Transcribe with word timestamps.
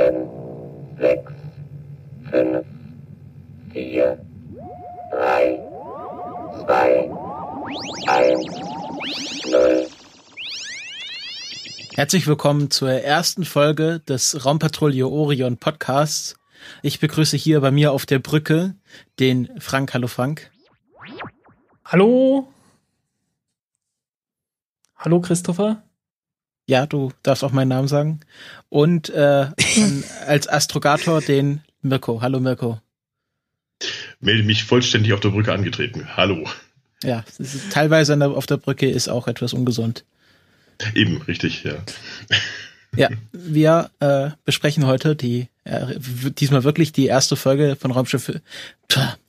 sieben, 0.00 0.96
sechs, 0.98 1.32
fünf, 2.30 2.66
vier, 3.72 4.18
drei, 5.10 5.58
zwei, 6.64 7.10
eins, 8.06 8.46
null. 9.50 9.86
Herzlich 11.94 12.26
willkommen 12.26 12.70
zur 12.70 12.90
ersten 12.90 13.44
Folge 13.44 14.00
des 14.00 14.44
Raumpatrouille 14.44 15.06
Orion 15.06 15.58
Podcasts. 15.58 16.36
Ich 16.82 17.00
begrüße 17.00 17.36
hier 17.36 17.60
bei 17.60 17.70
mir 17.70 17.92
auf 17.92 18.06
der 18.06 18.20
Brücke 18.20 18.74
den 19.18 19.50
Frank. 19.60 19.92
Hallo 19.92 20.06
Frank. 20.06 20.50
Hallo. 21.84 22.48
Hallo 24.96 25.20
Christopher. 25.20 25.82
Ja, 26.70 26.86
du 26.86 27.12
darfst 27.24 27.42
auch 27.42 27.50
meinen 27.50 27.70
Namen 27.70 27.88
sagen. 27.88 28.20
Und 28.68 29.10
äh, 29.10 29.48
als 30.26 30.46
Astrogator 30.46 31.20
den 31.20 31.62
Mirko. 31.82 32.22
Hallo 32.22 32.38
Mirko. 32.38 32.80
Melde 34.20 34.44
mich 34.44 34.62
vollständig 34.62 35.12
auf 35.12 35.18
der 35.18 35.30
Brücke 35.30 35.52
angetreten. 35.52 36.16
Hallo. 36.16 36.48
Ja, 37.02 37.24
teilweise 37.72 38.24
auf 38.24 38.46
der 38.46 38.58
Brücke 38.58 38.88
ist 38.88 39.08
auch 39.08 39.26
etwas 39.26 39.52
ungesund. 39.52 40.04
Eben, 40.94 41.20
richtig, 41.22 41.64
ja. 41.64 41.74
Ja, 42.94 43.08
wir 43.32 43.90
äh, 43.98 44.30
besprechen 44.44 44.86
heute 44.86 45.16
die 45.16 45.48
diesmal 46.38 46.64
wirklich 46.64 46.92
die 46.92 47.06
erste 47.06 47.36
Folge 47.36 47.76
von 47.76 47.90
Raumschiff 47.90 48.32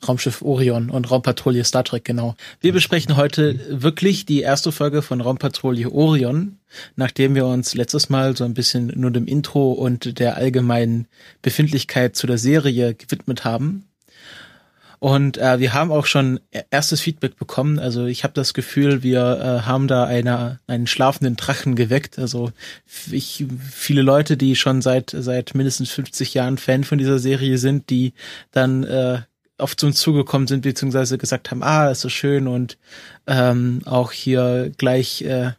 Raumschiff 0.07 0.41
Orion 0.41 0.89
und 0.89 1.11
Raumpatrouille 1.11 1.63
Star 1.63 1.83
Trek 1.83 2.03
genau. 2.03 2.35
Wir 2.61 2.73
besprechen 2.73 3.15
heute 3.15 3.59
wirklich 3.69 4.25
die 4.25 4.41
erste 4.41 4.71
Folge 4.71 5.03
von 5.03 5.21
Raumpatrouille 5.21 5.91
Orion, 5.91 6.57
nachdem 6.95 7.35
wir 7.35 7.45
uns 7.45 7.75
letztes 7.75 8.09
Mal 8.09 8.35
so 8.35 8.43
ein 8.43 8.55
bisschen 8.55 8.91
nur 8.95 9.11
dem 9.11 9.27
Intro 9.27 9.73
und 9.73 10.17
der 10.19 10.37
allgemeinen 10.37 11.07
Befindlichkeit 11.43 12.15
zu 12.15 12.25
der 12.25 12.39
Serie 12.39 12.95
gewidmet 12.95 13.45
haben. 13.45 13.85
Und 15.03 15.39
äh, 15.39 15.57
wir 15.57 15.73
haben 15.73 15.91
auch 15.91 16.05
schon 16.05 16.39
erstes 16.69 17.01
Feedback 17.01 17.35
bekommen. 17.35 17.79
Also 17.79 18.05
ich 18.05 18.23
habe 18.23 18.35
das 18.35 18.53
Gefühl, 18.53 19.01
wir 19.01 19.19
äh, 19.63 19.65
haben 19.65 19.87
da 19.87 20.03
eine, 20.03 20.59
einen 20.67 20.85
schlafenden 20.85 21.35
Drachen 21.35 21.73
geweckt. 21.73 22.19
Also 22.19 22.51
ich, 23.09 23.47
viele 23.67 24.03
Leute, 24.03 24.37
die 24.37 24.55
schon 24.55 24.83
seit 24.83 25.09
seit 25.09 25.55
mindestens 25.55 25.89
50 25.89 26.35
Jahren 26.35 26.59
Fan 26.59 26.83
von 26.83 26.99
dieser 26.99 27.17
Serie 27.17 27.57
sind, 27.57 27.89
die 27.89 28.13
dann 28.51 28.83
äh, 28.83 29.21
auf 29.57 29.75
zu 29.75 29.87
uns 29.87 29.99
zugekommen 29.99 30.47
sind, 30.47 30.61
beziehungsweise 30.61 31.17
gesagt 31.17 31.49
haben, 31.49 31.63
ah, 31.63 31.89
ist 31.89 32.01
so 32.01 32.09
schön 32.09 32.47
und 32.47 32.77
ähm, 33.25 33.81
auch 33.85 34.11
hier 34.11 34.71
gleich 34.77 35.23
äh, 35.23 35.53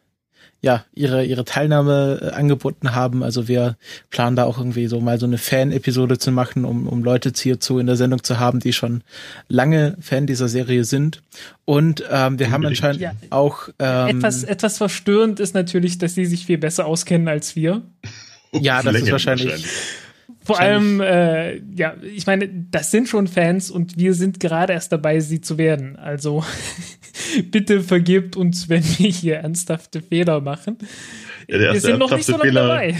ja, 0.63 0.85
ihre, 0.95 1.25
ihre 1.25 1.45
Teilnahme 1.45 2.21
äh, 2.23 2.29
angeboten 2.31 2.95
haben. 2.95 3.25
Also 3.25 3.49
wir 3.49 3.77
planen 4.11 4.37
da 4.37 4.45
auch 4.45 4.59
irgendwie 4.59 4.87
so 4.87 5.01
mal 5.01 5.19
so 5.19 5.27
eine 5.27 5.37
Fan-Episode 5.37 6.19
zu 6.19 6.31
machen, 6.31 6.65
um, 6.65 6.87
um 6.87 7.03
Leute 7.03 7.33
hierzu 7.37 7.81
in 7.81 7.87
der 7.89 7.97
Sendung 7.97 8.23
zu 8.23 8.39
haben, 8.39 8.61
die 8.61 8.73
schon 8.73 9.03
lange 9.49 9.97
Fan 10.01 10.29
dieser 10.29 10.47
Serie 10.47 10.85
sind. 10.85 11.21
Und 11.65 12.05
ähm, 12.09 12.39
wir 12.39 12.53
haben 12.53 12.65
anscheinend 12.65 13.01
ja. 13.01 13.13
auch 13.31 13.71
ähm, 13.81 14.19
etwas, 14.19 14.45
etwas 14.45 14.79
verstörend 14.79 15.41
ist 15.41 15.55
natürlich, 15.55 15.99
dass 15.99 16.15
sie 16.15 16.27
sich 16.27 16.47
viel 16.47 16.59
besser 16.59 16.87
auskennen 16.87 17.27
als 17.27 17.57
wir. 17.57 17.83
Ja, 18.53 18.83
das 18.83 18.95
ist 18.95 19.11
wahrscheinlich, 19.11 19.49
wahrscheinlich. 19.49 20.02
Vor 20.45 20.59
allem, 20.59 21.01
äh, 21.01 21.59
ja, 21.75 21.95
ich 22.03 22.27
meine, 22.27 22.49
das 22.49 22.91
sind 22.91 23.09
schon 23.09 23.29
Fans 23.29 23.71
und 23.71 23.97
wir 23.97 24.15
sind 24.15 24.41
gerade 24.41 24.73
erst 24.73 24.93
dabei, 24.93 25.21
sie 25.21 25.41
zu 25.41 25.57
werden. 25.57 25.97
Also 25.97 26.45
bitte 27.51 27.83
vergebt 27.83 28.37
uns, 28.37 28.69
wenn 28.69 28.83
wir 28.83 29.11
hier 29.11 29.37
ernsthafte 29.37 30.03
Fehler 30.03 30.41
machen. 30.41 30.79
Ja, 31.49 31.73
wir 31.73 31.81
sind 31.81 31.99
noch 31.99 32.11
nicht 32.11 32.27
so 32.27 32.33
lange 32.33 32.45
Fehler, 32.45 32.69
dabei. 32.69 32.97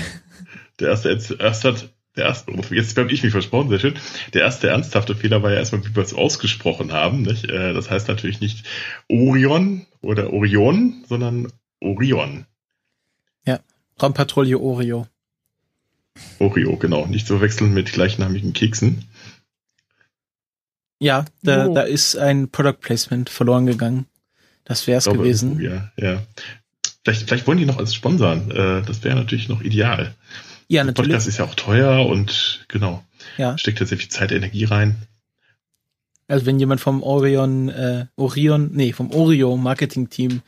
Der 0.79 0.89
erste, 0.89 1.37
erste, 1.39 1.75
der 2.17 2.25
erste, 2.27 2.53
jetzt 2.71 2.97
habe 2.97 3.11
ich 3.11 3.23
mich 3.23 3.33
versprochen, 3.33 3.71
sehr 3.71 3.79
schön. 3.81 3.95
Der 4.35 4.43
erste 4.43 4.69
ernsthafte 4.69 5.15
Fehler 5.15 5.43
war 5.43 5.51
ja 5.51 5.59
erstmal, 5.59 5.85
wie 5.85 5.97
wir 5.97 6.03
es 6.03 6.15
ausgesprochen 6.15 6.93
haben. 6.93 7.23
Nicht? 7.23 7.49
Äh, 7.49 7.73
das 7.73 7.91
heißt 7.91 8.09
natürlich 8.09 8.41
nicht 8.41 8.67
Orion 9.09 9.87
oder 10.01 10.33
Orion, 10.33 11.05
sondern 11.09 11.53
Orion. 11.81 12.47
Ja, 13.47 13.61
Raumpatrouille 14.01 14.59
Orio. 14.59 15.07
Oreo, 16.39 16.77
genau. 16.77 17.07
Nicht 17.07 17.27
zu 17.27 17.35
verwechseln 17.35 17.73
mit 17.73 17.93
gleichnamigen 17.93 18.53
Keksen. 18.53 19.05
Ja, 20.99 21.25
da, 21.43 21.67
oh. 21.67 21.75
da 21.75 21.83
ist 21.83 22.17
ein 22.17 22.51
Product 22.51 22.81
Placement 22.81 23.29
verloren 23.29 23.67
gegangen. 23.67 24.07
Das 24.65 24.87
wäre 24.87 24.99
es 24.99 25.05
gewesen. 25.07 25.61
Ja, 25.61 25.91
ja. 25.97 26.23
Vielleicht, 27.03 27.27
vielleicht 27.27 27.47
wollen 27.47 27.59
die 27.59 27.67
noch 27.67 27.79
als 27.79 27.95
sponsern. 27.95 28.51
Äh, 28.51 28.83
das 28.83 29.03
wäre 29.03 29.17
natürlich 29.17 29.49
noch 29.49 29.63
ideal. 29.63 30.15
Ja, 30.69 30.85
natürlich. 30.85 31.11
Podcast 31.11 31.27
ist 31.27 31.39
ja 31.39 31.45
auch 31.45 31.55
teuer 31.55 32.07
und 32.07 32.65
genau. 32.69 33.05
Ja. 33.37 33.59
Steckt 33.59 33.81
da 33.81 33.87
sehr 33.87 33.99
viel 33.99 34.09
Zeit, 34.09 34.31
Energie 34.31 34.65
rein. 34.65 34.97
Also 36.33 36.47
wenn 36.47 36.59
jemand 36.59 36.81
vom 36.81 37.03
Orion, 37.03 37.69
äh, 37.69 38.07
Orion, 38.17 38.71
nee, 38.73 38.93
vom 38.93 39.11
Oreo 39.13 39.57
Marketing 39.57 40.09
Team 40.09 40.43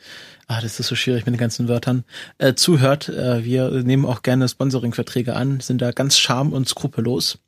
ah, 0.47 0.61
das 0.61 0.79
ist 0.79 0.87
so 0.87 0.95
schwierig 0.95 1.25
mit 1.25 1.33
den 1.33 1.39
ganzen 1.39 1.67
Wörtern, 1.67 2.03
äh, 2.37 2.53
zuhört. 2.53 3.09
Äh, 3.09 3.43
wir 3.43 3.69
nehmen 3.83 4.05
auch 4.05 4.21
gerne 4.21 4.47
Sponsoring-Verträge 4.47 5.35
an, 5.35 5.59
sind 5.59 5.81
da 5.81 5.91
ganz 5.91 6.17
scharm 6.17 6.53
und 6.53 6.67
skrupellos. 6.67 7.39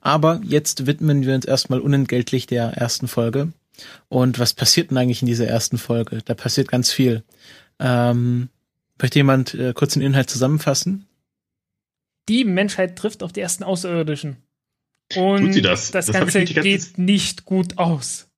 Aber 0.00 0.40
jetzt 0.44 0.86
widmen 0.86 1.24
wir 1.24 1.34
uns 1.34 1.46
erstmal 1.46 1.80
unentgeltlich 1.80 2.46
der 2.46 2.72
ersten 2.72 3.08
Folge. 3.08 3.52
Und 4.08 4.38
was 4.38 4.52
passiert 4.52 4.90
denn 4.90 4.98
eigentlich 4.98 5.22
in 5.22 5.26
dieser 5.26 5.46
ersten 5.46 5.78
Folge? 5.78 6.20
Da 6.24 6.34
passiert 6.34 6.68
ganz 6.68 6.92
viel. 6.92 7.24
Ähm, 7.80 8.48
möchte 9.00 9.18
jemand 9.18 9.54
äh, 9.54 9.72
kurz 9.74 9.94
den 9.94 10.02
Inhalt 10.02 10.30
zusammenfassen? 10.30 11.06
Die 12.28 12.44
Menschheit 12.44 12.96
trifft 12.96 13.22
auf 13.22 13.32
die 13.32 13.40
ersten 13.40 13.64
Außerirdischen. 13.64 14.36
Und 15.16 15.42
Tut 15.42 15.54
sie 15.54 15.62
das? 15.62 15.90
das, 15.90 16.06
das 16.06 16.16
Ganze 16.16 16.44
geht 16.44 16.98
nicht 16.98 17.44
gut 17.44 17.78
aus 17.78 18.28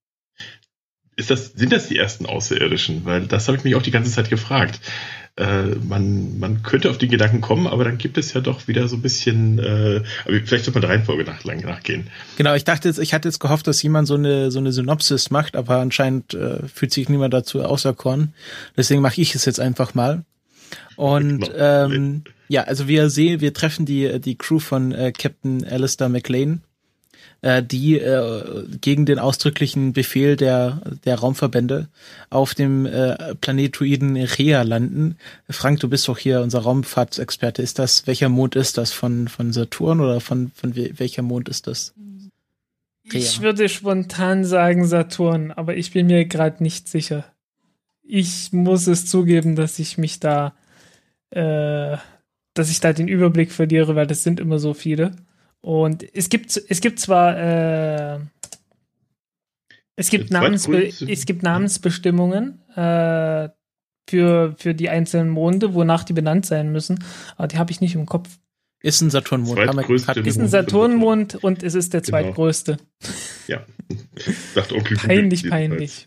ist 1.17 1.31
das, 1.31 1.53
sind 1.55 1.73
das 1.73 1.89
die 1.89 1.97
ersten 1.97 2.27
Außerirdischen? 2.27 3.05
Weil 3.05 3.27
das 3.27 3.49
habe 3.49 3.57
ich 3.57 3.65
mich 3.65 3.75
auch 3.75 3.83
die 3.83 3.91
ganze 3.91 4.11
Zeit 4.11 4.29
gefragt. 4.29 4.81
Äh, 5.37 5.75
man, 5.87 6.39
man 6.39 6.63
könnte 6.63 6.91
auf 6.91 6.99
die 6.99 7.09
Gedanken 7.09 7.41
kommen, 7.41 7.67
aber 7.67 7.85
dann 7.85 7.99
gibt 7.99 8.19
es 8.19 8.33
ja 8.35 8.41
doch 8.41 8.69
wieder 8.69 8.87
so 8.87 8.97
ein 8.97 9.03
bisschen, 9.03 9.59
äh, 9.59 10.03
aber 10.25 10.35
vielleicht 10.45 10.65
sollte 10.65 10.73
man 10.73 10.81
der 10.83 10.91
Reihenfolge 10.91 11.25
nach, 11.25 11.43
lang 11.45 11.61
nachgehen. 11.61 12.09
Genau, 12.37 12.55
ich 12.55 12.65
dachte 12.65 12.89
jetzt, 12.89 12.99
ich 12.99 13.13
hatte 13.15 13.29
jetzt 13.29 13.41
gehofft, 13.41 13.67
dass 13.67 13.83
jemand 13.83 14.09
so 14.09 14.15
eine, 14.15 14.51
so 14.51 14.59
eine 14.59 14.73
Synopsis 14.73 15.31
macht, 15.31 15.57
aber 15.57 15.79
anscheinend 15.79 16.35
äh, 16.35 16.67
fühlt 16.69 16.93
sich 16.93 17.09
niemand 17.09 17.35
dazu 17.35 17.63
auserkoren. 17.63 18.35
Deswegen 18.77 19.01
mache 19.01 19.21
ich 19.21 19.35
es 19.35 19.47
jetzt 19.47 19.61
einfach 19.61 19.95
mal. 19.95 20.25
Und 20.97 21.41
genau. 21.41 21.55
ähm, 21.59 22.25
ja, 22.49 22.63
also 22.63 22.89
wir 22.89 23.11
sehen, 23.11 23.41
wir 23.41 23.55
treffen 23.55 23.87
die, 23.87 24.21
die 24.21 24.37
Crew 24.37 24.59
von 24.59 24.93
äh, 24.93 25.13
Captain 25.13 25.65
Alistair 25.65 26.09
McLean 26.09 26.63
äh, 27.43 27.63
die 27.63 27.99
äh, 27.99 28.65
gegen 28.81 29.07
den 29.07 29.19
ausdrücklichen 29.19 29.93
Befehl 29.93 30.37
der, 30.37 30.81
der 31.05 31.17
Raumverbände 31.19 31.89
auf 32.31 32.55
dem 32.55 32.87
äh, 32.87 33.35
Planetoiden 33.37 34.17
Rea 34.17 34.63
landen. 34.63 35.17
Frank, 35.49 35.81
du 35.81 35.89
bist 35.89 36.09
doch 36.09 36.19
hier 36.19 36.41
unser 36.41 36.61
Raumfahrtsexperte. 36.61 37.63
Ist 37.63 37.79
das, 37.79 38.07
welcher 38.07 38.29
Mond 38.29 38.57
ist 38.57 38.79
das? 38.79 38.93
Von, 38.93 39.29
von 39.29 39.53
Saturn 39.53 40.01
oder 40.01 40.21
von, 40.21 40.51
von 40.55 40.75
welcher 40.75 41.23
Mond 41.23 41.49
ist 41.49 41.67
das? 41.67 41.95
Rea. 43.13 43.21
Ich 43.21 43.41
würde 43.41 43.69
spontan 43.69 44.45
sagen 44.45 44.87
Saturn, 44.87 45.53
aber 45.53 45.77
ich 45.77 45.93
bin 45.93 46.07
mir 46.07 46.25
gerade 46.25 46.63
nicht 46.63 46.89
sicher. 46.89 47.25
Ich 48.03 48.53
muss 48.53 48.87
es 48.87 49.07
zugeben, 49.07 49.57
dass 49.57 49.79
ich 49.79 49.99
mich 49.99 50.21
da, 50.21 50.55
äh, 51.31 51.97
dass 52.59 52.71
ich 52.71 52.81
da 52.81 52.93
den 52.93 53.09
Überblick 53.09 53.53
verliere, 53.53 53.95
weil 53.97 54.07
das 54.07 54.23
sind 54.23 54.41
immer 54.41 54.59
so 54.59 54.75
viele. 54.75 55.13
Und 55.61 56.05
es 56.15 56.29
gibt, 56.29 56.61
es 56.69 56.81
gibt 56.81 57.01
zwar, 57.01 57.37
äh, 57.37 58.19
es 59.97 60.11
gibt, 60.11 60.31
Namensbe 60.31 60.87
es 60.87 61.27
gibt 61.27 61.43
Namensbestimmungen 61.43 62.61
äh, 62.77 63.49
für, 64.09 64.55
für 64.57 64.75
die 64.75 64.89
einzelnen 64.89 65.29
Monde, 65.29 65.75
wonach 65.75 66.05
die 66.05 66.13
benannt 66.13 66.47
sein 66.47 66.71
müssen, 66.73 67.03
aber 67.37 67.49
die 67.49 67.59
habe 67.59 67.73
ich 67.73 67.81
nicht 67.81 67.95
im 67.95 68.07
Kopf. 68.07 68.29
Ist 68.83 69.01
ein 69.01 69.11
Saturnmond. 69.11 69.59
Ist 70.27 70.39
ein 70.39 70.49
Saturnmond 70.49 71.35
und 71.43 71.63
es 71.63 71.75
ist 71.75 71.93
der 71.93 72.03
genau. 72.03 72.11
zweitgrößte. 72.11 72.77
Ja. 73.49 73.65
Sagt 74.55 74.73
Onkel 74.73 74.97
Peinlich, 74.97 75.49
peinlich. 75.49 76.07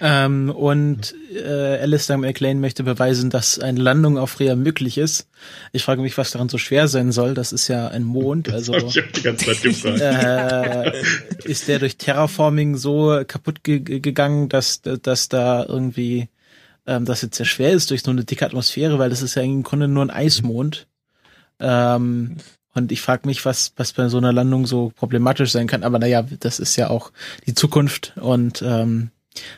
Ähm, 0.00 0.50
und 0.50 1.14
äh, 1.32 1.78
Alistair 1.78 2.18
McLean 2.18 2.60
möchte 2.60 2.82
beweisen, 2.82 3.30
dass 3.30 3.60
eine 3.60 3.80
Landung 3.80 4.18
auf 4.18 4.40
Rhea 4.40 4.56
möglich 4.56 4.98
ist. 4.98 5.28
Ich 5.72 5.84
frage 5.84 6.02
mich, 6.02 6.18
was 6.18 6.32
daran 6.32 6.48
so 6.48 6.58
schwer 6.58 6.88
sein 6.88 7.12
soll. 7.12 7.34
Das 7.34 7.52
ist 7.52 7.68
ja 7.68 7.86
ein 7.86 8.02
Mond. 8.02 8.52
Also 8.52 8.74
ich 8.74 9.00
die 9.14 9.22
ganze 9.22 9.46
Zeit 9.46 9.62
gefragt. 9.62 10.00
Äh, 10.00 11.02
ist 11.44 11.68
der 11.68 11.78
durch 11.78 11.98
Terraforming 11.98 12.76
so 12.76 13.22
kaputt 13.26 13.62
ge 13.62 13.78
gegangen, 13.78 14.48
dass, 14.48 14.82
dass 14.82 15.28
da 15.28 15.64
irgendwie 15.64 16.28
ähm, 16.86 17.04
das 17.04 17.22
jetzt 17.22 17.36
sehr 17.36 17.46
schwer 17.46 17.70
ist 17.70 17.90
durch 17.90 18.02
so 18.02 18.10
eine 18.10 18.24
dicke 18.24 18.44
Atmosphäre, 18.44 18.98
weil 18.98 19.10
das 19.10 19.22
ist 19.22 19.36
ja 19.36 19.42
im 19.42 19.62
Grunde 19.62 19.88
nur 19.88 20.04
ein 20.04 20.10
Eismond. 20.10 20.88
Ähm, 21.60 22.38
und 22.74 22.90
ich 22.90 23.02
frage 23.02 23.26
mich, 23.26 23.44
was, 23.44 23.72
was 23.76 23.92
bei 23.92 24.08
so 24.08 24.18
einer 24.18 24.32
Landung 24.32 24.66
so 24.66 24.92
problematisch 24.96 25.52
sein 25.52 25.66
kann. 25.66 25.84
Aber 25.84 25.98
naja, 25.98 26.22
das 26.40 26.58
ist 26.58 26.76
ja 26.76 26.90
auch 26.90 27.12
die 27.46 27.54
Zukunft 27.54 28.14
und 28.16 28.62
ähm, 28.62 29.10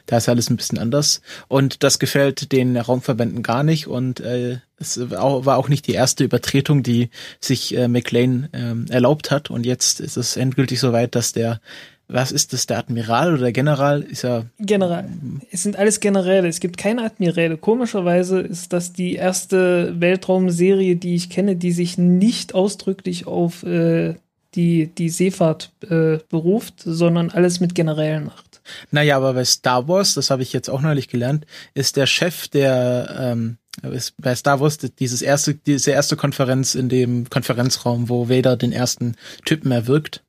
Da 0.07 0.19
ist 0.19 0.29
alles 0.29 0.51
ein 0.51 0.57
bisschen 0.57 0.79
anders. 0.79 1.21
Und 1.49 1.83
das 1.83 1.99
gefällt 1.99 2.53
den 2.53 2.77
Raumverbänden 2.77 3.43
gar 3.43 3.63
nicht. 3.63 3.87
Und 3.87 4.21
äh, 4.21 4.59
es 4.79 5.11
war 5.11 5.57
auch 5.57 5.69
nicht 5.69 5.87
die 5.87 5.95
erste 5.95 6.25
Übertretung, 6.25 6.83
die 6.83 7.11
sich 7.41 7.77
äh, 7.77 7.89
McLean 7.89 8.49
äh, 8.53 8.93
erlaubt 8.93 9.31
hat. 9.31 9.51
Und 9.51 9.67
jetzt 9.67 10.01
ist 10.01 10.17
es 10.17 10.37
endgültig 10.37 10.81
soweit, 10.81 11.15
dass 11.15 11.33
der 11.33 11.61
was 12.07 12.33
ist 12.33 12.53
das, 12.53 12.67
der 12.67 12.79
Admiral 12.79 13.33
oder 13.33 13.45
der 13.45 13.53
General? 13.53 14.03
Ist 14.03 14.25
er. 14.25 14.47
General. 14.59 15.09
Es 15.51 15.63
sind 15.63 15.77
alles 15.77 16.01
Generäle. 16.01 16.49
Es 16.49 16.61
gibt 16.61 16.77
keine 16.77 17.03
Admiräle. 17.03 17.57
Komischerweise 17.57 18.41
ist 18.41 18.73
das 18.73 18.93
die 18.93 19.15
erste 19.15 19.99
Weltraumserie, 19.99 20.97
die 20.97 21.15
ich 21.15 21.31
kenne, 21.31 21.57
die 21.57 21.73
sich 21.73 21.97
nicht 21.97 22.55
ausdrücklich 22.55 23.27
auf 23.27 23.63
äh, 23.63 24.17
die, 24.55 24.87
die 24.87 25.09
Seefahrt 25.09 25.73
äh, 25.89 26.19
beruft, 26.29 26.75
sondern 26.85 27.31
alles 27.31 27.61
mit 27.61 27.75
Generälen 27.75 28.27
macht. 28.27 28.44
Naja, 28.91 29.17
aber 29.17 29.35
bei 29.35 29.45
Star 29.45 29.89
Wars, 29.89 30.15
das 30.15 30.31
habe 30.31 30.43
ich 30.43 30.53
jetzt 30.53 30.71
auch 30.71 30.81
neulich 30.81 31.09
gelernt, 31.09 31.47
ist 31.75 31.97
der 31.97 32.07
Chef 32.07 32.49
der 32.49 33.17
ähm, 33.19 33.59
ist 33.83 34.15
bei 34.19 34.35
Star 34.35 34.61
Wars 34.61 34.79
dieses 34.79 35.23
erste, 35.23 35.55
diese 35.55 35.91
erste 35.91 36.17
Konferenz 36.17 36.75
in 36.75 36.89
dem 36.89 37.29
Konferenzraum, 37.29 38.09
wo 38.09 38.29
Vader 38.29 38.57
den 38.57 38.73
ersten 38.73 39.17
Typen 39.45 39.73
erwirkt. 39.73 40.23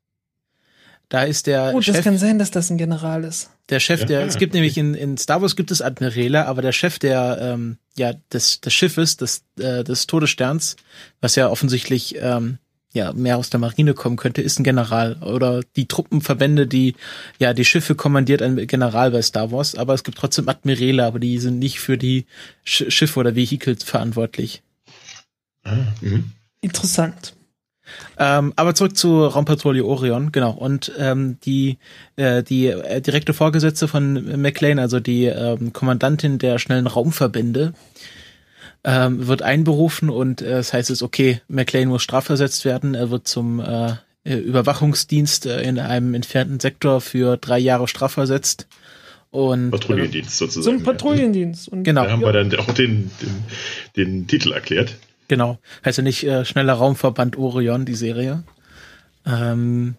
Da 1.10 1.24
ist 1.24 1.46
der. 1.46 1.74
Oh, 1.76 1.82
Chef, 1.82 1.96
das 1.96 2.04
kann 2.04 2.18
sein, 2.18 2.40
dass 2.40 2.50
das 2.50 2.72
ein 2.72 2.78
General 2.78 3.24
ist. 3.24 3.52
Der 3.70 3.80
Chef, 3.80 4.06
der, 4.06 4.26
es 4.26 4.38
gibt 4.38 4.54
nämlich 4.54 4.78
in, 4.78 4.96
in 4.96 5.18
Star 5.18 5.42
Wars 5.42 5.56
gibt 5.56 5.72
es 5.72 5.82
Admiräle, 5.82 6.46
aber 6.46 6.62
der 6.62 6.72
Chef 6.72 7.00
der, 7.00 7.38
ähm, 7.42 7.78
ja, 7.98 8.14
des, 8.34 8.62
des 8.62 8.74
Schiffes, 8.74 9.18
des, 9.18 9.44
äh, 9.60 9.84
des 9.84 10.08
Todessterns, 10.08 10.76
was 11.22 11.36
ja 11.36 11.50
offensichtlich 11.50 12.16
ähm, 12.20 12.58
ja 12.95 13.13
mehr 13.13 13.38
aus 13.38 13.50
der 13.50 13.59
Marine 13.59 13.94
kommen 13.94 14.15
könnte, 14.15 14.42
ist 14.42 14.59
ein 14.59 14.63
General 14.63 15.18
oder 15.21 15.62
die 15.75 15.88
Truppenverbände, 15.88 16.65
die 16.65 16.95
ja 17.38 17.53
die 17.53 17.65
Schiffe 17.65 17.94
kommandiert 17.94 18.42
ein 18.42 18.56
General 18.68 19.12
bei 19.12 19.21
Star 19.21 19.51
Wars, 19.51 19.75
aber 19.75 19.94
es 19.94 20.03
gibt 20.03 20.18
trotzdem 20.18 20.50
Admiräle, 20.50 21.06
aber 21.06 21.19
die 21.19 21.38
sind 21.38 21.59
nicht 21.59 21.80
für 21.80 21.97
die 21.97 22.25
Sch 22.63 22.86
Schiffe 22.89 23.19
oder 23.19 23.36
Vehikel 23.36 23.75
verantwortlich. 23.75 24.63
Ah, 25.63 25.77
mhm. 26.01 26.31
Interessant. 26.62 27.36
Ähm, 28.18 28.53
aber 28.56 28.74
zurück 28.74 28.98
zu 28.98 29.25
Raumpatrouille 29.25 29.86
Orion, 29.86 30.31
genau. 30.31 30.51
Und 30.51 30.91
ähm, 30.98 31.38
die, 31.45 31.77
äh, 32.15 32.44
die 32.44 32.68
äh, 32.68 33.01
direkte 33.01 33.33
Vorgesetzte 33.33 33.88
von 33.88 34.41
McLean, 34.41 34.80
also 34.80 35.00
die 35.00 35.25
ähm, 35.25 35.74
Kommandantin 35.74 36.39
der 36.39 36.57
schnellen 36.57 36.88
Raumverbände, 36.88 37.74
ähm, 38.86 39.28
wird 39.28 39.42
einberufen 39.42 40.10
und 40.10 40.42
äh, 40.42 40.52
das 40.52 40.72
heißt 40.72 40.92
es, 40.92 41.02
okay, 41.02 41.42
McLean 41.48 41.90
muss 41.90 42.04
strafversetzt 42.04 42.64
werden, 42.66 42.94
er 42.94 43.10
wird 43.10 43.28
zum 43.28 43.60
äh, 43.60 43.96
Überwachungsdienst 44.24 45.48
äh, 45.48 45.62
in 45.64 45.80
einem 45.80 46.14
entfernten 46.14 46.60
Sektor 46.60 47.02
für 47.02 47.38
drei 47.38 47.60
Jahre 47.60 47.88
strafversetzt. 47.88 48.68
Und, 49.32 49.72
Patrouillendienst 49.72 50.38
sozusagen. 50.38 50.78
Zum 50.78 50.86
Patrouillendienst. 50.86 51.68
Und 51.68 51.84
genau. 51.84 52.06
Da 52.06 52.12
haben 52.12 52.22
wir 52.22 52.32
dann 52.32 52.56
auch 52.56 52.72
den, 52.74 53.12
den, 53.22 53.44
den 53.98 54.28
Titel 54.28 54.54
erklärt. 54.54 54.96
Genau. 55.28 55.58
Heißt 55.84 55.98
ja 55.98 56.04
nicht 56.04 56.24
äh, 56.24 56.46
schneller 56.46 56.74
Raumverband 56.74 57.38
Orion, 57.38 57.86
die 57.86 57.96
Serie. 57.96 58.44
Ähm, 59.26 59.96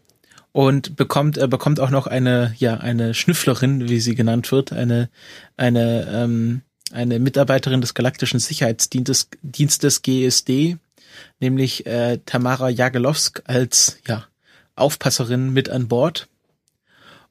und 0.53 0.97
bekommt 0.97 1.37
äh, 1.37 1.49
bekommt 1.49 1.81
auch 1.81 1.91
noch 1.91 2.07
eine 2.07 2.55
ja 2.57 2.79
eine 2.79 3.13
Schnüfflerin, 3.13 3.91
wie 3.91 4.01
sie 4.01 4.15
genannt 4.15 4.51
wird, 4.53 4.73
eine 4.73 5.11
eine 5.59 6.09
ähm, 6.11 6.63
eine 6.93 7.19
Mitarbeiterin 7.19 7.81
des 7.81 7.95
Galaktischen 7.95 8.39
Sicherheitsdienstes 8.39 9.29
Dienstes 9.43 10.03
GSD, 10.03 10.79
nämlich 11.41 11.87
äh, 11.87 12.19
Tamara 12.25 12.69
Jagelowsk 12.69 13.43
als 13.47 13.99
ja 14.07 14.27
Aufpasserin 14.75 15.53
mit 15.53 15.69
an 15.69 15.89
Bord. 15.89 16.29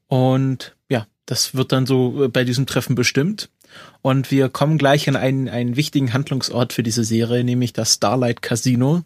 Und 0.08 0.76
ja, 0.90 1.08
das 1.26 1.56
wird 1.56 1.72
dann 1.72 1.86
so 1.86 2.26
äh, 2.26 2.28
bei 2.28 2.44
diesem 2.44 2.66
Treffen 2.66 2.96
bestimmt. 2.96 3.50
Und 4.02 4.32
wir 4.32 4.50
kommen 4.50 4.78
gleich 4.78 5.08
an 5.10 5.16
einen, 5.16 5.50
einen 5.50 5.76
wichtigen 5.76 6.14
Handlungsort 6.14 6.74
für 6.74 6.84
diese 6.84 7.04
Serie, 7.04 7.44
nämlich 7.44 7.74
das 7.74 7.96
Starlight 7.96 8.42
Casino. 8.42 9.04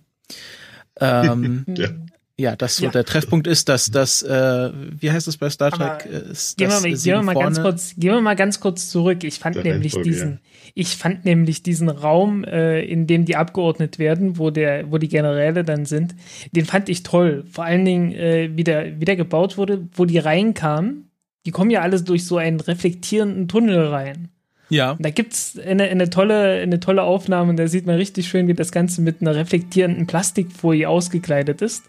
Ähm, 0.99 1.65
ja. 1.75 1.89
Ja, 2.39 2.55
das 2.55 2.77
so 2.77 2.85
ja. 2.85 2.91
der 2.91 3.03
Treffpunkt 3.03 3.47
ist, 3.47 3.67
dass 3.67 3.91
das, 3.91 4.23
äh, 4.23 4.71
wie 4.73 5.11
heißt 5.11 5.27
es 5.27 5.35
bei 5.35 5.49
Star 5.49 5.71
Trek? 5.71 6.05
Ist 6.05 6.57
gehen, 6.57 6.69
wir, 6.69 6.79
gehen, 6.79 7.03
wir 7.03 7.21
mal 7.21 7.35
ganz 7.35 7.61
kurz, 7.61 7.95
gehen 7.97 8.13
wir 8.13 8.21
mal 8.21 8.37
ganz 8.37 8.61
kurz 8.61 8.87
zurück. 8.87 9.25
Ich 9.25 9.39
fand 9.39 9.57
der 9.57 9.65
nämlich 9.65 9.93
diesen, 10.01 10.31
ja. 10.31 10.37
ich 10.73 10.95
fand 10.95 11.25
nämlich 11.25 11.63
diesen 11.63 11.89
Raum, 11.89 12.45
äh, 12.45 12.81
in 12.85 13.07
dem 13.07 13.25
die 13.25 13.35
abgeordnet 13.35 13.99
werden, 13.99 14.37
wo 14.37 14.51
der, 14.51 14.89
wo 14.89 14.97
die 14.97 15.09
Generäle 15.09 15.65
dann 15.65 15.85
sind, 15.85 16.15
den 16.53 16.63
fand 16.63 16.87
ich 16.87 17.03
toll. 17.03 17.43
Vor 17.51 17.65
allen 17.65 17.83
Dingen, 17.83 18.13
äh, 18.13 18.51
wie 18.55 18.63
der, 18.63 19.01
wie 19.01 19.05
der 19.05 19.17
gebaut 19.17 19.57
wurde, 19.57 19.89
wo 19.93 20.05
die 20.05 20.17
reinkamen. 20.17 21.11
Die 21.45 21.51
kommen 21.51 21.71
ja 21.71 21.81
alles 21.81 22.05
durch 22.05 22.25
so 22.25 22.37
einen 22.37 22.61
reflektierenden 22.61 23.49
Tunnel 23.49 23.87
rein. 23.87 24.29
Ja. 24.69 24.95
Da 24.97 25.09
gibt's 25.09 25.59
eine, 25.59 25.83
eine, 25.89 26.09
tolle, 26.09 26.61
eine 26.61 26.79
tolle 26.79 27.03
Aufnahme 27.03 27.53
da 27.55 27.67
sieht 27.67 27.85
man 27.85 27.95
richtig 27.95 28.29
schön, 28.29 28.47
wie 28.47 28.53
das 28.53 28.71
Ganze 28.71 29.01
mit 29.01 29.19
einer 29.19 29.35
reflektierenden 29.35 30.07
Plastikfolie 30.07 30.87
ausgekleidet 30.87 31.61
ist. 31.61 31.83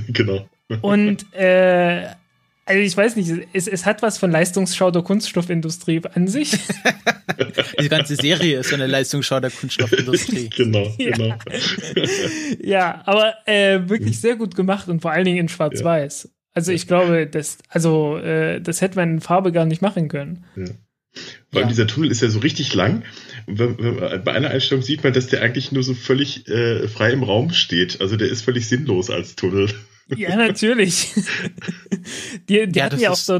genau. 0.08 0.48
Und 0.80 1.32
äh, 1.34 2.06
also 2.66 2.80
ich 2.80 2.96
weiß 2.96 3.16
nicht, 3.16 3.30
es, 3.52 3.68
es 3.68 3.84
hat 3.84 4.00
was 4.00 4.16
von 4.16 4.30
Leistungsschau 4.30 4.90
der 4.90 5.02
Kunststoffindustrie 5.02 6.00
an 6.14 6.28
sich. 6.28 6.52
Die 7.80 7.88
ganze 7.88 8.16
Serie 8.16 8.60
ist 8.60 8.70
so 8.70 8.74
eine 8.74 8.86
Leistungsschau 8.86 9.40
der 9.40 9.50
Kunststoffindustrie. 9.50 10.48
genau, 10.56 10.90
ja. 10.96 11.10
genau. 11.10 11.36
ja, 12.62 13.02
aber 13.04 13.34
äh, 13.46 13.80
wirklich 13.88 14.18
sehr 14.20 14.36
gut 14.36 14.54
gemacht 14.54 14.88
und 14.88 15.02
vor 15.02 15.10
allen 15.12 15.26
Dingen 15.26 15.38
in 15.38 15.48
Schwarz-Weiß. 15.48 16.30
Also 16.54 16.72
ich 16.72 16.86
glaube, 16.86 17.26
das, 17.26 17.58
also 17.68 18.16
äh, 18.16 18.60
das 18.60 18.80
hätte 18.80 18.96
man 18.96 19.14
in 19.14 19.20
Farbe 19.20 19.52
gar 19.52 19.66
nicht 19.66 19.82
machen 19.82 20.08
können. 20.08 20.44
Ja. 20.56 20.64
Weil 21.52 21.62
ja. 21.62 21.68
dieser 21.68 21.86
Tunnel 21.86 22.10
ist 22.10 22.22
ja 22.22 22.28
so 22.28 22.38
richtig 22.38 22.74
lang. 22.74 23.02
Bei 23.46 24.32
einer 24.32 24.50
Einstellung 24.50 24.82
sieht 24.82 25.04
man, 25.04 25.12
dass 25.12 25.26
der 25.26 25.42
eigentlich 25.42 25.72
nur 25.72 25.82
so 25.82 25.94
völlig 25.94 26.48
äh, 26.48 26.88
frei 26.88 27.12
im 27.12 27.22
Raum 27.22 27.52
steht. 27.52 28.00
Also 28.00 28.16
der 28.16 28.28
ist 28.28 28.42
völlig 28.42 28.68
sinnlos 28.68 29.10
als 29.10 29.36
Tunnel. 29.36 29.68
Ja, 30.14 30.36
natürlich. 30.36 31.12
die 32.48 32.66
die 32.66 32.78
ja, 32.78 32.84
hatten 32.84 33.00
ja 33.00 33.10
auch 33.10 33.16
so. 33.16 33.38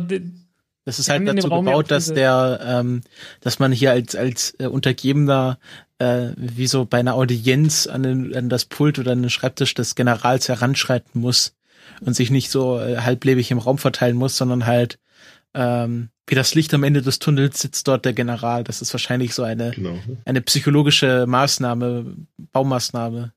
Das 0.87 0.99
ist 0.99 1.09
halt 1.09 1.27
dazu 1.27 1.49
gebaut, 1.49 1.91
dass 1.91 2.12
der, 2.12 2.61
ähm, 2.62 3.01
dass 3.41 3.59
man 3.59 3.73
hier 3.73 3.93
als 3.93 4.15
als 4.15 4.55
äh, 4.59 4.67
Untergebener 4.67 5.59
äh, 5.99 6.29
wie 6.37 6.67
so 6.67 6.85
bei 6.85 6.99
einer 6.99 7.15
Audienz 7.15 7.87
an, 7.87 8.03
den, 8.03 8.37
an 8.37 8.49
das 8.49 8.67
Pult 8.67 8.99
oder 8.99 9.12
an 9.12 9.23
den 9.23 9.31
Schreibtisch 9.31 9.75
des 9.75 9.95
Generals 9.95 10.49
heranschreiten 10.49 11.21
muss 11.21 11.55
und 12.01 12.15
sich 12.15 12.31
nicht 12.31 12.51
so 12.51 12.79
äh, 12.79 12.99
halblebig 12.99 13.51
im 13.51 13.59
Raum 13.59 13.79
verteilen 13.79 14.17
muss, 14.17 14.37
sondern 14.37 14.67
halt 14.67 14.99
ähm, 15.55 16.11
wie 16.26 16.35
das 16.35 16.55
Licht 16.55 16.73
am 16.75 16.85
Ende 16.85 17.03
des 17.03 17.19
Tunnels 17.19 17.61
sitzt 17.61 17.87
dort 17.87 18.05
der 18.05 18.12
General. 18.12 18.65
Das 18.65 18.81
ist 18.81 18.93
wahrscheinlich 18.94 19.35
so 19.35 19.43
eine, 19.43 19.73
genau. 19.73 19.99
eine 20.25 20.41
psychologische 20.41 21.27
Maßnahme, 21.27 22.17
Baumaßnahme. 22.53 23.32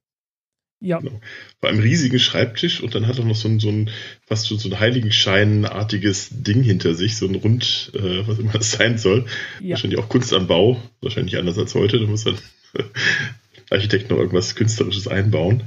Ja. 0.80 1.00
Genau. 1.00 1.20
Bei 1.60 1.70
einem 1.70 1.80
riesigen 1.80 2.20
Schreibtisch 2.20 2.82
und 2.82 2.94
dann 2.94 3.08
hat 3.08 3.18
er 3.18 3.26
noch 3.26 3.36
so 3.36 3.50
ein, 3.50 3.60
so 3.60 3.70
ein 3.70 3.90
fast 4.26 4.46
so 4.46 4.70
ein 4.70 4.80
Heiligenscheinartiges 4.80 6.30
Ding 6.32 6.62
hinter 6.62 6.94
sich, 6.94 7.18
so 7.18 7.28
ein 7.28 7.36
Rund, 7.36 7.92
äh, 7.96 8.28
was 8.28 8.38
immer 8.40 8.54
das 8.54 8.72
sein 8.72 8.98
soll. 8.98 9.26
Ja. 9.60 9.72
Wahrscheinlich 9.72 10.00
auch 10.00 10.10
Kunst 10.10 10.34
am 10.34 10.48
Bau, 10.48 10.82
wahrscheinlich 11.02 11.38
anders 11.38 11.58
als 11.58 11.74
heute. 11.74 12.00
Da 12.00 12.06
muss 12.06 12.26
dann 12.26 12.38
Architekt 13.70 14.10
noch 14.10 14.18
irgendwas 14.18 14.56
Künstlerisches 14.56 15.08
einbauen. 15.08 15.64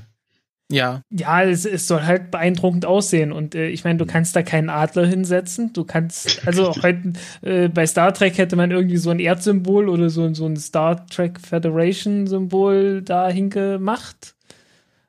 Ja. 0.70 1.02
Ja, 1.10 1.42
es, 1.42 1.64
es 1.64 1.86
soll 1.86 2.02
halt 2.02 2.30
beeindruckend 2.30 2.86
aussehen. 2.86 3.32
Und 3.32 3.54
äh, 3.54 3.68
ich 3.68 3.84
meine, 3.84 3.98
du 3.98 4.06
kannst 4.06 4.36
da 4.36 4.42
keinen 4.42 4.70
Adler 4.70 5.06
hinsetzen. 5.06 5.72
Du 5.72 5.84
kannst, 5.84 6.46
also 6.46 6.74
heute 6.82 7.12
äh, 7.42 7.68
bei 7.68 7.86
Star 7.86 8.14
Trek 8.14 8.38
hätte 8.38 8.56
man 8.56 8.70
irgendwie 8.70 8.96
so 8.96 9.10
ein 9.10 9.18
Erdsymbol 9.18 9.88
oder 9.88 10.10
so, 10.10 10.32
so 10.32 10.46
ein 10.46 10.56
Star 10.56 11.06
Trek 11.06 11.40
Federation-Symbol 11.40 13.02
da 13.02 13.28
hingemacht. 13.28 14.34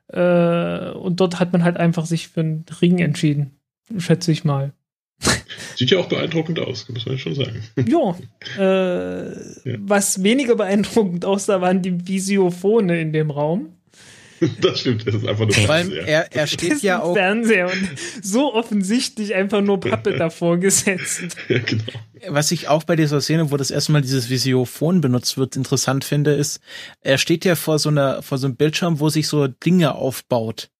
Äh, 0.08 0.90
und 0.90 1.20
dort 1.20 1.40
hat 1.40 1.52
man 1.52 1.64
halt 1.64 1.76
einfach 1.76 2.06
sich 2.06 2.28
für 2.28 2.40
einen 2.40 2.64
Ring 2.80 2.98
entschieden. 2.98 3.52
Schätze 3.98 4.32
ich 4.32 4.44
mal. 4.44 4.72
Sieht 5.76 5.90
ja 5.90 5.98
auch 5.98 6.08
beeindruckend 6.08 6.58
aus, 6.58 6.88
muss 6.88 7.06
man 7.06 7.18
schon 7.18 7.34
sagen. 7.34 7.62
Jo, 7.86 8.16
äh, 8.58 9.30
ja. 9.30 9.76
Was 9.78 10.22
weniger 10.22 10.56
beeindruckend 10.56 11.24
aussah, 11.24 11.60
waren 11.60 11.82
die 11.82 12.08
Visiophone 12.08 12.88
in 12.90 13.12
dem 13.12 13.30
Raum. 13.30 13.76
Das 14.60 14.80
stimmt, 14.80 15.06
das 15.06 15.14
ist 15.14 15.26
einfach 15.26 15.46
nur 15.46 15.54
Fernseher. 15.54 16.06
Er, 16.06 16.32
er 16.32 16.46
steht 16.46 16.82
ja 16.82 17.00
auch. 17.00 17.14
Fernseher 17.14 17.66
und 17.66 17.88
so 18.22 18.54
offensichtlich 18.54 19.34
einfach 19.34 19.60
nur 19.60 19.80
Pappe 19.80 20.12
davor 20.18 20.58
gesetzt. 20.58 21.36
Ja, 21.48 21.58
genau. 21.58 21.84
Was 22.28 22.50
ich 22.52 22.68
auch 22.68 22.84
bei 22.84 22.96
dieser 22.96 23.20
Szene, 23.20 23.50
wo 23.50 23.56
das 23.56 23.70
erste 23.70 23.92
Mal 23.92 24.02
dieses 24.02 24.30
Visiophon 24.30 25.00
benutzt 25.00 25.36
wird, 25.36 25.56
interessant 25.56 26.04
finde, 26.04 26.32
ist, 26.32 26.60
er 27.00 27.18
steht 27.18 27.44
ja 27.44 27.54
vor 27.54 27.78
so 27.78 27.88
einer, 27.88 28.22
vor 28.22 28.38
so 28.38 28.46
einem 28.46 28.56
Bildschirm, 28.56 29.00
wo 29.00 29.08
sich 29.08 29.26
so 29.28 29.46
Dinge 29.48 29.94
aufbaut. 29.94 30.70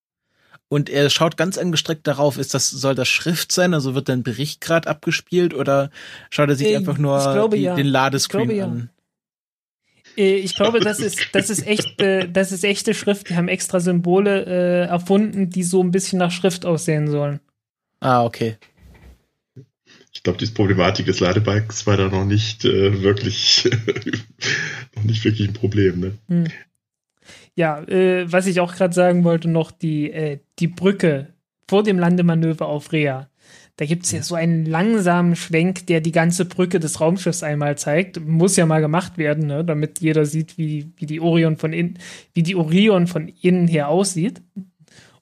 Und 0.68 0.88
er 0.88 1.10
schaut 1.10 1.36
ganz 1.36 1.58
angestreckt 1.58 2.06
darauf, 2.06 2.38
ist 2.38 2.54
das, 2.54 2.70
soll 2.70 2.94
das 2.94 3.08
Schrift 3.08 3.52
sein? 3.52 3.74
Also 3.74 3.94
wird 3.94 4.08
ein 4.08 4.22
Bericht 4.22 4.60
gerade 4.60 4.88
abgespielt 4.88 5.52
oder 5.52 5.90
schaut 6.30 6.48
er 6.48 6.54
sich 6.54 6.68
äh, 6.68 6.76
einfach 6.76 6.96
nur 6.96 7.18
glaube, 7.18 7.56
die, 7.56 7.64
ja. 7.64 7.74
den 7.74 7.86
Ladescreen 7.86 8.48
glaube, 8.48 8.64
an? 8.64 8.78
Ja. 8.78 9.01
Äh, 10.16 10.36
ich 10.36 10.54
glaube, 10.54 10.80
das 10.80 11.00
ist, 11.00 11.28
das 11.32 11.50
ist 11.50 11.66
echt, 11.66 12.00
äh, 12.00 12.28
das 12.28 12.52
ist 12.52 12.64
echte 12.64 12.94
Schrift. 12.94 13.30
Die 13.30 13.36
haben 13.36 13.48
extra 13.48 13.80
Symbole 13.80 14.44
äh, 14.46 14.88
erfunden, 14.88 15.50
die 15.50 15.62
so 15.62 15.82
ein 15.82 15.90
bisschen 15.90 16.18
nach 16.18 16.30
Schrift 16.30 16.66
aussehen 16.66 17.08
sollen. 17.08 17.40
Ah, 18.00 18.24
okay. 18.24 18.56
ich 20.12 20.22
glaube, 20.22 20.38
die 20.38 20.46
Problematik 20.46 21.06
des 21.06 21.20
Ladebikes 21.20 21.86
war 21.86 21.96
da 21.96 22.08
noch 22.08 22.24
nicht 22.24 22.64
äh, 22.64 23.02
wirklich, 23.02 23.70
noch 24.96 25.04
nicht 25.04 25.24
wirklich 25.24 25.48
ein 25.48 25.54
Problem. 25.54 26.00
Ne? 26.00 26.18
Hm. 26.28 26.46
Ja, 27.54 27.82
äh, 27.82 28.30
was 28.30 28.46
ich 28.46 28.60
auch 28.60 28.74
gerade 28.74 28.94
sagen 28.94 29.24
wollte, 29.24 29.48
noch 29.48 29.70
die, 29.70 30.10
äh, 30.10 30.40
die 30.58 30.68
Brücke 30.68 31.34
vor 31.68 31.82
dem 31.82 31.98
Landemanöver 31.98 32.66
auf 32.66 32.92
Rea. 32.92 33.28
Da 33.76 33.86
gibt 33.86 34.04
es 34.04 34.12
ja 34.12 34.22
so 34.22 34.34
einen 34.34 34.66
langsamen 34.66 35.34
Schwenk, 35.34 35.86
der 35.86 36.00
die 36.00 36.12
ganze 36.12 36.44
Brücke 36.44 36.78
des 36.78 37.00
Raumschiffs 37.00 37.42
einmal 37.42 37.78
zeigt. 37.78 38.20
Muss 38.20 38.56
ja 38.56 38.66
mal 38.66 38.80
gemacht 38.80 39.16
werden, 39.16 39.46
ne? 39.46 39.64
damit 39.64 40.00
jeder 40.00 40.26
sieht, 40.26 40.58
wie, 40.58 40.92
wie 40.96 41.06
die 41.06 41.20
Orion 41.20 41.56
von 41.56 41.72
innen, 41.72 41.98
wie 42.34 42.42
die 42.42 42.54
Orion 42.54 43.06
von 43.06 43.28
innen 43.28 43.68
her 43.68 43.88
aussieht. 43.88 44.42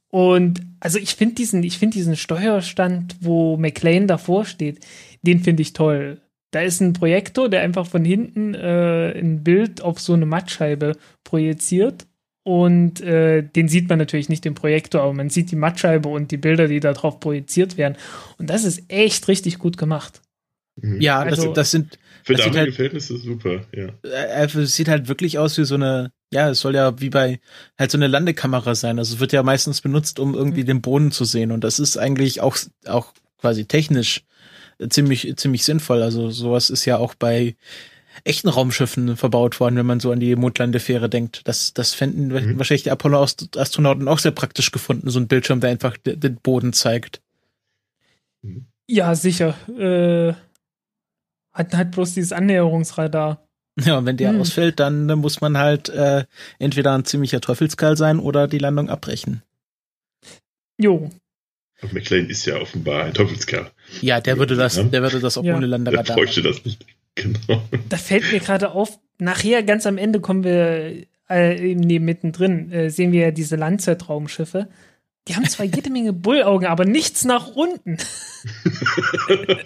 Und 0.09 0.61
also 0.81 0.99
ich 0.99 1.15
finde 1.15 1.37
diesen, 1.37 1.63
ich 1.63 1.79
finde 1.79 1.95
diesen 1.95 2.17
Steuerstand, 2.17 3.17
wo 3.21 3.57
McLean 3.57 4.09
davor 4.09 4.45
steht, 4.45 4.85
den 5.23 5.41
finde 5.41 5.63
ich 5.63 5.73
toll. 5.73 6.21
Da 6.51 6.63
ist 6.63 6.81
ein 6.81 6.95
Projektor, 6.95 7.49
der 7.49 7.61
einfach 7.61 7.87
von 7.87 8.05
hinten 8.05 8.55
äh, 8.55 9.17
ein 9.17 9.45
Bild 9.45 9.83
auf 9.83 10.01
so 10.01 10.15
eine 10.15 10.27
Mattscheibe 10.27 10.97
projiziert 11.23 12.09
und 12.43 13.01
äh, 13.01 13.43
den 13.43 13.69
sieht 13.69 13.89
man 13.89 13.99
natürlich 13.99 14.29
nicht 14.29 14.47
im 14.47 14.55
Projektor, 14.55 15.03
aber 15.03 15.13
man 15.13 15.31
sieht 15.31 15.51
die 15.51 15.57
Mattscheibe 15.57 16.09
und 16.09 16.31
die 16.31 16.39
Bilder, 16.39 16.69
die 16.69 16.81
da 16.81 16.93
drauf 16.93 17.21
projiziert 17.21 17.77
werden. 17.77 17.97
Und 18.39 18.49
das 18.49 18.65
ist 18.65 18.85
echt 18.89 19.29
richtig 19.29 19.59
gut 19.59 19.77
gemacht. 19.77 20.23
Mhm. 20.77 21.01
Ja, 21.01 21.21
also, 21.21 21.47
das, 21.47 21.55
das 21.55 21.71
sind. 21.71 21.99
Für 22.23 22.35
das 22.35 22.43
damalige 22.43 22.67
halt, 22.67 22.75
Verhältnisse 22.75 23.19
super, 23.19 23.63
ja. 23.75 23.89
Äh, 24.03 24.47
es 24.47 24.77
sieht 24.77 24.89
halt 24.89 25.09
wirklich 25.09 25.39
aus 25.39 25.57
wie 25.59 25.65
so 25.65 25.75
eine, 25.75 26.13
ja, 26.33 26.51
es 26.51 26.61
soll 26.61 26.75
ja 26.75 27.01
wie 27.01 27.11
bei 27.11 27.41
halt 27.79 27.91
so 27.91 27.99
eine 27.99 28.07
Landekamera 28.07 28.75
sein. 28.75 28.99
Also 28.99 29.15
es 29.15 29.21
wird 29.21 29.33
ja 29.33 29.43
meistens 29.43 29.81
benutzt, 29.81 30.19
um 30.19 30.35
irgendwie 30.35 30.63
mhm. 30.63 30.67
den 30.67 30.81
Boden 30.83 31.13
zu 31.13 31.25
sehen. 31.25 31.51
Und 31.51 31.65
das 31.65 31.79
ist 31.79 31.97
eigentlich 31.97 32.41
auch, 32.41 32.57
auch 32.87 33.13
quasi 33.39 33.67
technisch 33.67 34.25
ziemlich, 34.89 35.35
ziemlich 35.37 35.65
sinnvoll. 35.65 36.03
Also 36.03 36.31
sowas 36.31 36.71
ist 36.71 36.85
ja 36.85 36.99
auch 36.99 37.15
bei 37.15 37.57
echten 38.25 38.49
Raumschiffen 38.49 39.17
verbaut 39.17 39.61
worden, 39.61 39.77
wenn 39.77 39.87
man 39.87 40.01
so 40.01 40.11
an 40.11 40.21
die 40.21 40.37
Mondlandefähre 40.37 41.09
denkt. 41.09 41.43
Das, 41.45 41.75
das 41.75 41.95
fänden 41.95 42.29
mhm. 42.29 42.59
wahrscheinlich 42.59 42.85
die 42.85 42.91
Apollo-Astronauten 42.91 44.09
auch 44.09 44.19
sehr 44.19 44.33
praktisch 44.33 44.73
gefunden, 44.73 45.11
so 45.11 45.19
ein 45.19 45.29
Bildschirm, 45.29 45.61
der 45.61 45.71
einfach 45.71 45.97
den 45.97 46.37
Boden 46.37 46.73
zeigt. 46.73 47.21
Mhm. 48.43 48.67
Ja, 48.89 49.15
sicher. 49.15 49.55
Äh, 49.79 50.35
hat 51.53 51.75
halt 51.75 51.93
bloß 51.93 52.15
dieses 52.15 52.33
Annäherungsradar. 52.33 53.47
Ja, 53.79 53.99
und 53.99 54.07
wenn 54.07 54.17
der 54.17 54.31
hm. 54.31 54.41
ausfällt, 54.41 54.81
dann, 54.81 55.09
dann, 55.09 55.21
muss 55.21 55.41
man 55.41 55.57
halt 55.57 55.89
äh, 55.89 56.25
entweder 56.59 56.93
ein 56.95 57.05
ziemlicher 57.05 57.41
Teufelskerl 57.41 57.97
sein 57.97 58.19
oder 58.19 58.49
die 58.49 58.59
Landung 58.59 58.91
abbrechen. 58.91 59.43
Jo. 60.77 61.11
Und 61.83 61.93
McLean 61.93 62.29
ist 62.29 62.45
ja 62.47 62.57
offenbar 62.57 63.05
ein 63.05 63.15
Teufelskerl. 63.15 63.71
Ja, 64.03 64.21
der 64.21 64.39
würde 64.39 64.57
das, 64.57 64.75
der 64.75 65.03
würde 65.03 65.21
das 65.21 65.39
auch 65.39 65.45
ja. 65.45 65.57
ohne 65.57 65.67
Landeradar. 65.67 66.05
Der 66.05 66.15
bräuchte 66.15 66.43
das 66.43 66.65
nicht. 66.65 66.85
Genau. 67.23 67.63
Da 67.89 67.97
fällt 67.97 68.31
mir 68.33 68.41
gerade 68.41 68.73
auf, 68.73 68.99
nachher 69.19 69.63
ganz 69.63 69.87
am 69.87 69.99
Ende 69.99 70.21
kommen 70.21 70.45
wir 70.45 71.05
äh, 71.29 71.75
neben 71.75 72.05
mittendrin, 72.05 72.73
äh, 72.73 72.91
sehen 72.91 73.13
wir 73.13 73.21
ja 73.21 73.31
diese 73.31 73.57
Langzeitraumschiffe. 73.57 74.69
Die 75.29 75.37
haben 75.37 75.47
zwar 75.47 75.67
jede 75.67 75.91
Menge 75.91 76.13
Bullaugen, 76.13 76.67
aber 76.67 76.87
nichts 76.87 77.25
nach 77.25 77.49
unten. 77.49 77.99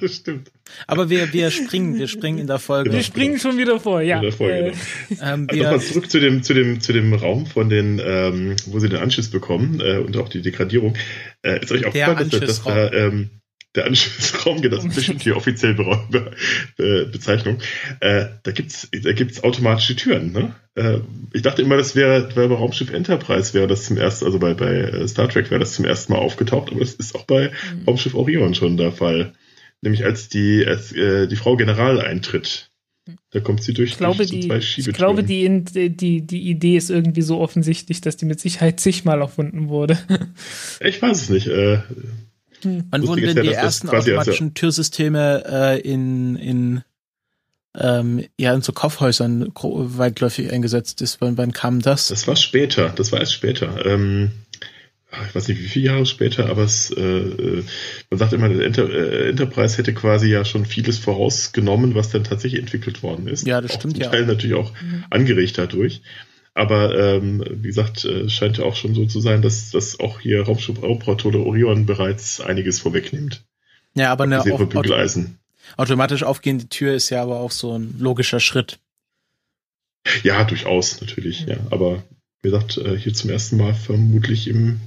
das 0.01 0.15
stimmt. 0.17 0.51
Aber 0.89 1.09
wir, 1.09 1.33
wir 1.33 1.51
springen, 1.53 1.97
wir 1.97 2.09
springen 2.09 2.39
in 2.39 2.49
der 2.49 2.59
Folge. 2.59 2.93
Wir 2.93 3.03
springen 3.03 3.39
schon 3.39 3.57
wieder 3.57 3.79
vor, 3.79 4.03
ja. 4.03 4.17
In 4.17 4.23
der 4.23 4.33
Folge, 4.33 4.55
äh, 4.55 4.73
genau. 5.09 5.23
ähm, 5.23 5.47
also 5.49 5.63
Nochmal 5.63 5.81
zurück 5.81 6.11
zu 6.11 6.21
dem, 6.21 6.43
zu 6.43 6.55
dem, 6.55 6.81
zu 6.81 6.93
dem 6.93 7.15
Raum 7.15 7.47
von 7.47 7.69
den, 7.69 8.01
ähm, 8.05 8.57
wo 8.67 8.81
sie 8.81 8.89
den 8.89 8.99
Anschluss 9.01 9.31
bekommen 9.31 9.81
äh, 9.81 9.99
und 9.99 10.17
auch 10.17 10.29
die 10.29 10.43
Degradierung. 10.43 10.97
Äh, 11.43 11.63
ist 11.63 11.71
euch 11.71 11.87
aufgefallen, 11.87 12.29
dass, 12.31 12.41
dass 12.41 12.65
da 12.65 12.93
ähm, 12.93 13.31
der 13.75 13.87
Anschlussraum, 13.87 14.63
das 14.63 14.85
ist 14.87 14.95
bestimmt 14.95 15.25
die 15.25 15.33
offizielle 15.33 15.75
Be 15.75 16.33
Be 16.77 17.09
Bezeichnung. 17.11 17.59
Äh, 18.01 18.27
da 18.43 18.53
gibt's, 18.53 18.89
da 18.91 19.13
gibt's 19.13 19.43
automatische 19.43 19.97
Türen. 19.97 20.33
Ne? 20.33 20.55
Äh, 20.75 21.01
ich 21.33 21.43
dachte 21.43 21.63
immer, 21.63 21.77
das 21.77 21.97
wäre, 21.97 22.35
wäre 22.37 22.49
bei 22.49 22.55
Raumschiff 22.55 22.93
Enterprise 22.93 23.55
wäre 23.55 23.67
das 23.67 23.85
zum 23.85 23.97
ersten, 23.97 24.25
also 24.27 24.39
bei, 24.39 24.55
bei 24.55 24.73
äh, 24.73 25.09
Star 25.09 25.29
Trek 25.29 25.51
wäre 25.51 25.61
das 25.61 25.75
zum 25.75 25.85
ersten 25.85 26.13
Mal 26.13 26.19
aufgetaucht, 26.19 26.71
aber 26.71 26.81
das 26.81 26.95
ist 26.95 27.15
auch 27.15 27.25
bei 27.25 27.51
mhm. 27.51 27.85
Raumschiff 27.87 28.15
Orion 28.15 28.55
schon 28.55 28.77
der 28.77 28.93
Fall. 28.93 29.33
Nämlich 29.83 30.05
als 30.05 30.29
die, 30.29 30.65
als 30.67 30.93
äh, 30.93 31.27
die 31.27 31.37
Frau 31.37 31.57
General 31.57 32.01
eintritt. 32.01 32.71
Da 33.33 33.41
kommt 33.41 33.63
sie 33.63 33.75
durch, 33.75 33.91
ich 33.91 33.99
glaube, 33.99 34.25
die, 34.25 34.49
zwei 34.49 34.59
Ich 34.59 34.93
glaube, 34.95 35.25
die, 35.25 35.63
die, 35.63 36.23
die 36.23 36.49
Idee 36.49 36.77
ist 36.77 36.89
irgendwie 36.89 37.21
so 37.21 37.39
offensichtlich, 37.39 38.01
dass 38.01 38.17
die 38.17 38.25
mit 38.25 38.41
Sicherheit 38.41 38.81
zigmal 38.81 39.21
erfunden 39.21 39.69
wurde. 39.69 39.99
ich 40.81 41.03
weiß 41.03 41.23
es 41.23 41.29
nicht. 41.29 41.49
Äh, 41.49 41.81
hm. 42.65 42.85
Wann 42.91 43.07
wurden 43.07 43.23
denn 43.23 43.43
die 43.45 43.51
ja, 43.51 43.59
ersten 43.59 43.89
automatischen 43.89 44.47
also, 44.47 44.55
Türsysteme 44.55 45.45
äh, 45.47 45.81
in, 45.81 46.37
in, 46.37 46.83
ähm, 47.77 48.25
ja, 48.39 48.55
in 48.55 48.63
so 48.63 48.73
Kaufhäusern 48.73 49.53
weitläufig 49.55 50.53
eingesetzt 50.53 51.01
ist? 51.03 51.21
Wann, 51.21 51.39
wann 51.39 51.53
kam 51.53 51.81
das? 51.81 52.09
Das 52.09 52.27
war 52.27 52.37
später, 52.37 52.89
das 52.91 53.13
war 53.13 53.21
erst 53.21 53.35
später. 53.35 53.85
Ähm, 53.87 54.33
ich 55.29 55.35
weiß 55.35 55.49
nicht, 55.49 55.61
wie 55.61 55.69
viele 55.69 55.87
Jahre 55.87 56.07
später, 56.07 56.49
aber 56.49 56.63
es, 56.63 56.91
äh, 56.91 57.01
äh 57.01 57.65
man 58.11 58.19
sagt 58.19 58.33
immer, 58.33 58.49
der 58.49 58.67
Enter 58.67 58.91
äh, 58.91 59.29
Enterprise 59.29 59.79
hätte 59.79 59.95
quasi 59.95 60.29
ja 60.29 60.45
schon 60.45 60.67
vieles 60.67 60.99
vorausgenommen, 60.99 61.95
was 61.95 62.11
dann 62.11 62.25
tatsächlich 62.25 62.61
entwickelt 62.61 63.03
worden 63.03 63.29
ist. 63.29 63.47
Ja, 63.47 63.61
das 63.61 63.73
auch 63.73 63.77
stimmt 63.77 63.95
zum 63.95 64.03
ja. 64.03 64.11
Teil 64.11 64.27
natürlich 64.27 64.57
auch 64.57 64.73
mhm. 64.73 65.05
angeregt 65.11 65.59
dadurch. 65.59 66.03
Aber 66.55 66.97
ähm, 66.97 67.45
wie 67.51 67.67
gesagt, 67.67 68.05
äh, 68.05 68.29
scheint 68.29 68.59
ja 68.59 68.65
auch 68.65 68.77
schon 68.77 68.95
so 68.95 69.07
zu 69.07 69.21
sein, 69.21 69.43
dass, 69.43 69.71
dass 69.71 69.99
auch 69.99 70.21
hier 70.21 70.43
Raumschiff 70.43 70.81
Raumportole 70.81 71.41
Orion 71.41 71.85
bereits 71.85 72.41
einiges 72.41 72.81
vorwegnimmt. 72.81 73.45
Ja, 73.95 74.13
aber 74.13 74.25
eine 74.25 74.41
auf, 74.41 74.49
auto 74.49 74.95
automatisch 75.77 76.23
aufgehende 76.23 76.69
Tür 76.69 76.95
ist 76.95 77.11
ja 77.11 77.23
aber 77.23 77.41
auch 77.41 77.51
so 77.51 77.77
ein 77.77 77.97
logischer 77.99 78.41
Schritt. 78.41 78.79
Ja, 80.23 80.45
durchaus, 80.45 81.01
natürlich, 81.01 81.47
ja. 81.47 81.57
Aber 81.71 82.05
wie 82.43 82.51
gesagt, 82.51 82.77
äh, 82.77 82.97
hier 82.97 83.15
zum 83.15 83.31
ersten 83.31 83.57
Mal 83.57 83.75
vermutlich 83.75 84.49
im, 84.49 84.81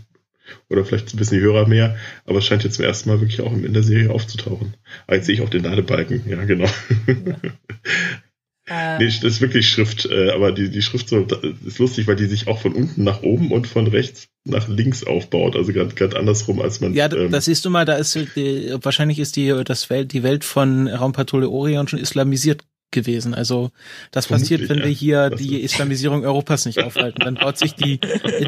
oder 0.69 0.85
vielleicht 0.85 1.17
wissen 1.17 1.35
die 1.35 1.41
Hörer 1.41 1.67
mehr, 1.67 1.97
aber 2.25 2.37
es 2.37 2.45
scheint 2.45 2.63
jetzt 2.63 2.75
zum 2.75 2.85
ersten 2.85 3.09
Mal 3.09 3.19
wirklich 3.19 3.41
auch 3.41 3.51
in 3.51 3.73
der 3.73 3.83
Serie 3.83 4.11
aufzutauchen. 4.11 4.75
Ah, 5.07 5.15
jetzt 5.15 5.25
sehe 5.25 5.35
ich 5.35 5.41
auch 5.41 5.49
den 5.49 5.63
Ladebalken, 5.63 6.23
ja, 6.27 6.43
genau. 6.45 6.69
Ja. 7.07 7.35
Äh, 8.67 8.97
nee, 8.97 9.05
das 9.05 9.23
ist 9.23 9.41
wirklich 9.41 9.69
Schrift, 9.69 10.05
äh, 10.05 10.31
aber 10.31 10.51
die, 10.51 10.69
die 10.69 10.81
Schrift 10.81 11.07
so, 11.07 11.25
ist 11.65 11.79
lustig, 11.79 12.05
weil 12.07 12.17
die 12.17 12.25
sich 12.25 12.47
auch 12.47 12.59
von 12.59 12.73
unten 12.73 13.03
nach 13.03 13.23
oben 13.23 13.51
und 13.51 13.65
von 13.65 13.87
rechts 13.87 14.27
nach 14.43 14.67
links 14.67 15.05
aufbaut, 15.05 15.55
also 15.55 15.71
gerade 15.71 16.17
andersrum, 16.17 16.61
als 16.61 16.81
man. 16.81 16.93
Ja, 16.93 17.11
ähm, 17.11 17.31
das 17.31 17.45
siehst 17.45 17.63
du 17.63 17.69
mal, 17.69 17.85
da 17.85 17.95
ist 17.95 18.15
die, 18.35 18.75
wahrscheinlich 18.81 19.19
ist 19.19 19.37
die, 19.37 19.53
das 19.63 19.89
Welt, 19.89 20.11
die 20.11 20.23
Welt 20.23 20.43
von 20.43 20.87
Raumpatrouille 20.87 21.49
Orion 21.49 21.87
schon 21.87 21.99
islamisiert 21.99 22.63
gewesen. 22.91 23.33
Also 23.33 23.71
das 24.11 24.27
passiert, 24.27 24.69
wenn 24.69 24.79
wir 24.79 24.91
hier 24.91 25.29
die 25.29 25.61
Islamisierung 25.61 26.23
Europas 26.23 26.65
nicht 26.65 26.81
aufhalten. 26.81 27.19
Dann 27.19 27.35
baut 27.35 27.57
sich 27.57 27.73
die, 27.73 27.99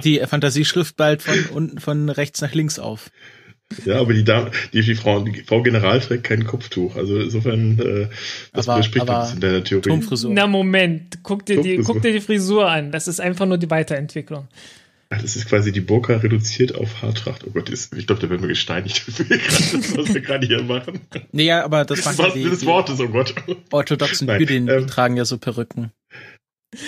die 0.04 0.20
Fantasieschrift 0.20 0.96
bald 0.96 1.22
von 1.22 1.46
unten 1.54 1.80
von 1.80 2.10
rechts 2.10 2.42
nach 2.42 2.54
links 2.54 2.80
auf. 2.80 3.10
Ja, 3.86 4.00
aber 4.00 4.14
die 4.14 4.24
Dame, 4.24 4.52
die, 4.74 4.82
die 4.82 4.96
Frau, 4.96 5.22
die 5.22 5.44
Frau 5.44 5.62
General 5.62 6.00
trägt 6.00 6.24
kein 6.24 6.46
Kopftuch. 6.46 6.96
Also 6.96 7.20
insofern, 7.20 7.80
äh, 7.80 8.08
das 8.52 8.68
aber, 8.68 8.78
widerspricht 8.78 9.10
aber 9.10 9.28
ein 9.28 9.36
in 9.36 9.40
deiner 9.42 9.64
Theorie. 9.64 9.90
Turmfrisur. 9.90 10.32
Na 10.34 10.48
Moment, 10.48 11.20
guck 11.24 11.46
dir, 11.46 11.62
die, 11.62 11.78
guck 11.78 12.02
dir 12.02 12.12
die 12.12 12.20
Frisur 12.20 12.70
an. 12.70 12.92
Das 12.92 13.08
ist 13.08 13.22
einfach 13.22 13.46
nur 13.46 13.58
die 13.58 13.70
Weiterentwicklung. 13.70 14.48
Ach, 15.12 15.22
das 15.22 15.36
ist 15.36 15.48
quasi 15.48 15.72
die 15.72 15.82
Burka 15.82 16.18
reduziert 16.18 16.76
auf 16.76 17.02
Haartracht. 17.02 17.44
Oh 17.48 17.50
Gott, 17.52 17.70
ich 17.70 18.06
glaube, 18.06 18.22
da 18.22 18.30
werden 18.30 18.42
wir 18.42 18.48
gesteinigt, 18.48 19.08
was 19.08 20.14
wir 20.14 20.22
gerade 20.22 20.46
hier 20.46 20.62
machen. 20.62 21.00
Nee, 21.32 21.46
ja, 21.46 21.64
aber 21.64 21.84
das 21.84 22.06
machen 22.06 22.20
was 22.20 22.34
die, 22.34 22.44
des 22.44 22.66
Wortes, 22.66 23.00
oh 23.00 23.08
Gott. 23.08 23.34
Orthodoxen 23.72 24.30
Jüdinnen, 24.30 24.70
ähm, 24.70 24.88
tragen 24.88 25.18
ja 25.18 25.26
so 25.26 25.40
Perücken. 25.40 25.92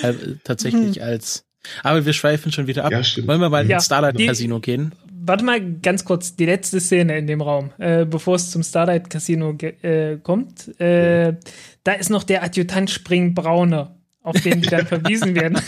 Äh, 0.04 0.14
tatsächlich 0.44 0.98
hm. 0.98 1.04
als. 1.04 1.46
Aber 1.82 2.06
wir 2.06 2.14
schweifen 2.14 2.52
schon 2.52 2.68
wieder 2.68 2.86
ab. 2.86 2.92
Ja, 2.92 3.04
stimmt. 3.04 3.28
Wollen 3.28 3.42
wir 3.42 3.50
mal 3.50 3.68
ja, 3.68 3.78
ins 3.78 3.86
Starlight 3.86 4.18
Casino 4.18 4.60
gehen? 4.60 4.94
Warte 5.24 5.46
mal 5.46 5.62
ganz 5.82 6.06
kurz, 6.06 6.36
die 6.36 6.46
letzte 6.46 6.80
Szene 6.80 7.18
in 7.18 7.28
dem 7.28 7.42
Raum, 7.42 7.72
äh, 7.78 8.06
bevor 8.06 8.36
es 8.36 8.52
zum 8.52 8.64
Starlight 8.64 9.10
Casino 9.10 9.56
äh, 9.60 10.18
kommt. 10.18 10.80
Äh, 10.80 11.36
da 11.84 11.94
ist 11.94 12.10
noch 12.10 12.24
der 12.24 12.44
Adjutant 12.44 12.90
Springbrauner, 12.90 13.96
auf 14.24 14.40
den 14.42 14.62
die 14.62 14.70
dann 14.70 14.88
verwiesen 14.88 15.36
werden. 15.36 15.60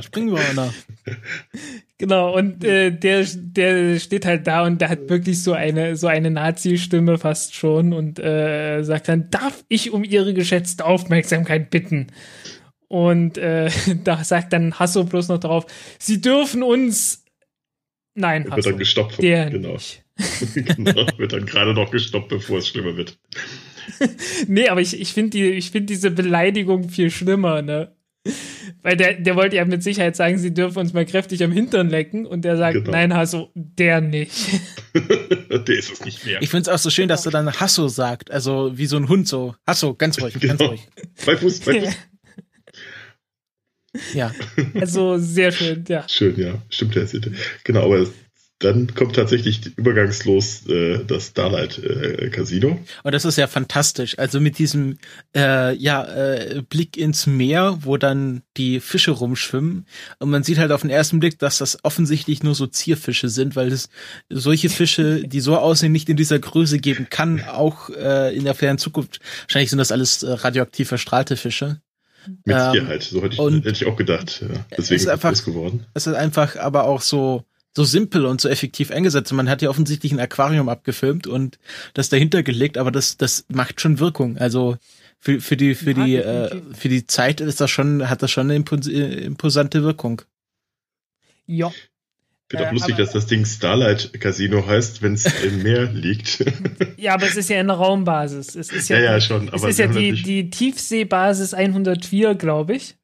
Springbrauner. 0.00 0.72
Genau, 1.96 2.36
und 2.36 2.62
äh, 2.64 2.90
der, 2.90 3.26
der 3.34 3.98
steht 3.98 4.26
halt 4.26 4.46
da 4.46 4.64
und 4.64 4.80
der 4.80 4.90
hat 4.90 5.08
wirklich 5.08 5.42
so 5.42 5.52
eine, 5.52 5.96
so 5.96 6.06
eine 6.06 6.30
Nazi-Stimme 6.30 7.18
fast 7.18 7.54
schon 7.54 7.92
und 7.92 8.18
äh, 8.18 8.82
sagt 8.82 9.08
dann, 9.08 9.30
darf 9.30 9.64
ich 9.68 9.92
um 9.92 10.04
ihre 10.04 10.34
geschätzte 10.34 10.84
Aufmerksamkeit 10.84 11.70
bitten? 11.70 12.08
Und 12.86 13.38
äh, 13.38 13.70
da 14.04 14.22
sagt 14.22 14.52
dann 14.52 14.78
Hasso 14.78 15.04
bloß 15.04 15.28
noch 15.28 15.40
drauf, 15.40 15.66
sie 15.98 16.20
dürfen 16.20 16.62
uns 16.62 17.24
Nein, 18.18 18.50
wird 18.50 18.66
dann 18.66 18.78
gestoppt. 18.78 19.22
Der 19.22 19.50
genau. 19.50 19.74
Nicht. 19.74 20.02
genau. 20.54 21.06
Wird 21.16 21.32
dann 21.32 21.46
gerade 21.46 21.72
noch 21.72 21.90
gestoppt, 21.90 22.28
bevor 22.28 22.58
es 22.58 22.68
schlimmer 22.68 22.96
wird. 22.96 23.18
nee, 24.48 24.68
aber 24.68 24.80
ich, 24.80 25.00
ich 25.00 25.12
finde 25.12 25.30
die, 25.30 25.62
find 25.62 25.88
diese 25.88 26.10
Beleidigung 26.10 26.88
viel 26.88 27.10
schlimmer, 27.10 27.62
ne? 27.62 27.92
Weil 28.82 28.96
der, 28.96 29.14
der 29.14 29.36
wollte 29.36 29.56
ja 29.56 29.64
mit 29.64 29.82
Sicherheit 29.82 30.16
sagen, 30.16 30.38
sie 30.38 30.52
dürfen 30.52 30.78
uns 30.78 30.92
mal 30.92 31.06
kräftig 31.06 31.42
am 31.42 31.52
Hintern 31.52 31.88
lecken 31.88 32.26
und 32.26 32.44
der 32.44 32.56
sagt, 32.56 32.74
genau. 32.74 32.90
nein, 32.90 33.14
Hasso, 33.14 33.50
der 33.54 34.00
nicht. 34.00 34.32
Der 35.50 35.76
ist 35.76 35.92
es 35.92 36.04
nicht 36.04 36.24
mehr. 36.26 36.42
Ich 36.42 36.48
finde 36.48 36.62
es 36.62 36.68
auch 36.68 36.78
so 36.78 36.90
schön, 36.90 37.08
dass 37.08 37.24
er 37.24 37.32
dann 37.32 37.52
Hasso 37.52 37.88
sagt. 37.88 38.30
Also 38.30 38.76
wie 38.76 38.86
so 38.86 38.96
ein 38.96 39.08
Hund 39.08 39.28
so. 39.28 39.54
Hasso, 39.66 39.94
ganz 39.94 40.20
ruhig, 40.20 40.34
genau. 40.34 40.56
ganz 40.56 40.70
ruhig. 40.70 40.88
Bei 41.24 41.36
Fuß, 41.36 41.60
bei 41.60 41.80
Fuß. 41.80 41.96
Ja. 44.14 44.32
Also 44.74 45.18
sehr 45.18 45.52
schön, 45.52 45.84
ja. 45.88 46.06
Schön, 46.08 46.38
ja. 46.38 46.62
Stimmt, 46.68 46.94
der 46.94 47.04
ist 47.04 47.16
Genau, 47.64 47.84
aber 47.84 48.06
dann 48.60 48.92
kommt 48.94 49.14
tatsächlich 49.14 49.76
übergangslos 49.76 50.66
äh, 50.66 51.04
das 51.04 51.28
Starlight 51.28 51.78
äh, 51.78 52.28
Casino. 52.30 52.80
Und 53.04 53.14
das 53.14 53.24
ist 53.24 53.38
ja 53.38 53.46
fantastisch. 53.46 54.18
Also 54.18 54.40
mit 54.40 54.58
diesem 54.58 54.98
äh, 55.34 55.74
ja 55.76 56.04
äh, 56.04 56.62
Blick 56.68 56.96
ins 56.96 57.26
Meer, 57.28 57.78
wo 57.82 57.96
dann 57.96 58.42
die 58.56 58.80
Fische 58.80 59.12
rumschwimmen 59.12 59.86
und 60.18 60.30
man 60.30 60.42
sieht 60.42 60.58
halt 60.58 60.72
auf 60.72 60.80
den 60.80 60.90
ersten 60.90 61.20
Blick, 61.20 61.38
dass 61.38 61.58
das 61.58 61.78
offensichtlich 61.84 62.42
nur 62.42 62.56
so 62.56 62.66
Zierfische 62.66 63.28
sind, 63.28 63.54
weil 63.54 63.68
es 63.68 63.90
solche 64.28 64.70
Fische, 64.70 65.22
die 65.22 65.40
so 65.40 65.56
aussehen, 65.56 65.92
nicht 65.92 66.08
in 66.08 66.16
dieser 66.16 66.40
Größe 66.40 66.78
geben 66.78 67.06
kann, 67.10 67.44
auch 67.44 67.90
äh, 67.90 68.36
in 68.36 68.42
der 68.42 68.54
fernen 68.54 68.78
Zukunft. 68.78 69.20
Wahrscheinlich 69.42 69.70
sind 69.70 69.78
das 69.78 69.92
alles 69.92 70.24
äh, 70.24 70.32
radioaktiv 70.32 70.88
verstrahlte 70.88 71.36
Fische. 71.36 71.80
Mit 72.44 72.56
ähm, 72.56 72.72
Sicherheit, 72.72 73.02
so 73.02 73.22
hätte 73.22 73.34
ich, 73.34 73.40
hätte 73.40 73.70
ich 73.70 73.86
auch 73.86 73.96
gedacht. 73.96 74.40
Ja, 74.40 74.64
deswegen 74.76 74.96
ist 74.96 75.02
es 75.02 75.08
einfach, 75.08 75.44
geworden. 75.44 75.86
Es 75.94 76.06
ist 76.06 76.14
einfach 76.14 76.56
aber 76.56 76.84
auch 76.84 77.00
so 77.00 77.44
so 77.76 77.84
simpel 77.84 78.26
und 78.26 78.40
so 78.40 78.48
effektiv 78.48 78.90
eingesetzt. 78.90 79.32
Man 79.32 79.48
hat 79.48 79.62
ja 79.62 79.70
offensichtlich 79.70 80.10
ein 80.10 80.18
Aquarium 80.18 80.68
abgefilmt 80.68 81.28
und 81.28 81.60
das 81.94 82.08
dahinter 82.08 82.42
gelegt, 82.42 82.76
aber 82.76 82.90
das, 82.90 83.18
das 83.18 83.44
macht 83.48 83.80
schon 83.80 84.00
Wirkung. 84.00 84.36
Also 84.36 84.78
für, 85.20 85.40
für 85.40 85.56
die, 85.56 85.76
für 85.76 85.92
ja, 85.92 86.04
die, 86.04 86.16
äh, 86.16 86.60
für 86.74 86.88
die 86.88 87.06
Zeit 87.06 87.40
ist 87.40 87.60
das 87.60 87.70
schon, 87.70 88.08
hat 88.10 88.22
das 88.22 88.32
schon 88.32 88.50
eine 88.50 88.56
imposante 88.56 89.84
Wirkung. 89.84 90.22
Ja. 91.46 91.72
Wird 92.50 92.62
auch 92.62 92.68
äh, 92.68 92.72
lustig, 92.72 92.96
dass 92.96 93.12
das 93.12 93.26
Ding 93.26 93.44
Starlight 93.44 94.18
Casino 94.20 94.66
heißt, 94.66 95.02
wenn 95.02 95.14
es 95.14 95.26
im 95.42 95.62
Meer 95.62 95.84
liegt. 95.92 96.44
ja, 96.96 97.14
aber 97.14 97.26
es 97.26 97.36
ist 97.36 97.50
ja 97.50 97.60
eine 97.60 97.72
Raumbasis. 97.72 98.54
Es 98.54 98.70
ist 98.70 98.88
ja, 98.88 98.98
ja, 98.98 99.12
ja 99.12 99.20
schon. 99.20 99.50
es 99.52 99.62
ist 99.62 99.78
ja 99.78 99.86
die, 99.86 100.12
die 100.12 100.50
Tiefseebasis 100.50 101.52
104, 101.52 102.34
glaube 102.36 102.76
ich, 102.76 102.96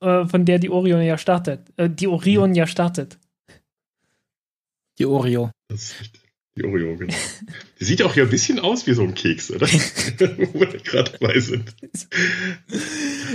äh, 0.00 0.26
von 0.26 0.44
der 0.44 0.58
die 0.58 0.70
Orion 0.70 1.02
ja 1.02 1.16
startet. 1.16 1.60
Äh, 1.76 1.88
die 1.88 2.06
Orion 2.06 2.54
ja 2.54 2.66
startet. 2.66 3.18
Die 4.98 5.06
Oreo. 5.06 5.50
Das 5.68 5.82
ist 5.82 6.00
richtig. 6.00 6.20
Die 6.56 6.64
Oreo, 6.64 6.96
genau. 6.96 7.14
Die 7.78 7.84
sieht 7.84 8.02
auch 8.02 8.14
hier 8.14 8.22
ein 8.22 8.30
bisschen 8.30 8.58
aus 8.58 8.86
wie 8.86 8.94
so 8.94 9.02
ein 9.02 9.14
Keks, 9.14 9.50
oder? 9.50 9.66
Wo 9.68 10.60
wir 10.60 10.68
gerade 10.78 11.12
dabei 11.18 11.38
sind. 11.38 11.74
Dass 11.82 12.08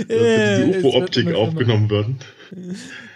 äh, 0.08 0.66
diese 0.66 0.78
UFO-Optik 0.78 1.32
aufgenommen 1.32 1.88
werden. 1.88 2.18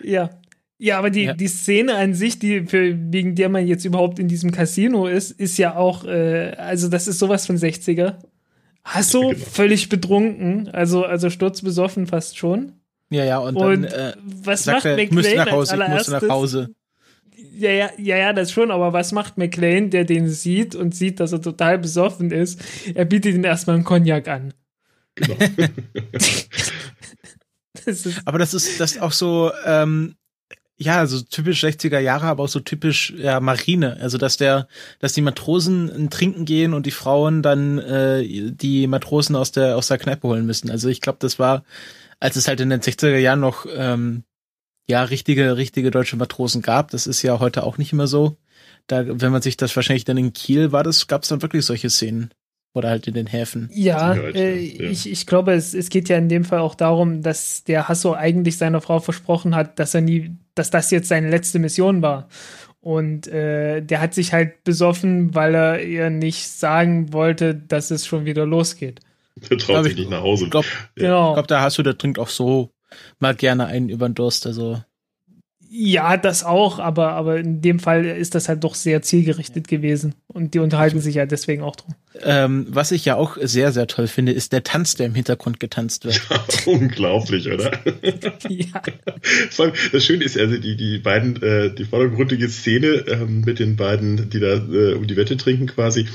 Ja. 0.03 0.31
Ja, 0.79 0.99
aber 0.99 1.11
die, 1.11 1.23
ja. 1.23 1.33
die 1.33 1.49
Szene 1.49 1.97
an 1.97 2.15
sich, 2.15 2.39
die, 2.39 2.67
für, 2.67 2.95
wegen 3.13 3.35
der 3.35 3.49
man 3.49 3.67
jetzt 3.67 3.85
überhaupt 3.85 4.19
in 4.19 4.29
diesem 4.29 4.51
Casino 4.51 5.07
ist, 5.07 5.31
ist 5.31 5.57
ja 5.57 5.77
auch, 5.77 6.05
äh, 6.05 6.55
also 6.59 6.89
das 6.89 7.09
ist 7.09 7.19
sowas 7.19 7.47
von 7.47 7.57
60er. 7.57 8.17
Hast 8.85 9.15
du 9.15 9.31
genau. 9.31 9.35
völlig 9.35 9.89
betrunken, 9.89 10.69
also, 10.69 11.05
also 11.05 11.31
sturzbesoffen 11.31 12.07
fast 12.07 12.37
schon. 12.37 12.73
Ja, 13.11 13.25
ja, 13.25 13.39
und, 13.39 13.57
und 13.57 13.83
dann 13.83 13.85
äh, 13.85 14.15
was 14.25 14.67
macht 14.67 14.85
er, 14.85 14.97
McLean 14.97 15.37
nach 15.37 15.51
Hause, 15.51 15.77
ich 15.77 15.89
musste 15.89 16.11
nach 16.13 16.29
Hause. 16.29 16.71
Ja, 17.59 17.71
ja, 17.71 17.91
ja, 17.97 18.17
ja, 18.19 18.33
das 18.33 18.53
schon, 18.53 18.71
aber 18.71 18.93
was 18.93 19.13
macht 19.13 19.39
McLean, 19.39 19.91
der 19.91 20.05
den 20.05 20.29
sieht 20.29 20.75
und 20.75 20.95
sieht, 20.95 21.21
dass 21.21 21.33
er 21.33 21.41
total 21.41 21.79
besoffen 21.79 22.31
ist? 22.31 22.61
Er 22.95 23.07
bietet 23.07 23.35
ihm 23.35 23.45
erstmal 23.45 23.77
einen 23.77 23.85
Cognac 23.85 24.29
an. 24.29 24.53
Genau. 25.15 25.37
das 27.87 28.07
aber 28.27 28.39
das 28.39 28.53
ist 28.53 28.79
das 28.79 28.93
ist 28.93 29.03
auch 29.03 29.13
so, 29.13 29.51
ähm, 29.65 30.17
ja, 30.79 31.07
so 31.07 31.23
typisch 31.23 31.65
60er 31.65 31.99
Jahre, 31.99 32.27
aber 32.27 32.45
auch 32.45 32.49
so 32.49 32.61
typisch 32.61 33.15
ja, 33.17 33.41
Marine. 33.41 33.97
Also 34.01 34.19
dass 34.19 34.37
der, 34.37 34.69
dass 34.99 35.15
die 35.15 35.23
Matrosen 35.23 36.11
trinken 36.11 36.45
gehen 36.45 36.75
und 36.75 36.85
die 36.85 36.91
Frauen 36.91 37.43
dann 37.43 37.79
äh, 37.79 38.53
die 38.53 38.87
Matrosen 38.87 39.37
aus 39.37 39.53
der 39.53 39.77
aus 39.77 39.89
der 39.89 39.99
Kneipe 39.99 40.29
holen 40.29 40.45
müssen. 40.45 40.71
Also 40.71 40.89
ich 40.89 41.01
glaube, 41.01 41.19
das 41.21 41.39
war, 41.39 41.65
als 42.21 42.37
es 42.37 42.47
halt 42.47 42.61
in 42.61 42.69
den 42.71 42.83
60er 42.83 43.17
Jahren 43.17 43.41
noch 43.41 43.65
ähm, 43.75 44.25
ja 44.87 45.03
richtige, 45.03 45.57
richtige 45.57 45.91
deutsche 45.91 46.17
Matrosen 46.17 46.61
gab. 46.61 46.91
Das 46.91 47.07
ist 47.07 47.23
ja 47.23 47.41
heute 47.41 47.63
auch 47.63 47.79
nicht 47.79 47.95
mehr 47.95 48.07
so. 48.07 48.37
Da, 48.87 49.05
wenn 49.21 49.33
man 49.33 49.43
sich 49.43 49.57
das 49.57 49.75
wahrscheinlich 49.75 50.05
dann 50.05 50.19
in 50.19 50.33
Kiel 50.35 50.73
war, 50.73 50.85
das 50.85 51.07
gab 51.07 51.23
es 51.23 51.29
dann 51.29 51.43
wirklich 51.43 51.65
solche 51.65 51.91
Szenen. 51.91 52.31
Oder 52.77 52.91
halt 52.91 53.09
in 53.09 53.15
den 53.15 53.27
Häfen. 53.27 53.71
Ja, 53.73 54.13
äh, 54.13 54.61
ja. 54.61 54.91
Ich, 54.91 55.11
ich 55.11 55.27
glaube, 55.27 55.55
es, 55.55 55.73
es 55.73 55.89
geht 55.89 56.11
ja 56.11 56.19
in 56.19 56.29
dem 56.29 56.45
Fall 56.45 56.59
auch 56.59 56.75
darum, 56.75 57.23
dass 57.23 57.65
der 57.65 57.89
Hasso 57.89 58.13
eigentlich 58.13 58.59
seiner 58.59 58.83
Frau 58.83 59.01
versprochen 59.01 59.55
hat, 59.55 59.79
dass 59.79 59.95
er 59.95 60.03
nie, 60.03 60.37
dass 60.55 60.69
das 60.69 60.91
jetzt 60.91 61.09
seine 61.09 61.31
letzte 61.31 61.59
Mission 61.59 62.03
war. 62.03 62.29
Und 62.81 63.29
äh, 63.29 63.81
der 63.81 64.03
hat 64.03 64.13
sich 64.13 64.35
halt 64.35 64.63
besoffen, 64.63 65.35
weil 65.35 65.55
er 65.55 65.83
ihr 65.83 66.11
nicht 66.11 66.49
sagen 66.49 67.15
wollte, 67.15 67.55
dass 67.55 67.91
es 67.91 68.05
schon 68.05 68.27
wieder 68.27 68.45
losgeht. 68.45 69.01
Der 69.51 69.57
traut 69.57 69.85
sich 69.85 69.97
nicht 69.97 70.11
nach 70.11 70.21
Hause. 70.21 70.45
Ich 70.45 70.51
glaube, 70.51 70.67
ja. 70.97 71.03
genau. 71.03 71.33
glaub, 71.33 71.49
der 71.49 71.63
Hasso, 71.63 71.83
der 71.83 71.97
trinkt 71.97 72.19
auch 72.19 72.29
so 72.29 72.69
mal 73.21 73.35
gerne 73.35 73.65
einen 73.65 73.89
über 73.89 74.07
den 74.07 74.15
Durst. 74.15 74.47
Also 74.47 74.83
ja, 75.69 76.17
das 76.17 76.45
auch, 76.45 76.79
aber, 76.79 77.13
aber 77.13 77.39
in 77.39 77.61
dem 77.61 77.81
Fall 77.81 78.05
ist 78.05 78.35
das 78.35 78.49
halt 78.49 78.65
doch 78.65 78.75
sehr 78.75 79.03
zielgerichtet 79.03 79.67
gewesen. 79.67 80.15
Und 80.27 80.55
die 80.55 80.59
unterhalten 80.59 81.01
sich 81.01 81.17
ja 81.17 81.27
deswegen 81.27 81.63
auch 81.63 81.77
drum. 81.77 81.95
Ähm, 82.23 82.67
was 82.69 82.93
ich 82.93 83.05
ja 83.05 83.17
auch 83.17 83.37
sehr, 83.41 83.73
sehr 83.73 83.87
toll 83.87 84.07
finde, 84.07 84.33
ist 84.33 84.53
der 84.53 84.63
Tanz, 84.63 84.95
der 84.95 85.07
im 85.07 85.15
Hintergrund 85.15 85.61
getanzt 85.61 86.05
wird. 86.05 86.21
Ja, 86.31 86.45
unglaublich, 86.67 87.51
oder? 87.51 87.73
ja. 88.49 88.83
Vor 89.51 89.67
allem, 89.67 89.75
das 89.93 90.05
Schöne 90.05 90.25
ist 90.25 90.39
also 90.39 90.57
die, 90.57 90.77
die 90.77 90.99
beiden, 90.99 91.43
äh, 91.43 91.75
die 91.75 91.85
vordergründige 91.85 92.49
Szene 92.49 93.05
ähm, 93.09 93.43
mit 93.45 93.59
den 93.59 93.77
beiden, 93.77 94.31
die 94.31 94.41
da 94.41 94.55
äh, 94.55 94.95
um 94.95 95.07
die 95.07 95.17
Wette 95.17 95.37
trinken 95.37 95.67
quasi, 95.67 96.07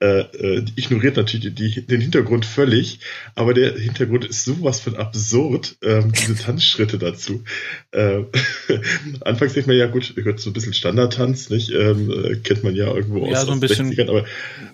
äh, 0.00 0.20
äh, 0.20 0.64
ignoriert 0.76 1.16
natürlich 1.16 1.54
die, 1.54 1.86
den 1.86 2.00
Hintergrund 2.00 2.46
völlig, 2.46 3.00
aber 3.34 3.54
der 3.54 3.74
Hintergrund 3.74 4.24
ist 4.24 4.44
sowas 4.44 4.80
von 4.80 4.96
absurd, 4.96 5.76
ähm, 5.82 6.12
diese 6.12 6.36
Tanzschritte 6.36 6.98
dazu. 6.98 7.44
Äh, 7.92 8.22
Anfangs 9.20 9.54
denkt 9.54 9.66
man 9.66 9.76
ja, 9.76 9.86
gut, 9.86 10.14
gehört 10.14 10.40
so 10.40 10.50
ein 10.50 10.52
bisschen 10.52 10.74
Standardtanz, 10.74 11.50
nicht? 11.50 11.70
Ähm, 11.70 12.10
äh, 12.10 12.36
kennt 12.36 12.64
man 12.64 12.74
ja 12.74 12.86
irgendwo 12.86 13.26
ja, 13.26 13.38
aus, 13.38 13.46
so 13.46 13.52
ein 13.52 13.60
bisschen, 13.60 13.92
60ern, 13.92 14.08
aber, 14.08 14.24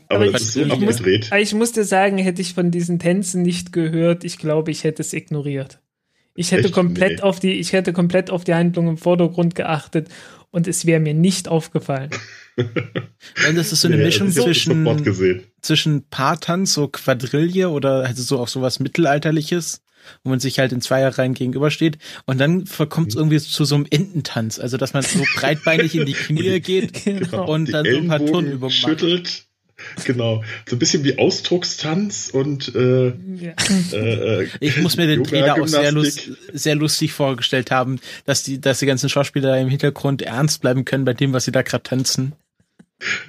aber, 0.08 0.24
aber 0.24 0.32
das 0.32 0.42
ist 0.42 0.52
so 0.54 0.75
abgedreht. 0.82 1.30
Muss, 1.30 1.40
ich 1.40 1.54
musste 1.54 1.84
sagen, 1.84 2.18
hätte 2.18 2.42
ich 2.42 2.54
von 2.54 2.70
diesen 2.70 2.98
Tänzen 2.98 3.42
nicht 3.42 3.72
gehört, 3.72 4.24
ich 4.24 4.38
glaube, 4.38 4.70
ich 4.70 4.84
hätte 4.84 5.02
es 5.02 5.12
ignoriert. 5.12 5.80
Ich 6.34 6.52
hätte 6.52 6.66
Echt? 6.66 6.74
komplett 6.74 7.18
nee. 7.18 7.22
auf 7.22 7.40
die, 7.40 7.52
ich 7.52 7.72
hätte 7.72 7.92
komplett 7.92 8.30
auf 8.30 8.44
die 8.44 8.54
Handlung 8.54 8.88
im 8.88 8.98
Vordergrund 8.98 9.54
geachtet 9.54 10.08
und 10.50 10.68
es 10.68 10.86
wäre 10.86 11.00
mir 11.00 11.14
nicht 11.14 11.48
aufgefallen. 11.48 12.10
Weil 12.56 13.54
das 13.54 13.72
ist 13.72 13.80
so 13.80 13.88
eine 13.88 13.98
ja, 13.98 14.04
Mischung 14.04 14.30
zwischen, 14.30 15.02
zwischen 15.60 16.08
Paartanz, 16.08 16.74
so 16.74 16.88
Quadrille 16.88 17.70
oder 17.70 18.04
also 18.04 18.22
so 18.22 18.38
auch 18.38 18.48
sowas 18.48 18.80
Mittelalterliches 18.80 19.82
wo 20.24 20.30
man 20.30 20.40
sich 20.40 20.58
halt 20.58 20.72
in 20.72 20.80
Zweierreihen 20.80 21.34
gegenübersteht. 21.34 21.98
Und 22.26 22.38
dann 22.38 22.64
kommt 22.88 23.08
es 23.08 23.14
mhm. 23.14 23.22
irgendwie 23.22 23.40
zu 23.40 23.64
so 23.64 23.74
einem 23.74 23.86
Ententanz, 23.90 24.58
also 24.58 24.76
dass 24.76 24.92
man 24.92 25.02
so 25.02 25.22
breitbeinig 25.36 25.94
in 25.94 26.06
die 26.06 26.12
Knie 26.14 26.60
geht 26.60 27.04
genau. 27.04 27.50
und 27.50 27.72
dann 27.72 27.84
so 27.84 27.96
ein 27.96 28.08
paar 28.08 28.24
Turnübungen 28.24 28.70
schüttelt. 28.70 29.24
Macht. 29.24 29.46
Genau, 30.04 30.42
so 30.66 30.76
ein 30.76 30.78
bisschen 30.78 31.04
wie 31.04 31.18
Ausdruckstanz 31.18 32.30
und 32.32 32.74
äh, 32.74 33.08
ja. 33.08 33.54
äh, 33.92 34.48
ich 34.60 34.78
muss 34.78 34.96
mir 34.96 35.06
den 35.06 35.24
Trainer 35.24 35.60
auch 35.60 35.68
sehr, 35.68 35.92
lust, 35.92 36.30
sehr 36.52 36.74
lustig 36.74 37.12
vorgestellt 37.12 37.70
haben, 37.70 38.00
dass 38.24 38.42
die, 38.42 38.60
dass 38.60 38.78
die 38.78 38.86
ganzen 38.86 39.08
Schauspieler 39.08 39.58
im 39.58 39.68
Hintergrund 39.68 40.22
ernst 40.22 40.62
bleiben 40.62 40.84
können 40.84 41.04
bei 41.04 41.14
dem, 41.14 41.32
was 41.32 41.44
sie 41.44 41.52
da 41.52 41.62
gerade 41.62 41.82
tanzen. 41.82 42.32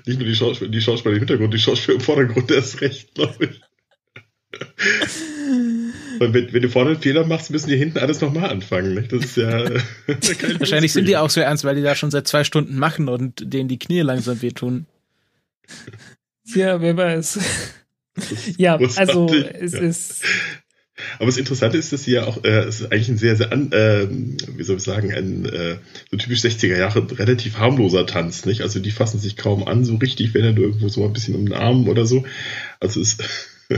Nicht 0.06 0.20
nur 0.20 0.28
die 0.28 0.36
Schauspieler, 0.36 0.72
die 0.72 0.82
Schauspieler 0.82 1.16
im 1.16 1.20
Hintergrund, 1.20 1.54
die 1.54 1.60
Schauspieler 1.60 1.96
im 1.96 2.04
Vordergrund 2.04 2.50
erst 2.52 2.82
recht, 2.82 3.14
glaube 3.14 3.46
ich. 3.46 3.62
Und 6.20 6.34
wenn, 6.34 6.52
wenn, 6.52 6.62
du 6.62 6.70
vorne 6.70 6.92
einen 6.92 7.02
Fehler 7.02 7.26
machst, 7.26 7.52
müssen 7.52 7.70
die 7.70 7.78
hinten 7.78 8.00
alles 8.00 8.22
nochmal 8.22 8.50
anfangen. 8.50 8.96
Nicht? 8.96 9.12
Das 9.12 9.24
ist 9.24 9.38
ja. 9.38 9.70
Wahrscheinlich 10.60 10.94
sind 10.94 11.08
die 11.08 11.18
auch 11.18 11.30
so 11.30 11.42
ernst, 11.42 11.64
weil 11.64 11.76
die 11.76 11.84
da 11.84 11.96
schon 11.96 12.10
seit 12.10 12.28
zwei 12.28 12.44
Stunden 12.44 12.78
machen 12.78 13.08
und 13.08 13.54
denen 13.54 13.70
die 13.70 13.78
Knie 13.78 14.02
langsam 14.02 14.42
wehtun. 14.42 14.88
Ja, 16.56 16.82
wer 16.82 16.96
weiß. 16.96 17.40
Ja, 18.58 18.80
also 18.96 19.28
es 19.32 19.74
ja. 19.74 19.80
ist. 19.80 20.24
Aber 21.18 21.28
das 21.28 21.38
Interessante 21.38 21.78
ist, 21.78 21.94
dass 21.94 22.06
sie 22.06 22.14
ja 22.14 22.26
auch, 22.26 22.44
äh, 22.44 22.64
es 22.64 22.82
ist 22.82 22.92
eigentlich 22.92 23.10
ein 23.10 23.18
sehr, 23.18 23.36
sehr, 23.36 23.52
an, 23.52 23.72
äh, 23.72 24.08
wie 24.10 24.64
soll 24.64 24.78
ich 24.78 24.84
sagen, 24.84 25.14
ein 25.14 25.46
äh, 25.46 25.78
so 26.10 26.18
typisch 26.18 26.40
60er 26.40 26.76
Jahre 26.76 27.08
relativ 27.20 27.60
harmloser 27.60 28.08
Tanz, 28.08 28.46
nicht? 28.46 28.62
Also 28.62 28.80
die 28.80 28.90
fassen 28.90 29.20
sich 29.20 29.38
kaum 29.38 29.68
an, 29.68 29.86
so 29.86 29.96
richtig, 29.98 30.34
wenn 30.34 30.44
er 30.44 30.58
irgendwo 30.58 30.90
so 30.90 31.06
ein 31.06 31.14
bisschen 31.14 31.36
um 31.36 31.46
den 31.46 31.54
Arm 31.54 31.88
oder 31.88 32.08
so. 32.08 32.26
Also 32.80 33.02
es 33.02 33.18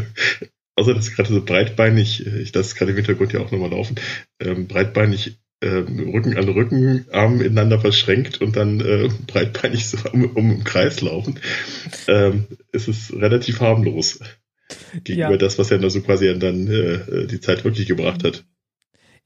außer 0.76 0.94
dass 0.94 1.12
gerade 1.12 1.34
so 1.34 1.44
breitbeinig, 1.44 2.26
äh, 2.26 2.42
ich 2.42 2.54
lasse 2.54 2.76
gerade 2.76 2.92
im 2.92 2.98
Hintergrund 2.98 3.34
ja 3.34 3.42
auch 3.42 3.52
nochmal 3.52 3.72
laufen, 3.72 3.96
ähm, 4.40 4.68
breitbeinig 4.68 5.40
Rücken 5.68 6.38
an 6.38 6.48
Rücken, 6.48 7.06
Arme 7.12 7.44
ineinander 7.44 7.80
verschränkt 7.80 8.42
und 8.42 8.56
dann 8.56 8.80
äh, 8.80 9.10
breitbeinig 9.28 9.88
so 9.88 9.98
um, 10.12 10.26
um 10.36 10.52
im 10.52 10.64
Kreis 10.64 11.02
laufen, 11.02 11.40
ähm, 12.08 12.46
ist 12.72 12.88
es 12.88 13.14
relativ 13.14 13.60
harmlos 13.60 14.20
gegenüber 15.04 15.32
ja. 15.32 15.38
das, 15.38 15.60
was 15.60 15.72
er 15.72 15.80
da 15.80 15.90
so 15.90 16.02
quasi 16.02 16.34
dann 16.40 16.68
äh, 16.68 17.28
die 17.28 17.42
Zeit 17.42 17.66
wirklich 17.66 17.88
gebracht 17.88 18.24
hat. 18.24 18.46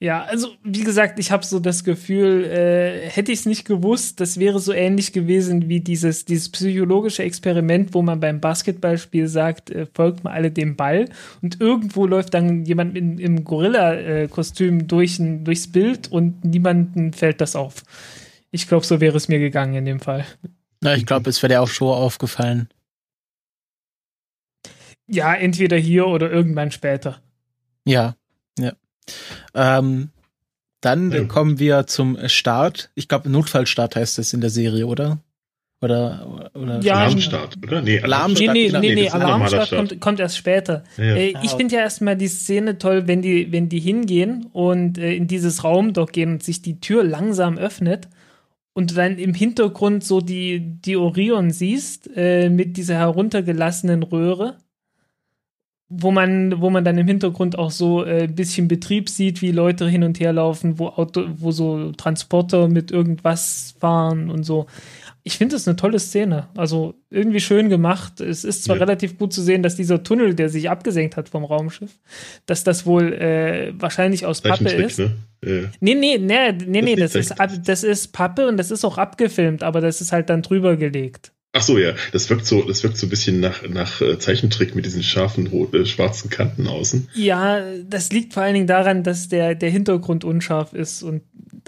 Ja, 0.00 0.24
also 0.24 0.48
wie 0.62 0.82
gesagt, 0.82 1.18
ich 1.18 1.30
habe 1.30 1.44
so 1.44 1.60
das 1.60 1.84
Gefühl, 1.84 2.44
äh, 2.44 3.08
hätte 3.08 3.32
ich 3.32 3.40
es 3.40 3.46
nicht 3.46 3.64
gewusst, 3.64 4.20
das 4.20 4.38
wäre 4.38 4.58
so 4.58 4.72
ähnlich 4.72 5.12
gewesen 5.12 5.68
wie 5.68 5.80
dieses, 5.80 6.24
dieses 6.24 6.50
psychologische 6.50 7.22
Experiment, 7.22 7.94
wo 7.94 8.02
man 8.02 8.20
beim 8.20 8.40
Basketballspiel 8.40 9.28
sagt, 9.28 9.70
äh, 9.70 9.86
folgt 9.94 10.24
mal 10.24 10.32
alle 10.32 10.50
dem 10.50 10.76
Ball 10.76 11.08
und 11.42 11.60
irgendwo 11.60 12.06
läuft 12.06 12.34
dann 12.34 12.64
jemand 12.64 12.96
in, 12.96 13.18
im 13.18 13.44
Gorilla-Kostüm 13.44 14.88
durch 14.88 15.18
durchs 15.18 15.70
Bild 15.70 16.10
und 16.10 16.44
niemandem 16.44 17.12
fällt 17.12 17.40
das 17.40 17.56
auf. 17.56 17.82
Ich 18.50 18.68
glaube, 18.68 18.84
so 18.84 19.00
wäre 19.00 19.16
es 19.16 19.28
mir 19.28 19.38
gegangen 19.38 19.74
in 19.74 19.84
dem 19.84 20.00
Fall. 20.00 20.24
Na, 20.80 20.94
ich 20.94 21.06
glaube, 21.06 21.30
es 21.30 21.42
wäre 21.42 21.54
dir 21.54 21.62
auch 21.62 21.68
schon 21.68 21.88
aufgefallen. 21.88 22.68
Ja, 25.06 25.34
entweder 25.34 25.76
hier 25.76 26.06
oder 26.06 26.30
irgendwann 26.30 26.70
später. 26.70 27.20
Ja, 27.84 28.16
ja. 28.58 28.72
Ähm, 29.54 30.10
dann 30.80 31.10
ja. 31.10 31.24
kommen 31.24 31.58
wir 31.58 31.86
zum 31.86 32.18
Start. 32.28 32.90
Ich 32.94 33.08
glaube, 33.08 33.30
Notfallstart 33.30 33.96
heißt 33.96 34.18
das 34.18 34.32
in 34.32 34.40
der 34.40 34.50
Serie, 34.50 34.86
oder? 34.86 35.18
Oder, 35.80 36.50
oder 36.54 36.80
ja, 36.80 36.94
Alarmstart, 36.94 37.58
oder? 37.62 37.82
Nee, 37.82 38.00
Alarmstart, 38.00 38.54
nee, 38.54 38.70
nee, 38.70 38.78
nee, 38.78 38.94
nee 38.94 39.08
Alarmstart 39.10 39.70
kommt, 39.70 40.00
kommt 40.00 40.20
erst 40.20 40.38
später. 40.38 40.84
Ja. 40.96 41.04
Äh, 41.04 41.28
ich 41.42 41.52
ah, 41.52 41.56
finde 41.56 41.76
ja 41.76 41.82
erstmal 41.82 42.16
die 42.16 42.28
Szene 42.28 42.78
toll, 42.78 43.06
wenn 43.06 43.20
die, 43.20 43.52
wenn 43.52 43.68
die 43.68 43.80
hingehen 43.80 44.46
und 44.52 44.96
äh, 44.96 45.14
in 45.14 45.26
dieses 45.26 45.62
Raum 45.62 45.92
doch 45.92 46.10
gehen 46.10 46.32
und 46.32 46.42
sich 46.42 46.62
die 46.62 46.80
Tür 46.80 47.04
langsam 47.04 47.58
öffnet 47.58 48.08
und 48.72 48.90
du 48.90 48.94
dann 48.94 49.18
im 49.18 49.34
Hintergrund 49.34 50.04
so 50.04 50.20
die, 50.20 50.60
die 50.60 50.96
Orion 50.96 51.50
siehst 51.50 52.10
äh, 52.16 52.48
mit 52.48 52.78
dieser 52.78 52.96
heruntergelassenen 52.96 54.02
Röhre 54.02 54.56
wo 55.88 56.10
man, 56.10 56.60
wo 56.60 56.70
man 56.70 56.84
dann 56.84 56.96
im 56.96 57.06
Hintergrund 57.06 57.58
auch 57.58 57.70
so 57.70 58.04
äh, 58.04 58.24
ein 58.24 58.34
bisschen 58.34 58.68
Betrieb 58.68 59.08
sieht, 59.08 59.42
wie 59.42 59.52
Leute 59.52 59.88
hin 59.88 60.02
und 60.02 60.18
her 60.18 60.32
laufen, 60.32 60.78
wo 60.78 60.88
Auto, 60.88 61.26
wo 61.36 61.52
so 61.52 61.92
Transporter 61.92 62.68
mit 62.68 62.90
irgendwas 62.90 63.74
fahren 63.78 64.30
und 64.30 64.44
so. 64.44 64.66
Ich 65.26 65.38
finde 65.38 65.56
das 65.56 65.66
eine 65.66 65.76
tolle 65.76 65.98
Szene. 65.98 66.48
Also 66.54 66.94
irgendwie 67.10 67.40
schön 67.40 67.70
gemacht. 67.70 68.20
Es 68.20 68.44
ist 68.44 68.64
zwar 68.64 68.76
ja. 68.76 68.80
relativ 68.80 69.18
gut 69.18 69.32
zu 69.32 69.40
sehen, 69.42 69.62
dass 69.62 69.76
dieser 69.76 70.02
Tunnel, 70.02 70.34
der 70.34 70.50
sich 70.50 70.68
abgesenkt 70.68 71.16
hat 71.16 71.30
vom 71.30 71.44
Raumschiff, 71.44 71.92
dass 72.44 72.64
das 72.64 72.84
wohl 72.84 73.12
äh, 73.14 73.72
wahrscheinlich 73.78 74.26
aus 74.26 74.42
Pappe 74.42 74.70
ist. 74.70 74.98
Ne? 74.98 75.16
Ja. 75.42 75.70
Nee, 75.80 75.94
nee, 75.94 76.18
nee, 76.18 76.52
nee, 76.66 76.82
nee, 76.82 76.96
das, 76.96 77.12
das 77.12 77.30
ist, 77.30 77.68
das 77.68 77.84
ist 77.84 78.12
Pappe 78.12 78.48
und 78.48 78.56
das 78.56 78.70
ist 78.70 78.84
auch 78.84 78.98
abgefilmt, 78.98 79.62
aber 79.62 79.80
das 79.80 80.00
ist 80.00 80.12
halt 80.12 80.28
dann 80.30 80.42
drüber 80.42 80.76
gelegt. 80.76 81.33
Ach 81.56 81.62
so, 81.62 81.78
ja, 81.78 81.94
das 82.10 82.28
wirkt 82.30 82.46
so, 82.46 82.62
das 82.62 82.82
wirkt 82.82 82.96
so 82.96 83.06
ein 83.06 83.10
bisschen 83.10 83.38
nach, 83.38 83.62
nach 83.68 84.00
äh, 84.00 84.18
Zeichentrick 84.18 84.74
mit 84.74 84.86
diesen 84.86 85.04
scharfen 85.04 85.46
äh, 85.72 85.86
schwarzen 85.86 86.28
Kanten 86.28 86.66
außen. 86.66 87.08
Ja, 87.14 87.62
das 87.88 88.10
liegt 88.10 88.34
vor 88.34 88.42
allen 88.42 88.54
Dingen 88.54 88.66
daran, 88.66 89.04
dass 89.04 89.28
der, 89.28 89.54
der 89.54 89.70
Hintergrund 89.70 90.24
unscharf 90.24 90.72
ist 90.72 91.04
und 91.04 91.22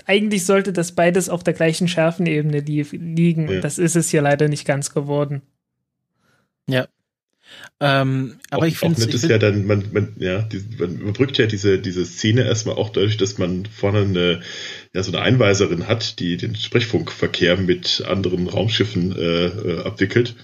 eigentlich 0.05 0.45
sollte 0.45 0.73
das 0.73 0.91
beides 0.91 1.29
auf 1.29 1.45
der 1.45 1.55
gleichen 1.55 1.87
Schärfenebene 1.87 2.59
li 2.59 2.83
liegen 2.91 3.49
ja. 3.49 3.55
und 3.55 3.61
das 3.63 3.79
ist 3.79 3.95
es 3.95 4.11
hier 4.11 4.23
leider 4.23 4.49
nicht 4.49 4.65
ganz 4.65 4.93
geworden. 4.93 5.43
Ja. 6.69 6.89
Ähm, 7.79 8.39
aber 8.51 8.63
auch, 8.63 8.67
ich 8.67 8.79
finde 8.79 9.01
es 9.03 9.23
ja 9.23 9.39
dann, 9.39 9.67
man, 9.67 9.85
man, 9.93 10.17
ja, 10.19 10.43
die, 10.43 10.65
man 10.79 10.99
überbrückt 10.99 11.39
ja 11.39 11.47
diese, 11.47 11.79
diese 11.79 12.05
Szene 12.07 12.45
erstmal 12.45 12.77
auch 12.77 12.91
dadurch, 12.91 13.19
dass 13.19 13.39
man 13.39 13.67
vorne 13.67 14.01
eine, 14.01 14.41
ja, 14.97 15.03
so 15.03 15.13
eine 15.13 15.21
Einweiserin 15.21 15.89
hat, 15.89 16.21
die 16.21 16.39
den 16.39 16.57
Sprechfunkverkehr 16.57 17.59
mit 17.59 18.03
anderen 18.09 18.49
Raumschiffen 18.49 19.15
äh, 19.15 19.47
äh 19.47 19.85
abwickelt. 19.85 20.35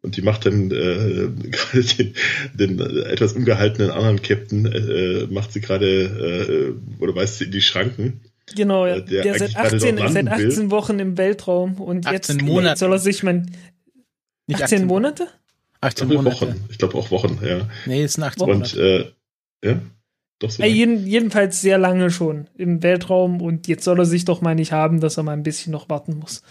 Und 0.00 0.16
die 0.16 0.22
macht 0.22 0.46
dann 0.46 0.70
äh, 0.70 1.28
gerade 1.50 1.84
den, 1.84 2.14
den 2.54 2.80
etwas 2.80 3.34
ungehaltenen 3.34 3.90
anderen 3.90 4.22
Captain, 4.22 4.64
äh, 4.64 5.26
macht 5.26 5.52
sie 5.52 5.60
gerade, 5.60 6.78
äh, 6.98 7.02
oder 7.02 7.14
weist 7.14 7.38
sie 7.38 7.44
in 7.44 7.50
die 7.50 7.60
Schranken. 7.60 8.22
Genau, 8.56 8.86
ja. 8.86 8.96
Äh, 8.96 9.04
der, 9.04 9.22
der 9.22 9.38
seit 9.38 9.54
18, 9.54 9.98
seit 10.08 10.28
18 10.28 10.70
Wochen 10.70 10.98
im 10.98 11.18
Weltraum 11.18 11.74
und 11.74 12.10
jetzt, 12.10 12.30
jetzt 12.30 12.78
soll 12.78 12.92
er 12.92 12.98
sich 12.98 13.22
mein 13.22 13.50
18, 14.50 14.64
18 14.64 14.86
Monate? 14.86 15.28
18 15.82 16.08
Monate. 16.08 16.36
Wochen. 16.36 16.64
Ich 16.70 16.78
glaube 16.78 16.96
auch 16.96 17.10
Wochen, 17.10 17.38
ja. 17.44 17.68
Nee, 17.84 18.04
es 18.04 18.14
sind 18.14 18.24
18 18.24 18.46
Monate. 18.46 18.76
Und, 18.76 18.82
äh, 19.62 19.68
ja. 19.68 19.82
Doch 20.40 20.50
so. 20.50 20.62
Äh, 20.62 20.68
jeden, 20.68 21.06
jedenfalls 21.06 21.60
sehr 21.60 21.76
lange 21.76 22.10
schon 22.10 22.48
im 22.56 22.82
Weltraum 22.82 23.42
und 23.42 23.68
jetzt 23.68 23.84
soll 23.84 23.98
er 23.98 24.06
sich 24.06 24.24
doch 24.24 24.40
mal 24.40 24.54
nicht 24.54 24.72
haben, 24.72 25.00
dass 25.00 25.18
er 25.18 25.22
mal 25.22 25.32
ein 25.32 25.42
bisschen 25.42 25.70
noch 25.70 25.90
warten 25.90 26.16
muss. 26.16 26.42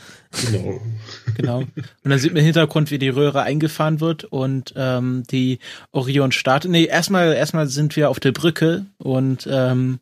Genau. 0.46 0.80
genau. 1.36 1.58
Und 1.60 1.72
dann 2.04 2.20
sieht 2.20 2.32
man 2.32 2.42
im 2.42 2.46
Hintergrund, 2.46 2.92
wie 2.92 3.00
die 3.00 3.10
Röhre 3.10 3.42
eingefahren 3.42 4.00
wird 4.00 4.26
und 4.26 4.74
ähm, 4.76 5.24
die 5.32 5.58
Orion 5.92 6.32
startet. 6.32 6.70
Nee, 6.70 6.86
erstmal, 6.86 7.34
erstmal 7.34 7.66
sind 7.66 7.96
wir 7.96 8.12
auf 8.12 8.20
der 8.20 8.32
Brücke 8.32 8.86
und 9.00 9.50
ähm, 9.52 10.00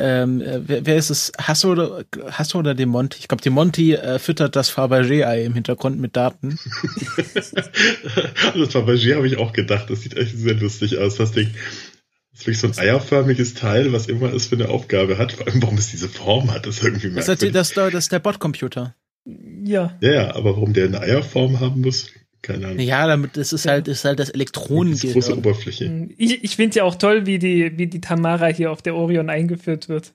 ähm, 0.00 0.42
wer, 0.44 0.86
wer 0.86 0.96
ist 0.96 1.10
es? 1.10 1.32
Hasso 1.40 1.72
oder, 1.72 2.04
Hasso 2.30 2.58
oder 2.60 2.74
Demonti? 2.74 3.18
Ich 3.18 3.26
glaube, 3.26 3.42
Demonti 3.42 3.94
äh, 3.94 4.20
füttert 4.20 4.54
das 4.54 4.70
Fabergé-Ei 4.70 5.44
im 5.44 5.54
Hintergrund 5.54 5.98
mit 5.98 6.14
Daten. 6.14 6.50
das 7.34 7.52
Fabergé 8.72 9.16
habe 9.16 9.26
ich 9.26 9.38
auch 9.38 9.52
gedacht. 9.52 9.90
Das 9.90 10.02
sieht 10.02 10.16
echt 10.16 10.38
sehr 10.38 10.54
lustig 10.54 10.98
aus. 10.98 11.16
Das 11.16 11.32
Ding. 11.32 11.50
Das 12.38 12.46
ist 12.46 12.60
wirklich 12.60 12.60
so 12.60 12.68
ein 12.68 12.88
eierförmiges 12.88 13.54
Teil, 13.54 13.92
was 13.92 14.06
immer 14.06 14.32
es 14.32 14.46
für 14.46 14.54
eine 14.54 14.68
Aufgabe 14.68 15.18
hat. 15.18 15.32
Vor 15.32 15.48
allem, 15.48 15.60
warum 15.60 15.76
es 15.76 15.90
diese 15.90 16.08
Form 16.08 16.52
hat, 16.52 16.68
ist 16.68 16.84
irgendwie 16.84 17.08
merkwürdig. 17.08 17.52
Das, 17.52 17.72
das, 17.72 17.92
das 17.92 18.04
ist 18.04 18.12
der 18.12 18.20
Botcomputer. 18.20 18.94
Ja. 19.64 19.98
Ja, 20.00 20.36
aber 20.36 20.54
warum 20.54 20.72
der 20.72 20.86
eine 20.86 21.00
Eierform 21.00 21.58
haben 21.58 21.80
muss, 21.80 22.12
keine 22.42 22.68
Ahnung. 22.68 22.78
Ja, 22.78 23.08
damit 23.08 23.36
das 23.36 23.52
ist 23.52 23.66
halt, 23.66 23.88
ist 23.88 24.04
halt 24.04 24.20
das 24.20 24.30
Elektronengehirn. 24.30 25.14
große 25.14 25.36
Oberfläche. 25.36 26.08
Ich, 26.16 26.44
ich 26.44 26.54
finde 26.54 26.76
ja 26.76 26.84
auch 26.84 26.94
toll, 26.94 27.26
wie 27.26 27.40
die, 27.40 27.76
wie 27.76 27.88
die 27.88 28.00
Tamara 28.00 28.46
hier 28.46 28.70
auf 28.70 28.82
der 28.82 28.94
Orion 28.94 29.30
eingeführt 29.30 29.88
wird. 29.88 30.14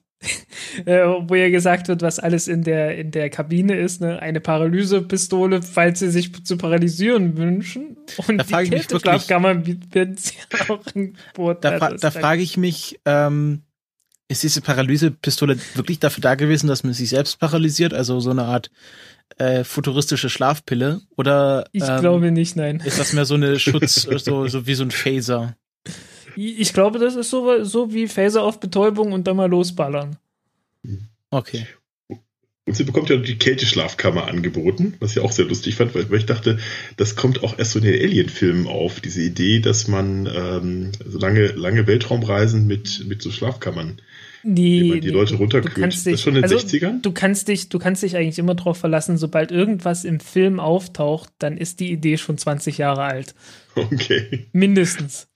Äh, 0.84 1.04
wo 1.04 1.34
ja 1.34 1.50
gesagt 1.50 1.88
wird, 1.88 2.02
was 2.02 2.18
alles 2.18 2.48
in 2.48 2.62
der, 2.62 2.96
in 2.96 3.10
der 3.10 3.30
Kabine 3.30 3.76
ist, 3.76 4.00
ne? 4.00 4.20
Eine 4.20 4.40
Paralysepistole, 4.40 5.62
falls 5.62 6.00
sie 6.00 6.10
sich 6.10 6.44
zu 6.44 6.56
paralysieren 6.56 7.36
wünschen. 7.36 7.96
Und 8.26 8.38
da 8.38 8.44
die 8.44 8.70
Kälteschlafkammer 8.70 9.66
wird 9.66 10.20
sie 10.20 10.34
auch 10.68 10.80
ein 10.94 11.16
Boot. 11.34 11.64
Da, 11.64 11.78
fra 11.78 11.94
da 11.94 12.10
frage 12.10 12.42
ich 12.42 12.56
mich, 12.56 13.00
ähm, 13.04 13.62
ist 14.28 14.42
diese 14.42 14.60
Paralysepistole 14.60 15.58
wirklich 15.74 15.98
dafür 15.98 16.22
da 16.22 16.34
gewesen, 16.34 16.66
dass 16.66 16.82
man 16.82 16.92
sich 16.94 17.10
selbst 17.10 17.38
paralysiert? 17.38 17.92
Also 17.92 18.20
so 18.20 18.30
eine 18.30 18.44
Art 18.44 18.70
äh, 19.36 19.64
futuristische 19.64 20.28
Schlafpille? 20.28 21.00
Oder 21.16 21.66
ich 21.72 21.82
ähm, 21.82 22.00
glaube 22.00 22.30
nicht, 22.30 22.56
nein. 22.56 22.82
Ist 22.84 22.98
das 22.98 23.12
mehr 23.12 23.24
so 23.24 23.34
eine 23.34 23.58
Schutz, 23.58 23.94
so, 24.24 24.46
so 24.46 24.66
wie 24.66 24.74
so 24.74 24.84
ein 24.84 24.90
Phaser? 24.90 25.56
Ich 26.36 26.72
glaube, 26.72 26.98
das 26.98 27.14
ist 27.14 27.30
so, 27.30 27.62
so 27.62 27.92
wie 27.92 28.08
Phaser 28.08 28.42
auf 28.42 28.58
Betäubung 28.58 29.12
und 29.12 29.26
dann 29.26 29.36
mal 29.36 29.48
losballern. 29.48 30.16
Okay. 31.30 31.66
Und 32.66 32.74
sie 32.74 32.84
bekommt 32.84 33.10
ja 33.10 33.16
die 33.16 33.36
Kälteschlafkammer 33.36 34.26
angeboten, 34.26 34.94
was 34.98 35.12
ich 35.12 35.22
auch 35.22 35.32
sehr 35.32 35.44
lustig 35.44 35.74
fand, 35.74 35.94
weil, 35.94 36.06
ich 36.14 36.24
dachte, 36.24 36.58
das 36.96 37.14
kommt 37.14 37.42
auch 37.42 37.58
erst 37.58 37.72
so 37.72 37.78
in 37.78 37.84
den 37.84 38.00
Alien-Filmen 38.00 38.66
auf, 38.66 39.00
diese 39.00 39.20
Idee, 39.20 39.60
dass 39.60 39.86
man 39.86 40.26
ähm, 40.34 40.92
so 41.06 41.18
lange, 41.18 41.48
lange 41.48 41.86
Weltraumreisen 41.86 42.66
mit, 42.66 43.04
mit 43.06 43.20
so 43.20 43.30
Schlafkammern 43.30 44.00
die, 44.44 45.00
die 45.00 45.10
Leute 45.10 45.36
runterkühlt. 45.36 45.92
Dich, 45.92 46.04
das 46.04 46.22
schon 46.22 46.36
in 46.36 46.42
den 46.42 46.50
also 46.50 46.56
60ern? 46.56 47.02
Du 47.02 47.12
kannst, 47.12 47.48
dich, 47.48 47.68
du 47.68 47.78
kannst 47.78 48.02
dich 48.02 48.16
eigentlich 48.16 48.38
immer 48.38 48.54
darauf 48.54 48.78
verlassen, 48.78 49.18
sobald 49.18 49.52
irgendwas 49.52 50.04
im 50.04 50.20
Film 50.20 50.58
auftaucht, 50.58 51.30
dann 51.38 51.58
ist 51.58 51.80
die 51.80 51.90
Idee 51.90 52.16
schon 52.16 52.38
20 52.38 52.78
Jahre 52.78 53.02
alt. 53.02 53.34
Okay. 53.76 54.46
Mindestens. 54.52 55.26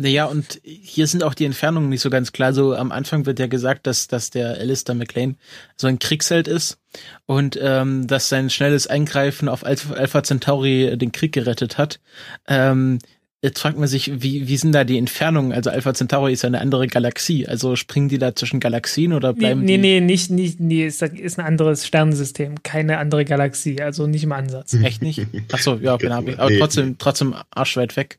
Naja, 0.00 0.26
und 0.26 0.60
hier 0.62 1.08
sind 1.08 1.24
auch 1.24 1.34
die 1.34 1.44
Entfernungen 1.44 1.88
nicht 1.88 2.02
so 2.02 2.08
ganz 2.08 2.30
klar. 2.30 2.52
So 2.52 2.72
am 2.72 2.92
Anfang 2.92 3.26
wird 3.26 3.40
ja 3.40 3.48
gesagt, 3.48 3.84
dass, 3.88 4.06
dass 4.06 4.30
der 4.30 4.50
Alistair 4.50 4.94
McLean 4.94 5.36
so 5.76 5.88
ein 5.88 5.98
Kriegsheld 5.98 6.46
ist 6.46 6.78
und 7.26 7.58
ähm, 7.60 8.06
dass 8.06 8.28
sein 8.28 8.48
schnelles 8.48 8.86
Eingreifen 8.86 9.48
auf 9.48 9.66
Alpha, 9.66 9.94
Alpha 9.94 10.22
Centauri 10.22 10.96
den 10.96 11.10
Krieg 11.10 11.32
gerettet 11.32 11.78
hat. 11.78 11.98
Ähm, 12.46 13.00
Jetzt 13.40 13.60
fragt 13.60 13.78
man 13.78 13.86
sich, 13.86 14.20
wie, 14.20 14.48
wie 14.48 14.56
sind 14.56 14.72
da 14.72 14.82
die 14.82 14.98
Entfernungen? 14.98 15.52
Also 15.52 15.70
Alpha 15.70 15.94
Centauri 15.94 16.32
ist 16.32 16.42
ja 16.42 16.48
eine 16.48 16.60
andere 16.60 16.88
Galaxie. 16.88 17.46
Also 17.46 17.76
springen 17.76 18.08
die 18.08 18.18
da 18.18 18.34
zwischen 18.34 18.58
Galaxien 18.58 19.12
oder 19.12 19.32
bleiben 19.32 19.60
nee, 19.60 19.76
die? 19.76 19.78
Nee, 19.78 20.00
nee, 20.00 20.06
nicht, 20.06 20.30
nicht, 20.32 20.58
nee, 20.58 20.84
ist, 20.84 21.02
ist 21.02 21.38
ein 21.38 21.46
anderes 21.46 21.86
Sternensystem, 21.86 22.64
keine 22.64 22.98
andere 22.98 23.24
Galaxie, 23.24 23.80
also 23.80 24.08
nicht 24.08 24.24
im 24.24 24.32
Ansatz. 24.32 24.74
Echt 24.74 25.02
nicht? 25.02 25.24
Ach 25.52 25.58
so, 25.58 25.76
ja, 25.76 25.96
genau. 25.96 26.16
Aber 26.16 26.50
trotzdem, 26.58 26.98
trotzdem 26.98 27.36
arschweit 27.50 27.96
weg. 27.96 28.18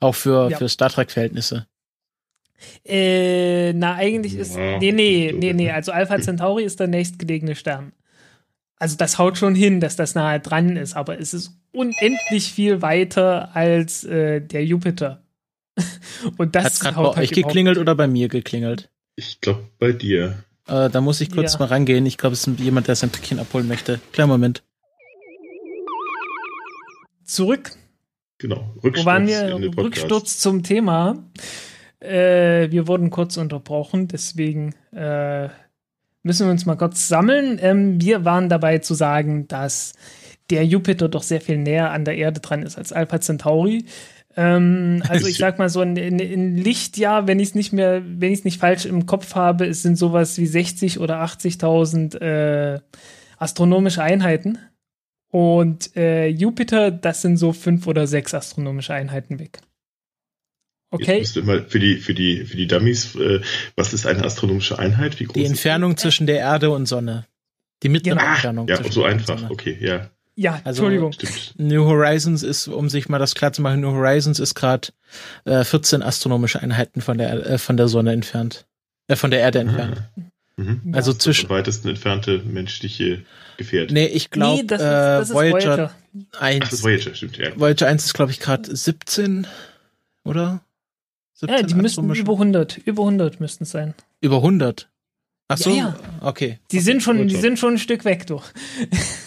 Auch 0.00 0.14
für, 0.14 0.50
ja. 0.50 0.58
für 0.58 0.68
Star 0.68 0.90
Trek-Verhältnisse. 0.90 1.66
Äh, 2.84 3.72
na, 3.72 3.94
eigentlich 3.94 4.34
ist. 4.34 4.56
Nee, 4.56 4.92
nee, 4.92 5.34
nee, 5.34 5.52
nee. 5.52 5.70
Also 5.70 5.92
Alpha 5.92 6.20
Centauri 6.20 6.64
ist 6.64 6.80
der 6.80 6.88
nächstgelegene 6.88 7.54
Stern. 7.54 7.92
Also 8.76 8.96
das 8.96 9.18
haut 9.18 9.38
schon 9.38 9.54
hin, 9.54 9.80
dass 9.80 9.96
das 9.96 10.14
nahe 10.14 10.40
dran 10.40 10.76
ist, 10.76 10.96
aber 10.96 11.18
es 11.18 11.34
ist 11.34 11.52
unendlich 11.72 12.52
viel 12.52 12.80
weiter 12.82 13.54
als 13.54 14.04
äh, 14.04 14.40
der 14.40 14.64
Jupiter. 14.64 15.22
Und 16.38 16.54
das 16.54 16.64
Hat's 16.64 16.84
haut 16.84 16.94
bei 16.94 17.16
halt 17.16 17.18
euch 17.18 17.32
geklingelt 17.32 17.78
oder 17.78 17.94
bei 17.94 18.08
mir 18.08 18.28
geklingelt? 18.28 18.90
Ich 19.16 19.40
glaube 19.40 19.68
bei 19.78 19.92
dir. 19.92 20.44
Äh, 20.66 20.88
da 20.88 21.00
muss 21.00 21.20
ich 21.20 21.30
kurz 21.30 21.54
ja. 21.54 21.58
mal 21.60 21.66
rangehen. 21.66 22.06
Ich 22.06 22.16
glaube, 22.16 22.34
es 22.34 22.46
ist 22.46 22.58
jemand, 22.58 22.88
der 22.88 22.96
sein 22.96 23.10
Päckchen 23.10 23.38
abholen 23.38 23.68
möchte. 23.68 24.00
Kleiner 24.12 24.28
Moment. 24.28 24.62
Zurück. 27.24 27.72
Genau. 28.40 28.74
Rücksturz 28.82 29.04
Wo 29.04 29.06
waren 29.06 29.26
wir? 29.26 29.76
Rücksturz 29.76 30.38
zum 30.38 30.62
Thema. 30.62 31.24
Äh, 32.00 32.70
wir 32.70 32.88
wurden 32.88 33.10
kurz 33.10 33.36
unterbrochen, 33.36 34.08
deswegen 34.08 34.74
äh, 34.92 35.48
müssen 36.22 36.46
wir 36.46 36.50
uns 36.50 36.64
mal 36.64 36.76
kurz 36.76 37.06
sammeln. 37.06 37.58
Ähm, 37.60 38.00
wir 38.00 38.24
waren 38.24 38.48
dabei 38.48 38.78
zu 38.78 38.94
sagen, 38.94 39.46
dass 39.46 39.92
der 40.48 40.64
Jupiter 40.64 41.10
doch 41.10 41.22
sehr 41.22 41.42
viel 41.42 41.58
näher 41.58 41.90
an 41.90 42.06
der 42.06 42.16
Erde 42.16 42.40
dran 42.40 42.62
ist 42.62 42.78
als 42.78 42.92
Alpha 42.92 43.20
Centauri. 43.20 43.84
Ähm, 44.36 45.02
also 45.06 45.26
ich 45.26 45.36
sag 45.36 45.58
mal 45.58 45.68
so 45.68 45.80
ein, 45.80 45.98
ein 45.98 46.56
Lichtjahr, 46.56 47.26
wenn 47.26 47.40
ich 47.40 47.50
es 47.50 47.54
nicht 47.54 47.74
mehr, 47.74 48.02
wenn 48.04 48.32
ich 48.32 48.38
es 48.38 48.44
nicht 48.46 48.58
falsch 48.58 48.86
im 48.86 49.04
Kopf 49.04 49.34
habe, 49.34 49.66
es 49.66 49.82
sind 49.82 49.96
sowas 49.96 50.38
wie 50.38 50.46
60 50.46 50.98
oder 50.98 51.22
80.000 51.22 52.18
äh, 52.20 52.80
astronomische 53.36 54.02
Einheiten. 54.02 54.58
Und 55.30 55.96
äh, 55.96 56.26
Jupiter, 56.26 56.90
das 56.90 57.22
sind 57.22 57.36
so 57.36 57.52
fünf 57.52 57.86
oder 57.86 58.06
sechs 58.06 58.34
astronomische 58.34 58.92
Einheiten 58.92 59.38
weg. 59.38 59.60
Okay. 60.90 61.18
Jetzt 61.18 61.36
mal 61.44 61.64
für 61.66 61.78
die, 61.78 61.96
für 61.96 62.14
die, 62.14 62.44
für 62.44 62.56
die 62.56 62.66
Dummies, 62.66 63.14
äh, 63.14 63.40
was 63.76 63.92
ist 63.92 64.06
eine 64.06 64.24
astronomische 64.24 64.78
Einheit? 64.78 65.20
Wie 65.20 65.24
groß 65.24 65.34
die 65.34 65.44
Entfernung 65.44 65.96
zwischen 65.96 66.26
der 66.26 66.38
Erde 66.38 66.70
und 66.70 66.86
Sonne. 66.86 67.26
Die 67.82 67.88
mittlere 67.88 68.16
genau. 68.16 68.28
Entfernung. 68.28 68.68
Ja, 68.68 68.90
so 68.90 69.04
einfach. 69.04 69.50
Okay, 69.50 69.78
ja. 69.80 70.10
Ja, 70.34 70.60
also, 70.64 70.86
Entschuldigung. 70.86 71.14
New 71.58 71.84
Horizons 71.84 72.42
ist, 72.42 72.66
um 72.66 72.88
sich 72.88 73.08
mal 73.08 73.18
das 73.18 73.34
klar 73.34 73.52
zu 73.52 73.62
machen, 73.62 73.80
New 73.80 73.92
Horizons 73.92 74.38
ist 74.38 74.54
gerade 74.54 74.88
äh, 75.44 75.64
14 75.64 76.02
astronomische 76.02 76.60
Einheiten 76.60 77.02
von 77.02 77.18
der 77.18 77.46
äh, 77.46 77.58
von 77.58 77.76
der 77.76 77.88
Sonne 77.88 78.12
entfernt, 78.12 78.66
äh, 79.06 79.16
von 79.16 79.30
der 79.30 79.40
Erde 79.40 79.60
entfernt. 79.60 80.02
Ah. 80.16 80.29
Mhm. 80.60 80.94
Also 80.94 81.12
zwischen 81.14 81.48
das 81.48 81.56
weitesten 81.56 81.88
entfernte 81.88 82.42
menschliche 82.44 83.24
Gefährt. 83.56 83.90
Nee, 83.90 84.06
ich 84.06 84.30
glaube, 84.30 84.62
nee, 84.62 84.66
das, 84.66 84.80
das 84.80 85.30
äh, 85.30 85.34
Voyager, 85.34 85.60
Voyager 85.60 85.94
1. 86.38 86.60
Ach, 86.64 86.70
das 86.70 86.82
Voyager, 86.82 87.14
stimmt, 87.14 87.36
ja. 87.38 87.58
Voyager 87.58 87.86
1 87.86 88.04
ist, 88.04 88.14
glaube 88.14 88.32
ich, 88.32 88.40
gerade 88.40 88.74
17, 88.74 89.46
oder? 90.24 90.60
17 91.34 91.56
ja, 91.56 91.62
die 91.62 91.74
müssten 91.74 92.14
über 92.14 92.32
100, 92.32 92.78
über 92.78 93.02
100 93.02 93.40
müssten 93.40 93.64
es 93.64 93.70
sein. 93.70 93.94
Über 94.20 94.36
100? 94.36 94.88
Ach 95.48 95.56
so, 95.56 95.70
ja, 95.70 95.76
ja. 95.76 95.96
okay. 96.20 96.58
Die 96.70 96.80
sind 96.80 97.02
schon, 97.02 97.26
die 97.26 97.36
sind 97.36 97.58
schon 97.58 97.74
ein 97.74 97.78
Stück 97.78 98.04
weg, 98.04 98.26
du. 98.26 98.40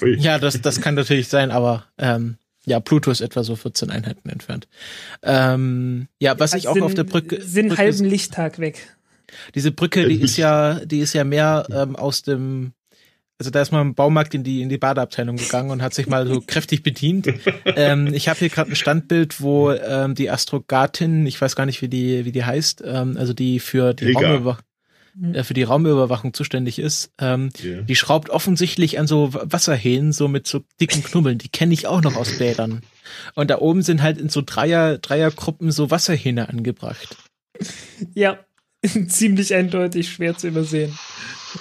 ja, 0.05 0.39
das, 0.39 0.61
das 0.61 0.79
kann 0.79 0.95
natürlich 0.95 1.27
sein, 1.27 1.51
aber 1.51 1.85
ähm, 1.97 2.37
ja, 2.65 2.79
Pluto 2.79 3.11
ist 3.11 3.21
etwa 3.21 3.43
so 3.43 3.55
14 3.55 3.89
Einheiten 3.89 4.29
entfernt. 4.29 4.67
Ähm, 5.21 6.07
ja, 6.19 6.39
was 6.39 6.53
ich 6.53 6.67
auch 6.67 6.75
sind, 6.75 6.83
auf 6.83 6.93
der 6.93 7.03
Brücke. 7.03 7.41
Sind 7.41 7.69
Brücke 7.69 7.81
halben 7.81 8.05
Lichttag 8.05 8.59
weg. 8.59 8.95
Diese 9.55 9.71
Brücke, 9.71 10.07
die 10.07 10.21
ist 10.21 10.37
ja, 10.37 10.83
die 10.85 10.99
ist 10.99 11.13
ja 11.13 11.23
mehr 11.23 11.65
ähm, 11.71 11.95
aus 11.95 12.21
dem, 12.21 12.73
also 13.39 13.51
da 13.51 13.61
ist 13.61 13.71
man 13.71 13.87
im 13.87 13.95
Baumarkt 13.95 14.33
in 14.33 14.43
die 14.43 14.61
in 14.61 14.69
die 14.69 14.77
Badeabteilung 14.77 15.37
gegangen 15.37 15.71
und 15.71 15.81
hat 15.81 15.93
sich 15.93 16.07
mal 16.07 16.27
so 16.27 16.41
kräftig 16.45 16.83
bedient. 16.83 17.27
Ähm, 17.75 18.13
ich 18.13 18.27
habe 18.27 18.39
hier 18.39 18.49
gerade 18.49 18.71
ein 18.71 18.75
Standbild, 18.75 19.41
wo 19.41 19.71
ähm, 19.71 20.15
die 20.15 20.29
Astrogatin, 20.29 21.25
ich 21.25 21.41
weiß 21.41 21.55
gar 21.55 21.65
nicht 21.65 21.81
wie 21.81 21.87
die 21.87 22.25
wie 22.25 22.31
die 22.31 22.45
heißt, 22.45 22.83
ähm, 22.85 23.17
also 23.17 23.33
die 23.33 23.59
für 23.59 23.93
die 23.93 24.11
Raumüberwachung 24.11 24.63
äh, 25.33 25.43
für 25.43 25.53
die 25.53 25.63
Raumüberwachung 25.63 26.33
zuständig 26.33 26.79
ist, 26.79 27.11
ähm, 27.19 27.51
yeah. 27.63 27.81
die 27.81 27.95
schraubt 27.95 28.29
offensichtlich 28.29 28.97
an 28.99 29.05
so 29.05 29.33
Wasserhähnen 29.33 30.11
so 30.11 30.27
mit 30.27 30.47
so 30.47 30.61
dicken 30.81 31.03
Knubbeln. 31.03 31.37
Die 31.37 31.49
kenne 31.49 31.73
ich 31.73 31.85
auch 31.85 32.01
noch 32.01 32.15
aus 32.15 32.39
Bädern. 32.39 32.81
Und 33.35 33.51
da 33.51 33.59
oben 33.59 33.83
sind 33.83 34.01
halt 34.01 34.17
in 34.17 34.29
so 34.29 34.41
Dreier 34.43 34.97
Dreiergruppen 34.97 35.71
so 35.71 35.91
Wasserhähne 35.91 36.49
angebracht. 36.49 37.15
Ja, 38.15 38.39
ziemlich 39.07 39.53
eindeutig 39.53 40.09
schwer 40.09 40.37
zu 40.37 40.47
übersehen. 40.47 40.97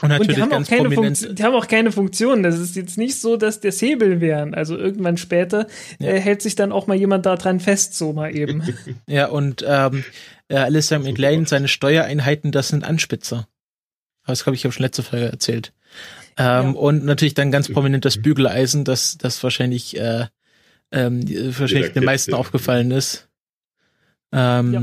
Und, 0.01 0.09
natürlich 0.09 0.29
und 0.31 0.37
die, 0.37 0.43
haben 0.43 0.51
ganz 0.51 0.69
auch 0.69 0.77
keine 0.77 0.91
Funktion, 0.91 1.35
die 1.35 1.43
haben 1.43 1.55
auch 1.55 1.69
keine 1.69 1.93
Funktion. 1.93 2.43
Das 2.43 2.59
ist 2.59 2.77
jetzt 2.77 2.97
nicht 2.97 3.21
so, 3.21 3.37
dass 3.37 3.61
das 3.61 3.81
Hebel 3.83 4.21
wären. 4.21 4.55
Also 4.55 4.77
irgendwann 4.77 5.17
später 5.17 5.67
ja. 5.99 6.09
äh, 6.09 6.21
hält 6.21 6.41
sich 6.41 6.55
dann 6.55 6.73
auch 6.73 6.87
mal 6.87 6.97
jemand 6.97 7.27
da 7.27 7.37
dran 7.37 7.61
fest, 7.61 7.95
so 7.97 8.13
mal 8.13 8.35
eben. 8.35 8.63
ja, 9.07 9.27
und 9.27 9.65
ähm, 9.67 10.05
äh, 10.49 10.57
Alistair 10.57 10.99
McLean, 10.99 11.47
seine 11.47 11.69
Steuereinheiten, 11.69 12.53
das 12.53 12.69
sind 12.69 12.85
Anspitzer. 12.85 13.47
Das 14.27 14.47
habe 14.47 14.57
ich 14.57 14.63
ja 14.63 14.73
schon 14.73 14.85
letzte 14.85 15.03
Folge 15.03 15.27
erzählt. 15.27 15.73
Ähm, 16.39 16.47
ja. 16.47 16.71
Und 16.71 17.05
natürlich 17.05 17.35
dann 17.35 17.51
ganz 17.51 17.69
prominent 17.71 18.05
das 18.05 18.21
Bügeleisen, 18.21 18.85
das, 18.85 19.19
das 19.19 19.43
wahrscheinlich, 19.43 19.99
äh, 19.99 20.27
ähm, 20.91 21.23
wahrscheinlich 21.59 21.93
den 21.93 22.05
meisten 22.05 22.35
aufgefallen 22.35 22.91
ist. 22.91 23.29
Ähm, 24.33 24.73
ja. 24.73 24.83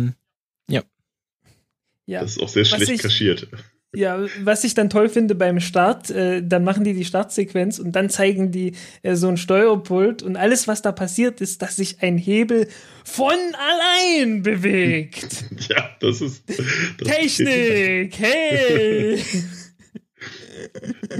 Ja. 2.10 2.22
Das 2.22 2.32
ist 2.32 2.42
auch 2.42 2.50
sehr 2.50 2.66
schlecht 2.66 2.90
ich, 2.90 3.02
kaschiert. 3.02 3.48
Ja, 3.96 4.26
was 4.42 4.64
ich 4.64 4.74
dann 4.76 4.90
toll 4.90 5.10
finde 5.10 5.34
beim 5.36 5.60
Start, 5.60 6.10
äh, 6.12 6.44
dann 6.44 6.64
machen 6.64 6.84
die 6.84 6.94
die 6.94 7.06
Startsequenz 7.06 7.80
und 7.80 7.92
dann 7.94 8.10
zeigen 8.10 8.52
die 8.52 8.74
äh, 9.02 9.16
so 9.16 9.28
ein 9.28 9.38
Steuerpult 9.38 10.22
und 10.22 10.36
alles, 10.36 10.68
was 10.68 10.82
da 10.82 10.92
passiert, 10.92 11.42
ist, 11.42 11.62
dass 11.62 11.76
sich 11.76 12.02
ein 12.02 12.18
Hebel 12.18 12.68
von 13.04 13.34
allein 13.34 14.44
bewegt. 14.44 15.46
Ja, 15.70 15.90
das 16.00 16.22
ist. 16.22 16.44
Das 16.48 17.08
Technik, 17.08 18.18
hey! 18.18 19.20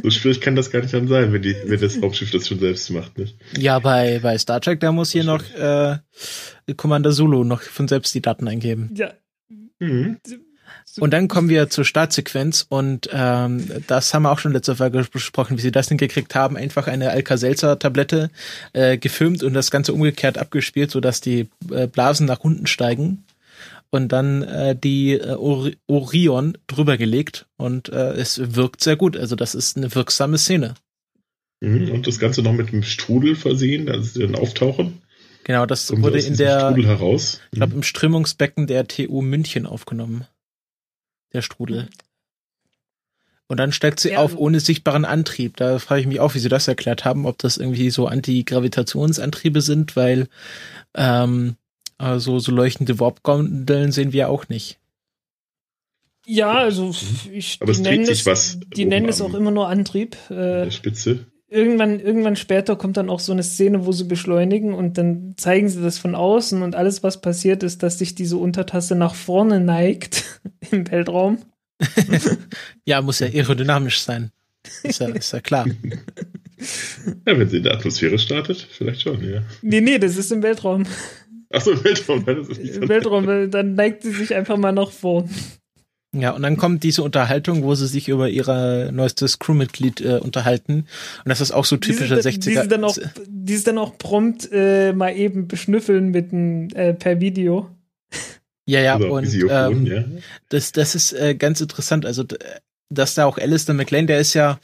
So 0.04 0.10
schwierig 0.10 0.42
kann 0.42 0.56
das 0.56 0.70
gar 0.70 0.82
nicht 0.82 0.94
dann 0.94 1.08
sein, 1.08 1.32
wenn, 1.32 1.42
die, 1.42 1.56
wenn 1.66 1.80
das 1.80 2.02
Raumschiff 2.02 2.32
das 2.32 2.48
schon 2.48 2.60
selbst 2.60 2.90
macht, 2.90 3.18
nicht? 3.18 3.38
Ja, 3.58 3.80
bei, 3.80 4.20
bei 4.20 4.38
Star 4.38 4.60
Trek, 4.60 4.80
da 4.82 4.92
muss 4.92 5.12
hier 5.12 5.24
noch 5.24 5.44
äh, 5.56 5.98
Commander 6.76 7.12
Zulu 7.12 7.44
noch 7.44 7.62
von 7.62 7.88
selbst 7.88 8.14
die 8.14 8.22
Daten 8.22 8.48
eingeben. 8.48 8.92
Ja. 8.96 9.14
Mhm. 9.80 10.18
Und 11.00 11.12
dann 11.12 11.28
kommen 11.28 11.50
wir 11.50 11.70
zur 11.70 11.86
Startsequenz 11.86 12.66
und 12.68 13.10
ähm, 13.12 13.68
das 13.88 14.14
haben 14.14 14.24
wir 14.24 14.32
auch 14.32 14.40
schon 14.40 14.54
letzte 14.54 14.76
Folge 14.76 15.06
besprochen, 15.12 15.58
wie 15.58 15.62
sie 15.62 15.72
das 15.72 15.88
hingekriegt 15.88 16.36
haben. 16.36 16.58
Einfach 16.58 16.88
eine 16.88 17.12
Alka-Seltzer-Tablette 17.12 18.30
äh, 18.74 18.98
gefilmt 18.98 19.44
und 19.44 19.54
das 19.54 19.72
Ganze 19.72 19.94
umgekehrt 19.94 20.38
abgespielt, 20.38 20.92
sodass 20.92 21.22
die 21.22 21.50
äh, 21.72 21.88
Blasen 21.88 22.26
nach 22.26 22.40
unten 22.40 22.68
steigen 22.68 23.24
und 23.90 24.12
dann 24.12 24.44
äh, 24.44 24.76
die 24.76 25.14
äh, 25.14 25.36
Orion 25.88 26.58
drüber 26.68 26.98
gelegt 26.98 27.48
und 27.58 27.90
äh, 27.90 28.12
es 28.14 28.56
wirkt 28.56 28.82
sehr 28.82 28.96
gut. 28.96 29.18
Also 29.18 29.36
das 29.36 29.56
ist 29.56 29.78
eine 29.78 29.94
wirksame 29.96 30.38
Szene. 30.38 30.76
Mhm, 31.62 31.92
und 31.92 32.08
das 32.08 32.20
Ganze 32.20 32.42
noch 32.42 32.54
mit 32.54 32.70
einem 32.70 32.84
Strudel 32.84 33.36
versehen, 33.36 33.90
also 33.90 34.04
sie 34.04 34.20
dann 34.22 34.36
auftauchen. 34.36 35.02
Genau, 35.44 35.66
das 35.66 35.88
Kommt 35.88 36.04
wurde 36.04 36.20
in 36.20 36.38
der, 36.38 36.76
ich 36.78 37.40
glaube, 37.52 37.74
im 37.74 37.84
Strömungsbecken 37.84 38.68
der 38.68 38.88
TU 38.88 39.22
München 39.22 39.66
aufgenommen 39.66 40.26
der 41.34 41.42
Strudel. 41.42 41.90
Und 43.48 43.58
dann 43.58 43.72
steigt 43.72 44.00
sie 44.00 44.12
ja, 44.12 44.20
auf 44.20 44.38
ohne 44.38 44.60
sichtbaren 44.60 45.06
Antrieb. 45.06 45.58
Da 45.58 45.80
frage 45.80 46.02
ich 46.02 46.08
mich 46.08 46.20
auch, 46.20 46.36
wie 46.36 46.40
sie 46.40 46.50
das 46.50 46.68
erklärt 46.68 47.04
haben, 47.04 47.26
ob 47.26 47.40
das 47.40 47.58
irgendwie 47.58 47.90
so 47.90 48.08
Antigravitationsantriebe 48.08 49.62
sind, 49.62 49.96
weil 49.96 50.28
ähm, 50.94 51.56
also 51.98 52.40
so 52.40 52.52
leuchtende 52.52 53.00
Warp-Gondeln 53.00 53.92
sehen 53.92 54.14
wir 54.14 54.30
auch 54.30 54.50
nicht. 54.50 54.78
Ja, 56.28 56.60
also 56.60 56.94
ich, 57.32 57.58
Aber 57.60 57.74
die, 57.74 57.82
nennen 57.82 58.08
es, 58.08 58.28
was 58.28 58.60
die 58.76 58.86
nennen 58.86 59.10
es 59.10 59.20
auch 59.20 59.34
immer 59.34 59.50
nur 59.50 59.68
Antrieb. 59.68 60.16
Äh, 60.30 60.66
der 60.66 60.72
Spitze. 60.72 61.26
Irgendwann, 61.52 62.00
irgendwann 62.00 62.36
später 62.36 62.76
kommt 62.76 62.98
dann 62.98 63.10
auch 63.10 63.20
so 63.20 63.32
eine 63.32 63.42
Szene, 63.42 63.86
wo 63.86 63.92
sie 63.92 64.04
beschleunigen 64.04 64.74
und 64.74 65.00
dann 65.00 65.34
zeigen 65.36 65.68
sie 65.68 65.82
das 65.82 65.98
von 65.98 66.14
außen 66.14 66.62
und 66.62 66.76
alles, 66.76 67.02
was 67.02 67.22
passiert, 67.22 67.64
ist, 67.64 67.82
dass 67.82 67.98
sich 67.98 68.14
diese 68.14 68.38
Untertasse 68.38 68.96
nach 68.96 69.16
vorne 69.16 69.60
neigt 69.60 70.42
im 70.72 70.90
Weltraum. 70.92 71.40
ja, 72.86 73.02
muss 73.02 73.20
ja 73.20 73.28
aerodynamisch 73.28 74.02
sein. 74.02 74.32
Ist 74.84 75.00
ja, 75.00 75.08
ist 75.08 75.34
ja 75.34 75.40
klar. 75.40 75.66
Ja, 77.26 77.40
wenn 77.40 77.48
sie 77.48 77.56
in 77.58 77.64
der 77.64 77.76
Atmosphäre 77.76 78.20
startet, 78.20 78.68
vielleicht 78.70 79.04
schon, 79.04 79.24
ja. 79.24 79.42
Nee, 79.62 79.80
nee, 79.80 79.98
das 79.98 80.18
ist 80.18 80.30
im 80.30 80.44
Weltraum. 80.44 80.86
Achso, 81.52 81.72
im 81.72 81.84
Weltraum. 81.86 82.26
Das 82.26 82.50
ist 82.50 82.62
nicht 82.62 82.76
Im 82.76 82.90
Weltraum, 82.90 83.50
dann 83.50 83.76
neigt 83.76 84.04
sie 84.04 84.12
sich 84.12 84.36
einfach 84.36 84.58
mal 84.58 84.74
nach 84.74 84.92
vorn. 84.92 85.30
Ja, 86.12 86.32
und 86.32 86.42
dann 86.42 86.58
kommt 86.58 86.84
diese 86.84 87.04
Unterhaltung, 87.04 87.64
wo 87.64 87.76
sie 87.76 87.88
sich 87.88 88.10
über 88.10 88.30
ihre 88.30 88.90
neuestes 88.92 89.38
Crewmitglied 89.38 90.02
äh, 90.02 90.18
unterhalten. 90.18 90.88
Und 91.24 91.30
das 91.30 91.40
ist 91.40 91.52
auch 91.52 91.66
so 91.66 91.78
typischer 91.78 92.16
60er. 92.16 92.40
Die 92.40 92.56
sie 92.56 92.68
dann 92.68 92.84
auch, 92.84 92.98
die 93.28 93.56
sie 93.56 93.64
dann 93.64 93.78
auch 93.78 93.96
prompt 93.98 94.50
äh, 94.52 94.92
mal 94.94 95.16
eben 95.16 95.48
beschnüffeln 95.48 96.10
mit 96.10 96.32
ein, 96.34 96.72
äh, 96.72 96.96
per 96.96 97.20
Video. 97.20 97.70
Ja, 98.66 98.82
ja, 98.82 98.98
Oder 98.98 99.12
und 99.12 99.34
ähm, 99.34 99.86
ja. 99.86 100.04
Das, 100.50 100.72
das 100.72 100.96
ist 100.96 101.14
äh, 101.14 101.36
ganz 101.36 101.62
interessant. 101.62 102.06
Also, 102.06 102.24
dass 102.90 103.14
da 103.14 103.26
auch 103.26 103.38
Alistair 103.38 103.76
McLean, 103.76 104.08
der 104.08 104.20
ist 104.20 104.34
ja, 104.34 104.60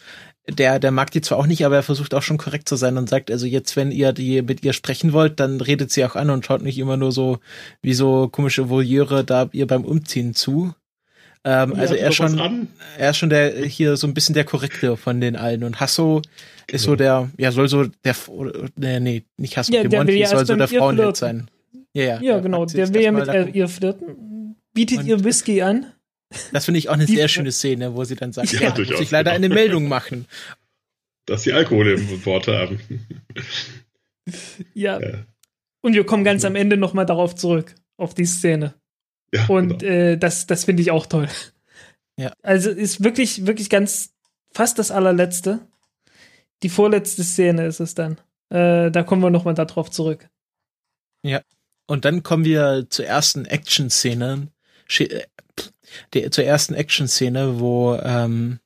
der, 0.47 0.79
der 0.79 0.91
mag 0.91 1.11
die 1.11 1.21
zwar 1.21 1.37
auch 1.37 1.47
nicht, 1.47 1.65
aber 1.65 1.75
er 1.75 1.83
versucht 1.83 2.13
auch 2.13 2.21
schon 2.21 2.37
korrekt 2.37 2.69
zu 2.69 2.75
sein 2.75 2.97
und 2.97 3.09
sagt, 3.09 3.31
also 3.31 3.45
jetzt, 3.45 3.75
wenn 3.75 3.91
ihr 3.91 4.13
die 4.13 4.41
mit 4.41 4.63
ihr 4.63 4.73
sprechen 4.73 5.13
wollt, 5.13 5.39
dann 5.39 5.61
redet 5.61 5.91
sie 5.91 6.05
auch 6.05 6.15
an 6.15 6.29
und 6.29 6.45
schaut 6.45 6.61
nicht 6.61 6.77
immer 6.77 6.97
nur 6.97 7.11
so 7.11 7.39
wie 7.81 7.93
so 7.93 8.29
komische 8.29 8.69
Voyeure 8.69 9.23
da 9.23 9.49
ihr 9.51 9.67
beim 9.67 9.85
Umziehen 9.85 10.33
zu. 10.33 10.73
Ähm, 11.47 11.75
also 11.75 11.93
er 11.93 12.11
schon, 12.11 12.67
er 12.97 13.11
ist 13.11 13.17
schon 13.17 13.29
der 13.29 13.65
hier 13.65 13.97
so 13.97 14.07
ein 14.07 14.15
bisschen 14.15 14.33
der 14.33 14.45
korrekte 14.45 14.97
von 14.97 15.21
den 15.21 15.35
allen 15.35 15.63
und 15.63 15.79
Hasso 15.79 16.23
ist 16.67 16.81
so 16.81 16.95
der, 16.95 17.29
ja 17.37 17.51
soll 17.51 17.67
so 17.67 17.85
der, 18.03 18.15
nee, 18.75 18.99
nee 18.99 19.23
nicht 19.37 19.55
Hasso, 19.55 19.71
ja, 19.71 19.83
Piemonte 19.83 20.11
ja 20.13 20.27
soll 20.27 20.47
so 20.47 20.55
der 20.55 20.67
Frauenheld 20.67 21.15
sein. 21.15 21.47
Ja, 21.93 22.03
ja, 22.03 22.21
ja 22.21 22.39
genau, 22.39 22.65
der 22.65 22.91
will 22.91 23.01
ja 23.01 23.11
mit 23.11 23.27
äh, 23.27 23.45
ihr 23.49 23.67
flirten, 23.67 24.55
bietet 24.73 24.99
und 24.99 25.05
ihr 25.05 25.23
Whisky 25.23 25.61
an. 25.61 25.85
Das 26.51 26.65
finde 26.65 26.79
ich 26.79 26.89
auch 26.89 26.93
eine 26.93 27.05
sehr 27.05 27.27
schöne 27.27 27.51
Szene, 27.51 27.95
wo 27.95 28.03
sie 28.03 28.15
dann 28.15 28.33
sagt, 28.33 28.51
ja, 28.51 28.61
ja 28.61 28.69
muss 28.69 28.99
ich 28.99 29.11
leider 29.11 29.31
genau. 29.31 29.45
eine 29.45 29.53
Meldung 29.53 29.87
machen. 29.87 30.25
Dass 31.27 31.43
sie 31.43 31.53
Alkohol 31.53 31.89
im 31.89 32.25
Wort 32.25 32.47
haben. 32.47 32.79
ja. 34.73 34.99
ja. 34.99 35.25
Und 35.81 35.93
wir 35.93 36.05
kommen 36.05 36.23
ganz 36.23 36.43
am 36.43 36.55
Ende 36.55 36.75
nochmal 36.75 37.05
darauf 37.05 37.35
zurück, 37.35 37.75
auf 37.97 38.15
die 38.15 38.25
Szene. 38.25 38.73
Ja, 39.33 39.45
und 39.47 39.79
genau. 39.79 39.91
äh, 39.91 40.17
das, 40.17 40.47
das 40.47 40.65
finde 40.65 40.81
ich 40.81 40.91
auch 40.91 41.05
toll. 41.05 41.27
Ja. 42.17 42.33
Also 42.43 42.69
ist 42.69 43.03
wirklich, 43.03 43.45
wirklich 43.45 43.69
ganz 43.69 44.13
fast 44.51 44.79
das 44.79 44.91
allerletzte. 44.91 45.59
Die 46.63 46.69
vorletzte 46.69 47.23
Szene 47.23 47.65
ist 47.65 47.79
es 47.79 47.93
dann. 47.93 48.17
Äh, 48.49 48.91
da 48.91 49.03
kommen 49.03 49.21
wir 49.21 49.29
nochmal 49.29 49.53
darauf 49.53 49.91
zurück. 49.91 50.29
Ja. 51.23 51.41
Und 51.87 52.05
dann 52.05 52.23
kommen 52.23 52.45
wir 52.45 52.87
zur 52.89 53.05
ersten 53.05 53.45
Action-Szene. 53.45 54.47
Äh, 54.97 56.29
zur 56.29 56.43
ersten 56.43 56.73
Action-Szene, 56.73 57.59
wo 57.59 57.95
ähm, 57.95 58.59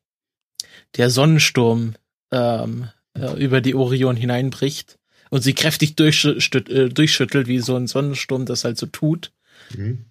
der 0.98 1.10
Sonnensturm 1.10 1.96
ähm, 2.32 2.90
äh, 3.14 3.34
über 3.44 3.62
die 3.62 3.76
Orion 3.76 4.16
hineinbricht 4.16 4.98
und 5.30 5.42
sie 5.42 5.54
kräftig 5.54 5.96
durchschüttelt, 5.96 6.70
äh, 6.70 6.90
durchschüttelt, 6.90 7.48
wie 7.48 7.60
so 7.60 7.76
ein 7.76 7.88
Sonnensturm 7.88 8.46
das 8.46 8.64
halt 8.64 8.78
so 8.78 8.86
tut. 8.86 9.32
Mhm. 9.76 10.06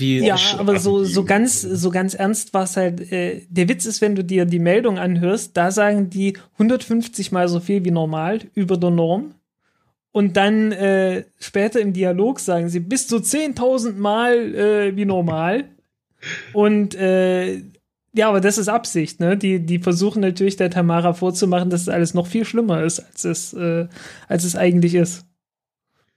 Wie 0.00 0.18
ja, 0.18 0.36
aber 0.58 0.78
so, 0.78 1.04
so 1.04 1.24
ganz, 1.24 1.60
so 1.60 1.90
ganz 1.90 2.14
ernst 2.14 2.54
war 2.54 2.64
es 2.64 2.76
halt, 2.76 3.12
äh, 3.12 3.42
der 3.48 3.68
Witz 3.68 3.86
ist, 3.86 4.00
wenn 4.00 4.14
du 4.14 4.24
dir 4.24 4.46
die 4.46 4.58
Meldung 4.58 4.98
anhörst, 4.98 5.56
da 5.56 5.70
sagen 5.70 6.10
die 6.10 6.36
150 6.54 7.30
mal 7.32 7.48
so 7.48 7.60
viel 7.60 7.84
wie 7.84 7.90
normal 7.90 8.40
über 8.54 8.76
der 8.76 8.90
Norm. 8.90 9.34
Und 10.12 10.36
dann 10.36 10.72
äh, 10.72 11.24
später 11.38 11.80
im 11.80 11.92
Dialog 11.92 12.40
sagen 12.40 12.68
sie 12.68 12.80
bis 12.80 13.06
zu 13.06 13.18
10.000 13.18 13.96
Mal 13.96 14.54
äh, 14.54 14.96
wie 14.96 15.04
normal. 15.04 15.66
Und 16.52 16.94
äh, 16.96 17.62
ja, 18.12 18.28
aber 18.28 18.40
das 18.40 18.58
ist 18.58 18.68
Absicht, 18.68 19.20
ne? 19.20 19.36
Die, 19.36 19.60
die 19.64 19.78
versuchen 19.78 20.20
natürlich 20.20 20.56
der 20.56 20.70
Tamara 20.70 21.12
vorzumachen, 21.12 21.70
dass 21.70 21.82
es 21.82 21.88
alles 21.88 22.12
noch 22.12 22.26
viel 22.26 22.44
schlimmer 22.44 22.82
ist, 22.82 22.98
als 22.98 23.24
es, 23.24 23.52
äh, 23.52 23.86
als 24.26 24.42
es 24.42 24.56
eigentlich 24.56 24.96
ist. 24.96 25.24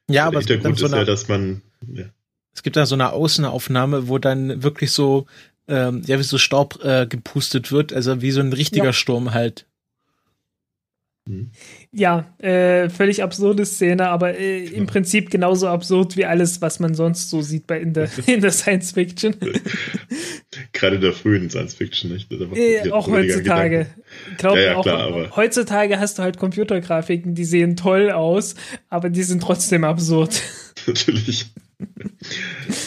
Ja, 0.10 0.26
aber 0.26 0.42
der 0.42 0.58
Grund 0.58 0.80
so 0.80 0.88
ist 0.88 0.92
ja, 0.92 1.06
dass 1.06 1.28
man. 1.28 1.62
Ja. 1.88 2.06
Es 2.54 2.64
gibt 2.64 2.76
da 2.76 2.86
so 2.86 2.96
eine 2.96 3.12
Außenaufnahme, 3.12 4.08
wo 4.08 4.18
dann 4.18 4.64
wirklich 4.64 4.92
so, 4.92 5.26
ähm, 5.68 6.04
ja, 6.06 6.20
wie 6.20 6.24
so 6.24 6.38
Staub 6.38 6.84
äh, 6.84 7.08
gepustet 7.08 7.72
wird, 7.72 7.94
also 7.94 8.22
wie 8.22 8.32
so 8.32 8.42
ein 8.42 8.54
richtiger 8.54 8.86
ja. 8.86 8.94
Sturm 8.94 9.34
halt. 9.34 9.66
Mhm. 11.26 11.52
Ja, 11.94 12.36
äh, 12.40 12.90
völlig 12.90 13.24
absurde 13.24 13.66
Szene, 13.66 14.10
aber 14.10 14.38
äh, 14.38 14.66
im 14.66 14.88
Prinzip 14.88 15.30
genauso 15.30 15.68
absurd 15.68 16.18
wie 16.18 16.26
alles, 16.26 16.62
was 16.62 16.82
man 16.82 16.96
sonst 16.96 17.30
so 17.30 17.42
sieht 17.42 17.66
bei 17.66 17.80
in 17.80 17.94
der, 17.94 18.10
in 18.26 18.42
der 18.42 18.52
Science 18.52 18.92
Fiction. 18.92 19.36
Gerade 20.74 20.98
in 20.98 21.02
der 21.02 21.14
frühen 21.14 21.50
Science 21.50 21.76
Fiction, 21.76 22.12
nicht? 22.12 22.30
Äh, 22.32 22.92
auch 22.92 23.08
heutzutage. 23.08 23.88
Glaub 24.38 24.56
ja, 24.58 24.62
ja, 24.62 24.76
auch, 24.76 24.84
klar, 24.84 25.02
aber 25.04 25.36
heutzutage 25.36 25.98
hast 25.98 26.20
du 26.20 26.24
halt 26.24 26.38
Computergrafiken, 26.38 27.36
die 27.36 27.46
sehen 27.46 27.78
toll 27.78 28.12
aus, 28.12 28.56
aber 28.90 29.10
die 29.10 29.24
sind 29.24 29.42
trotzdem 29.42 29.86
absurd. 29.86 30.42
Natürlich. 30.88 31.46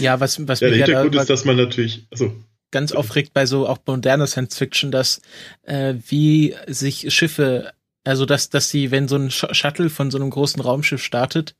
Ja, 0.00 0.20
was, 0.20 0.46
was 0.46 0.61
ja, 0.61 0.68
der 0.68 0.78
Hintergrund 0.78 1.14
da, 1.14 1.22
ist, 1.22 1.30
dass 1.30 1.44
man 1.44 1.56
natürlich, 1.56 2.06
also 2.11 2.35
ganz 2.70 2.92
aufregt 2.92 3.32
bei 3.32 3.46
so 3.46 3.66
auch 3.66 3.78
moderner 3.87 4.26
Science 4.26 4.59
Fiction, 4.59 4.90
dass 4.90 5.20
äh, 5.62 5.94
wie 6.09 6.54
sich 6.66 7.12
Schiffe 7.14 7.72
also, 8.06 8.24
dass, 8.24 8.50
dass 8.50 8.70
sie, 8.70 8.92
wenn 8.92 9.09
so 9.09 9.16
ein 9.16 9.32
Shuttle 9.32 9.90
von 9.90 10.12
so 10.12 10.18
einem 10.18 10.30
großen 10.30 10.62
Raumschiff 10.62 11.02
startet, 11.02 11.56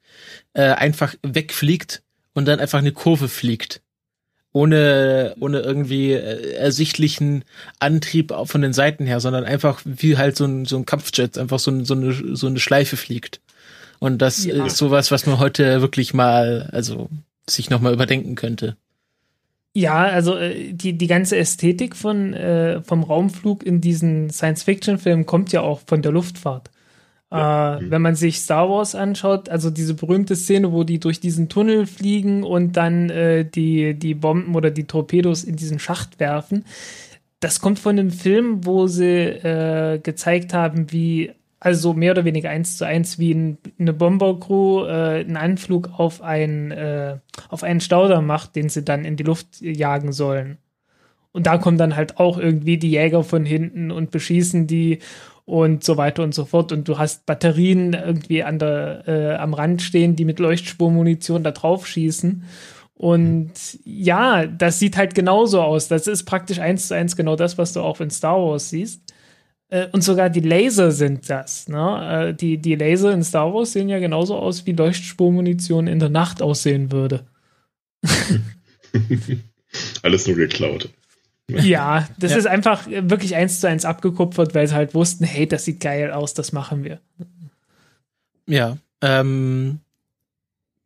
äh, 0.53 0.63
einfach 0.63 1.17
wegfliegt 1.23 2.03
und 2.35 2.47
dann 2.47 2.61
einfach 2.61 2.79
eine 2.79 2.93
Kurve 2.93 3.29
fliegt. 3.29 3.83
Ohne, 4.53 5.35
ohne 5.41 5.59
irgendwie 5.59 6.13
äh, 6.13 6.53
ersichtlichen 6.53 7.45
Antrieb 7.81 8.31
auch 8.31 8.47
von 8.47 8.63
den 8.63 8.73
Seiten 8.73 9.07
her, 9.07 9.19
sondern 9.19 9.45
einfach 9.45 9.83
wie 9.85 10.17
halt 10.17 10.37
so 10.37 10.45
ein, 10.45 10.67
so 10.67 10.77
ein 10.77 10.87
Kampfjet, 10.87 11.37
einfach 11.37 11.59
so, 11.59 11.73
ein, 11.73 11.85
so, 11.85 11.95
eine, 11.95 12.37
so 12.37 12.47
eine 12.47 12.61
Schleife 12.61 12.97
fliegt. 12.97 13.41
Und 13.99 14.19
das 14.19 14.45
ja. 14.45 14.65
ist 14.65 14.77
sowas, 14.77 15.11
was 15.11 15.27
man 15.27 15.41
heute 15.41 15.81
wirklich 15.81 16.15
mal, 16.15 16.71
also 16.73 17.11
sich 17.49 17.71
nochmal 17.71 17.93
überdenken 17.93 18.35
könnte. 18.35 18.77
Ja, 19.75 20.05
also 20.05 20.37
äh, 20.37 20.73
die, 20.73 20.97
die 20.97 21.07
ganze 21.07 21.37
Ästhetik 21.37 21.97
von, 21.97 22.33
äh, 22.33 22.83
vom 22.83 23.03
Raumflug 23.03 23.63
in 23.63 23.81
diesen 23.81 24.31
Science-Fiction-Filmen 24.31 25.27
kommt 25.27 25.53
ja 25.53 25.61
auch 25.61 25.81
von 25.87 26.01
der 26.01 26.13
Luftfahrt. 26.13 26.71
Ja. 27.31 27.77
Äh, 27.77 27.83
mhm. 27.83 27.91
wenn 27.91 28.03
man 28.03 28.15
sich 28.15 28.39
Star 28.39 28.71
Wars 28.71 28.95
anschaut, 28.95 29.49
also 29.49 29.71
diese 29.71 29.95
berühmte 29.95 30.37
Szene, 30.37 30.73
wo 30.73 30.85
die 30.85 31.01
durch 31.01 31.21
diesen 31.21 31.49
Tunnel 31.49 31.87
fliegen 31.87 32.43
und 32.43 32.77
dann 32.77 33.11
äh, 33.11 33.45
die, 33.45 33.95
die 33.95 34.15
Bomben 34.15 34.55
oder 34.55 34.71
die 34.71 34.85
Torpedos 34.85 35.45
in 35.45 35.57
diesen 35.57 35.79
Schacht 35.79 36.21
werfen, 36.21 36.65
das 37.41 37.61
kommt 37.61 37.79
von 37.79 37.99
einem 37.99 38.11
Film, 38.11 38.65
wo 38.65 38.87
sie 38.87 39.05
äh, 39.05 39.99
gezeigt 39.99 40.55
haben, 40.55 40.91
wie 40.91 41.33
also 41.67 41.95
mehr 41.95 42.13
oder 42.13 42.25
weniger 42.25 42.49
eins 42.49 42.77
zu 42.79 42.87
eins 42.87 43.19
wie 43.19 43.35
ein, 43.35 43.59
eine 43.77 43.93
Bombercrew 43.93 44.87
äh, 44.87 45.21
einen 45.25 45.37
Anflug 45.37 45.91
auf, 45.99 46.23
ein, 46.23 46.71
äh, 46.71 47.19
auf 47.49 47.65
einen 47.65 47.81
Stauder 47.81 48.23
macht, 48.23 48.55
den 48.55 48.69
sie 48.69 48.85
dann 48.85 49.05
in 49.05 49.17
die 49.17 49.25
Luft 49.25 49.61
jagen 49.61 50.13
sollen. 50.13 50.59
Und 51.33 51.49
da 51.49 51.59
kommen 51.59 51.77
dann 51.77 51.97
halt 51.97 52.19
auch 52.19 52.39
irgendwie 52.39 52.79
die 52.79 52.93
Jäger 52.93 53.25
von 53.25 53.45
hinten 53.45 53.91
und 53.91 54.13
beschießen 54.13 54.69
die 54.69 55.01
und 55.45 55.83
so 55.83 55.97
weiter 55.97 56.23
und 56.23 56.37
so 56.37 56.45
fort. 56.45 56.71
Und 56.71 56.87
du 56.87 56.99
hast 56.99 57.27
Batterien 57.27 57.95
irgendwie 57.95 58.45
an 58.45 58.61
der, 58.61 59.03
äh, 59.09 59.35
am 59.35 59.53
Rand 59.53 59.83
stehen, 59.83 60.15
die 60.15 60.25
mit 60.25 60.39
Leuchtspurmunition 60.39 61.43
da 61.43 61.51
drauf 61.51 61.89
schießen. 61.89 62.45
Und 62.95 63.51
ja, 63.85 64.47
das 64.47 64.79
sieht 64.79 64.97
halt 64.97 65.17
genauso 65.17 65.63
aus. 65.63 65.89
Das 65.89 66.07
ist 66.07 66.27
praktisch 66.27 66.61
eins 66.61 66.87
zu 66.87 66.95
eins 66.95 67.17
genau 67.17 67.35
das, 67.35 67.59
was 67.59 67.73
du 67.73 67.81
auch 67.81 68.01
in 68.01 68.11
Star 68.11 68.37
Wars 68.37 68.71
siehst. 68.71 69.06
Äh, 69.69 69.89
und 69.93 70.03
sogar 70.03 70.31
die 70.31 70.41
Laser 70.41 70.93
sind 70.93 71.29
das. 71.29 71.69
Ne? 71.69 72.29
Äh, 72.31 72.35
die, 72.35 72.59
die 72.59 72.75
Laser 72.77 73.13
in 73.13 73.25
Star 73.25 73.53
Wars 73.53 73.73
sehen 73.73 73.89
ja 73.89 73.99
genauso 73.99 74.37
aus, 74.37 74.67
wie 74.67 74.73
Leuchtspurmunition 74.73 75.87
in 75.87 75.99
der 75.99 76.09
Nacht 76.09 76.43
aussehen 76.43 76.93
würde. 76.93 77.25
Alles 80.03 80.27
nur 80.27 80.37
geklaut. 80.37 80.89
Ja, 81.49 82.09
das 82.19 82.33
ja. 82.33 82.39
ist 82.39 82.47
einfach 82.47 82.87
wirklich 82.89 83.37
eins 83.37 83.61
zu 83.61 83.69
eins 83.69 83.85
abgekupfert, 83.85 84.55
weil 84.55 84.67
sie 84.67 84.75
halt 84.75 84.95
wussten, 84.95 85.25
hey, 85.25 85.47
das 85.47 85.65
sieht 85.65 85.81
geil 85.81 86.11
aus, 86.11 86.35
das 86.35 86.53
machen 86.53 86.83
wir. 86.83 87.01
Ja, 88.47 88.79
ähm, 89.01 89.81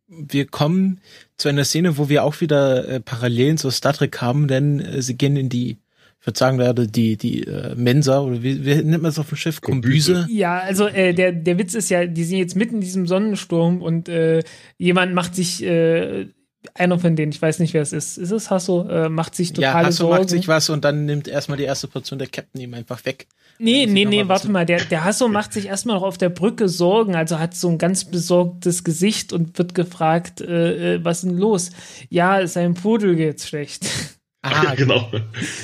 wir 0.07 0.45
kommen 0.45 0.99
zu 1.37 1.49
einer 1.49 1.63
Szene, 1.63 1.97
wo 1.97 2.09
wir 2.09 2.23
auch 2.23 2.41
wieder 2.41 2.87
äh, 2.87 2.99
Parallelen 2.99 3.57
zu 3.57 3.71
Star 3.71 3.93
Trek 3.93 4.21
haben, 4.21 4.47
denn 4.47 4.79
äh, 4.79 5.01
sie 5.01 5.15
gehen 5.15 5.35
in 5.35 5.49
die 5.49 5.77
ich 6.21 6.27
würde 6.27 6.37
sagen, 6.37 6.59
werde 6.59 6.87
die, 6.87 7.17
die 7.17 7.47
äh, 7.47 7.73
Mensa 7.75 8.19
oder 8.19 8.43
wie, 8.43 8.63
wie 8.63 8.75
nennt 8.75 9.01
man 9.01 9.09
es 9.09 9.17
auf 9.17 9.29
dem 9.29 9.37
Schiff? 9.37 9.59
Kombüse? 9.59 10.27
Ja, 10.29 10.59
also 10.59 10.87
äh, 10.87 11.15
der, 11.15 11.31
der 11.31 11.57
Witz 11.57 11.73
ist 11.73 11.89
ja, 11.89 12.05
die 12.05 12.23
sind 12.23 12.37
jetzt 12.37 12.55
mitten 12.55 12.75
in 12.75 12.81
diesem 12.81 13.07
Sonnensturm 13.07 13.81
und 13.81 14.07
äh, 14.07 14.43
jemand 14.77 15.15
macht 15.15 15.33
sich, 15.33 15.63
äh, 15.63 16.27
einer 16.75 16.99
von 16.99 17.15
denen, 17.15 17.31
ich 17.31 17.41
weiß 17.41 17.57
nicht, 17.57 17.73
wer 17.73 17.81
es 17.81 17.91
ist, 17.91 18.19
ist 18.19 18.29
es 18.29 18.51
Hasso, 18.51 18.87
äh, 18.87 19.09
macht 19.09 19.33
sich 19.33 19.53
total 19.53 19.81
Ja, 19.81 19.87
Hasso 19.87 20.03
Sorgen. 20.03 20.19
macht 20.19 20.29
sich 20.29 20.47
was 20.47 20.69
und 20.69 20.85
dann 20.85 21.05
nimmt 21.05 21.27
erstmal 21.27 21.57
die 21.57 21.63
erste 21.63 21.87
Portion 21.87 22.19
der 22.19 22.27
Captain 22.27 22.61
ihm 22.61 22.75
einfach 22.75 23.03
weg. 23.05 23.25
Nee, 23.57 23.87
nee, 23.87 24.05
nee, 24.05 24.27
warte 24.27 24.51
mal, 24.51 24.67
der, 24.67 24.85
der 24.85 25.03
Hasso 25.03 25.27
macht 25.27 25.53
sich 25.53 25.65
erstmal 25.67 25.95
noch 25.95 26.03
auf 26.03 26.19
der 26.19 26.29
Brücke 26.29 26.69
Sorgen, 26.69 27.15
also 27.15 27.39
hat 27.39 27.55
so 27.55 27.67
ein 27.67 27.79
ganz 27.79 28.05
besorgtes 28.05 28.83
Gesicht 28.83 29.33
und 29.33 29.57
wird 29.57 29.73
gefragt, 29.73 30.41
äh, 30.41 30.97
äh 30.97 31.03
was 31.03 31.23
ist 31.23 31.29
denn 31.31 31.37
los? 31.39 31.71
Ja, 32.09 32.45
seinem 32.45 32.75
Pudel 32.75 33.15
geht's 33.15 33.47
schlecht. 33.47 33.85
Ah, 34.41 34.63
ja, 34.63 34.75
genau. 34.75 35.11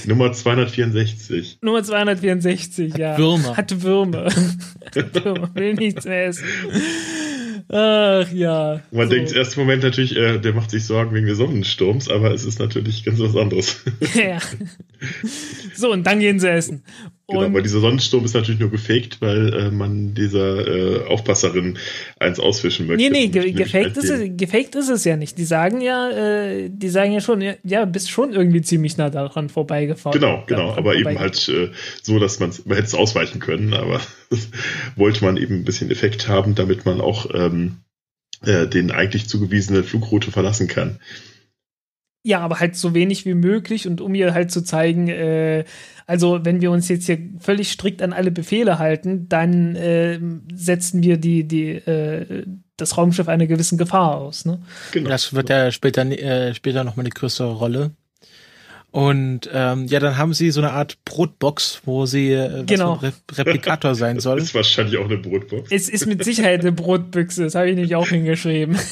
Nummer 0.06 0.32
264. 0.32 1.60
Nummer 1.62 1.84
264, 1.84 2.94
Hat 2.94 3.00
ja. 3.00 3.18
Würmer. 3.18 3.58
Hat 3.58 3.82
Würmer. 3.82 4.26
Hat 4.26 5.14
Würmer. 5.26 5.50
Will 5.56 5.74
nichts 5.74 6.06
mehr 6.06 6.28
essen. 6.28 6.46
Ach 7.70 8.32
ja. 8.32 8.82
Man 8.92 9.10
so. 9.10 9.14
denkt 9.14 9.32
im 9.32 9.38
ersten 9.38 9.60
Moment 9.60 9.84
natürlich, 9.84 10.16
äh, 10.16 10.38
der 10.38 10.54
macht 10.54 10.72
sich 10.72 10.86
Sorgen 10.86 11.14
wegen 11.14 11.26
des 11.26 11.38
Sonnensturms, 11.38 12.10
aber 12.10 12.32
es 12.32 12.46
ist 12.46 12.60
natürlich 12.60 13.04
ganz 13.04 13.20
was 13.20 13.36
anderes. 13.36 13.84
ja. 14.14 14.38
So, 15.74 15.92
und 15.92 16.06
dann 16.06 16.20
gehen 16.20 16.40
sie 16.40 16.50
essen. 16.50 16.84
Genau, 17.30 17.44
aber 17.44 17.62
dieser 17.62 17.82
Sonnensturm 17.82 18.24
ist 18.24 18.36
natürlich 18.36 18.62
nur 18.62 18.72
gefaked, 18.72 19.20
weil 19.20 19.54
äh, 19.54 19.70
man 19.70 20.14
dieser 20.14 20.66
äh, 20.66 21.06
Aufpasserin 21.08 21.78
eins 22.20 22.40
ausfischen 22.40 22.88
möchte. 22.88 23.04
Nee, 23.04 23.10
nee, 23.10 23.28
ge 23.28 23.52
gefaked, 23.52 23.98
ist 23.98 24.10
es, 24.10 24.30
gefaked 24.38 24.76
ist 24.76 24.88
es 24.88 25.04
ja 25.04 25.18
nicht. 25.18 25.38
Die 25.38 25.44
sagen 25.44 25.82
ja, 25.82 26.10
äh, 26.10 26.70
die 26.70 26.88
sagen 26.88 27.12
ja 27.12 27.20
schon, 27.20 27.42
ja, 27.42 27.56
ja, 27.64 27.84
bist 27.84 28.10
schon 28.10 28.32
irgendwie 28.32 28.62
ziemlich 28.62 28.96
nah 28.96 29.10
daran 29.10 29.50
vorbeigefahren. 29.50 30.18
Genau, 30.18 30.44
genau, 30.48 30.74
aber 30.74 30.96
eben 30.96 31.20
halt 31.20 31.50
äh, 31.50 31.72
so, 32.02 32.18
dass 32.18 32.40
man 32.40 32.54
man 32.64 32.78
hätte 32.78 32.88
es 32.88 32.96
ausweichen 32.96 33.42
können, 33.42 33.74
aber 33.74 34.00
wollte 34.96 35.26
man 35.26 35.36
eben 35.36 35.56
ein 35.56 35.66
bisschen 35.66 35.92
Effekt 35.92 36.30
haben, 36.30 36.56
damit 36.56 36.86
man 36.86 37.02
auch 37.02 37.28
ähm, 37.34 37.80
äh, 38.46 38.68
den 38.68 38.90
eigentlich 38.92 39.28
zugewiesene 39.28 39.84
Flugroute 39.84 40.32
verlassen 40.32 40.70
kann. 40.70 41.00
Ja, 42.28 42.42
aber 42.42 42.60
halt 42.60 42.76
so 42.76 42.94
wenig 42.94 43.26
wie 43.26 43.36
möglich 43.36 43.88
und 43.88 44.02
um 44.02 44.14
ihr 44.14 44.34
halt 44.34 44.52
zu 44.52 44.62
zeigen, 44.62 45.08
äh, 45.08 45.64
also 46.08 46.44
wenn 46.44 46.60
wir 46.60 46.72
uns 46.72 46.90
jetzt 46.90 47.06
hier 47.06 47.20
völlig 47.40 47.72
strikt 47.72 48.02
an 48.02 48.12
alle 48.12 48.32
Befehle 48.32 48.80
halten, 48.80 49.30
dann 49.30 49.78
äh, 49.78 50.20
setzen 50.54 51.02
wir 51.04 51.16
die, 51.16 51.48
die, 51.48 51.70
äh, 51.70 52.44
das 52.76 52.98
Raumschiff 52.98 53.30
einer 53.30 53.48
gewissen 53.48 53.78
Gefahr 53.78 54.18
aus. 54.18 54.44
Ne? 54.44 54.60
Genau. 54.92 55.10
Das 55.10 55.34
wird 55.34 55.48
ja 55.50 55.72
später, 55.72 56.04
äh, 56.06 56.54
später 56.54 56.84
nochmal 56.84 57.06
eine 57.06 57.12
größere 57.12 57.54
Rolle. 57.54 57.92
Und 58.98 59.48
ähm, 59.54 59.86
ja, 59.86 60.00
dann 60.00 60.18
haben 60.18 60.34
sie 60.34 60.50
so 60.50 60.60
eine 60.60 60.72
Art 60.72 60.98
Brotbox, 61.06 61.84
wo 61.86 62.08
sie 62.08 62.32
äh, 62.32 62.64
genau. 62.66 62.94
Re 62.94 63.14
Replikator 63.32 63.94
sein 63.94 64.20
soll. 64.20 64.40
Das 64.40 64.48
ist 64.48 64.56
wahrscheinlich 64.56 64.98
auch 64.98 65.06
eine 65.06 65.18
Brotbox. 65.18 65.72
Es 65.72 65.88
ist 65.88 66.08
mit 66.08 66.24
Sicherheit 66.24 66.62
eine 66.62 66.72
Brotbüchse, 66.72 67.44
das 67.44 67.54
habe 67.54 67.70
ich 67.70 67.76
nämlich 67.76 67.96
auch 67.96 68.08
hingeschrieben. 68.08 68.76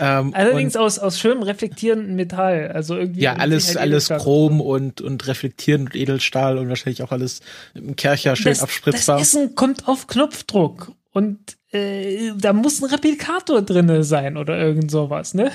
Ähm, 0.00 0.34
Allerdings 0.34 0.74
aus, 0.74 0.98
aus 0.98 1.20
schönem 1.20 1.44
reflektierendem 1.44 2.16
Metall. 2.16 2.72
Also 2.74 2.96
irgendwie 2.96 3.20
ja, 3.20 3.34
alles, 3.34 3.76
alles 3.76 4.08
Chrom 4.08 4.60
und, 4.60 5.00
und 5.00 5.28
reflektierend 5.28 5.90
und 5.90 5.94
Edelstahl 5.94 6.58
und 6.58 6.68
wahrscheinlich 6.68 7.02
auch 7.04 7.12
alles 7.12 7.42
im 7.74 7.94
Kercher 7.94 8.34
schön 8.34 8.50
das, 8.50 8.62
abspritzbar. 8.62 9.18
Das 9.18 9.28
Essen 9.28 9.54
kommt 9.54 9.86
auf 9.86 10.08
Knopfdruck 10.08 10.92
und 11.12 11.38
äh, 11.70 12.32
da 12.36 12.52
muss 12.54 12.82
ein 12.82 12.86
Replikator 12.86 13.62
drinne 13.62 14.02
sein 14.02 14.36
oder 14.36 14.58
irgend 14.58 14.90
sowas, 14.90 15.34
ne? 15.34 15.52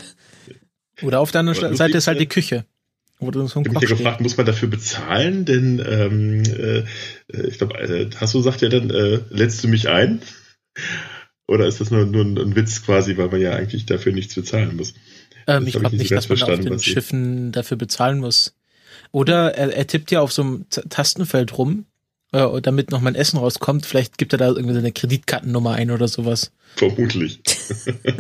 Oder 1.02 1.20
auf 1.20 1.32
der 1.32 1.40
anderen 1.40 1.76
Seite 1.76 1.98
ist 1.98 2.08
halt 2.08 2.22
die 2.22 2.30
Küche. 2.30 2.66
Oder 3.24 3.48
so 3.48 3.60
ein 3.60 3.64
ich 3.64 3.70
habe 3.70 3.80
mich 3.80 3.90
ja 3.90 3.96
gefragt, 3.96 4.22
muss 4.22 4.38
man 4.38 4.46
dafür 4.46 4.70
bezahlen? 4.70 5.46
Denn 5.46 5.84
ähm, 5.86 6.44
äh, 6.44 6.84
ich 7.48 7.58
glaube, 7.58 7.78
äh, 7.80 8.10
Hasso 8.16 8.42
sagt 8.42 8.62
ja 8.62 8.70
dann, 8.70 8.90
äh, 8.90 9.20
lädst 9.30 9.64
du 9.64 9.68
mich 9.68 9.90
ein? 9.90 10.22
Oder 11.48 11.68
ist 11.68 11.82
das 11.82 11.92
nur, 11.92 12.06
nur 12.06 12.24
ein 12.24 12.56
Witz 12.56 12.84
quasi, 12.84 13.18
weil 13.18 13.30
man 13.30 13.42
ja 13.42 13.54
eigentlich 13.54 13.86
dafür 13.86 14.14
nichts 14.14 14.36
bezahlen 14.36 14.76
muss? 14.76 14.94
Ähm, 15.48 15.68
ich 15.68 15.74
glaube 15.74 15.96
nicht, 15.96 16.12
dass 16.12 16.30
man 16.30 16.42
auf 16.42 16.60
den 16.60 16.80
Schiffen 16.80 17.52
dafür 17.52 17.78
bezahlen 17.78 18.20
muss. 18.20 18.56
Oder 19.12 19.56
er, 19.56 19.76
er 19.76 19.88
tippt 19.88 20.12
ja 20.12 20.22
auf 20.22 20.32
so 20.32 20.42
einem 20.42 20.66
Tastenfeld 20.70 21.58
rum, 21.58 21.86
äh, 22.32 22.62
damit 22.62 22.92
noch 22.92 23.02
mal 23.02 23.12
ein 23.12 23.16
Essen 23.16 23.38
rauskommt. 23.38 23.86
Vielleicht 23.86 24.18
gibt 24.18 24.34
er 24.34 24.40
da 24.40 24.48
irgendwie 24.48 24.78
eine 24.78 24.92
Kreditkartennummer 24.92 25.74
ein 25.74 25.92
oder 25.92 26.08
sowas. 26.08 26.52
Vermutlich. 26.76 27.42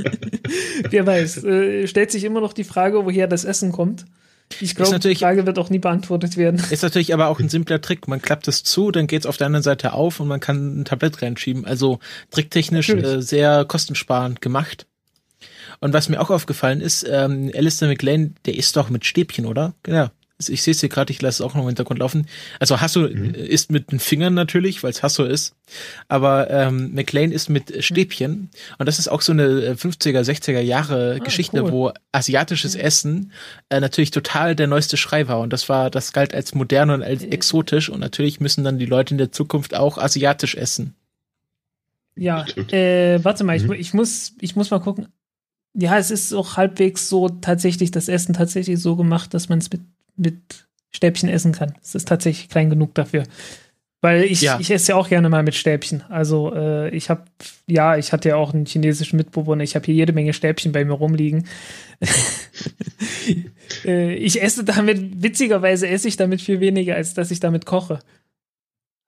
Wer 0.90 1.08
weiß. 1.08 1.44
Äh, 1.44 1.88
stellt 1.88 2.12
sich 2.12 2.24
immer 2.24 2.42
noch 2.42 2.54
die 2.54 2.64
Frage, 2.64 3.06
woher 3.06 3.28
das 3.28 3.46
Essen 3.46 3.72
kommt. 3.72 4.06
Ich 4.62 4.76
glaube, 4.76 5.00
die 5.00 5.16
Frage 5.16 5.46
wird 5.46 5.60
auch 5.60 5.70
nie 5.70 5.80
beantwortet 5.80 6.38
werden. 6.38 6.62
Ist 6.70 6.84
natürlich 6.84 7.14
aber 7.14 7.28
auch 7.28 7.40
ein 7.40 7.50
simpler 7.50 7.82
Trick. 7.82 8.08
Man 8.08 8.22
klappt 8.22 8.48
es 8.48 8.64
zu, 8.64 8.92
dann 8.92 9.08
geht 9.08 9.22
es 9.22 9.26
auf 9.26 9.38
der 9.38 9.48
anderen 9.48 9.64
Seite 9.64 9.94
auf 9.94 10.20
und 10.20 10.28
man 10.28 10.40
kann 10.40 10.82
ein 10.82 10.86
Tablett 10.86 11.22
reinschieben. 11.22 11.66
Also 11.66 12.00
tricktechnisch 12.32 12.90
äh, 12.90 13.22
sehr 13.22 13.66
kostensparend 13.66 14.42
gemacht. 14.42 14.88
Und 15.80 15.94
was 15.94 16.10
mir 16.10 16.22
auch 16.22 16.30
aufgefallen 16.30 16.82
ist, 16.82 17.06
ähm, 17.10 17.52
Alistair 17.54 17.88
McLean, 17.88 18.36
der 18.46 18.56
isst 18.56 18.78
doch 18.78 18.90
mit 18.90 19.06
Stäbchen, 19.06 19.46
oder? 19.46 19.74
Genau 19.84 20.10
ich 20.40 20.64
sehe 20.64 20.72
es 20.72 20.80
hier 20.80 20.90
gerade, 20.90 21.12
ich 21.12 21.22
lasse 21.22 21.44
es 21.44 21.48
auch 21.48 21.54
noch 21.54 21.62
im 21.62 21.68
Hintergrund 21.68 22.00
laufen. 22.00 22.28
Also 22.60 22.82
Hasso 22.82 23.02
mhm. 23.02 23.34
ist 23.34 23.72
mit 23.72 23.92
den 23.92 24.00
Fingern 24.00 24.34
natürlich, 24.34 24.84
weil 24.84 24.92
es 24.92 25.04
Hasso 25.04 25.24
ist. 25.24 25.56
Aber 26.08 26.50
ähm, 26.50 26.94
McLean 26.94 27.32
ist 27.32 27.50
mit 27.50 27.84
Stäbchen. 27.84 28.50
Und 28.78 28.88
das 28.88 29.00
ist 29.00 29.08
auch 29.08 29.22
so 29.22 29.32
eine 29.32 29.76
50er, 29.76 30.22
60er 30.22 30.60
Jahre 30.60 31.18
ah, 31.20 31.24
Geschichte, 31.24 31.64
cool. 31.64 31.72
wo 31.72 31.92
asiatisches 32.12 32.76
Essen 32.76 33.32
äh, 33.70 33.80
natürlich 33.80 34.12
total 34.12 34.56
der 34.56 34.68
neueste 34.68 34.98
Schrei 34.98 35.28
war. 35.28 35.40
Und 35.40 35.54
das 35.54 35.70
war, 35.70 35.90
das 35.90 36.14
galt 36.14 36.34
als 36.34 36.56
modern 36.56 36.90
und 36.90 37.04
als 37.04 37.24
exotisch. 37.24 37.90
Und 37.90 38.00
natürlich 38.00 38.40
müssen 38.40 38.64
dann 38.64 38.80
die 38.80 38.86
Leute 38.86 39.14
in 39.14 39.20
der 39.20 39.32
Zukunft 39.32 39.76
auch 39.76 39.98
asiatisch 39.98 40.56
essen. 40.56 40.96
Ja, 42.16 42.46
äh, 42.72 43.24
warte 43.24 43.44
mal, 43.44 43.58
mhm. 43.58 43.72
ich, 43.74 43.80
ich, 43.80 43.94
muss, 43.94 44.34
ich 44.40 44.56
muss 44.56 44.72
mal 44.72 44.80
gucken. 44.80 45.08
Ja, 45.76 45.98
es 45.98 46.12
ist 46.12 46.34
auch 46.34 46.58
halbwegs 46.58 47.10
so 47.10 47.30
tatsächlich 47.30 47.90
das 47.90 48.08
Essen 48.08 48.34
tatsächlich 48.34 48.80
so 48.80 48.96
gemacht, 48.96 49.34
dass 49.34 49.50
man 49.50 49.58
es 49.58 49.72
mit 49.72 49.82
mit 50.16 50.68
Stäbchen 50.92 51.30
essen 51.30 51.52
kann. 51.52 51.74
Es 51.82 51.96
ist 51.96 52.08
tatsächlich 52.08 52.50
klein 52.50 52.70
genug 52.70 52.94
dafür. 52.96 53.24
Weil 54.04 54.26
ich, 54.26 54.42
ja. 54.42 54.60
ich 54.60 54.70
esse 54.70 54.92
ja 54.92 54.96
auch 54.98 55.08
gerne 55.08 55.30
mal 55.30 55.44
mit 55.44 55.56
Stäbchen. 55.56 56.04
Also 56.10 56.54
äh, 56.54 56.90
ich 56.90 57.10
habe, 57.10 57.24
ja, 57.68 57.96
ich 57.96 58.12
hatte 58.12 58.28
ja 58.28 58.36
auch 58.36 58.54
einen 58.54 58.66
chinesischen 58.66 59.16
Mitbewohner. 59.16 59.64
Ich 59.64 59.76
habe 59.76 59.86
hier 59.86 59.96
jede 59.96 60.12
Menge 60.12 60.34
Stäbchen 60.34 60.74
bei 60.74 60.84
mir 60.84 60.92
rumliegen. 60.92 61.48
äh, 63.86 64.14
ich 64.16 64.44
esse 64.44 64.66
damit, 64.66 65.24
witzigerweise 65.24 65.88
esse 65.88 66.10
ich 66.10 66.18
damit 66.18 66.42
viel 66.42 66.60
weniger, 66.60 66.96
als 66.96 67.14
dass 67.14 67.32
ich 67.32 67.40
damit 67.40 67.66
koche. 67.66 68.00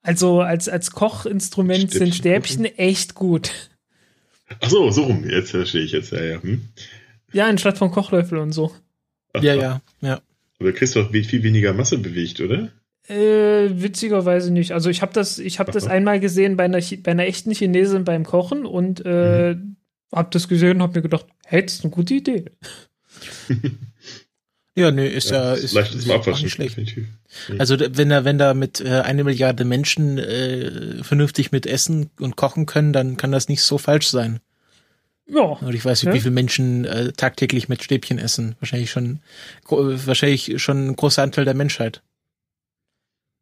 Also 0.01 0.39
als, 0.39 0.69
als 0.69 0.91
Kochinstrument 0.91 1.89
Stäbchen 1.89 1.99
sind 1.99 2.15
Stäbchen 2.15 2.63
kochen. 2.63 2.77
echt 2.77 3.15
gut. 3.15 3.51
Ach 4.61 4.69
so, 4.69 4.91
so 4.91 5.03
rum. 5.03 5.29
Jetzt 5.29 5.51
verstehe 5.51 5.81
ich 5.81 5.91
jetzt, 5.91 6.13
ja, 6.13 6.23
ja. 6.23 6.41
Hm? 6.41 6.69
Ja, 7.33 7.47
anstatt 7.47 7.77
von 7.77 7.91
Kochlöffel 7.91 8.37
und 8.37 8.53
so. 8.53 8.71
Ach, 9.33 9.43
ja, 9.43 9.55
ja, 9.55 9.81
ja. 9.99 10.21
Aber 10.59 10.71
kriegst 10.71 10.95
du 10.95 11.03
doch 11.03 11.11
viel 11.11 11.43
weniger 11.43 11.73
Masse 11.73 11.97
bewegt, 11.97 12.39
oder? 12.39 12.71
Äh, 13.07 13.69
witzigerweise 13.81 14.51
nicht. 14.51 14.71
Also 14.71 14.89
ich 14.89 15.01
habe 15.01 15.13
das, 15.13 15.37
ich 15.37 15.59
habe 15.59 15.71
das 15.71 15.85
einmal 15.85 16.19
gesehen 16.19 16.57
bei 16.57 16.65
einer, 16.65 16.79
bei 17.03 17.11
einer 17.11 17.25
echten 17.25 17.51
Chinesin 17.51 18.03
beim 18.03 18.23
Kochen 18.23 18.65
und 18.65 19.03
äh, 19.05 19.53
mhm. 19.53 19.75
habe 20.11 20.29
das 20.31 20.47
gesehen 20.47 20.77
und 20.77 20.81
habe 20.81 20.97
mir 20.97 21.03
gedacht, 21.03 21.27
hey, 21.45 21.63
das 21.63 21.75
ist 21.75 21.83
eine 21.83 21.91
gute 21.91 22.15
Idee. 22.15 22.45
ja, 24.75 24.89
nee, 24.89 25.07
ist 25.07 25.29
ja, 25.29 25.49
ja 25.49 25.53
ist, 25.53 25.73
leicht 25.73 25.93
ist 25.93 26.03
zum 26.03 26.11
Abwaschen. 26.13 26.49
Schlecht. 26.49 26.71
Definitiv. 26.77 27.07
Also 27.59 27.77
wenn 27.79 28.09
da, 28.09 28.25
wenn 28.25 28.39
da 28.39 28.55
mit 28.55 28.81
äh, 28.81 29.01
eine 29.01 29.23
Milliarde 29.23 29.65
Menschen 29.65 30.17
äh, 30.17 31.03
vernünftig 31.03 31.51
mit 31.51 31.67
essen 31.67 32.09
und 32.19 32.37
kochen 32.37 32.65
können, 32.65 32.91
dann 32.91 33.17
kann 33.17 33.31
das 33.31 33.49
nicht 33.49 33.61
so 33.61 33.77
falsch 33.77 34.07
sein. 34.07 34.39
Ja. 35.27 35.41
Und 35.41 35.73
ich 35.73 35.83
weiß 35.83 36.03
nicht, 36.03 36.09
ja. 36.09 36.13
wie 36.13 36.21
viele 36.21 36.33
Menschen 36.33 36.85
äh, 36.85 37.11
tagtäglich 37.11 37.67
mit 37.67 37.83
Stäbchen 37.83 38.19
essen. 38.19 38.55
Wahrscheinlich 38.59 38.91
schon, 38.91 39.19
wahrscheinlich 39.67 40.61
schon 40.61 40.87
ein 40.87 40.95
großer 40.95 41.23
Anteil 41.23 41.45
der 41.45 41.55
Menschheit. 41.55 42.01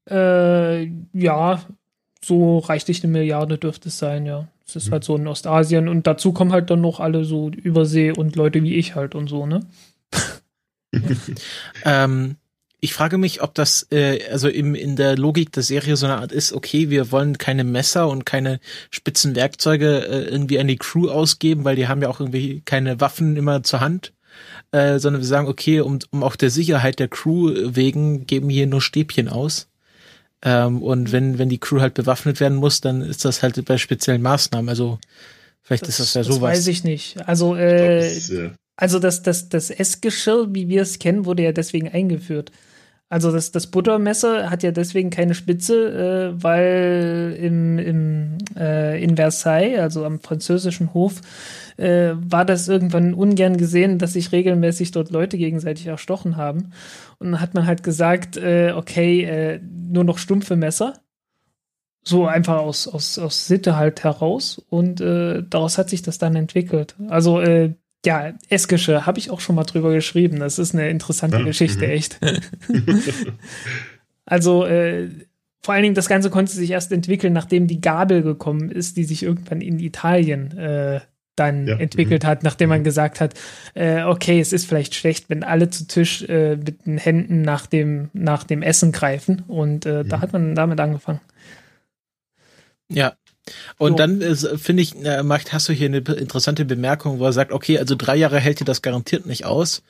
Äh, 0.10 0.86
ja, 1.14 1.62
so 2.24 2.60
reichlich 2.60 3.04
eine 3.04 3.12
Milliarde 3.12 3.58
dürfte 3.58 3.90
es 3.90 3.98
sein, 3.98 4.26
ja. 4.26 4.48
Es 4.66 4.76
ist 4.78 4.88
mhm. 4.88 4.92
halt 4.94 5.04
so 5.04 5.16
in 5.18 5.28
Ostasien 5.28 5.90
und 5.90 6.08
dazu 6.08 6.32
kommen 6.32 6.54
halt 6.54 6.70
dann 6.70 6.82
noch 6.82 7.00
alle 7.00 7.26
so 7.26 7.50
Übersee 7.50 8.12
und 8.12 8.36
Leute 8.36 8.64
wie 8.64 8.76
ich 8.76 8.96
halt 8.96 9.14
und 9.14 9.28
so, 9.28 9.46
ne? 9.46 9.60
ähm, 11.86 12.38
ich 12.84 12.94
frage 12.94 13.18
mich, 13.18 13.42
ob 13.42 13.54
das 13.54 13.88
äh, 13.92 14.20
also 14.30 14.50
im, 14.50 14.76
in 14.76 14.98
der 14.98 15.16
Logik 15.16 15.54
der 15.54 15.64
Serie 15.64 15.96
so 15.96 16.06
eine 16.06 16.18
Art 16.18 16.34
ist, 16.34 16.52
okay, 16.52 16.90
wir 16.90 17.14
wollen 17.14 17.38
keine 17.38 17.64
Messer 17.64 18.10
und 18.10 18.26
keine 18.26 18.60
spitzen 18.92 19.38
Werkzeuge 19.38 20.06
äh, 20.06 20.24
irgendwie 20.24 20.60
an 20.60 20.68
die 20.68 20.76
Crew 20.76 21.10
ausgeben, 21.10 21.64
weil 21.64 21.78
die 21.78 21.88
haben 21.88 22.02
ja 22.02 22.10
auch 22.10 22.20
irgendwie 22.20 22.62
keine 22.66 23.00
Waffen 23.00 23.38
immer 23.38 23.64
zur 23.64 23.80
Hand. 23.80 24.12
Äh, 24.74 25.00
sondern 25.00 25.22
wir 25.22 25.28
sagen, 25.28 25.48
okay, 25.48 25.80
um, 25.80 26.00
um 26.12 26.24
auch 26.24 26.36
der 26.36 26.50
Sicherheit 26.50 27.00
der 27.00 27.08
Crew 27.08 27.54
wegen 27.74 28.28
geben 28.28 28.50
hier 28.50 28.68
nur 28.68 28.82
Stäbchen 28.82 29.30
aus. 29.30 29.70
Ähm, 30.42 30.82
und 30.82 31.14
wenn, 31.14 31.38
wenn 31.38 31.48
die 31.48 31.60
Crew 31.60 31.80
halt 31.80 31.94
bewaffnet 31.94 32.42
werden 32.42 32.58
muss, 32.58 32.82
dann 32.82 33.02
ist 33.02 33.24
das 33.24 33.44
halt 33.44 33.64
bei 33.64 33.78
speziellen 33.78 34.22
Maßnahmen. 34.22 34.68
Also 34.68 35.00
vielleicht 35.62 35.84
das, 35.84 36.02
ist 36.02 36.14
das 36.14 36.14
ja 36.16 36.24
sowas. 36.26 36.36
Das 36.36 36.60
weiß 36.60 36.68
ich 36.68 36.84
nicht. 36.84 37.16
Also, 37.26 37.56
äh, 37.56 38.14
das, 38.14 38.28
ja. 38.28 38.52
also 38.76 39.00
das, 39.00 39.24
das, 39.24 39.48
das 39.48 39.70
Essgeschirr, 39.70 40.54
wie 40.54 40.68
wir 40.68 40.82
es 40.82 41.00
kennen, 41.00 41.24
wurde 41.24 41.44
ja 41.44 41.54
deswegen 41.54 41.88
eingeführt. 41.88 42.52
Also 43.10 43.32
das, 43.32 43.52
das 43.52 43.68
Buttermesser 43.68 44.50
hat 44.50 44.64
ja 44.64 44.72
deswegen 44.72 45.12
keine 45.12 45.36
Spitze, 45.36 46.34
äh, 46.36 46.44
weil 46.44 47.38
im, 47.40 47.78
im, 47.78 48.38
äh, 48.58 49.04
in 49.04 49.18
Versailles, 49.18 49.80
also 49.80 50.04
am 50.04 50.20
französischen 50.20 50.96
Hof, 50.96 51.22
äh, 51.78 52.14
war 52.16 52.44
das 52.44 52.68
irgendwann 52.68 53.14
ungern 53.14 53.58
gesehen, 53.58 54.00
dass 54.00 54.14
sich 54.14 54.32
regelmäßig 54.32 54.92
dort 54.92 55.12
Leute 55.12 55.38
gegenseitig 55.38 55.86
erstochen 55.86 56.38
haben. 56.38 56.72
Und 57.20 57.34
dann 57.34 57.42
hat 57.42 57.54
man 57.54 57.68
halt 57.68 57.84
gesagt, 57.84 58.38
äh, 58.38 58.74
okay, 58.76 59.24
äh, 59.24 59.60
nur 59.62 60.04
noch 60.04 60.18
stumpfe 60.18 60.56
Messer. 60.56 60.94
So 62.04 62.26
einfach 62.26 62.58
aus, 62.58 62.88
aus, 62.88 63.20
aus 63.20 63.48
Sitte 63.48 63.76
halt 63.76 64.04
heraus. 64.04 64.60
Und 64.70 65.02
äh, 65.02 65.44
daraus 65.48 65.78
hat 65.78 65.90
sich 65.90 66.02
das 66.02 66.18
dann 66.18 66.36
entwickelt. 66.36 66.96
Also 67.10 67.40
ja, 68.06 68.34
Eskische, 68.50 69.06
habe 69.06 69.20
ich 69.20 69.32
auch 69.32 69.40
schon 69.40 69.56
mal 69.56 69.64
drüber 69.64 69.94
geschrieben. 69.94 70.40
Das 70.40 70.60
ist 70.60 70.74
eine 70.74 70.90
interessante 70.90 71.38
ja, 71.38 71.44
Geschichte, 71.44 71.86
-hmm. 71.86 71.90
echt. 71.90 72.20
also, 74.26 74.66
äh, 74.66 75.10
vor 75.62 75.74
allen 75.74 75.84
Dingen, 75.84 75.96
das 75.96 76.10
Ganze 76.10 76.30
konnte 76.30 76.52
sich 76.52 76.72
erst 76.72 76.92
entwickeln, 76.92 77.32
nachdem 77.32 77.68
die 77.68 77.80
Gabel 77.80 78.22
gekommen 78.22 78.70
ist, 78.70 78.98
die 78.98 79.06
sich 79.06 79.24
irgendwann 79.24 79.62
in 79.62 79.80
Italien 79.80 80.58
äh, 80.58 81.00
dann 81.36 81.66
ja, 81.66 81.78
entwickelt 81.78 82.24
-hmm. 82.24 82.28
hat, 82.28 82.44
nachdem 82.44 82.70
man 82.70 82.80
mhm. 82.80 82.84
gesagt 82.84 83.22
hat, 83.22 83.40
äh, 83.74 84.04
okay, 84.04 84.40
es 84.42 84.52
ist 84.52 84.68
vielleicht 84.68 84.94
schlecht, 84.94 85.30
wenn 85.30 85.44
alle 85.44 85.70
zu 85.70 85.88
Tisch 85.88 86.24
äh, 86.24 86.58
mit 86.58 86.86
den 86.86 86.98
Händen 86.98 87.42
nach 87.42 87.66
dem, 87.66 88.10
nach 88.12 88.44
dem 88.44 88.62
Essen 88.62 88.92
greifen. 88.92 89.44
Und 89.48 89.86
äh, 89.86 90.04
da 90.04 90.18
mhm. 90.18 90.22
hat 90.22 90.34
man 90.34 90.56
damit 90.56 90.80
angefangen. 90.82 91.22
Ja, 92.90 93.14
und 93.78 93.92
so. 93.92 93.98
dann 93.98 94.22
finde 94.58 94.84
ich, 94.84 94.96
äh, 95.04 95.22
macht, 95.22 95.52
hast 95.52 95.68
du 95.68 95.74
hier 95.74 95.88
eine 95.88 95.98
interessante 95.98 96.64
Bemerkung, 96.64 97.20
wo 97.20 97.26
er 97.26 97.34
sagt, 97.34 97.52
okay, 97.52 97.78
also 97.78 97.96
drei 97.96 98.16
Jahre 98.16 98.40
hält 98.40 98.60
dir 98.60 98.66
das 98.66 98.82
garantiert 98.82 99.26
nicht 99.26 99.46
aus. 99.46 99.84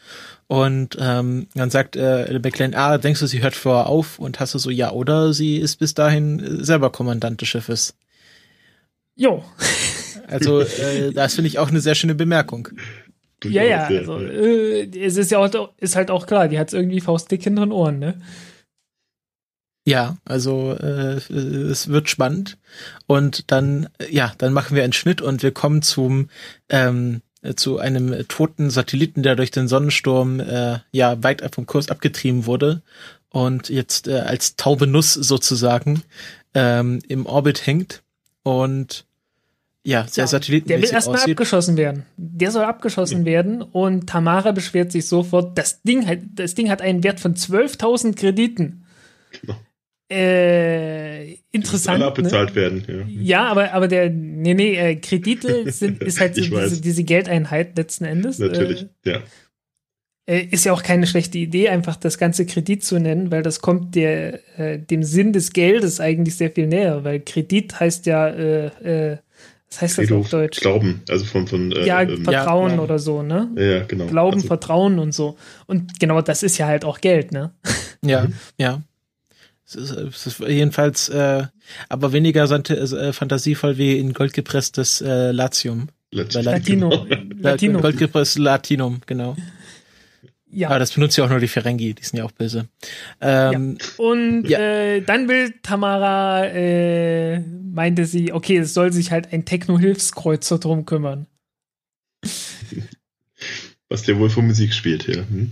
Und 0.48 0.98
ähm, 1.00 1.48
dann 1.54 1.70
sagt 1.70 1.96
äh, 1.96 2.40
McLean, 2.40 2.74
ah, 2.74 2.98
denkst 2.98 3.20
du, 3.20 3.28
sie 3.28 3.42
hört 3.42 3.56
vorher 3.56 3.88
auf? 3.88 4.20
Und 4.20 4.40
hast 4.40 4.54
du 4.54 4.60
so, 4.60 4.70
ja, 4.70 4.92
oder 4.92 5.34
sie 5.34 5.58
ist 5.58 5.78
bis 5.78 5.94
dahin 5.94 6.40
äh, 6.40 6.64
selber 6.64 6.92
Kommandant 6.92 7.42
des 7.42 7.48
Schiffes. 7.48 7.96
Jo. 9.16 9.44
Also, 10.28 10.62
äh, 10.62 11.12
das 11.14 11.36
finde 11.36 11.48
ich 11.48 11.60
auch 11.60 11.70
eine 11.70 11.80
sehr 11.80 11.96
schöne 11.96 12.16
Bemerkung. 12.16 12.70
Ja, 13.44 13.64
ja, 13.64 13.86
also, 13.86 14.20
äh, 14.20 14.88
es 14.98 15.18
ist 15.18 15.32
ja 15.32 15.38
auch, 15.40 15.70
ist 15.78 15.96
halt 15.96 16.10
auch 16.10 16.26
klar, 16.28 16.48
die 16.48 16.58
hat 16.58 16.72
irgendwie 16.74 17.02
faustdick 17.02 17.44
hinter 17.44 17.66
den 17.66 17.72
Ohren, 17.72 18.00
ne? 18.00 18.16
Ja, 19.86 20.18
also 20.24 20.72
äh, 20.74 21.18
es 21.18 21.90
wird 21.90 22.10
spannend. 22.10 22.58
Und 23.06 23.52
dann, 23.52 23.90
ja, 24.10 24.32
dann 24.38 24.54
machen 24.54 24.76
wir 24.76 24.84
einen 24.84 24.94
Schnitt 24.94 25.22
und 25.22 25.44
wir 25.44 25.52
kommen 25.52 25.82
zum 25.82 26.30
ähm, 26.70 27.22
äh, 27.42 27.56
zu 27.56 27.80
einem 27.80 28.28
toten 28.30 28.70
Satelliten, 28.70 29.24
der 29.24 29.36
durch 29.36 29.52
den 29.52 29.68
Sonnensturm 29.68 30.40
äh, 30.40 30.80
ja 30.92 31.22
weit 31.22 31.44
vom 31.54 31.66
Kurs 31.66 31.90
abgetrieben 31.90 32.46
wurde 32.46 32.82
und 33.30 33.68
jetzt 33.68 34.08
äh, 34.08 34.20
als 34.20 34.56
taube 34.56 34.88
Nuss 34.88 35.14
sozusagen 35.14 36.04
ähm, 36.54 37.02
im 37.08 37.26
Orbit 37.26 37.66
hängt 37.66 38.04
und 38.44 39.06
ja, 39.86 40.04
der 40.04 40.24
ja, 40.24 40.28
Satelliten. 40.28 40.70
Der 40.70 40.82
will 40.82 40.90
erstmal 40.90 41.20
abgeschossen 41.20 41.76
werden. 41.76 42.06
Der 42.16 42.52
soll 42.52 42.64
abgeschossen 42.64 43.22
ja. 43.22 43.26
werden 43.26 43.62
und 43.62 44.08
Tamara 44.08 44.54
beschwert 44.54 44.94
sich 44.94 45.08
sofort, 45.08 45.58
das 45.58 45.82
Ding 45.82 46.08
hat, 46.08 46.20
das 46.36 46.56
Ding 46.56 46.70
hat 46.70 46.82
einen 46.82 47.04
Wert 47.04 47.20
von 47.20 47.36
12.000 47.36 48.16
Krediten. 48.16 48.86
Genau. 50.14 50.26
Äh, 50.26 51.38
interessant. 51.52 51.96
Alle 51.96 52.06
abbezahlt 52.06 52.50
ne? 52.50 52.56
werden, 52.56 52.84
ja. 52.88 53.06
Ja, 53.22 53.48
aber, 53.48 53.74
aber 53.74 53.88
der, 53.88 54.10
nee, 54.10 54.54
nee, 54.54 54.76
äh, 54.76 54.96
Kredite 54.96 55.72
sind, 55.72 56.04
ist 56.04 56.20
halt 56.20 56.36
so 56.36 56.42
diese, 56.42 56.82
diese, 56.82 57.04
Geldeinheit 57.04 57.78
letzten 57.78 58.06
Endes. 58.06 58.40
Natürlich, 58.40 58.84
äh, 59.06 59.12
ja. 59.12 59.20
Äh, 60.26 60.46
ist 60.52 60.66
ja 60.66 60.72
auch 60.72 60.84
keine 60.84 61.08
schlechte 61.08 61.38
Idee, 61.38 61.70
einfach 61.70 61.96
das 61.96 62.18
ganze 62.18 62.46
Kredit 62.46 62.84
zu 62.84 63.00
nennen, 63.00 63.32
weil 63.32 63.44
das 63.44 63.60
kommt 63.60 63.96
der, 63.96 64.40
äh, 64.58 64.80
dem 64.80 65.04
Sinn 65.04 65.34
des 65.34 65.52
Geldes 65.52 66.00
eigentlich 66.00 66.36
sehr 66.36 66.52
viel 66.52 66.68
näher, 66.68 67.04
weil 67.04 67.20
Kredit 67.20 67.80
heißt 67.80 68.06
ja, 68.06 68.28
äh, 68.28 69.12
äh, 69.12 69.18
was 69.70 69.82
heißt 69.82 69.98
das 69.98 70.12
auf 70.12 70.30
Deutsch? 70.30 70.60
Glauben, 70.60 71.02
also 71.10 71.26
von, 71.26 71.48
von 71.48 71.72
äh, 71.72 71.86
ja, 71.86 72.04
ähm, 72.04 72.24
Vertrauen 72.24 72.76
ja, 72.76 72.80
oder 72.80 73.00
so, 73.00 73.24
ne? 73.24 73.50
Ja, 73.58 73.84
genau. 73.86 74.06
Glauben, 74.06 74.36
also, 74.36 74.48
Vertrauen 74.48 75.00
und 75.00 75.14
so. 75.14 75.36
Und 75.66 76.00
genau 76.00 76.22
das 76.22 76.44
ist 76.44 76.60
ja 76.60 76.68
halt 76.68 76.86
auch 76.86 77.02
Geld, 77.02 77.32
ne? 77.32 77.52
Ja, 78.06 78.28
ja. 78.60 78.82
Es 79.63 79.63
ist, 79.63 79.63
es 79.63 79.63
ist 79.63 79.63
jedenfalls 80.48 81.10
äh, 81.10 81.48
aber 81.90 82.14
weniger 82.14 82.50
äh, 82.50 83.14
fantasievoll 83.14 83.78
wie 83.78 83.98
in 83.98 84.14
goldgepresstes 84.14 85.02
äh, 85.02 85.32
Latium. 85.32 85.90
Latino. 86.12 87.08
Latino. 87.40 87.80
Goldgepresstes 87.80 88.38
Latinum, 88.38 89.02
genau. 89.06 89.36
Ja. 90.54 90.70
Aber 90.70 90.78
das 90.78 90.92
benutzt 90.92 91.18
ja 91.18 91.26
auch 91.26 91.30
nur 91.30 91.40
die 91.40 91.48
Ferengi, 91.48 91.96
die 91.96 92.04
sind 92.04 92.20
ja 92.20 92.26
auch 92.26 92.32
böse. 92.32 92.68
Ähm, 93.22 93.78
ja. 93.80 93.88
Und 93.98 94.48
ja. 94.48 94.60
Äh, 94.60 95.02
dann 95.02 95.28
will 95.28 95.56
Tamara, 95.64 96.46
äh, 96.46 97.40
meinte 97.40 98.06
sie, 98.06 98.32
okay, 98.34 98.58
es 98.58 98.76
soll 98.76 98.94
sich 98.94 99.12
halt 99.12 99.34
ein 99.34 99.46
Techno-Hilfskreuzer 99.46 100.60
drum 100.60 100.86
kümmern. 100.86 101.26
Was 103.90 104.04
der 104.04 104.20
wohl 104.20 104.30
für 104.30 104.44
Musik 104.44 104.74
spielt 104.74 105.04
hier. 105.04 105.26
Hm? 105.28 105.52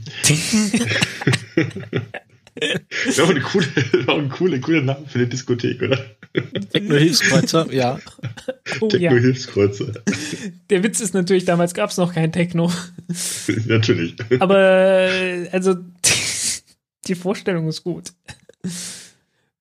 Auch 3.22 3.30
eine 3.30 3.42
coole, 3.42 3.66
auch 4.08 4.18
ein 4.18 4.30
cooler, 4.30 4.60
cooler 4.60 4.82
Name 4.82 5.06
für 5.08 5.20
eine 5.20 5.28
Diskothek, 5.28 5.82
oder? 5.82 5.98
Techno-Hilfskreuzer, 6.72 7.72
ja. 7.72 8.00
Oh, 8.80 8.88
Techno-Hilfskreuzer. 8.88 9.88
Ja. 9.88 10.14
Der 10.70 10.84
Witz 10.84 11.00
ist 11.00 11.14
natürlich, 11.14 11.46
damals 11.46 11.74
gab 11.74 11.90
es 11.90 11.98
noch 11.98 12.14
kein 12.14 12.32
Techno. 12.32 12.72
natürlich. 13.66 14.16
Aber, 14.40 15.10
also, 15.52 15.76
die 17.08 17.16
Vorstellung 17.16 17.68
ist 17.68 17.84
gut. 17.84 18.12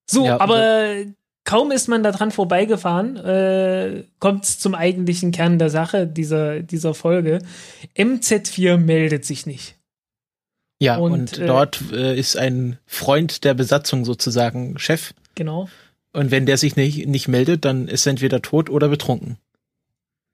So, 0.07 0.27
ja, 0.27 0.41
aber 0.41 1.05
kaum 1.45 1.71
ist 1.71 1.89
man 1.89 2.03
daran 2.03 2.31
vorbeigefahren, 2.31 3.17
äh, 3.17 4.05
kommt 4.19 4.45
es 4.45 4.59
zum 4.59 4.75
eigentlichen 4.75 5.31
Kern 5.31 5.59
der 5.59 5.71
Sache 5.71 6.07
dieser, 6.07 6.61
dieser 6.61 6.95
Folge. 6.95 7.41
MZ4 7.97 8.77
meldet 8.77 9.25
sich 9.25 9.47
nicht. 9.47 9.80
Ja, 10.81 10.97
und, 10.97 11.13
und 11.13 11.39
äh, 11.39 11.47
dort 11.47 11.81
äh, 11.93 12.19
ist 12.19 12.37
ein 12.37 12.79
Freund 12.87 13.45
der 13.45 13.55
Besatzung 13.55 14.05
sozusagen 14.05 14.79
Chef. 14.79 15.13
Genau. 15.35 15.69
Und 16.13 16.31
wenn 16.31 16.47
der 16.47 16.57
sich 16.57 16.75
nicht, 16.75 17.07
nicht 17.07 17.29
meldet, 17.29 17.65
dann 17.65 17.87
ist 17.87 18.07
er 18.07 18.11
entweder 18.11 18.43
tot 18.43 18.71
oder 18.71 18.89
betrunken. 18.89 19.37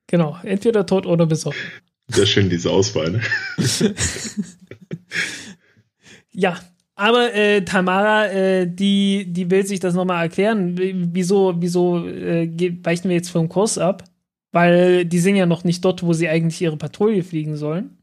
Genau, 0.07 0.39
entweder 0.45 0.87
tot 0.87 1.05
oder 1.05 1.27
besoffen. 1.27 1.61
Sehr 2.09 2.27
schön, 2.27 2.49
diese 2.49 2.71
Auswahl. 2.71 3.11
Ne? 3.11 3.21
ja, 6.33 6.57
aber 6.95 7.35
äh, 7.35 7.63
Tamara, 7.63 8.29
äh, 8.29 8.67
die, 8.69 9.27
die 9.29 9.51
will 9.51 9.67
sich 9.67 9.81
das 9.81 9.95
nochmal 9.95 10.23
erklären. 10.23 10.79
Wieso, 11.13 11.55
wieso 11.59 12.07
äh, 12.07 12.49
weichen 12.85 13.11
wir 13.11 13.17
jetzt 13.17 13.31
vom 13.31 13.49
Kurs 13.49 13.79
ab? 13.79 14.05
Weil 14.53 15.05
die 15.05 15.19
sind 15.19 15.35
ja 15.35 15.45
noch 15.45 15.65
nicht 15.65 15.85
dort, 15.85 16.05
wo 16.05 16.13
sie 16.13 16.29
eigentlich 16.29 16.63
ihre 16.63 16.77
Patrouille 16.77 17.25
fliegen 17.25 17.57
sollen. 17.57 17.99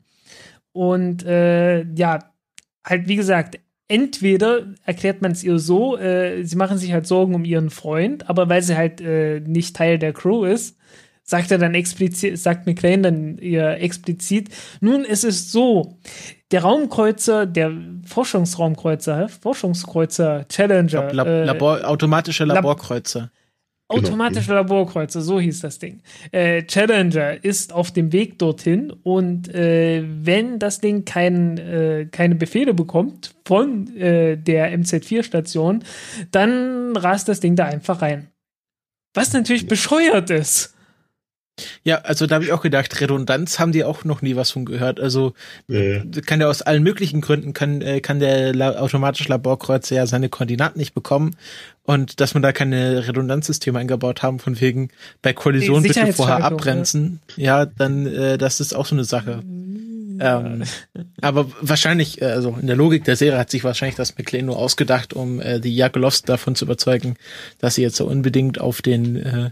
Und 0.74 1.24
äh, 1.24 1.84
ja, 1.96 2.33
halt, 2.84 3.08
wie 3.08 3.16
gesagt, 3.16 3.60
entweder 3.88 4.66
erklärt 4.86 5.22
man 5.22 5.32
es 5.32 5.44
ihr 5.44 5.60
so, 5.60 5.98
äh, 5.98 6.44
sie 6.44 6.56
machen 6.56 6.78
sich 6.78 6.94
halt 6.94 7.06
Sorgen 7.06 7.36
um 7.36 7.46
ihren 7.46 7.70
Freund, 7.70 8.30
aber 8.30 8.50
weil 8.50 8.62
sie 8.62 8.76
halt 8.76 9.02
äh, 9.02 9.40
nicht 9.42 9.76
Teil 9.76 10.00
der 10.00 10.14
Crew 10.14 10.46
ist, 10.46 10.78
sagt 11.24 11.52
er 11.52 11.58
dann 11.58 11.74
explizit, 11.74 12.38
sagt 12.38 12.66
McLean 12.66 13.04
dann 13.04 13.38
ihr 13.38 13.80
explizit, 13.80 14.50
nun, 14.82 15.06
es 15.06 15.24
ist 15.24 15.52
so, 15.52 15.98
der 16.52 16.64
Raumkreuzer, 16.64 17.46
der 17.46 17.72
Forschungsraumkreuzer, 18.06 19.30
Forschungskreuzer 19.30 20.46
Challenger, 20.50 21.14
Lab, 21.14 21.28
äh, 21.28 21.44
Labor, 21.46 21.88
automatische 21.88 22.46
Laborkreuzer. 22.46 23.20
Lab. 23.22 23.30
Automatische 23.90 24.48
genau. 24.48 24.62
Laborkreuzer, 24.62 25.22
so 25.22 25.40
hieß 25.40 25.62
das 25.62 25.78
Ding. 25.78 26.02
Äh, 26.32 26.64
Challenger 26.64 27.44
ist 27.44 27.74
auf 27.74 27.92
dem 27.92 28.12
Weg 28.12 28.40
dorthin 28.40 28.92
und 29.04 29.54
äh, 29.54 30.04
wenn 30.06 30.58
das 30.58 30.80
Ding 30.80 31.06
kein, 31.06 31.58
äh, 31.58 32.08
keine 32.10 32.36
Befehle 32.36 32.74
bekommt 32.74 33.36
von 33.46 33.96
äh, 33.96 34.38
der 34.38 34.78
MZ4-Station, 34.78 35.84
dann 36.32 36.96
rast 36.96 37.28
das 37.28 37.40
Ding 37.40 37.56
da 37.56 37.66
einfach 37.66 38.02
rein. 38.02 38.30
Was 39.14 39.34
natürlich 39.34 39.68
bescheuert 39.68 40.30
ist. 40.30 40.76
Ja, 41.84 41.97
also 41.99 42.26
da 42.26 42.36
habe 42.36 42.45
ich 42.45 42.51
auch 42.51 42.62
gedacht, 42.62 42.99
Redundanz 42.99 43.60
haben 43.60 43.72
die 43.72 43.84
auch 43.84 44.04
noch 44.06 44.22
nie 44.22 44.36
was 44.36 44.51
von 44.51 44.66
gehört. 44.66 44.99
Also 44.99 45.34
ja. 45.68 46.01
kann 46.26 46.39
der 46.39 46.49
aus 46.49 46.64
allen 46.64 46.82
möglichen 46.82 47.22
Gründen 47.22 47.54
kann 47.54 47.82
äh, 47.82 48.01
kann 48.01 48.20
der 48.20 48.56
La 48.56 48.72
automatische 48.80 49.30
Laborkreuzer 49.30 49.95
ja 49.95 50.08
seine 50.08 50.30
Koordinaten 50.30 50.80
nicht 50.80 50.95
bekommen 50.95 51.36
und 51.84 52.20
dass 52.20 52.34
man 52.34 52.41
da 52.41 52.51
keine 52.54 53.08
Redundanzsysteme 53.08 53.78
eingebaut 53.78 54.24
haben 54.24 54.39
von 54.39 54.60
wegen 54.60 54.89
bei 55.22 55.34
Kollision 55.34 55.84
bitte 55.84 56.12
vorher 56.14 56.43
abbremsen. 56.43 57.20
Ja, 57.36 57.66
dann 57.66 58.08
äh, 58.08 58.38
das 58.38 58.60
ist 58.60 58.74
auch 58.74 58.88
so 58.88 58.95
eine 58.95 59.04
Sache. 59.04 59.43
Ähm, 60.20 60.64
aber 61.22 61.47
wahrscheinlich, 61.62 62.22
äh, 62.22 62.26
also 62.26 62.58
in 62.60 62.68
der 62.68 62.76
Logik 62.76 63.04
der 63.04 63.16
Serie 63.16 63.39
hat 63.39 63.49
sich 63.49 63.64
wahrscheinlich 63.64 63.95
das 63.95 64.18
McLean 64.18 64.45
nur 64.45 64.58
ausgedacht, 64.58 65.14
um 65.14 65.39
äh, 65.39 65.60
die 65.60 65.76
Jagelovs 65.76 66.22
davon 66.22 66.56
zu 66.56 66.66
überzeugen, 66.66 67.16
dass 67.60 67.76
sie 67.76 67.82
jetzt 67.82 67.95
so 67.95 68.06
unbedingt 68.06 68.60
auf 68.60 68.82
den 68.82 69.16
äh, 69.18 69.49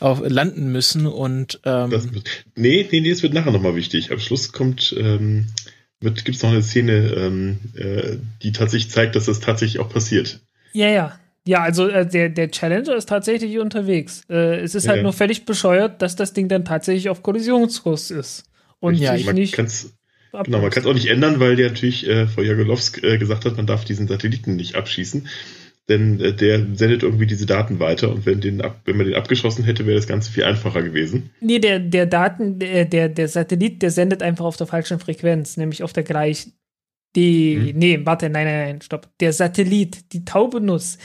auf, 0.00 0.22
landen 0.24 0.70
müssen 0.72 1.06
und 1.06 1.60
ähm, 1.64 1.90
das, 1.90 2.06
nee, 2.54 2.86
nee, 2.90 3.00
nee, 3.00 3.10
es 3.10 3.22
wird 3.22 3.34
nachher 3.34 3.52
nochmal 3.52 3.76
wichtig. 3.76 4.12
Am 4.12 4.18
Schluss 4.18 4.52
kommt 4.52 4.94
ähm, 4.98 5.46
wird 6.00 6.24
gibt's 6.24 6.42
noch 6.42 6.50
eine 6.50 6.62
Szene, 6.62 7.12
ähm, 7.16 7.58
äh, 7.74 8.16
die 8.42 8.52
tatsächlich 8.52 8.90
zeigt, 8.90 9.16
dass 9.16 9.26
das 9.26 9.40
tatsächlich 9.40 9.80
auch 9.80 9.88
passiert. 9.88 10.40
Ja, 10.72 10.88
ja. 10.88 11.18
Ja, 11.46 11.62
also 11.62 11.88
äh, 11.88 12.06
der, 12.06 12.28
der 12.28 12.50
Challenger 12.50 12.94
ist 12.94 13.08
tatsächlich 13.08 13.58
unterwegs. 13.58 14.22
Äh, 14.28 14.60
es 14.60 14.74
ist 14.74 14.86
halt 14.86 14.98
ja. 14.98 15.02
nur 15.02 15.14
völlig 15.14 15.46
bescheuert, 15.46 16.02
dass 16.02 16.14
das 16.14 16.34
Ding 16.34 16.48
dann 16.48 16.66
tatsächlich 16.66 17.08
auf 17.08 17.22
Kollisionskurs 17.22 18.10
ist. 18.10 18.44
Und 18.80 18.96
ja, 18.96 19.16
sich 19.16 19.32
nicht. 19.32 19.54
Kann's, 19.54 19.94
genau, 20.44 20.60
man 20.60 20.70
kann 20.70 20.82
es 20.82 20.86
auch 20.86 20.94
nicht 20.94 21.06
ändern, 21.06 21.40
weil 21.40 21.56
der 21.56 21.70
natürlich 21.70 22.06
äh, 22.06 22.26
Frau 22.26 22.42
Jagolowsk 22.42 23.02
äh, 23.02 23.16
gesagt 23.16 23.46
hat, 23.46 23.56
man 23.56 23.66
darf 23.66 23.86
diesen 23.86 24.06
Satelliten 24.06 24.56
nicht 24.56 24.74
abschießen 24.74 25.26
denn 25.88 26.20
äh, 26.20 26.34
der 26.34 26.66
sendet 26.74 27.02
irgendwie 27.02 27.26
diese 27.26 27.46
Daten 27.46 27.80
weiter 27.80 28.10
und 28.10 28.26
wenn, 28.26 28.40
den 28.40 28.60
ab, 28.60 28.80
wenn 28.84 28.96
man 28.96 29.06
den 29.06 29.14
abgeschossen 29.14 29.64
hätte, 29.64 29.86
wäre 29.86 29.96
das 29.96 30.06
Ganze 30.06 30.30
viel 30.30 30.44
einfacher 30.44 30.82
gewesen. 30.82 31.30
Nee, 31.40 31.58
der, 31.58 31.78
der 31.78 32.06
Daten, 32.06 32.58
der, 32.58 32.84
der, 32.84 33.08
der 33.08 33.28
Satellit, 33.28 33.82
der 33.82 33.90
sendet 33.90 34.22
einfach 34.22 34.44
auf 34.44 34.56
der 34.56 34.66
falschen 34.66 34.98
Frequenz, 34.98 35.56
nämlich 35.56 35.82
auf 35.82 35.92
der 35.92 36.02
gleichen. 36.02 36.52
Die, 37.16 37.56
hm. 37.56 37.78
nee, 37.78 38.00
warte, 38.04 38.28
nein, 38.28 38.46
nein, 38.46 38.66
nein, 38.66 38.80
stopp. 38.82 39.08
Der 39.20 39.32
Satellit, 39.32 40.12
die 40.12 40.24
taube 40.24 40.60
Nuss, 40.60 40.98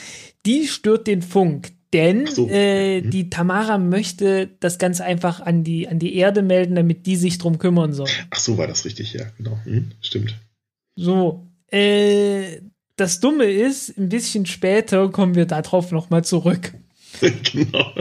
die 0.46 0.68
stört 0.68 1.08
den 1.08 1.22
Funk, 1.22 1.72
denn 1.94 2.28
so. 2.28 2.50
äh, 2.50 3.02
hm. 3.02 3.10
die 3.10 3.30
Tamara 3.30 3.78
möchte 3.78 4.50
das 4.60 4.80
Ganze 4.80 5.06
einfach 5.06 5.40
an 5.40 5.64
die, 5.64 5.88
an 5.88 6.00
die 6.00 6.16
Erde 6.16 6.42
melden, 6.42 6.76
damit 6.76 7.06
die 7.06 7.16
sich 7.16 7.38
drum 7.38 7.58
kümmern 7.58 7.94
soll. 7.94 8.10
Ach 8.32 8.40
so, 8.40 8.58
war 8.58 8.68
das 8.68 8.84
richtig, 8.84 9.14
ja, 9.14 9.26
genau. 9.38 9.58
Hm, 9.64 9.92
stimmt. 10.02 10.36
So, 10.96 11.48
äh, 11.72 12.60
das 12.96 13.20
Dumme 13.20 13.46
ist, 13.46 13.98
ein 13.98 14.10
bisschen 14.10 14.46
später 14.46 15.10
kommen 15.10 15.36
wir 15.36 15.46
darauf 15.46 15.92
nochmal 15.92 16.24
zurück. 16.24 16.74
genau, 17.22 17.92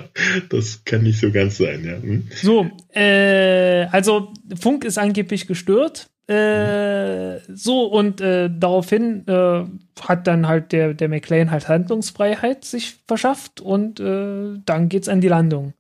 das 0.49 0.85
kann 0.85 1.03
nicht 1.03 1.21
so 1.21 1.31
ganz 1.31 1.59
sein, 1.59 1.85
ja. 1.85 1.97
Hm. 1.97 2.29
So, 2.35 2.71
äh, 2.95 3.87
also 3.87 4.33
Funk 4.59 4.85
ist 4.85 4.99
angeblich 4.99 5.47
gestört. 5.47 6.09
Äh, 6.29 7.41
so, 7.53 7.85
und 7.87 8.21
äh, 8.21 8.49
daraufhin 8.51 9.27
äh, 9.27 9.65
hat 10.01 10.27
dann 10.27 10.47
halt 10.47 10.73
der, 10.73 10.95
der 10.95 11.09
McLean 11.09 11.51
halt 11.51 11.69
Handlungsfreiheit 11.69 12.65
sich 12.65 12.97
verschafft 13.07 13.61
und 13.61 14.01
äh, 14.01 14.59
dann 14.65 14.89
geht's 14.89 15.09
an 15.09 15.21
die 15.21 15.29
Landung. 15.29 15.75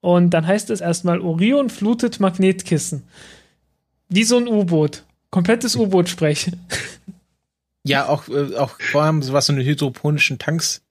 Und 0.00 0.30
dann 0.30 0.46
heißt 0.46 0.70
es 0.70 0.80
erstmal, 0.80 1.20
Orion 1.20 1.70
flutet 1.70 2.20
Magnetkissen. 2.20 3.04
Wie 4.08 4.24
so 4.24 4.36
ein 4.36 4.48
U-Boot. 4.48 5.04
Komplettes 5.30 5.76
U-Boot 5.76 6.08
sprechen. 6.08 6.60
Ja, 7.88 8.08
auch, 8.08 8.28
äh, 8.28 8.54
auch 8.56 8.80
vor 8.80 9.02
allem 9.02 9.26
was 9.32 9.46
so 9.46 9.52
eine 9.52 9.64
hydroponischen 9.64 10.38
Tanks 10.38 10.82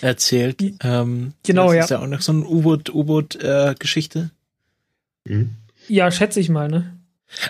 erzählt. 0.00 0.62
Ähm, 0.82 1.32
genau, 1.44 1.66
das 1.66 1.74
ja. 1.74 1.84
ist 1.84 1.90
ja 1.90 1.98
auch 2.00 2.06
noch 2.06 2.20
so 2.20 2.32
eine 2.32 2.44
U-Boot, 2.44 2.90
U-Boot-Geschichte. 2.94 4.30
Äh, 5.26 5.32
mhm. 5.32 5.50
Ja, 5.88 6.10
schätze 6.10 6.40
ich 6.40 6.48
mal, 6.48 6.68
ne? 6.68 6.92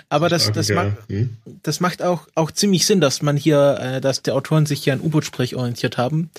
Aber 0.09 0.27
das, 0.27 0.51
das, 0.51 0.69
macht, 0.69 0.93
hm? 1.07 1.37
das 1.63 1.79
macht 1.79 2.01
auch, 2.01 2.27
auch 2.33 2.51
ziemlich 2.51 2.85
Sinn, 2.85 2.99
dass 2.99 3.21
man 3.21 3.37
hier, 3.37 3.77
äh, 3.79 4.01
dass 4.01 4.23
die 4.23 4.31
Autoren 4.31 4.65
sich 4.65 4.83
hier 4.83 4.93
an 4.93 5.01
U-Boot-Sprech 5.01 5.55
orientiert 5.55 5.97
haben, 5.97 6.31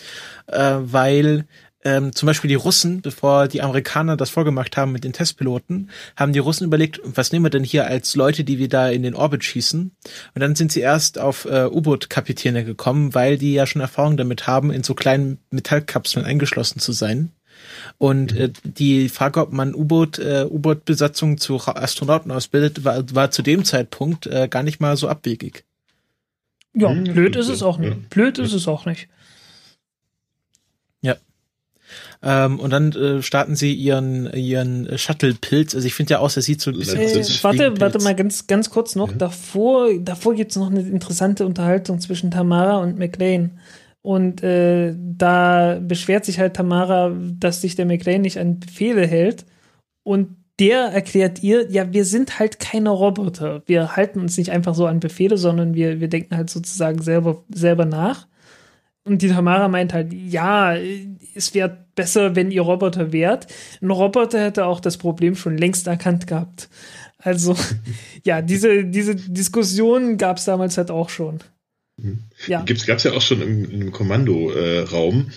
äh, 0.49 0.75
weil 0.81 1.47
ähm, 1.89 2.15
zum 2.15 2.27
Beispiel 2.27 2.49
die 2.49 2.55
Russen, 2.55 3.01
bevor 3.01 3.49
die 3.49 3.63
Amerikaner 3.63 4.19
das 4.19 4.29
vorgemacht 4.29 4.77
haben 4.77 4.93
mit 4.93 5.05
den 5.05 5.15
Testpiloten, 5.15 5.89
haben 6.17 6.35
die 6.35 6.39
Russen 6.39 6.65
überlegt, 6.65 7.01
was 7.03 7.33
nehmen 7.33 7.47
wir 7.47 7.51
denn 7.51 7.65
hier 7.65 7.87
als 7.87 8.15
Leute, 8.15 8.45
die 8.45 8.59
wir 8.59 8.69
da 8.69 8.91
in 8.91 9.03
den 9.03 9.15
Orbit 9.15 9.43
schießen? 9.43 9.91
Und 10.35 10.41
dann 10.41 10.55
sind 10.55 10.71
sie 10.71 10.81
erst 10.81 11.19
auf 11.19 11.47
äh, 11.47 11.65
U-Boot-Kapitäne 11.65 12.65
gekommen, 12.65 13.15
weil 13.15 13.39
die 13.39 13.55
ja 13.55 13.67
schon 13.67 13.81
Erfahrung 13.81 14.19
damit 14.19 14.47
haben, 14.47 14.71
in 14.71 14.83
so 14.83 14.95
kleinen 14.95 15.39
Metallkapseln 15.51 16.27
eingeschlossen 16.27 16.79
zu 16.79 16.93
sein. 16.93 17.33
Und 17.97 18.37
äh, 18.37 18.53
die 18.65 19.09
Frage, 19.09 19.41
ob 19.41 19.53
man 19.53 19.75
U-Boot, 19.75 20.19
äh, 20.19 20.45
U-Boot-Besatzung 20.45 21.39
zu 21.39 21.57
Astronauten 21.57 22.31
ausbildet, 22.31 22.85
war, 22.85 23.03
war 23.15 23.31
zu 23.31 23.41
dem 23.41 23.65
Zeitpunkt 23.65 24.27
äh, 24.27 24.47
gar 24.49 24.63
nicht 24.63 24.81
mal 24.81 24.97
so 24.99 25.09
abwegig. 25.09 25.65
Ja, 26.75 26.91
hm, 26.91 27.05
blöd 27.05 27.35
ist 27.35 27.49
es 27.49 27.63
auch 27.63 27.79
nicht. 27.79 28.11
Blöd 28.11 28.39
ist 28.39 28.53
es 28.53 28.69
auch 28.69 28.85
nicht. 28.85 29.09
Ja. 31.01 31.17
Ähm, 32.21 32.59
und 32.59 32.71
dann 32.71 32.93
äh, 32.93 33.23
starten 33.23 33.55
sie 33.55 33.73
ihren 33.75 34.33
ihren 34.33 34.99
Shuttle-Pilz. 34.99 35.75
Also 35.75 35.87
ich 35.87 35.95
finde 35.95 36.15
ja 36.15 36.19
auch, 36.19 36.35
er 36.35 36.43
sieht 36.43 36.61
so 36.61 36.71
ein 36.71 36.79
bisschen 36.79 37.01
äh, 37.01 37.21
aus. 37.21 37.45
Warte, 37.45 37.81
warte 37.81 38.03
mal 38.03 38.17
ganz 38.17 38.47
ganz 38.47 38.71
kurz 38.71 38.97
noch. 38.97 39.11
Ja. 39.11 39.17
Davor 39.17 39.89
davor 40.01 40.35
gibt's 40.35 40.57
noch 40.57 40.71
eine 40.71 40.81
interessante 40.81 41.47
Unterhaltung 41.47 42.01
zwischen 42.01 42.31
Tamara 42.31 42.79
und 42.79 42.99
McLean. 42.99 43.59
Und 44.03 44.43
äh, 44.43 44.95
da 44.97 45.79
beschwert 45.81 46.25
sich 46.25 46.39
halt 46.39 46.55
Tamara, 46.55 47.15
dass 47.39 47.61
sich 47.61 47.77
der 47.77 47.87
McLean 47.87 48.23
nicht 48.23 48.39
an 48.39 48.59
Befehle 48.59 49.07
hält. 49.07 49.45
Und 50.03 50.37
der 50.59 50.87
erklärt 50.87 51.43
ihr, 51.43 51.71
ja, 51.71 51.93
wir 51.93 52.05
sind 52.05 52.39
halt 52.39 52.59
keine 52.59 52.91
Roboter. 52.91 53.63
Wir 53.67 53.97
halten 53.97 54.21
uns 54.21 54.37
nicht 54.37 54.51
einfach 54.51 54.75
so 54.75 54.87
an 54.87 55.01
Befehle, 55.01 55.37
sondern 55.37 55.75
wir, 55.75 56.01
wir 56.01 56.09
denken 56.09 56.37
halt 56.37 56.51
sozusagen 56.51 57.01
selber, 57.01 57.45
selber 57.53 57.85
nach. 57.85 58.27
Und 59.09 59.23
die 59.23 59.29
Tamara 59.29 59.69
meint 59.69 59.95
halt, 59.95 60.13
ja, 60.13 60.77
es 61.35 61.55
wäre 61.55 61.87
besser, 61.95 62.37
wenn 62.37 62.51
ihr 62.51 62.63
Roboter 62.63 63.13
wärt. 63.13 63.47
Ein 63.81 63.91
Roboter 63.91 64.41
hätte 64.41 64.67
auch 64.67 64.81
das 64.81 64.99
Problem 64.99 65.35
schon 65.35 65.57
längst 65.57 65.87
erkannt 65.87 66.27
gehabt. 66.27 66.69
Also, 67.19 67.57
ja, 68.25 68.43
diese, 68.43 68.85
diese 68.85 69.17
Diskussion 69.17 70.19
gab 70.19 70.37
es 70.37 70.45
damals 70.45 70.77
halt 70.77 70.91
auch 70.91 71.09
schon. 71.09 71.39
Mhm. 71.97 72.19
Ja. 72.47 72.63
Gibt's, 72.63 72.87
gab's 72.87 73.05
ja 73.05 73.13
auch 73.13 73.23
schon 73.23 73.41
im, 73.41 73.71
im 73.71 73.93
Kommandoraum, 73.93 75.31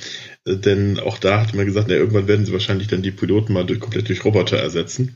äh, 0.46 0.58
denn 0.58 1.00
auch 1.00 1.18
da 1.18 1.42
hat 1.42 1.54
man 1.54 1.66
gesagt, 1.66 1.88
na, 1.88 1.96
irgendwann 1.96 2.28
werden 2.28 2.46
sie 2.46 2.54
wahrscheinlich 2.54 2.88
dann 2.88 3.02
die 3.02 3.12
Piloten 3.12 3.54
mal 3.54 3.66
durch, 3.66 3.80
komplett 3.80 4.10
durch 4.10 4.26
Roboter 4.26 4.58
ersetzen. 4.58 5.16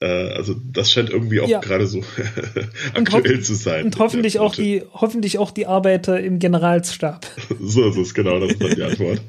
Äh, 0.00 0.06
also 0.06 0.54
das 0.54 0.90
scheint 0.90 1.10
irgendwie 1.10 1.40
auch 1.40 1.48
ja. 1.48 1.60
gerade 1.60 1.86
so 1.86 2.02
aktuell 2.94 3.40
zu 3.40 3.54
sein. 3.54 3.86
Und 3.86 3.98
hoffentlich 3.98 4.38
auch 4.38 4.54
die, 4.54 4.82
hoffentlich 4.92 5.38
auch 5.38 5.50
die 5.50 5.66
Arbeiter 5.66 6.20
im 6.20 6.38
Generalstab. 6.38 7.26
so 7.60 7.88
ist 7.88 7.96
es, 7.96 8.14
genau, 8.14 8.38
das 8.40 8.52
ist 8.52 8.62
dann 8.62 8.74
die 8.74 8.82
Antwort. 8.82 9.20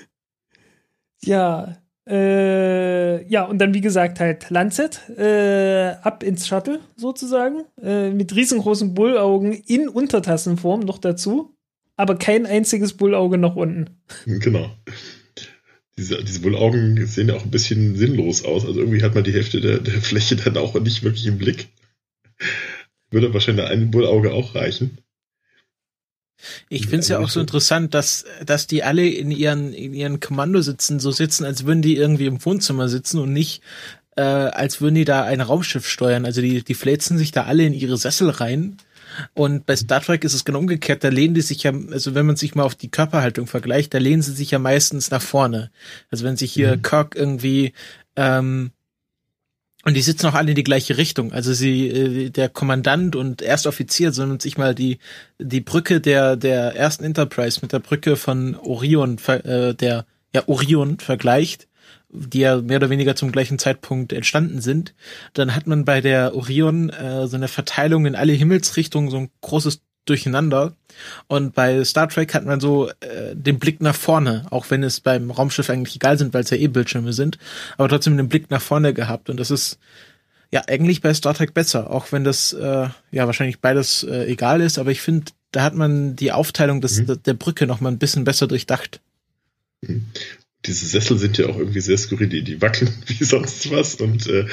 ja, 1.22 1.76
äh, 2.08 3.24
ja, 3.28 3.44
und 3.44 3.58
dann, 3.58 3.72
wie 3.72 3.80
gesagt, 3.80 4.20
halt 4.20 4.50
Lancet 4.50 5.08
äh, 5.16 5.94
ab 6.02 6.22
ins 6.22 6.48
Shuttle 6.48 6.80
sozusagen. 6.96 7.64
Äh, 7.80 8.10
mit 8.10 8.34
riesengroßen 8.34 8.94
Bullaugen 8.94 9.52
in 9.52 9.88
Untertassenform 9.88 10.80
noch 10.80 10.98
dazu. 10.98 11.54
Aber 11.96 12.16
kein 12.16 12.46
einziges 12.46 12.96
Bullauge 12.96 13.38
nach 13.38 13.56
unten. 13.56 14.00
Genau. 14.24 14.70
Diese, 16.00 16.24
diese 16.24 16.40
Bullaugen 16.40 17.06
sehen 17.06 17.28
ja 17.28 17.34
auch 17.34 17.44
ein 17.44 17.50
bisschen 17.50 17.94
sinnlos 17.94 18.42
aus. 18.42 18.64
Also 18.64 18.80
irgendwie 18.80 19.02
hat 19.02 19.14
man 19.14 19.22
die 19.22 19.34
Hälfte 19.34 19.60
der, 19.60 19.80
der 19.80 20.00
Fläche 20.00 20.34
dann 20.36 20.56
auch 20.56 20.74
nicht 20.80 21.02
wirklich 21.02 21.26
im 21.26 21.36
Blick. 21.36 21.68
Würde 23.10 23.34
wahrscheinlich 23.34 23.66
ein 23.66 23.90
Bullauge 23.90 24.32
auch 24.32 24.54
reichen. 24.54 24.96
Ich 26.70 26.84
finde 26.84 27.00
es 27.00 27.08
ja 27.08 27.18
auch 27.18 27.28
so 27.28 27.38
interessant, 27.38 27.92
dass, 27.92 28.24
dass 28.46 28.66
die 28.66 28.82
alle 28.82 29.06
in 29.06 29.30
ihren, 29.30 29.74
in 29.74 29.92
ihren 29.92 30.20
Kommandositzen 30.20 30.98
so 30.98 31.10
sitzen, 31.10 31.44
als 31.44 31.66
würden 31.66 31.82
die 31.82 31.96
irgendwie 31.96 32.24
im 32.24 32.42
Wohnzimmer 32.42 32.88
sitzen 32.88 33.18
und 33.18 33.34
nicht, 33.34 33.60
äh, 34.16 34.22
als 34.22 34.80
würden 34.80 34.94
die 34.94 35.04
da 35.04 35.24
ein 35.24 35.42
Raumschiff 35.42 35.86
steuern. 35.86 36.24
Also 36.24 36.40
die, 36.40 36.64
die 36.64 36.72
fläzen 36.72 37.18
sich 37.18 37.30
da 37.30 37.44
alle 37.44 37.66
in 37.66 37.74
ihre 37.74 37.98
Sessel 37.98 38.30
rein. 38.30 38.78
Und 39.34 39.66
bei 39.66 39.76
Star 39.76 40.00
Trek 40.00 40.24
ist 40.24 40.34
es 40.34 40.44
genau 40.44 40.58
umgekehrt, 40.58 41.04
da 41.04 41.08
lehnen 41.08 41.34
die 41.34 41.40
sich 41.40 41.62
ja, 41.62 41.72
also 41.90 42.14
wenn 42.14 42.26
man 42.26 42.36
sich 42.36 42.54
mal 42.54 42.64
auf 42.64 42.74
die 42.74 42.90
Körperhaltung 42.90 43.46
vergleicht, 43.46 43.94
da 43.94 43.98
lehnen 43.98 44.22
sie 44.22 44.32
sich 44.32 44.50
ja 44.50 44.58
meistens 44.58 45.10
nach 45.10 45.22
vorne. 45.22 45.70
Also 46.10 46.24
wenn 46.24 46.36
sich 46.36 46.52
hier 46.52 46.76
mhm. 46.76 46.82
Kirk 46.82 47.16
irgendwie 47.16 47.72
ähm, 48.16 48.72
und 49.84 49.94
die 49.94 50.02
sitzen 50.02 50.26
auch 50.26 50.34
alle 50.34 50.50
in 50.50 50.56
die 50.56 50.64
gleiche 50.64 50.98
Richtung. 50.98 51.32
Also 51.32 51.54
sie, 51.54 51.88
äh, 51.88 52.30
der 52.30 52.50
Kommandant 52.50 53.16
und 53.16 53.40
Erstoffizier 53.40 54.12
sollen 54.12 54.38
sich 54.38 54.58
mal 54.58 54.74
die, 54.74 54.98
die 55.38 55.62
Brücke 55.62 56.00
der, 56.00 56.36
der 56.36 56.76
ersten 56.76 57.04
Enterprise 57.04 57.60
mit 57.62 57.72
der 57.72 57.78
Brücke 57.78 58.16
von 58.16 58.56
Orion, 58.56 59.16
äh, 59.26 59.74
der, 59.74 60.04
ja, 60.34 60.42
Orion 60.46 60.98
vergleicht, 60.98 61.66
die 62.12 62.40
ja 62.40 62.60
mehr 62.60 62.76
oder 62.78 62.90
weniger 62.90 63.16
zum 63.16 63.32
gleichen 63.32 63.58
Zeitpunkt 63.58 64.12
entstanden 64.12 64.60
sind. 64.60 64.94
Dann 65.34 65.54
hat 65.54 65.66
man 65.66 65.84
bei 65.84 66.00
der 66.00 66.34
Orion 66.34 66.90
äh, 66.90 67.26
so 67.26 67.36
eine 67.36 67.48
Verteilung 67.48 68.06
in 68.06 68.16
alle 68.16 68.32
Himmelsrichtungen, 68.32 69.10
so 69.10 69.18
ein 69.18 69.30
großes 69.40 69.80
durcheinander. 70.06 70.74
Und 71.28 71.54
bei 71.54 71.84
Star 71.84 72.08
Trek 72.08 72.34
hat 72.34 72.44
man 72.44 72.60
so 72.60 72.90
äh, 73.00 73.34
den 73.34 73.58
Blick 73.58 73.80
nach 73.80 73.94
vorne, 73.94 74.46
auch 74.50 74.70
wenn 74.70 74.82
es 74.82 75.00
beim 75.00 75.30
Raumschiff 75.30 75.70
eigentlich 75.70 75.96
egal 75.96 76.18
sind, 76.18 76.34
weil 76.34 76.42
es 76.42 76.50
ja 76.50 76.56
eh 76.56 76.68
Bildschirme 76.68 77.12
sind, 77.12 77.38
aber 77.78 77.88
trotzdem 77.88 78.16
den 78.16 78.28
Blick 78.28 78.50
nach 78.50 78.62
vorne 78.62 78.92
gehabt. 78.92 79.30
Und 79.30 79.38
das 79.38 79.50
ist 79.50 79.78
ja 80.50 80.62
eigentlich 80.66 81.00
bei 81.00 81.14
Star 81.14 81.34
Trek 81.34 81.54
besser, 81.54 81.90
auch 81.90 82.12
wenn 82.12 82.24
das 82.24 82.52
äh, 82.52 82.88
ja 83.12 83.26
wahrscheinlich 83.26 83.60
beides 83.60 84.02
äh, 84.02 84.24
egal 84.26 84.60
ist, 84.60 84.78
aber 84.78 84.90
ich 84.90 85.00
finde, 85.00 85.32
da 85.52 85.62
hat 85.62 85.74
man 85.74 86.16
die 86.16 86.32
Aufteilung 86.32 86.80
des, 86.80 87.02
mhm. 87.02 87.22
der 87.24 87.34
Brücke 87.34 87.66
noch 87.66 87.80
mal 87.80 87.90
ein 87.90 87.98
bisschen 87.98 88.24
besser 88.24 88.46
durchdacht. 88.46 89.00
Diese 90.66 90.86
Sessel 90.86 91.16
sind 91.16 91.38
ja 91.38 91.46
auch 91.46 91.56
irgendwie 91.56 91.80
sehr 91.80 91.96
skurril, 91.96 92.28
die, 92.28 92.42
die 92.42 92.60
wackeln 92.60 92.90
wie 93.06 93.24
sonst 93.24 93.70
was 93.70 93.94
und 93.94 94.26
äh, 94.26 94.46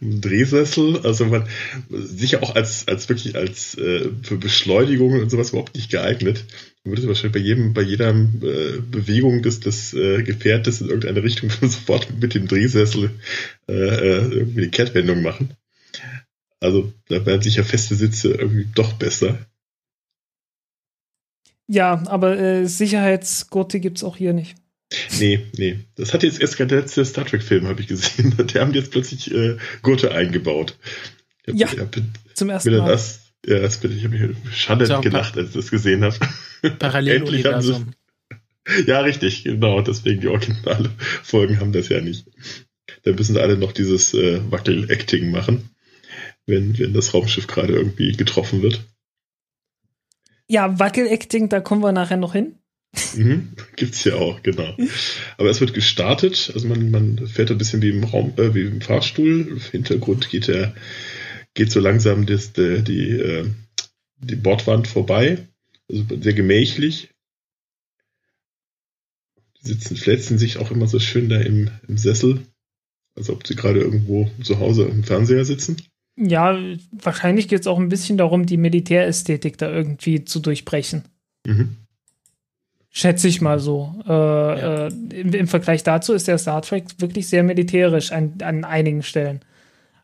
Drehsessel, 0.00 1.00
also 1.04 1.24
man 1.26 1.48
sicher 1.90 2.42
auch 2.42 2.54
als 2.54 2.86
als 2.86 3.08
wirklich 3.08 3.34
als 3.34 3.76
äh, 3.78 4.10
für 4.22 4.36
Beschleunigungen 4.36 5.22
und 5.22 5.30
sowas 5.30 5.50
überhaupt 5.50 5.74
nicht 5.74 5.90
geeignet. 5.90 6.44
Man 6.84 6.96
würde 6.96 7.08
wahrscheinlich 7.08 7.32
bei 7.32 7.38
jedem 7.38 7.72
bei 7.72 7.82
jeder 7.82 8.10
äh, 8.10 8.80
Bewegung 8.90 9.42
des 9.42 9.60
des 9.60 9.94
äh, 9.94 10.22
Gefährtes 10.22 10.82
in 10.82 10.88
irgendeine 10.88 11.22
Richtung 11.22 11.50
sofort 11.62 12.08
mit 12.20 12.34
dem 12.34 12.46
Drehsessel 12.46 13.10
äh, 13.68 13.72
äh, 13.72 14.28
irgendwie 14.32 14.62
eine 14.62 14.70
Kehrtwendung 14.70 15.22
machen. 15.22 15.54
Also 16.60 16.92
da 17.08 17.24
wären 17.24 17.42
sicher 17.42 17.64
feste 17.64 17.94
Sitze 17.94 18.32
irgendwie 18.32 18.68
doch 18.74 18.94
besser. 18.94 19.38
Ja, 21.66 22.02
aber 22.06 22.38
äh, 22.38 22.66
Sicherheitsgurte 22.66 23.80
gibt's 23.80 24.04
auch 24.04 24.16
hier 24.16 24.32
nicht. 24.32 24.56
Nee, 25.18 25.46
nee. 25.56 25.80
Das 25.96 26.12
hat 26.12 26.22
jetzt 26.22 26.40
erst 26.40 26.56
gerade 26.56 26.68
der 26.68 26.80
letzte 26.80 27.04
Star 27.04 27.24
Trek-Film, 27.24 27.66
habe 27.66 27.80
ich 27.80 27.86
gesehen. 27.86 28.34
Die 28.46 28.58
haben 28.58 28.74
jetzt 28.74 28.90
plötzlich 28.90 29.32
äh, 29.32 29.56
Gurte 29.82 30.12
eingebaut. 30.12 30.76
Hab, 31.46 31.54
ja, 31.54 31.68
hab, 31.68 31.96
zum 32.34 32.50
ersten 32.50 32.76
Mal. 32.76 32.88
Das, 32.88 33.32
ja, 33.46 33.60
das 33.60 33.78
bin 33.78 33.96
ich, 33.96 34.04
habe 34.04 34.16
mich 34.16 34.36
schade 34.56 34.86
gelacht, 35.00 35.36
als 35.36 35.48
ich 35.48 35.54
das 35.54 35.70
gesehen 35.70 36.04
habe. 36.04 36.16
Paralleluniversum. 36.78 37.92
Ja, 38.86 39.00
richtig, 39.00 39.44
genau. 39.44 39.82
Deswegen 39.82 40.22
die 40.22 40.28
originale 40.28 40.90
Folgen 41.22 41.60
haben 41.60 41.72
das 41.72 41.90
ja 41.90 42.00
nicht. 42.00 42.26
Da 43.02 43.12
müssen 43.12 43.36
alle 43.36 43.58
noch 43.58 43.72
dieses 43.72 44.14
äh, 44.14 44.40
Wackel-Acting 44.50 45.30
machen, 45.30 45.68
wenn, 46.46 46.78
wenn 46.78 46.94
das 46.94 47.12
Raumschiff 47.12 47.46
gerade 47.46 47.74
irgendwie 47.74 48.12
getroffen 48.12 48.62
wird. 48.62 48.82
Ja, 50.48 50.78
Wackel-Acting, 50.78 51.50
da 51.50 51.60
kommen 51.60 51.82
wir 51.82 51.92
nachher 51.92 52.16
noch 52.16 52.32
hin. 52.32 52.58
Mhm, 53.16 53.52
gibt's 53.76 54.04
ja 54.04 54.14
auch, 54.14 54.42
genau. 54.42 54.76
Aber 55.36 55.50
es 55.50 55.60
wird 55.60 55.74
gestartet, 55.74 56.50
also 56.54 56.68
man, 56.68 56.90
man 56.90 57.26
fährt 57.26 57.50
ein 57.50 57.58
bisschen 57.58 57.82
wie 57.82 57.90
im 57.90 58.04
Raum, 58.04 58.34
äh, 58.36 58.54
wie 58.54 58.62
im 58.62 58.80
Fahrstuhl. 58.80 59.48
Im 59.48 59.60
Hintergrund 59.60 60.30
geht 60.30 60.48
der, 60.48 60.74
geht 61.54 61.70
so 61.70 61.80
langsam 61.80 62.26
das, 62.26 62.52
der, 62.52 62.82
die, 62.82 63.10
äh, 63.10 63.46
die 64.18 64.36
Bordwand 64.36 64.86
vorbei. 64.86 65.46
Also 65.90 66.04
sehr 66.20 66.34
gemächlich. 66.34 67.10
Die 69.60 69.68
sitzen, 69.68 69.96
flätzen 69.96 70.38
sich 70.38 70.58
auch 70.58 70.70
immer 70.70 70.86
so 70.86 70.98
schön 70.98 71.28
da 71.28 71.40
im, 71.40 71.70
im 71.88 71.96
Sessel, 71.96 72.42
als 73.16 73.30
ob 73.30 73.46
sie 73.46 73.56
gerade 73.56 73.80
irgendwo 73.80 74.30
zu 74.42 74.58
Hause 74.58 74.84
im 74.84 75.04
Fernseher 75.04 75.44
sitzen. 75.44 75.76
Ja, 76.16 76.56
wahrscheinlich 76.92 77.48
geht 77.48 77.62
es 77.62 77.66
auch 77.66 77.78
ein 77.78 77.88
bisschen 77.88 78.16
darum, 78.16 78.46
die 78.46 78.56
Militärästhetik 78.56 79.58
da 79.58 79.70
irgendwie 79.70 80.24
zu 80.24 80.38
durchbrechen. 80.38 81.02
Mhm. 81.44 81.83
Schätze 82.96 83.26
ich 83.26 83.40
mal 83.40 83.58
so. 83.58 83.92
Äh, 84.06 84.12
ja. 84.12 84.86
äh, 84.86 84.88
im, 84.88 85.34
im, 85.34 85.48
Vergleich 85.48 85.82
dazu 85.82 86.12
ist 86.12 86.28
der 86.28 86.38
Star 86.38 86.62
Trek 86.62 86.84
wirklich 86.98 87.28
sehr 87.28 87.42
militärisch 87.42 88.12
an, 88.12 88.34
an 88.40 88.64
einigen 88.64 89.02
Stellen. 89.02 89.40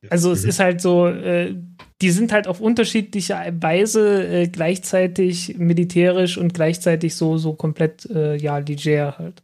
Also 0.09 0.32
es 0.32 0.43
mhm. 0.43 0.49
ist 0.49 0.59
halt 0.59 0.80
so, 0.80 1.07
äh, 1.07 1.55
die 2.03 2.11
sind 2.11 2.32
halt 2.32 2.49
auf 2.49 2.61
unterschiedliche 2.61 3.36
Weise 3.61 4.26
äh, 4.26 4.49
gleichzeitig 4.49 5.57
militärisch 5.57 6.36
und 6.36 6.53
gleichzeitig 6.53 7.14
so, 7.14 7.38
so 7.38 7.53
komplett, 7.53 8.11
äh, 8.11 8.34
ja, 8.36 8.59
leger 8.59 9.18
halt. 9.18 9.43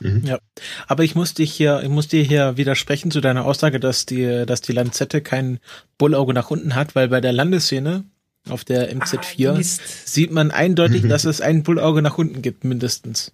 Mhm. 0.00 0.22
Ja, 0.24 0.38
aber 0.88 1.04
ich 1.04 1.14
muss 1.14 1.34
dich 1.34 1.52
hier, 1.52 1.82
ich 1.84 1.88
muss 1.88 2.08
dir 2.08 2.24
hier 2.24 2.56
widersprechen 2.56 3.12
zu 3.12 3.20
deiner 3.20 3.44
Aussage, 3.44 3.78
dass 3.78 4.06
die, 4.06 4.44
dass 4.44 4.60
die 4.60 4.72
Lanzette 4.72 5.20
kein 5.20 5.60
Bullauge 5.98 6.34
nach 6.34 6.50
unten 6.50 6.74
hat, 6.74 6.96
weil 6.96 7.06
bei 7.08 7.20
der 7.20 7.32
Landesszene 7.32 8.02
auf 8.48 8.64
der 8.64 8.94
MZ4 8.94 9.48
ah, 9.50 9.82
sieht 10.04 10.30
man 10.30 10.50
eindeutig, 10.50 11.02
dass 11.08 11.24
es 11.24 11.40
ein 11.40 11.62
Bullauge 11.62 12.02
nach 12.02 12.18
unten 12.18 12.42
gibt, 12.42 12.64
mindestens. 12.64 13.32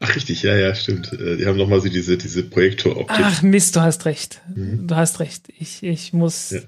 Ach, 0.00 0.14
richtig, 0.14 0.42
ja, 0.42 0.56
ja, 0.56 0.74
stimmt. 0.74 1.12
Äh, 1.12 1.36
die 1.36 1.46
haben 1.46 1.56
nochmal 1.56 1.80
so 1.80 1.88
diese, 1.88 2.16
diese 2.16 2.42
Projektoroptik. 2.44 3.08
Ach, 3.10 3.42
Mist, 3.42 3.76
du 3.76 3.80
hast 3.80 4.04
recht. 4.04 4.40
Mhm. 4.54 4.86
Du 4.86 4.96
hast 4.96 5.20
recht. 5.20 5.48
Ich, 5.58 5.82
ich 5.82 6.12
muss, 6.12 6.50
ja. 6.50 6.60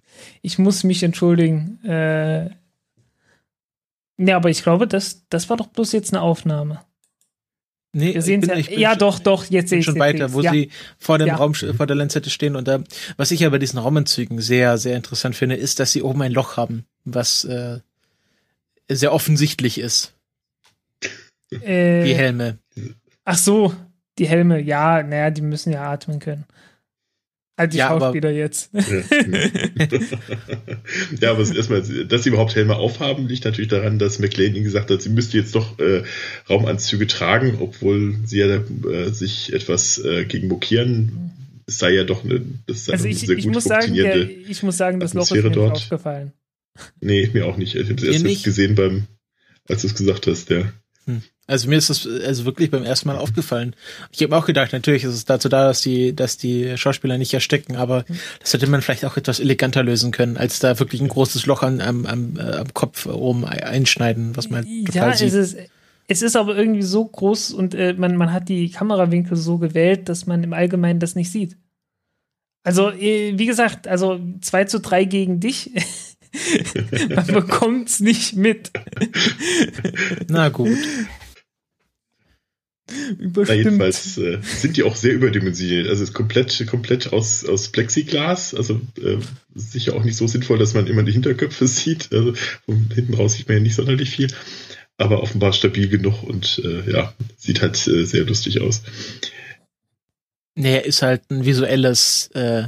ich 0.43 0.59
muss 0.59 0.85
mich 0.85 1.03
entschuldigen. 1.03 1.79
Äh, 1.85 2.51
ja, 4.19 4.37
aber 4.37 4.51
ich 4.51 4.63
glaube, 4.63 4.87
das, 4.87 5.25
das 5.29 5.49
war 5.51 5.57
doch 5.57 5.69
bloß 5.69 5.93
jetzt 5.93 6.13
eine 6.13 6.23
Aufnahme. 6.23 6.81
Nee, 7.93 8.15
Wir 8.15 8.23
sehen 8.23 8.43
ja, 8.43 8.57
ja 8.57 8.97
doch, 8.97 9.21
doch, 9.21 9.45
jetzt 9.45 9.71
sehe 9.71 9.79
ich 9.79 9.85
schon 9.85 10.01
weiter, 10.01 10.33
wo 10.33 10.41
ja. 10.41 10.51
sie 10.51 10.71
vor 10.99 11.19
dem 11.19 11.29
ja. 11.29 11.37
Raum, 11.37 11.55
vor 11.55 11.87
der 11.87 11.95
Lanzette 11.95 12.29
stehen 12.29 12.57
und 12.57 12.67
da, 12.67 12.83
was 13.17 13.31
ich 13.31 13.41
ja 13.41 13.49
bei 13.51 13.59
diesen 13.59 13.79
Raumanzügen 13.79 14.41
sehr, 14.41 14.79
sehr 14.79 14.97
interessant 14.97 15.37
finde, 15.37 15.55
ist, 15.55 15.79
dass 15.79 15.93
sie 15.93 16.03
oben 16.03 16.21
ein 16.23 16.33
Loch 16.33 16.57
haben, 16.57 16.87
was 17.05 17.45
äh, 17.45 17.81
sehr 18.91 19.13
offensichtlich 19.13 19.79
ist. 19.79 20.15
Äh, 21.51 22.05
die 22.05 22.15
Helme. 22.15 22.59
Ach 23.25 23.39
so, 23.39 23.75
die 24.19 24.27
Helme, 24.27 24.61
ja, 24.61 25.03
naja, 25.03 25.31
die 25.31 25.43
müssen 25.43 25.73
ja 25.73 25.91
atmen 25.91 26.19
können. 26.19 26.45
Halt 27.57 27.73
die 27.73 27.79
ja, 27.79 27.89
Schauspieler 27.89 28.31
aber, 28.31 28.37
jetzt. 28.37 28.71
ja, 31.21 31.31
aber 31.31 31.55
erstmal, 31.55 31.83
dass 31.83 32.25
sie 32.25 32.31
überhaupt 32.31 32.57
Helme 32.57 32.75
aufhaben, 32.75 33.29
liegt 33.29 33.45
natürlich 33.45 33.71
daran, 33.71 34.01
dass 34.01 34.19
McLean 34.19 34.57
ihnen 34.57 34.65
gesagt 34.65 34.91
hat, 34.91 35.01
sie 35.01 35.11
müsste 35.11 35.39
jetzt 35.39 35.55
doch 35.55 35.79
äh, 35.79 36.03
Raumanzüge 36.51 37.07
tragen, 37.07 37.59
obwohl 37.61 38.17
sie 38.25 38.41
ja 38.41 38.57
äh, 38.57 39.11
sich 39.11 39.53
etwas 39.53 39.99
äh, 40.05 40.25
gegen 40.25 40.49
mokieren. 40.49 41.31
Es 41.67 41.79
sei 41.79 41.93
ja 41.93 42.03
doch 42.03 42.25
eine, 42.25 42.43
das 42.67 42.87
sei 42.87 42.95
also 42.95 43.07
ich, 43.07 43.21
sehr 43.21 43.39
ich 43.39 43.45
gut 43.45 43.55
muss 43.55 43.65
sagen, 43.65 43.95
der, 43.95 44.29
ich 44.29 44.65
muss 44.65 44.77
sagen, 44.77 44.99
das 44.99 45.15
Loch 45.15 45.23
ist 45.23 45.31
mir 45.33 45.43
dort. 45.43 45.75
nicht 45.75 45.85
aufgefallen. 45.85 46.33
Nee, 47.01 47.31
mir 47.33 47.47
auch 47.47 47.57
nicht. 47.57 47.75
Ich 47.75 47.89
habe 47.89 47.95
es 47.95 48.23
erst 48.23 48.45
gesehen 48.45 48.75
beim, 48.75 49.07
als 49.69 49.83
du 49.83 49.89
es 49.89 49.95
gesagt 49.95 50.27
hast, 50.27 50.51
ja. 50.51 50.73
Hm. 51.07 51.23
Also 51.47 51.69
mir 51.69 51.77
ist 51.77 51.91
das 51.91 52.07
also 52.07 52.47
wirklich 52.47 52.71
beim 52.71 52.85
ersten 52.85 53.09
Mal 53.09 53.19
aufgefallen. 53.19 53.77
Ich 54.11 54.23
habe 54.23 54.35
auch 54.35 54.47
gedacht, 54.47 54.73
natürlich 54.73 55.05
ist 55.05 55.13
es 55.13 55.27
dazu 55.27 55.51
da, 55.51 55.67
dass 55.67 55.83
die, 55.83 56.17
dass 56.17 56.39
die 56.39 56.79
Schauspieler 56.79 57.19
nicht 57.19 57.35
erstecken, 57.35 57.77
aber 57.77 58.07
das 58.41 58.55
hätte 58.55 58.67
man 58.67 58.81
vielleicht 58.81 59.05
auch 59.05 59.19
etwas 59.19 59.41
eleganter 59.41 59.83
lösen 59.83 60.11
können, 60.11 60.39
als 60.39 60.59
da 60.59 60.79
wirklich 60.79 61.03
ein 61.03 61.09
großes 61.09 61.45
Loch 61.45 61.63
am, 61.63 61.81
am, 61.81 62.07
am, 62.07 62.39
äh, 62.39 62.57
am 62.57 62.73
Kopf 62.73 63.05
oben 63.05 63.45
einschneiden, 63.45 64.37
was 64.37 64.49
man 64.49 64.65
total 64.87 65.11
ja, 65.11 65.17
sieht. 65.17 65.29
Es 65.29 65.35
ist, 65.35 65.57
es 66.09 66.23
ist 66.23 66.37
aber 66.37 66.57
irgendwie 66.57 66.83
so 66.83 67.05
groß 67.05 67.53
und 67.53 67.75
äh, 67.75 67.93
man, 67.93 68.17
man 68.17 68.33
hat 68.33 68.49
die 68.49 68.71
Kamerawinkel 68.71 69.37
so 69.37 69.59
gewählt, 69.59 70.09
dass 70.09 70.27
man 70.27 70.43
im 70.43 70.55
Allgemeinen 70.55 70.99
das 70.99 71.15
nicht 71.15 71.31
sieht. 71.31 71.59
Also, 72.63 72.91
äh, 72.91 73.39
wie 73.39 73.47
gesagt, 73.47 73.87
also 73.87 74.19
2 74.41 74.65
zu 74.65 74.81
3 74.81 75.05
gegen 75.05 75.41
dich. 75.41 75.73
Man 77.15 77.27
bekommt 77.27 77.89
es 77.89 78.01
nicht 78.01 78.37
mit. 78.37 78.71
Na 80.29 80.49
gut. 80.49 80.79
Na 83.27 83.55
jedenfalls 83.55 84.19
äh, 84.19 84.39
sind 84.43 84.77
die 84.77 84.83
auch 84.83 84.95
sehr 84.95 85.15
überdimensioniert. 85.15 85.89
Also 85.89 86.03
es 86.03 86.11
ist 86.11 86.15
komplett, 86.15 86.67
komplett 86.67 87.13
aus, 87.13 87.45
aus 87.45 87.69
Plexiglas. 87.69 88.55
Also 88.55 88.81
äh, 89.03 89.17
sicher 89.55 89.95
auch 89.95 90.05
nicht 90.05 90.17
so 90.17 90.27
sinnvoll, 90.27 90.59
dass 90.59 90.75
man 90.75 90.87
immer 90.87 91.03
die 91.03 91.13
Hinterköpfe 91.13 91.67
sieht. 91.67 92.13
Also 92.13 92.35
von 92.67 92.91
hinten 92.95 93.15
raus 93.15 93.35
sieht 93.35 93.49
man 93.49 93.59
ja 93.59 93.63
nicht 93.63 93.75
sonderlich 93.75 94.11
viel. 94.11 94.29
Aber 94.97 95.23
offenbar 95.23 95.53
stabil 95.53 95.89
genug 95.89 96.23
und 96.23 96.61
äh, 96.65 96.91
ja, 96.93 97.15
sieht 97.37 97.63
halt 97.63 97.85
äh, 97.89 98.05
sehr 98.05 98.25
lustig 98.25 98.61
aus. 98.61 98.83
Naja, 100.57 100.79
ist 100.79 101.03
halt 101.03 101.31
ein 101.31 101.45
visuelles 101.45 102.29
äh, 102.35 102.65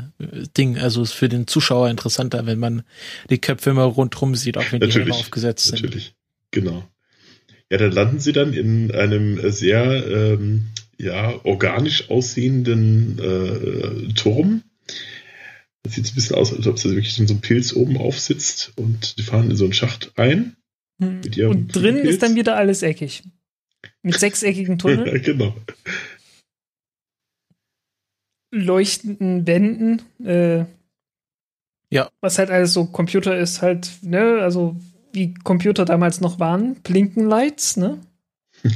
Ding, 0.57 0.77
also 0.79 1.03
ist 1.03 1.13
für 1.13 1.29
den 1.29 1.47
Zuschauer 1.47 1.89
interessanter, 1.89 2.45
wenn 2.45 2.59
man 2.59 2.83
die 3.31 3.39
Köpfe 3.39 3.71
immer 3.71 3.85
rundherum 3.85 4.35
sieht, 4.35 4.59
auch 4.59 4.73
wenn 4.73 4.81
natürlich, 4.81 4.95
die 4.95 5.01
Helme 5.03 5.15
aufgesetzt 5.15 5.67
sind. 5.67 5.83
Natürlich, 5.83 6.15
genau. 6.51 6.89
Ja, 7.71 7.79
dann 7.79 7.93
landen 7.93 8.19
sie 8.19 8.33
dann 8.33 8.53
in 8.53 8.91
einem 8.91 9.53
sehr 9.53 10.05
ähm, 10.07 10.67
ja, 10.99 11.39
organisch 11.45 12.11
aussehenden 12.11 13.19
äh, 13.21 14.13
Turm. 14.15 14.63
Das 15.85 15.95
sieht 15.95 16.11
ein 16.11 16.15
bisschen 16.15 16.37
aus, 16.37 16.53
als 16.53 16.67
ob 16.67 16.81
sie 16.81 16.91
wirklich 16.91 17.19
in 17.21 17.29
so 17.29 17.35
einem 17.35 17.41
Pilz 17.41 17.73
oben 17.73 17.99
aufsitzt 17.99 18.73
und 18.75 19.19
die 19.19 19.23
fahren 19.23 19.51
in 19.51 19.57
so 19.57 19.65
einen 19.65 19.73
Schacht 19.73 20.13
ein. 20.17 20.57
Hm. 21.01 21.21
Und 21.49 21.69
drin 21.69 21.97
Pilz. 21.97 22.09
ist 22.09 22.23
dann 22.23 22.35
wieder 22.35 22.57
alles 22.57 22.83
eckig. 22.83 23.23
Mit 24.03 24.19
sechseckigen 24.19 24.79
Tunneln. 24.81 25.07
ja, 25.07 25.19
genau 25.19 25.55
leuchtenden 28.51 29.47
Wänden. 29.47 30.03
Äh, 30.25 30.65
ja. 31.91 32.11
Was 32.21 32.39
halt 32.39 32.51
alles 32.51 32.73
so 32.73 32.87
Computer 32.87 33.37
ist, 33.37 33.63
halt, 33.63 33.91
ne, 34.03 34.39
also 34.41 34.77
wie 35.13 35.35
Computer 35.35 35.85
damals 35.85 36.21
noch 36.21 36.39
waren, 36.39 36.77
Blinkenlights, 36.83 37.77
ne? 37.77 38.01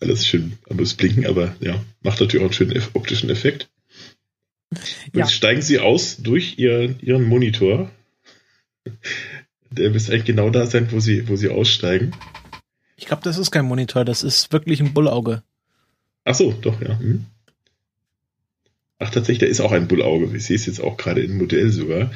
alles 0.00 0.26
schön, 0.26 0.58
aber 0.68 0.82
es 0.82 0.94
blinken, 0.94 1.26
aber 1.26 1.54
ja, 1.60 1.82
macht 2.02 2.20
natürlich 2.20 2.44
auch 2.44 2.50
einen 2.50 2.52
schönen 2.52 2.82
optischen 2.94 3.30
Effekt. 3.30 3.70
Und 4.70 5.20
ja. 5.20 5.26
steigen 5.26 5.62
sie 5.62 5.78
aus 5.78 6.16
durch 6.18 6.58
ihr, 6.58 6.94
ihren 7.02 7.24
Monitor. 7.24 7.90
Der 9.70 9.90
müsste 9.90 10.12
eigentlich 10.12 10.24
genau 10.24 10.50
da 10.50 10.66
sein, 10.66 10.90
wo 10.90 11.00
sie, 11.00 11.28
wo 11.28 11.36
sie 11.36 11.48
aussteigen. 11.48 12.12
Ich 12.96 13.06
glaube, 13.06 13.22
das 13.22 13.38
ist 13.38 13.50
kein 13.50 13.66
Monitor, 13.66 14.04
das 14.04 14.22
ist 14.22 14.52
wirklich 14.52 14.80
ein 14.80 14.94
Bullauge. 14.94 15.42
Ach 16.24 16.34
so, 16.34 16.52
doch, 16.52 16.80
ja. 16.80 16.98
Hm. 16.98 17.26
Ach, 19.02 19.10
tatsächlich, 19.10 19.38
da 19.38 19.46
ist 19.46 19.60
auch 19.60 19.72
ein 19.72 19.88
Bullauge. 19.88 20.36
Ich 20.36 20.46
sehe 20.46 20.56
es 20.56 20.66
jetzt 20.66 20.80
auch 20.80 20.96
gerade 20.96 21.22
im 21.22 21.36
Modell 21.36 21.70
sogar. 21.70 22.10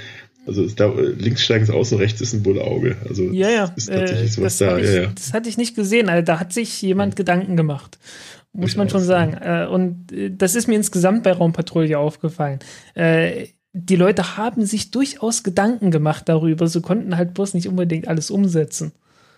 Also 0.47 0.65
da, 0.69 0.93
links 1.19 1.45
steigen 1.45 1.67
sie 1.67 1.75
aus 1.75 1.91
und 1.91 1.99
rechts 1.99 2.21
ist 2.21 2.33
ein 2.33 2.45
Bullauge. 2.45 2.97
Also 3.09 3.25
ja, 3.25 3.51
ja. 3.51 3.73
ist 3.77 3.89
tatsächlich 3.89 4.31
äh, 4.31 4.33
sowas 4.33 4.59
da. 4.59 4.79
Ich, 4.79 4.87
ja, 4.87 5.03
ja. 5.03 5.13
Das 5.13 5.33
hatte 5.33 5.49
ich 5.49 5.59
nicht 5.59 5.75
gesehen. 5.75 6.09
Also, 6.09 6.25
da 6.25 6.39
hat 6.39 6.53
sich 6.53 6.81
jemand 6.83 7.15
ja. 7.15 7.17
Gedanken 7.17 7.57
gemacht. 7.57 7.99
Muss 8.53 8.71
ich 8.71 8.77
man 8.77 8.89
schon 8.89 9.03
sagen. 9.03 9.35
Äh, 9.35 9.67
und 9.67 10.13
äh, 10.13 10.31
das 10.31 10.55
ist 10.55 10.69
mir 10.69 10.77
insgesamt 10.77 11.25
bei 11.25 11.33
Raumpatrouille 11.33 11.99
aufgefallen. 11.99 12.61
Die 13.79 13.97
Leute 13.97 14.39
haben 14.39 14.65
sich 14.65 14.91
durchaus 14.91 15.43
Gedanken 15.43 15.91
gemacht 15.91 16.31
darüber. 16.31 16.67
Sie 16.67 16.81
konnten 16.81 17.17
halt 17.19 17.35
bloß 17.35 17.53
nicht 17.53 17.69
unbedingt 17.69 18.09
alles 18.09 18.31
umsetzen. 18.31 18.93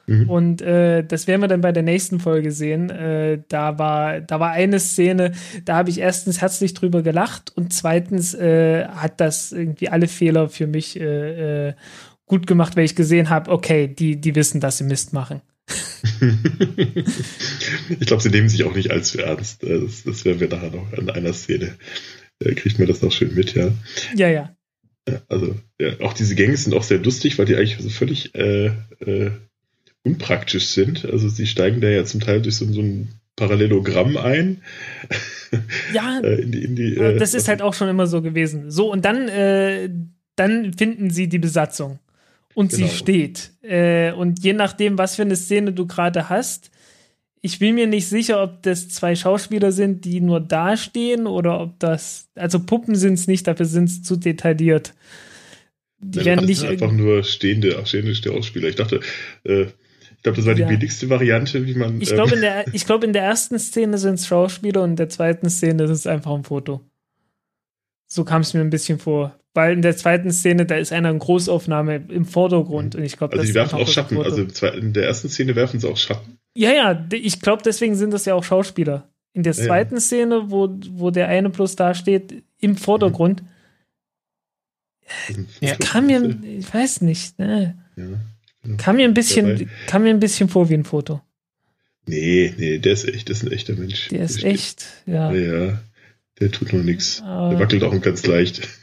Mhm. 0.08 0.30
Und 0.30 0.62
äh, 0.62 1.04
das 1.04 1.26
werden 1.26 1.42
wir 1.42 1.48
dann 1.48 1.60
bei 1.60 1.70
der 1.70 1.82
nächsten 1.82 2.18
Folge 2.18 2.50
sehen. 2.50 2.88
Äh, 2.88 3.42
da, 3.48 3.78
war, 3.78 4.20
da 4.20 4.40
war 4.40 4.52
eine 4.52 4.80
Szene, 4.80 5.32
da 5.66 5.76
habe 5.76 5.90
ich 5.90 6.00
erstens 6.00 6.40
herzlich 6.40 6.72
drüber 6.72 7.02
gelacht 7.02 7.52
und 7.54 7.74
zweitens 7.74 8.32
äh, 8.34 8.86
hat 8.86 9.20
das 9.20 9.52
irgendwie 9.52 9.90
alle 9.90 10.08
Fehler 10.08 10.48
für 10.48 10.66
mich 10.66 10.98
äh, 10.98 11.68
äh, 11.68 11.74
gut 12.24 12.46
gemacht, 12.46 12.74
weil 12.76 12.86
ich 12.86 12.96
gesehen 12.96 13.28
habe, 13.28 13.50
okay, 13.50 13.86
die, 13.86 14.18
die 14.18 14.34
wissen, 14.34 14.60
dass 14.60 14.78
sie 14.78 14.84
Mist 14.84 15.12
machen. 15.12 15.42
ich 18.00 18.06
glaube, 18.06 18.22
sie 18.22 18.30
nehmen 18.30 18.48
sich 18.48 18.64
auch 18.64 18.74
nicht 18.74 18.90
allzu 18.90 19.18
ernst. 19.18 19.62
Äh, 19.62 19.80
das, 19.80 20.04
das 20.04 20.24
werden 20.24 20.40
wir 20.40 20.48
nachher 20.48 20.70
noch 20.70 20.90
an 20.94 21.10
einer 21.10 21.34
Szene. 21.34 21.74
kriegt 22.40 22.78
man 22.78 22.88
das 22.88 23.02
noch 23.02 23.12
schön 23.12 23.34
mit, 23.34 23.54
ja. 23.54 23.70
Ja, 24.16 24.28
ja. 24.28 24.54
Also, 25.28 25.54
ja, 25.78 26.00
auch 26.00 26.14
diese 26.14 26.34
Gänge 26.34 26.56
sind 26.56 26.74
auch 26.74 26.82
sehr 26.82 26.98
lustig, 26.98 27.38
weil 27.38 27.46
die 27.46 27.56
eigentlich 27.56 27.76
so 27.78 27.90
völlig 27.90 28.34
äh, 28.34 28.66
äh, 29.00 29.30
unpraktisch 30.04 30.68
sind. 30.68 31.04
Also 31.04 31.28
sie 31.28 31.46
steigen 31.46 31.80
da 31.80 31.88
ja 31.88 32.04
zum 32.04 32.20
Teil 32.20 32.42
durch 32.42 32.56
so, 32.56 32.70
so 32.72 32.80
ein 32.80 33.08
Parallelogramm 33.36 34.16
ein. 34.16 34.62
Ja, 35.94 36.20
äh, 36.20 36.42
in 36.42 36.52
die, 36.52 36.62
in 36.62 36.76
die, 36.76 36.96
äh, 36.98 37.16
das 37.18 37.32
ist 37.32 37.48
halt 37.48 37.62
auch 37.62 37.72
schon 37.72 37.88
immer 37.88 38.06
so 38.06 38.20
gewesen. 38.20 38.70
So, 38.70 38.92
und 38.92 39.06
dann, 39.06 39.28
äh, 39.28 39.88
dann 40.36 40.74
finden 40.74 41.08
sie 41.08 41.26
die 41.26 41.38
Besatzung. 41.38 42.00
Und 42.52 42.70
genau. 42.70 42.86
sie 42.86 42.94
steht. 42.94 43.52
Äh, 43.62 44.12
und 44.12 44.44
je 44.44 44.52
nachdem, 44.52 44.98
was 44.98 45.16
für 45.16 45.22
eine 45.22 45.36
Szene 45.36 45.72
du 45.72 45.86
gerade 45.86 46.28
hast, 46.28 46.70
ich 47.40 47.58
bin 47.58 47.76
mir 47.76 47.86
nicht 47.86 48.08
sicher, 48.08 48.42
ob 48.42 48.62
das 48.62 48.88
zwei 48.88 49.14
Schauspieler 49.14 49.72
sind, 49.72 50.04
die 50.04 50.20
nur 50.20 50.40
dastehen 50.40 51.26
oder 51.26 51.60
ob 51.60 51.78
das, 51.78 52.28
also 52.34 52.60
Puppen 52.60 52.94
sind 52.94 53.14
es 53.14 53.26
nicht, 53.26 53.46
dafür 53.46 53.66
sind 53.66 53.84
es 53.84 54.02
zu 54.02 54.16
detailliert. 54.16 54.92
Die 56.00 56.18
ja, 56.18 56.24
werden 56.26 56.46
nicht 56.46 56.64
einfach 56.64 56.92
nur 56.92 57.24
stehende, 57.24 57.80
stehende 57.86 58.14
Schauspieler. 58.14 58.68
Ich 58.68 58.76
dachte, 58.76 59.00
äh, 59.44 59.66
ich 60.18 60.24
glaube, 60.24 60.36
das 60.36 60.46
war 60.46 60.54
die 60.54 60.62
ja. 60.62 60.68
billigste 60.68 61.08
Variante, 61.08 61.64
wie 61.64 61.74
man. 61.74 62.00
Ich 62.00 62.08
glaube, 62.08 62.32
ähm, 62.32 62.38
in, 62.38 62.40
der, 62.40 62.64
glaub, 62.86 63.04
in 63.04 63.12
der 63.12 63.22
ersten 63.22 63.56
Szene 63.58 63.98
sind 63.98 64.14
es 64.14 64.26
Schauspieler 64.26 64.82
und 64.82 64.90
in 64.90 64.96
der 64.96 65.08
zweiten 65.08 65.48
Szene 65.48 65.84
ist 65.84 65.90
es 65.90 66.06
einfach 66.08 66.32
ein 66.32 66.42
Foto. 66.42 66.80
So 68.08 68.24
kam 68.24 68.42
es 68.42 68.52
mir 68.52 68.60
ein 68.60 68.70
bisschen 68.70 68.98
vor. 68.98 69.38
Weil 69.54 69.74
in 69.74 69.82
der 69.82 69.96
zweiten 69.96 70.32
Szene, 70.32 70.66
da 70.66 70.76
ist 70.76 70.92
einer 70.92 71.10
in 71.10 71.20
Großaufnahme 71.20 72.04
im 72.08 72.24
Vordergrund. 72.24 72.96
Und 72.96 73.04
ich 73.04 73.16
glaube, 73.16 73.38
also 73.38 73.46
die 73.46 73.54
werfen 73.54 73.78
auch 73.78 73.86
Schatten. 73.86 74.18
Also 74.18 74.42
in 74.42 74.92
der 74.92 75.04
ersten 75.04 75.28
Szene 75.28 75.54
werfen 75.54 75.78
sie 75.78 75.88
auch 75.88 75.96
Schatten. 75.96 76.38
Ja, 76.54 76.72
ja, 76.72 77.06
ich 77.12 77.40
glaube, 77.40 77.62
deswegen 77.64 77.94
sind 77.94 78.12
das 78.12 78.24
ja 78.24 78.34
auch 78.34 78.44
Schauspieler. 78.44 79.08
In 79.34 79.44
der 79.44 79.52
zweiten 79.52 79.94
ja. 79.94 80.00
Szene, 80.00 80.50
wo, 80.50 80.68
wo 80.90 81.10
der 81.10 81.28
eine 81.28 81.50
bloß 81.50 81.76
da 81.76 81.94
steht, 81.94 82.42
im 82.58 82.76
Vordergrund, 82.76 83.42
mhm. 85.28 85.46
ja, 85.60 85.76
kam 85.76 86.06
mir, 86.06 86.38
ich 86.42 86.72
weiß 86.72 87.02
nicht, 87.02 87.38
ne? 87.38 87.76
Ja. 87.96 88.04
Kam 88.76 88.96
mir 88.96 89.06
ein 89.06 89.14
bisschen, 89.14 89.70
kam 89.86 90.02
mir 90.02 90.10
ein 90.10 90.20
bisschen 90.20 90.48
vor 90.48 90.68
wie 90.68 90.74
ein 90.74 90.84
Foto. 90.84 91.22
Nee, 92.06 92.54
nee, 92.56 92.78
der 92.78 92.92
ist 92.92 93.06
echt, 93.06 93.28
das 93.28 93.38
ist 93.38 93.44
ein 93.44 93.52
echter 93.52 93.74
Mensch. 93.74 94.08
Der 94.08 94.22
ist 94.22 94.42
der 94.42 94.50
echt, 94.50 94.86
ja. 95.06 95.32
Ja, 95.32 95.78
der 96.40 96.50
tut 96.50 96.72
noch 96.72 96.82
nichts. 96.82 97.18
Der 97.18 97.58
wackelt 97.58 97.82
auch 97.82 98.00
ganz 98.00 98.26
leicht. 98.26 98.68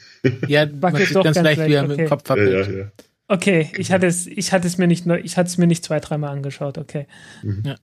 Ja, 0.48 0.68
wackelt 0.82 1.16
doch 1.16 1.24
ganz, 1.24 1.36
ganz 1.36 1.46
leicht, 1.46 1.60
leicht, 1.60 1.70
wie 1.70 1.76
er 1.76 1.84
okay. 1.84 1.90
mit 1.90 2.00
dem 2.00 2.10
Kopf 2.10 2.28
wackelt. 2.28 2.52
Ja, 2.52 2.62
ja, 2.62 2.80
ja. 2.80 2.92
Okay, 3.28 3.72
ich 3.78 3.92
hatte 3.92 4.08
es, 4.08 4.26
ich 4.26 4.52
hatte 4.52 4.66
es 4.66 4.80
mir 4.80 4.88
nicht, 4.88 5.06
ich 5.06 5.38
hatte 5.38 5.48
es 5.48 5.60
mir 5.60 5.68
nicht 5.68 5.86
zwei, 5.86 6.00
dreimal 6.00 6.32
angeschaut. 6.32 6.80
Okay. 6.80 7.06
Mhm. 7.44 7.62
Ja. 7.64 7.76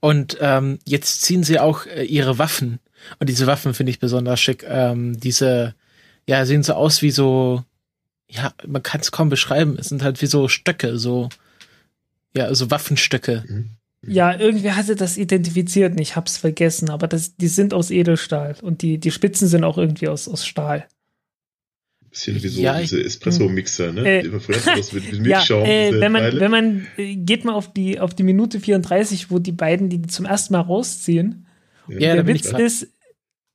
Und 0.00 0.38
ähm, 0.40 0.78
jetzt 0.86 1.22
ziehen 1.22 1.42
sie 1.42 1.58
auch 1.58 1.86
äh, 1.86 2.04
ihre 2.04 2.38
Waffen. 2.38 2.80
Und 3.18 3.28
diese 3.28 3.46
Waffen 3.46 3.74
finde 3.74 3.90
ich 3.90 3.98
besonders 3.98 4.40
schick. 4.40 4.64
Ähm, 4.68 5.18
diese, 5.20 5.74
ja, 6.26 6.44
sehen 6.46 6.62
so 6.62 6.74
aus 6.74 7.02
wie 7.02 7.10
so, 7.10 7.62
ja, 8.28 8.52
man 8.66 8.82
kann 8.82 9.00
es 9.00 9.12
kaum 9.12 9.28
beschreiben. 9.28 9.76
Es 9.78 9.88
sind 9.88 10.02
halt 10.02 10.20
wie 10.22 10.26
so 10.26 10.48
Stöcke, 10.48 10.98
so, 10.98 11.28
ja, 12.36 12.54
so 12.54 12.70
Waffenstöcke. 12.70 13.44
Mhm. 13.46 13.70
Ja, 14.06 14.38
irgendwer 14.38 14.76
hatte 14.76 14.94
das 14.94 15.16
identifiziert 15.16 15.92
und 15.92 16.00
ich 16.00 16.14
hab's 16.14 16.36
vergessen, 16.36 16.90
aber 16.90 17.08
das, 17.08 17.36
die 17.36 17.48
sind 17.48 17.74
aus 17.74 17.90
Edelstahl 17.90 18.54
und 18.62 18.82
die, 18.82 18.98
die 18.98 19.10
Spitzen 19.10 19.48
sind 19.48 19.64
auch 19.64 19.78
irgendwie 19.78 20.08
aus, 20.08 20.28
aus 20.28 20.46
Stahl. 20.46 20.86
Bisschen 22.10 22.40
wie 22.42 22.48
so 22.48 22.60
ja, 22.60 22.78
diese 22.78 23.02
Espresso-Mixer, 23.02 23.92
ne? 23.92 24.20
Äh, 24.20 24.30
das 24.30 24.92
mit, 24.92 25.12
mit 25.12 25.20
Milchschaum. 25.20 25.64
Ja, 25.64 25.66
äh, 25.66 26.00
wenn 26.00 26.12
man, 26.12 26.40
wenn 26.40 26.50
man, 26.50 26.86
äh, 26.96 27.16
geht 27.16 27.44
mal 27.44 27.54
auf 27.54 27.72
die, 27.72 27.98
auf 27.98 28.14
die 28.14 28.22
Minute 28.22 28.60
34, 28.60 29.30
wo 29.30 29.38
die 29.38 29.52
beiden 29.52 29.88
die 29.88 30.02
zum 30.02 30.24
ersten 30.24 30.52
Mal 30.52 30.60
rausziehen. 30.60 31.46
Ja, 31.88 32.14
der 32.14 32.26
Witz 32.26 32.46
ist, 32.46 32.88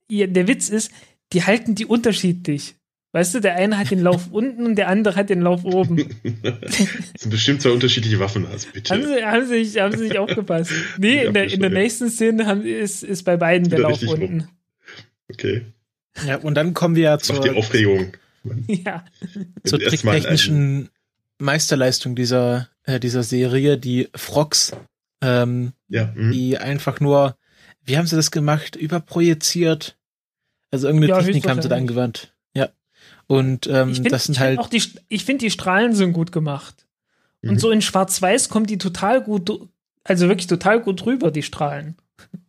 ja, 0.09 0.28
der 0.28 0.47
Witz 0.47 0.69
ist, 0.69 0.91
die 1.34 1.43
halten 1.43 1.76
die 1.76 1.86
unterschiedlich. 1.86 2.76
Weißt 3.14 3.36
du, 3.36 3.41
der 3.41 3.55
eine 3.55 3.78
hat 3.78 3.91
den 3.91 4.01
Lauf 4.01 4.28
unten 4.32 4.66
und 4.66 4.76
der 4.76 4.88
andere 4.88 5.16
hat 5.16 5.30
den 5.30 5.41
Lauf 5.41 5.66
oben. 5.66 6.09
das 6.41 6.78
sind 7.18 7.30
bestimmt 7.30 7.62
zwei 7.62 7.72
unterschiedliche 7.72 8.20
Waffen 8.20 8.47
hast, 8.47 8.72
bitte. 8.72 8.93
Haben 8.93 9.05
sie, 9.05 9.26
haben 9.26 9.47
sie, 9.47 9.59
nicht, 9.59 9.80
haben 9.80 9.97
sie 9.97 10.03
nicht 10.05 10.18
aufgepasst? 10.18 10.72
Nee, 10.97 11.26
in 11.26 11.34
der, 11.34 11.51
in 11.51 11.59
der 11.59 11.70
nächsten 11.70 12.09
Szene 12.09 12.45
haben, 12.45 12.66
ist, 12.66 13.03
ist 13.03 13.24
bei 13.24 13.38
beiden 13.38 13.70
der 13.70 13.80
Lauf 13.80 14.01
unten. 14.01 14.41
Rum. 14.41 14.47
Okay. 15.30 15.66
Ja, 16.26 16.38
und 16.38 16.55
dann 16.55 16.74
kommen 16.74 16.95
wir 16.95 17.20
zur. 17.20 17.36
Macht 17.36 17.45
die 17.45 17.51
Aufregung. 17.51 18.14
ja. 18.68 19.05
Zur 19.64 19.80
tricktechnischen 19.80 20.89
Meisterleistung 21.38 22.16
dieser, 22.16 22.70
äh, 22.84 22.99
dieser 22.99 23.24
Serie, 23.24 23.78
die 23.78 24.09
Frogs, 24.16 24.74
ähm, 25.22 25.74
ja, 25.88 26.14
mhm. 26.16 26.32
die 26.32 26.57
einfach 26.57 26.99
nur, 26.99 27.38
wie 27.84 27.97
haben 27.97 28.07
sie 28.07 28.16
das 28.16 28.32
gemacht? 28.32 28.76
Überprojiziert? 28.76 29.97
Also 30.72 30.88
irgendeine 30.88 31.14
ja, 31.14 31.22
Technik 31.22 31.47
haben 31.47 31.62
sie 31.62 31.70
da 31.70 31.76
angewandt. 31.76 32.30
Und 33.32 33.65
ähm, 33.67 33.95
find, 33.95 34.11
das 34.11 34.25
sind 34.25 34.39
halt. 34.39 34.59
Auch 34.59 34.67
die, 34.67 34.84
ich 35.07 35.23
finde, 35.23 35.45
die 35.45 35.51
Strahlen 35.51 35.95
sind 35.95 36.11
gut 36.11 36.34
gemacht. 36.34 36.86
Und 37.41 37.53
mhm. 37.53 37.59
so 37.59 37.71
in 37.71 37.82
Schwarz-Weiß 37.82 38.49
kommt 38.49 38.69
die 38.69 38.77
total 38.77 39.23
gut, 39.23 39.49
also 40.03 40.27
wirklich 40.27 40.47
total 40.47 40.82
gut 40.82 41.05
rüber, 41.05 41.32
die 41.32 41.41
Strahlen. 41.41 41.95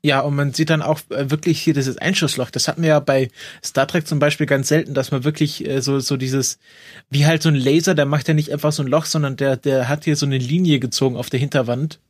Ja, 0.03 0.23
und 0.23 0.35
man 0.35 0.53
sieht 0.53 0.71
dann 0.71 0.83
auch 0.83 0.99
äh, 1.11 1.31
wirklich 1.31 1.63
hier 1.63 1.73
dieses 1.73 1.99
Einschussloch. 1.99 2.51
Das 2.51 2.67
hatten 2.67 2.83
wir 2.83 2.89
ja 2.89 2.99
bei 2.99 3.31
Star 3.65 3.87
Trek 3.87 4.09
zum 4.09 4.19
Beispiel 4.19 4.47
ganz 4.47 4.67
selten, 4.67 4.93
dass 4.93 5.13
man 5.13 5.23
wirklich 5.23 5.65
äh, 5.65 5.81
so, 5.81 6.01
so 6.01 6.17
dieses, 6.17 6.59
wie 7.11 7.27
halt 7.27 7.43
so 7.43 7.49
ein 7.49 7.55
Laser, 7.55 7.95
der 7.95 8.05
macht 8.05 8.27
ja 8.27 8.35
nicht 8.35 8.53
einfach 8.53 8.73
so 8.73 8.83
ein 8.83 8.89
Loch, 8.89 9.05
sondern 9.05 9.37
der, 9.37 9.57
der 9.57 9.89
hat 9.89 10.03
hier 10.03 10.17
so 10.17 10.27
eine 10.27 10.39
Linie 10.39 10.81
gezogen 10.81 11.15
auf 11.15 11.31
der 11.31 11.39
Hinterwand. 11.39 12.01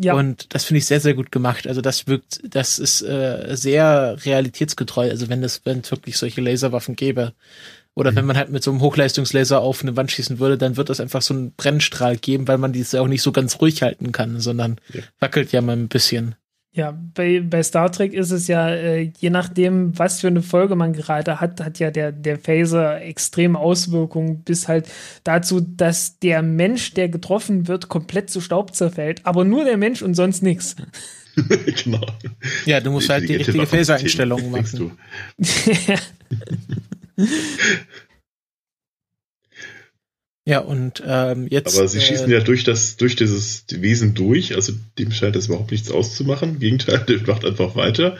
Ja. 0.00 0.14
Und 0.14 0.52
das 0.52 0.64
finde 0.64 0.78
ich 0.78 0.86
sehr, 0.86 1.00
sehr 1.00 1.14
gut 1.14 1.30
gemacht. 1.30 1.68
Also 1.68 1.80
das 1.80 2.08
wirkt, 2.08 2.40
das 2.42 2.80
ist 2.80 3.02
äh, 3.02 3.54
sehr 3.56 4.16
realitätsgetreu. 4.24 5.08
Also 5.08 5.28
wenn 5.28 5.44
es, 5.44 5.60
wenn 5.64 5.80
es 5.80 5.92
wirklich 5.92 6.16
solche 6.16 6.40
Laserwaffen 6.40 6.96
gäbe. 6.96 7.34
Oder 7.96 8.12
mhm. 8.12 8.16
wenn 8.16 8.26
man 8.26 8.36
halt 8.36 8.50
mit 8.50 8.62
so 8.62 8.70
einem 8.70 8.80
Hochleistungslaser 8.80 9.60
auf 9.60 9.82
eine 9.82 9.96
Wand 9.96 10.12
schießen 10.12 10.38
würde, 10.38 10.58
dann 10.58 10.76
wird 10.76 10.90
es 10.90 11.00
einfach 11.00 11.22
so 11.22 11.34
einen 11.34 11.52
Brennstrahl 11.56 12.16
geben, 12.16 12.46
weil 12.46 12.58
man 12.58 12.72
diese 12.72 13.00
auch 13.00 13.08
nicht 13.08 13.22
so 13.22 13.32
ganz 13.32 13.60
ruhig 13.60 13.82
halten 13.82 14.12
kann, 14.12 14.38
sondern 14.38 14.76
ja. 14.92 15.00
wackelt 15.18 15.50
ja 15.50 15.62
mal 15.62 15.72
ein 15.72 15.88
bisschen. 15.88 16.36
Ja, 16.72 16.94
bei, 17.14 17.40
bei 17.40 17.62
Star 17.62 17.90
Trek 17.90 18.12
ist 18.12 18.32
es 18.32 18.48
ja, 18.48 18.68
äh, 18.68 19.10
je 19.18 19.30
nachdem, 19.30 19.98
was 19.98 20.20
für 20.20 20.26
eine 20.26 20.42
Folge 20.42 20.76
man 20.76 20.92
gerade 20.92 21.40
hat, 21.40 21.58
hat 21.64 21.78
ja 21.78 21.90
der, 21.90 22.12
der 22.12 22.38
Phaser 22.38 23.00
extreme 23.00 23.58
Auswirkungen 23.58 24.42
bis 24.42 24.68
halt 24.68 24.86
dazu, 25.24 25.62
dass 25.62 26.18
der 26.18 26.42
Mensch, 26.42 26.92
der 26.92 27.08
getroffen 27.08 27.66
wird, 27.66 27.88
komplett 27.88 28.28
zu 28.28 28.42
Staub 28.42 28.74
zerfällt. 28.74 29.24
Aber 29.24 29.46
nur 29.46 29.64
der 29.64 29.78
Mensch 29.78 30.02
und 30.02 30.12
sonst 30.12 30.42
nichts. 30.42 30.76
genau. 31.82 32.06
Ja, 32.66 32.80
du 32.80 32.90
musst 32.90 33.08
halt 33.08 33.26
die 33.26 33.36
richtige 33.36 33.66
Phaser-Einstellung 33.66 34.50
machen. 34.50 34.98
Ja, 40.48 40.60
und 40.60 41.02
ähm, 41.04 41.48
jetzt. 41.50 41.76
Aber 41.76 41.88
sie 41.88 41.98
äh, 41.98 42.00
schießen 42.00 42.30
ja 42.30 42.38
durch 42.38 42.62
das, 42.62 42.96
durch 42.96 43.16
dieses 43.16 43.64
Wesen 43.68 44.14
durch, 44.14 44.54
also 44.54 44.72
dem 44.96 45.10
scheint 45.10 45.34
das 45.34 45.46
überhaupt 45.46 45.72
nichts 45.72 45.90
auszumachen. 45.90 46.50
Im 46.50 46.58
Gegenteil, 46.60 47.00
der 47.08 47.20
macht 47.26 47.44
einfach 47.44 47.74
weiter, 47.74 48.16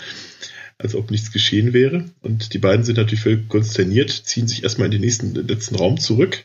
als 0.76 0.96
ob 0.96 1.12
nichts 1.12 1.30
geschehen 1.32 1.72
wäre. 1.72 2.10
Und 2.22 2.52
die 2.52 2.58
beiden 2.58 2.84
sind 2.84 2.96
natürlich 2.96 3.20
völlig 3.20 3.48
konsterniert, 3.48 4.10
ziehen 4.10 4.48
sich 4.48 4.64
erstmal 4.64 4.86
in 4.86 4.92
den 4.92 5.02
nächsten, 5.02 5.34
den 5.34 5.46
letzten 5.46 5.76
Raum 5.76 6.00
zurück 6.00 6.44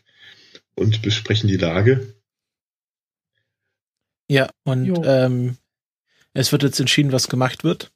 und 0.75 1.01
besprechen 1.01 1.49
die 1.49 1.57
Lage. 1.57 2.13
Ja, 4.29 4.49
und 4.63 5.01
ähm, 5.03 5.57
es 6.33 6.51
wird 6.51 6.61
jetzt 6.61 6.79
entschieden, 6.79 7.11
was 7.11 7.27
gemacht 7.27 7.63
wird. 7.63 7.91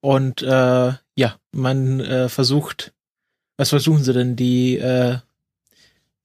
Und 0.00 0.42
äh, 0.42 0.92
ja, 1.16 1.36
man 1.52 2.00
äh, 2.00 2.28
versucht, 2.28 2.92
was 3.56 3.70
versuchen 3.70 4.02
sie 4.02 4.12
denn? 4.12 4.36
Die 4.36 4.78
äh, 4.78 5.18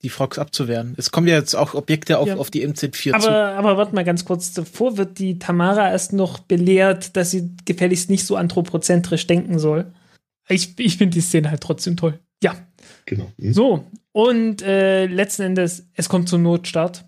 die 0.03 0.09
Frogs 0.09 0.38
abzuwehren. 0.38 0.93
Es 0.97 1.11
kommen 1.11 1.27
ja 1.27 1.35
jetzt 1.35 1.55
auch 1.55 1.73
Objekte 1.73 2.19
auf, 2.19 2.27
ja. 2.27 2.38
auf 2.38 2.51
die 2.51 2.67
MZ4 2.67 3.13
aber, 3.13 3.23
zu. 3.23 3.31
Aber 3.31 3.77
warte 3.77 3.95
mal 3.95 4.03
ganz 4.03 4.25
kurz, 4.25 4.53
davor 4.53 4.97
wird 4.97 5.17
die 5.17 5.39
Tamara 5.39 5.89
erst 5.89 6.13
noch 6.13 6.39
belehrt, 6.39 7.17
dass 7.17 7.31
sie 7.31 7.55
gefälligst 7.65 8.09
nicht 8.09 8.25
so 8.25 8.35
anthropozentrisch 8.35 9.25
denken 9.25 9.57
soll. 9.57 9.91
Ich, 10.47 10.77
ich 10.79 10.97
finde 10.97 11.15
die 11.15 11.21
Szene 11.21 11.49
halt 11.49 11.61
trotzdem 11.61 11.97
toll. 11.97 12.19
Ja. 12.43 12.55
Genau. 13.05 13.31
Mhm. 13.38 13.53
So, 13.53 13.88
und 14.11 14.61
äh, 14.61 15.07
letzten 15.07 15.43
Endes, 15.43 15.88
es 15.93 16.09
kommt 16.09 16.29
zum 16.29 16.43
Notstart. 16.43 17.03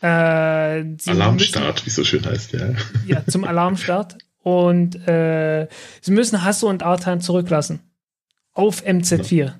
Äh, 0.00 0.06
Alarmstart, 0.06 1.84
wie 1.84 1.90
es 1.90 1.96
so 1.96 2.04
schön 2.04 2.24
heißt, 2.24 2.52
ja. 2.52 2.70
Ja, 3.06 3.26
zum 3.26 3.44
Alarmstart. 3.44 4.16
Und 4.42 5.06
äh, 5.08 5.68
sie 6.00 6.12
müssen 6.12 6.44
Hasso 6.44 6.68
und 6.68 6.82
Artan 6.82 7.20
zurücklassen. 7.20 7.80
Auf 8.52 8.84
MZ4. 8.84 9.28
Genau 9.28 9.54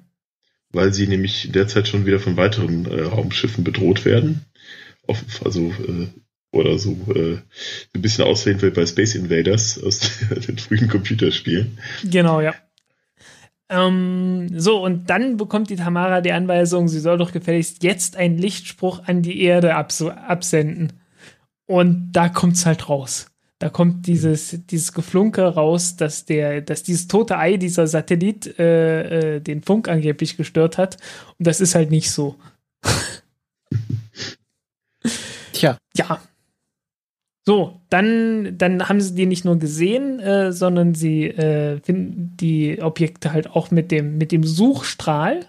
weil 0.72 0.93
sie 0.93 1.07
nämlich 1.07 1.51
derzeit 1.53 1.89
schon 1.89 2.07
wieder 2.07 2.20
von 2.20 2.37
weiteren 2.37 2.87
äh, 2.87 3.03
Raumschiffen 3.03 3.64
bedroht 3.64 4.05
werden. 4.05 4.45
Auf, 5.07 5.22
also 5.45 5.72
äh, 5.87 6.09
oder 6.51 6.79
so 6.79 6.93
äh, 7.14 7.39
ein 7.95 8.03
bisschen 8.03 8.24
aussehen 8.24 8.61
wie 8.62 8.70
bei 8.70 8.87
Space 8.87 9.14
Invaders 9.14 9.83
aus 9.83 10.01
den 10.49 10.59
frühen 10.59 10.89
Computerspielen. 10.89 11.79
Genau, 12.05 12.41
ja. 12.41 12.55
Ähm, 13.70 14.49
so, 14.59 14.83
und 14.83 15.11
dann 15.11 15.37
bekommt 15.37 15.68
die 15.68 15.76
Tamara 15.76 16.22
die 16.22 16.33
Anweisung, 16.33 16.89
sie 16.89 17.01
soll 17.01 17.18
doch 17.18 17.33
gefälligst 17.33 17.83
jetzt 17.83 18.16
einen 18.16 18.39
Lichtspruch 18.39 19.03
an 19.07 19.22
die 19.22 19.43
Erde 19.43 19.74
abs 19.74 20.01
absenden. 20.03 20.95
Und 21.66 22.12
da 22.12 22.31
kommt's 22.31 22.64
halt 22.64 22.89
raus. 22.89 23.26
Da 23.59 23.68
kommt 23.70 24.06
dieses, 24.06 24.56
dieses 24.66 24.92
Geflunker 24.92 25.48
raus, 25.48 25.96
dass 25.96 26.24
der, 26.24 26.61
dass 26.61 26.84
dieses 26.84 27.09
tote 27.09 27.38
Ei, 27.38 27.56
dieser 27.56 27.88
Satellit, 27.88 28.59
äh, 28.59 29.36
äh, 29.36 29.40
den 29.40 29.62
Funk 29.62 29.88
angeblich 29.88 30.36
gestört 30.36 30.78
hat. 30.78 30.96
Und 31.38 31.46
das 31.46 31.61
ist 31.61 31.74
halt 31.74 31.90
nicht 31.90 32.12
so. 32.12 32.36
Tja. 35.52 35.76
Ja. 35.96 36.20
So, 37.44 37.80
dann, 37.88 38.59
dann 38.59 38.88
haben 38.88 39.00
sie 39.00 39.14
die 39.14 39.26
nicht 39.26 39.44
nur 39.44 39.59
gesehen, 39.59 40.20
äh, 40.20 40.52
sondern 40.52 40.94
sie 40.94 41.24
äh, 41.24 41.80
finden 41.80 42.36
die 42.36 42.80
Objekte 42.80 43.32
halt 43.32 43.50
auch 43.50 43.70
mit 43.70 43.90
dem, 43.90 44.18
mit 44.18 44.30
dem 44.32 44.44
Suchstrahl. 44.44 45.46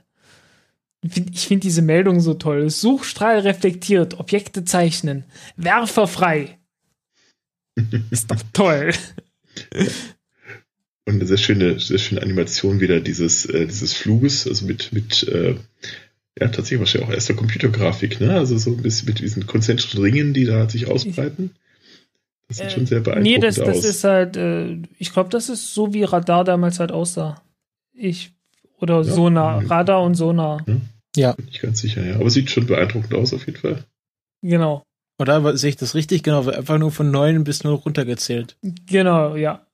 Ich 1.02 1.48
finde 1.48 1.64
diese 1.64 1.82
Meldung 1.82 2.22
so 2.22 2.34
toll. 2.34 2.70
Suchstrahl 2.70 3.40
reflektiert, 3.40 4.20
Objekte 4.20 4.66
zeichnen, 4.66 5.26
Werfer 5.58 6.08
frei. 6.08 6.59
Ist 8.12 8.32
doch 8.32 8.42
toll. 8.54 8.92
Und 11.06 11.16
eine 11.16 11.26
sehr 11.26 11.38
schöne, 11.38 11.80
sehr 11.80 11.98
schöne 11.98 12.22
Animation 12.22 12.80
wieder 12.80 13.00
dieses, 13.00 13.46
äh, 13.46 13.66
dieses 13.66 13.94
Fluges, 13.94 14.48
also 14.48 14.66
mit, 14.66 14.94
mit 14.94 15.24
äh, 15.28 15.56
ja, 16.40 16.48
tatsächlich 16.48 16.80
wahrscheinlich 16.80 17.10
auch 17.10 17.14
erster 17.14 17.34
Computergrafik, 17.34 18.22
ne? 18.22 18.34
Also 18.34 18.58
so 18.58 18.72
ein 18.72 18.82
bisschen 18.82 19.08
mit 19.08 19.20
diesen 19.20 19.46
konzentrischen 19.46 20.02
Ringen, 20.02 20.34
die 20.34 20.46
da 20.46 20.70
sich 20.70 20.88
ausbreiten. 20.88 21.52
Das 22.48 22.58
sieht 22.58 22.68
äh, 22.68 22.70
schon 22.70 22.86
sehr 22.86 23.00
beeindruckend 23.02 23.32
nee, 23.32 23.40
das, 23.40 23.56
das 23.56 23.78
aus. 23.78 23.86
ist 23.86 24.04
halt, 24.04 24.38
äh, 24.38 24.78
ich 24.98 25.12
glaube, 25.12 25.30
das 25.30 25.50
ist 25.50 25.74
so 25.74 25.94
wie 25.94 26.04
Radar 26.04 26.44
damals 26.44 26.80
halt 26.80 26.92
aussah. 26.92 27.42
Ich, 27.94 28.32
oder 28.80 28.98
ja, 28.98 29.04
Sonar, 29.04 29.70
Radar 29.70 30.02
und 30.04 30.16
Sonar. 30.16 30.66
Ja, 30.68 30.78
ja. 31.16 31.34
Bin 31.34 31.48
ich 31.50 31.62
ganz 31.62 31.80
sicher, 31.82 32.06
ja. 32.06 32.16
Aber 32.16 32.30
sieht 32.30 32.50
schon 32.50 32.66
beeindruckend 32.66 33.14
aus 33.14 33.34
auf 33.34 33.46
jeden 33.46 33.60
Fall. 33.60 33.84
Genau. 34.42 34.84
Oder 35.20 35.58
sehe 35.58 35.70
ich 35.70 35.76
das 35.76 35.96
richtig? 35.96 36.24
Genau, 36.24 36.48
einfach 36.50 36.78
nur 36.78 36.92
von 36.92 37.12
neun 37.12 37.44
bis 37.44 37.64
null 37.64 37.76
runtergezählt. 37.76 38.58
Genau, 38.62 39.36
ja. 39.36 39.66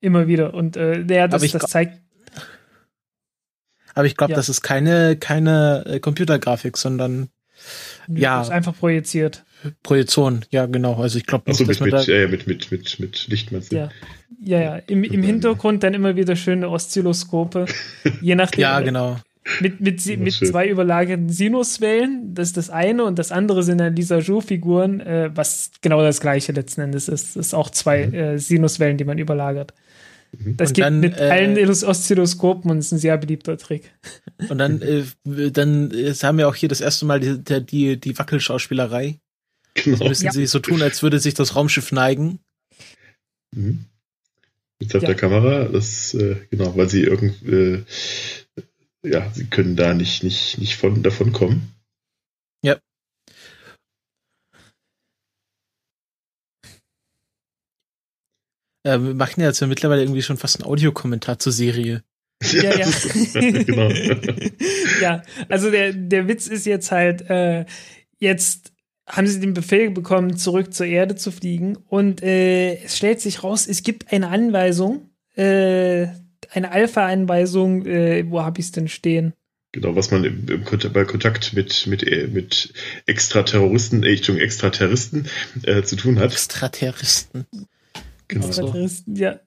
Immer 0.00 0.28
wieder. 0.28 0.54
Und 0.54 0.76
äh, 0.76 1.00
ja, 1.02 1.26
das, 1.26 1.42
das 1.50 1.70
zeigt. 1.70 2.00
Aber 3.94 4.06
ich 4.06 4.16
glaube, 4.16 4.32
ja. 4.32 4.36
das 4.36 4.48
ist 4.48 4.62
keine, 4.62 5.16
keine 5.16 5.84
äh, 5.86 6.00
Computergrafik, 6.00 6.76
sondern 6.76 7.30
ja. 8.08 8.38
Das 8.38 8.48
ist 8.48 8.52
einfach 8.52 8.76
projiziert. 8.76 9.44
Projektion, 9.82 10.44
ja 10.50 10.66
genau. 10.66 10.94
Also 11.00 11.18
ich 11.18 11.26
glaube 11.26 11.50
nicht, 11.50 11.58
so, 11.58 11.64
dass 11.64 11.80
mit, 11.80 11.92
mit, 11.92 12.08
da 12.08 12.12
äh, 12.12 12.28
mit, 12.28 12.46
mit, 12.46 12.70
mit, 12.70 13.00
mit 13.00 13.26
Licht 13.26 13.50
meinst 13.50 13.72
du? 13.72 13.76
Ja, 13.76 13.88
ja, 14.40 14.60
ja. 14.60 14.76
Im, 14.86 15.02
im 15.02 15.22
Hintergrund 15.22 15.82
dann 15.82 15.94
immer 15.94 16.14
wieder 16.14 16.36
schöne 16.36 16.68
Oszilloskope. 16.68 17.66
Je 18.20 18.34
nachdem. 18.34 18.60
ja, 18.60 18.80
genau. 18.80 19.16
Mit, 19.60 19.80
mit, 19.80 20.04
mit 20.04 20.32
zwei 20.34 20.68
überlagerten 20.68 21.28
Sinuswellen, 21.28 22.34
das 22.34 22.48
ist 22.48 22.56
das 22.56 22.70
eine, 22.70 23.04
und 23.04 23.18
das 23.18 23.30
andere 23.30 23.62
sind 23.62 23.78
dann 23.78 23.94
Lisa 23.94 24.18
Joux-Figuren, 24.18 25.00
äh, 25.00 25.30
was 25.34 25.70
genau 25.80 26.02
das 26.02 26.20
gleiche 26.20 26.50
letzten 26.52 26.80
Endes 26.80 27.08
ist. 27.08 27.36
Das 27.36 27.46
ist 27.46 27.54
auch 27.54 27.70
zwei 27.70 28.06
mhm. 28.06 28.14
äh, 28.14 28.38
Sinuswellen, 28.38 28.96
die 28.96 29.04
man 29.04 29.18
überlagert. 29.18 29.72
Mhm. 30.32 30.56
Das 30.56 30.70
und 30.70 30.74
geht 30.74 30.84
dann, 30.84 31.00
mit 31.00 31.16
äh, 31.16 31.30
allen 31.30 31.56
Oszilloskopen 31.70 32.70
und 32.70 32.78
ist 32.78 32.92
ein 32.92 32.98
sehr 32.98 33.16
beliebter 33.18 33.56
Trick. 33.56 33.92
Und 34.50 34.58
dann, 34.58 34.82
äh, 34.82 35.04
dann 35.50 35.90
jetzt 35.92 36.22
haben 36.22 36.36
wir 36.36 36.46
auch 36.46 36.54
hier 36.54 36.68
das 36.68 36.82
erste 36.82 37.06
Mal 37.06 37.20
die, 37.20 37.64
die, 37.64 37.98
die 37.98 38.18
Wackelschauspielerei. 38.18 39.18
Genau. 39.72 39.96
Jetzt 39.96 40.08
müssen 40.08 40.24
ja. 40.26 40.32
sie 40.32 40.46
so 40.46 40.58
tun, 40.58 40.82
als 40.82 41.02
würde 41.02 41.18
sich 41.20 41.32
das 41.32 41.56
Raumschiff 41.56 41.90
neigen. 41.90 42.40
Mhm. 43.54 43.86
Jetzt 44.78 44.94
auf 44.94 45.02
ja. 45.02 45.08
der 45.08 45.16
Kamera, 45.16 45.64
das, 45.64 46.12
äh, 46.12 46.36
genau, 46.50 46.76
weil 46.76 46.88
sie 46.90 47.02
irgendwie, 47.02 47.50
äh, 47.50 47.84
ja, 49.06 49.30
sie 49.32 49.46
können 49.46 49.76
da 49.76 49.94
nicht, 49.94 50.22
nicht, 50.22 50.58
nicht 50.58 50.76
von, 50.76 51.02
davon 51.02 51.32
kommen. 51.32 51.72
Ja. 52.62 52.78
Äh, 58.84 59.00
wir 59.00 59.14
machen 59.14 59.40
ja 59.40 59.48
jetzt 59.48 59.60
ja 59.60 59.66
mittlerweile 59.66 60.02
irgendwie 60.02 60.22
schon 60.22 60.36
fast 60.36 60.60
einen 60.60 60.70
Audiokommentar 60.70 61.38
zur 61.38 61.52
Serie. 61.52 62.02
Ja, 62.52 62.76
ja. 62.76 62.86
genau. 63.64 63.88
ja, 65.00 65.22
also 65.48 65.70
der, 65.70 65.94
der 65.94 66.28
Witz 66.28 66.48
ist 66.48 66.66
jetzt 66.66 66.92
halt, 66.92 67.22
äh, 67.30 67.64
jetzt 68.18 68.74
haben 69.08 69.26
sie 69.26 69.40
den 69.40 69.54
Befehl 69.54 69.90
bekommen, 69.90 70.36
zurück 70.36 70.74
zur 70.74 70.84
Erde 70.84 71.16
zu 71.16 71.30
fliegen. 71.30 71.76
Und 71.76 72.22
äh, 72.22 72.76
es 72.82 72.98
stellt 72.98 73.22
sich 73.22 73.42
raus, 73.42 73.66
es 73.66 73.82
gibt 73.82 74.12
eine 74.12 74.28
Anweisung, 74.28 75.10
äh, 75.34 76.08
eine 76.52 76.72
Alpha-Anweisung, 76.72 77.86
äh, 77.86 78.24
wo 78.28 78.42
habe 78.42 78.60
ich 78.60 78.66
es 78.66 78.72
denn 78.72 78.88
stehen? 78.88 79.32
Genau, 79.72 79.94
was 79.94 80.10
man 80.10 80.24
im, 80.24 80.48
im, 80.48 80.64
bei 80.92 81.04
Kontakt 81.04 81.52
mit, 81.52 81.86
mit, 81.86 82.02
äh, 82.02 82.28
mit 82.28 82.72
Extraterroristen, 83.06 84.04
äh, 84.04 84.14
Extraterroristen 84.14 85.28
äh, 85.64 85.82
zu 85.82 85.96
tun 85.96 86.18
hat. 86.18 86.32
Extraterroristen. 86.32 87.46
Genau. 88.28 88.46
Extraterroristen, 88.46 89.16
ja. 89.16 89.40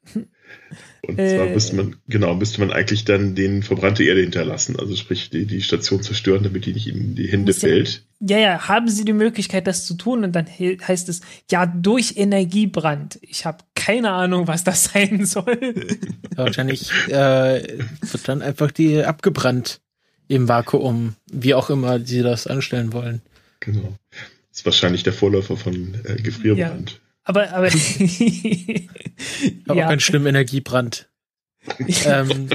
Und 1.01 1.17
äh, 1.17 1.35
zwar 1.35 1.47
müsste 1.47 1.75
man, 1.75 1.95
genau, 2.07 2.35
müsste 2.35 2.59
man 2.59 2.71
eigentlich 2.71 3.05
dann 3.05 3.33
den 3.35 3.63
verbrannte 3.63 4.03
Erde 4.03 4.21
hinterlassen, 4.21 4.77
also 4.77 4.95
sprich 4.95 5.29
die, 5.29 5.45
die 5.45 5.61
Station 5.61 6.03
zerstören, 6.03 6.43
damit 6.43 6.65
die 6.65 6.73
nicht 6.73 6.87
in 6.87 7.15
die 7.15 7.27
Hände 7.27 7.53
fällt. 7.53 8.03
Ja, 8.19 8.37
ja, 8.37 8.67
haben 8.67 8.89
Sie 8.89 9.05
die 9.05 9.13
Möglichkeit, 9.13 9.65
das 9.65 9.85
zu 9.85 9.95
tun? 9.95 10.23
Und 10.23 10.33
dann 10.33 10.45
heißt 10.47 11.07
es, 11.09 11.21
ja, 11.49 11.65
durch 11.65 12.17
Energiebrand. 12.17 13.17
Ich 13.21 13.45
habe 13.45 13.63
keine 13.75 14.11
Ahnung, 14.11 14.47
was 14.47 14.63
das 14.63 14.83
sein 14.93 15.25
soll. 15.25 15.57
Ja, 16.37 16.45
wahrscheinlich 16.45 16.91
äh, 17.07 17.79
wird 18.01 18.27
dann 18.27 18.41
einfach 18.41 18.71
die 18.71 19.03
abgebrannt 19.03 19.79
im 20.27 20.47
Vakuum, 20.47 21.15
wie 21.31 21.53
auch 21.53 21.69
immer 21.69 21.99
Sie 21.99 22.21
das 22.21 22.45
anstellen 22.45 22.93
wollen. 22.93 23.21
Genau. 23.61 23.95
Das 24.11 24.59
ist 24.59 24.65
wahrscheinlich 24.65 25.03
der 25.03 25.13
Vorläufer 25.13 25.57
von 25.57 25.95
äh, 26.03 26.21
Gefrierbrand. 26.21 26.91
Ja. 26.91 26.97
Aber, 27.29 27.53
aber. 27.53 27.67
aber 29.67 29.75
ja. 29.75 29.87
ein 29.87 29.99
schlimmer 29.99 30.29
Energiebrand. 30.29 31.07
ähm. 32.05 32.49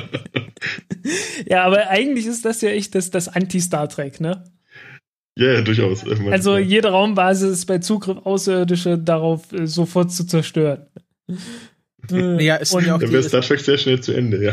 Ja, 1.46 1.62
aber 1.62 1.90
eigentlich 1.90 2.26
ist 2.26 2.44
das 2.44 2.60
ja 2.60 2.70
echt 2.70 2.96
das, 2.96 3.10
das 3.10 3.28
Anti-Star 3.28 3.88
Trek, 3.88 4.20
ne? 4.20 4.42
Ja, 5.38 5.52
ja, 5.52 5.60
durchaus. 5.62 6.04
Also 6.28 6.58
jede 6.58 6.88
Raumbasis 6.88 7.50
ist 7.50 7.66
bei 7.66 7.78
Zugriff 7.78 8.18
Außerirdische 8.26 8.98
darauf 8.98 9.52
äh, 9.52 9.68
sofort 9.68 10.10
zu 10.10 10.26
zerstören. 10.26 10.88
Ja, 12.10 12.56
ist 12.56 12.74
und, 12.74 12.86
ja 12.86 12.94
auch 12.94 13.00
dann 13.00 13.12
wäre 13.12 13.22
Star 13.22 13.40
Trek 13.40 13.60
sehr 13.60 13.78
schnell 13.78 14.00
zu 14.00 14.12
Ende, 14.12 14.42
ja. 14.42 14.52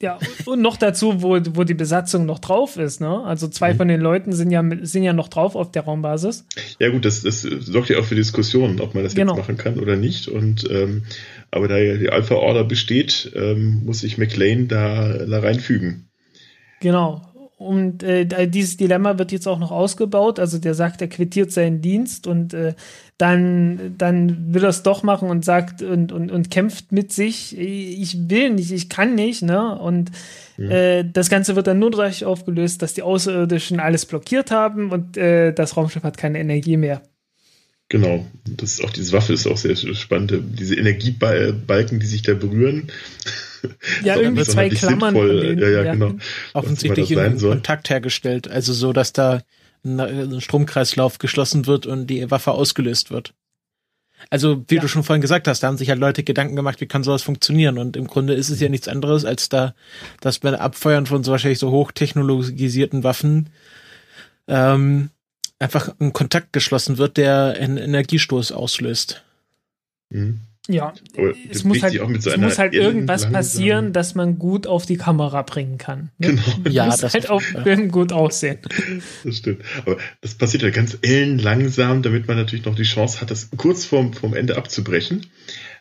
Ja, 0.00 0.18
und 0.44 0.62
noch 0.62 0.76
dazu, 0.76 1.22
wo, 1.22 1.38
wo 1.54 1.64
die 1.64 1.74
Besatzung 1.74 2.26
noch 2.26 2.38
drauf 2.38 2.76
ist, 2.76 3.00
ne? 3.00 3.24
Also 3.24 3.48
zwei 3.48 3.72
mhm. 3.72 3.76
von 3.76 3.88
den 3.88 4.00
Leuten 4.00 4.32
sind 4.32 4.50
ja, 4.50 4.62
sind 4.82 5.02
ja 5.02 5.12
noch 5.12 5.28
drauf 5.28 5.56
auf 5.56 5.72
der 5.72 5.82
Raumbasis. 5.82 6.46
Ja, 6.78 6.90
gut, 6.90 7.04
das, 7.04 7.22
das 7.22 7.42
sorgt 7.42 7.90
ja 7.90 7.98
auch 7.98 8.04
für 8.04 8.14
Diskussionen, 8.14 8.80
ob 8.80 8.94
man 8.94 9.04
das 9.04 9.14
genau. 9.14 9.32
jetzt 9.32 9.40
machen 9.40 9.56
kann 9.56 9.78
oder 9.80 9.96
nicht. 9.96 10.28
Und 10.28 10.68
ähm, 10.70 11.02
aber 11.50 11.68
da 11.68 11.78
ja 11.78 11.96
die 11.96 12.10
Alpha 12.10 12.34
Order 12.34 12.64
besteht, 12.64 13.32
ähm, 13.34 13.82
muss 13.84 14.00
sich 14.00 14.18
McLean 14.18 14.68
da, 14.68 15.26
da 15.26 15.40
reinfügen. 15.40 16.08
Genau. 16.80 17.22
Und 17.58 18.04
äh, 18.04 18.46
dieses 18.46 18.76
Dilemma 18.76 19.18
wird 19.18 19.32
jetzt 19.32 19.48
auch 19.48 19.58
noch 19.58 19.72
ausgebaut. 19.72 20.38
Also 20.38 20.58
der 20.58 20.74
sagt, 20.74 21.00
er 21.02 21.08
quittiert 21.08 21.50
seinen 21.50 21.80
Dienst 21.80 22.28
und 22.28 22.54
äh, 22.54 22.74
dann, 23.18 23.96
dann 23.98 24.54
will 24.54 24.62
er 24.62 24.68
es 24.68 24.84
doch 24.84 25.02
machen 25.02 25.28
und 25.28 25.44
sagt 25.44 25.82
und, 25.82 26.12
und, 26.12 26.30
und 26.30 26.52
kämpft 26.52 26.92
mit 26.92 27.12
sich. 27.12 27.58
Ich 27.58 28.30
will 28.30 28.50
nicht, 28.50 28.70
ich 28.70 28.88
kann 28.88 29.16
nicht, 29.16 29.42
ne? 29.42 29.76
Und 29.76 30.12
ja. 30.56 30.70
äh, 30.70 31.04
das 31.12 31.30
Ganze 31.30 31.56
wird 31.56 31.66
dann 31.66 31.80
nur 31.80 31.90
dadurch 31.90 32.24
aufgelöst, 32.24 32.80
dass 32.80 32.94
die 32.94 33.02
Außerirdischen 33.02 33.80
alles 33.80 34.06
blockiert 34.06 34.52
haben 34.52 34.92
und 34.92 35.16
äh, 35.16 35.52
das 35.52 35.76
Raumschiff 35.76 36.04
hat 36.04 36.16
keine 36.16 36.38
Energie 36.38 36.76
mehr. 36.76 37.02
Genau, 37.88 38.24
das 38.44 38.74
ist 38.74 38.84
auch 38.84 38.90
diese 38.90 39.12
Waffe 39.12 39.32
ist 39.32 39.48
auch 39.48 39.56
sehr 39.56 39.74
spannend. 39.74 40.32
Diese 40.58 40.76
Energiebalken, 40.76 41.98
die 41.98 42.06
sich 42.06 42.22
da 42.22 42.34
berühren. 42.34 42.92
Ja, 44.04 44.16
irgendwie 44.16 44.44
zwei 44.44 44.68
Klammern. 44.68 45.14
Denen, 45.14 45.58
ja, 45.58 45.68
ja, 45.68 45.82
ja, 45.82 45.92
genau. 45.92 46.14
Offensichtlich 46.52 47.10
in 47.10 47.38
Kontakt 47.38 47.90
hergestellt, 47.90 48.48
also 48.48 48.72
so, 48.72 48.92
dass 48.92 49.12
da 49.12 49.42
ein 49.84 50.40
Stromkreislauf 50.40 51.18
geschlossen 51.18 51.66
wird 51.66 51.86
und 51.86 52.08
die 52.08 52.30
Waffe 52.30 52.52
ausgelöst 52.52 53.10
wird. 53.10 53.34
Also, 54.30 54.64
wie 54.68 54.76
ja. 54.76 54.80
du 54.80 54.88
schon 54.88 55.04
vorhin 55.04 55.22
gesagt 55.22 55.46
hast, 55.46 55.62
da 55.62 55.68
haben 55.68 55.78
sich 55.78 55.90
halt 55.90 56.00
Leute 56.00 56.24
Gedanken 56.24 56.56
gemacht, 56.56 56.80
wie 56.80 56.86
kann 56.86 57.04
sowas 57.04 57.22
funktionieren? 57.22 57.78
Und 57.78 57.96
im 57.96 58.08
Grunde 58.08 58.34
ist 58.34 58.50
es 58.50 58.60
ja 58.60 58.68
nichts 58.68 58.88
anderes, 58.88 59.24
als 59.24 59.48
da, 59.48 59.74
dass 60.20 60.40
beim 60.40 60.54
Abfeuern 60.54 61.06
von 61.06 61.22
so 61.22 61.30
wahrscheinlich 61.30 61.60
so 61.60 61.70
hochtechnologisierten 61.70 63.04
Waffen 63.04 63.50
ähm, 64.48 65.10
einfach 65.58 65.94
ein 66.00 66.12
Kontakt 66.12 66.52
geschlossen 66.52 66.98
wird, 66.98 67.16
der 67.16 67.56
einen 67.58 67.76
Energiestoß 67.76 68.52
auslöst. 68.52 69.22
Mhm. 70.10 70.40
Ja, 70.70 70.92
es 71.50 71.64
muss 71.64 71.82
halt, 71.82 71.94
so 71.94 72.30
es 72.30 72.36
muss 72.36 72.58
halt 72.58 72.74
irgendwas 72.74 73.30
passieren, 73.32 73.94
dass 73.94 74.14
man 74.14 74.38
gut 74.38 74.66
auf 74.66 74.84
die 74.84 74.98
Kamera 74.98 75.40
bringen 75.40 75.78
kann. 75.78 76.10
Ne? 76.18 76.28
Genau. 76.28 76.42
Ja, 76.70 76.86
muss 76.86 76.98
das 76.98 77.14
halt 77.14 77.30
auf 77.30 77.42
Film 77.42 77.90
gut 77.90 78.12
aussehen. 78.12 78.58
Das 79.24 79.38
stimmt. 79.38 79.62
Aber 79.86 79.96
das 80.20 80.34
passiert 80.34 80.62
ja 80.62 80.70
ganz 80.70 80.98
ellenlangsam, 81.00 82.02
damit 82.02 82.28
man 82.28 82.36
natürlich 82.36 82.66
noch 82.66 82.74
die 82.74 82.82
Chance 82.82 83.22
hat, 83.22 83.30
das 83.30 83.48
kurz 83.56 83.86
vorm, 83.86 84.12
vorm 84.12 84.34
Ende 84.34 84.56
abzubrechen. 84.58 85.26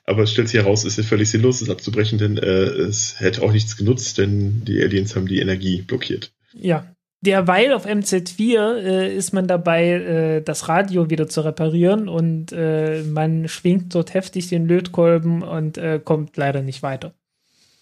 Aber 0.05 0.23
es 0.23 0.31
stellt 0.31 0.47
sich 0.47 0.61
heraus, 0.61 0.85
es 0.85 0.97
ist 0.97 1.09
völlig 1.09 1.29
sinnlos, 1.29 1.59
das 1.59 1.69
abzubrechen, 1.69 2.17
denn 2.17 2.37
äh, 2.37 2.47
es 2.47 3.19
hätte 3.19 3.41
auch 3.41 3.51
nichts 3.51 3.75
genutzt, 3.75 4.17
denn 4.17 4.63
die 4.63 4.81
Aliens 4.81 5.17
haben 5.17 5.27
die 5.27 5.39
Energie 5.39 5.81
blockiert. 5.81 6.31
Ja, 6.53 6.95
Derweil 7.21 7.73
auf 7.73 7.87
MZ4 7.87 8.75
äh, 8.75 9.15
ist 9.15 9.33
man 9.33 9.47
dabei, 9.47 9.89
äh, 9.89 10.41
das 10.41 10.69
Radio 10.69 11.09
wieder 11.09 11.27
zu 11.27 11.41
reparieren 11.41 12.09
und 12.09 12.51
äh, 12.51 13.01
man 13.01 13.47
schwingt 13.47 13.95
dort 13.95 14.13
heftig 14.13 14.49
den 14.49 14.67
Lötkolben 14.67 15.41
und 15.41 15.79
äh, 15.79 15.99
kommt 16.03 16.37
leider 16.37 16.61
nicht 16.61 16.83
weiter. 16.83 17.15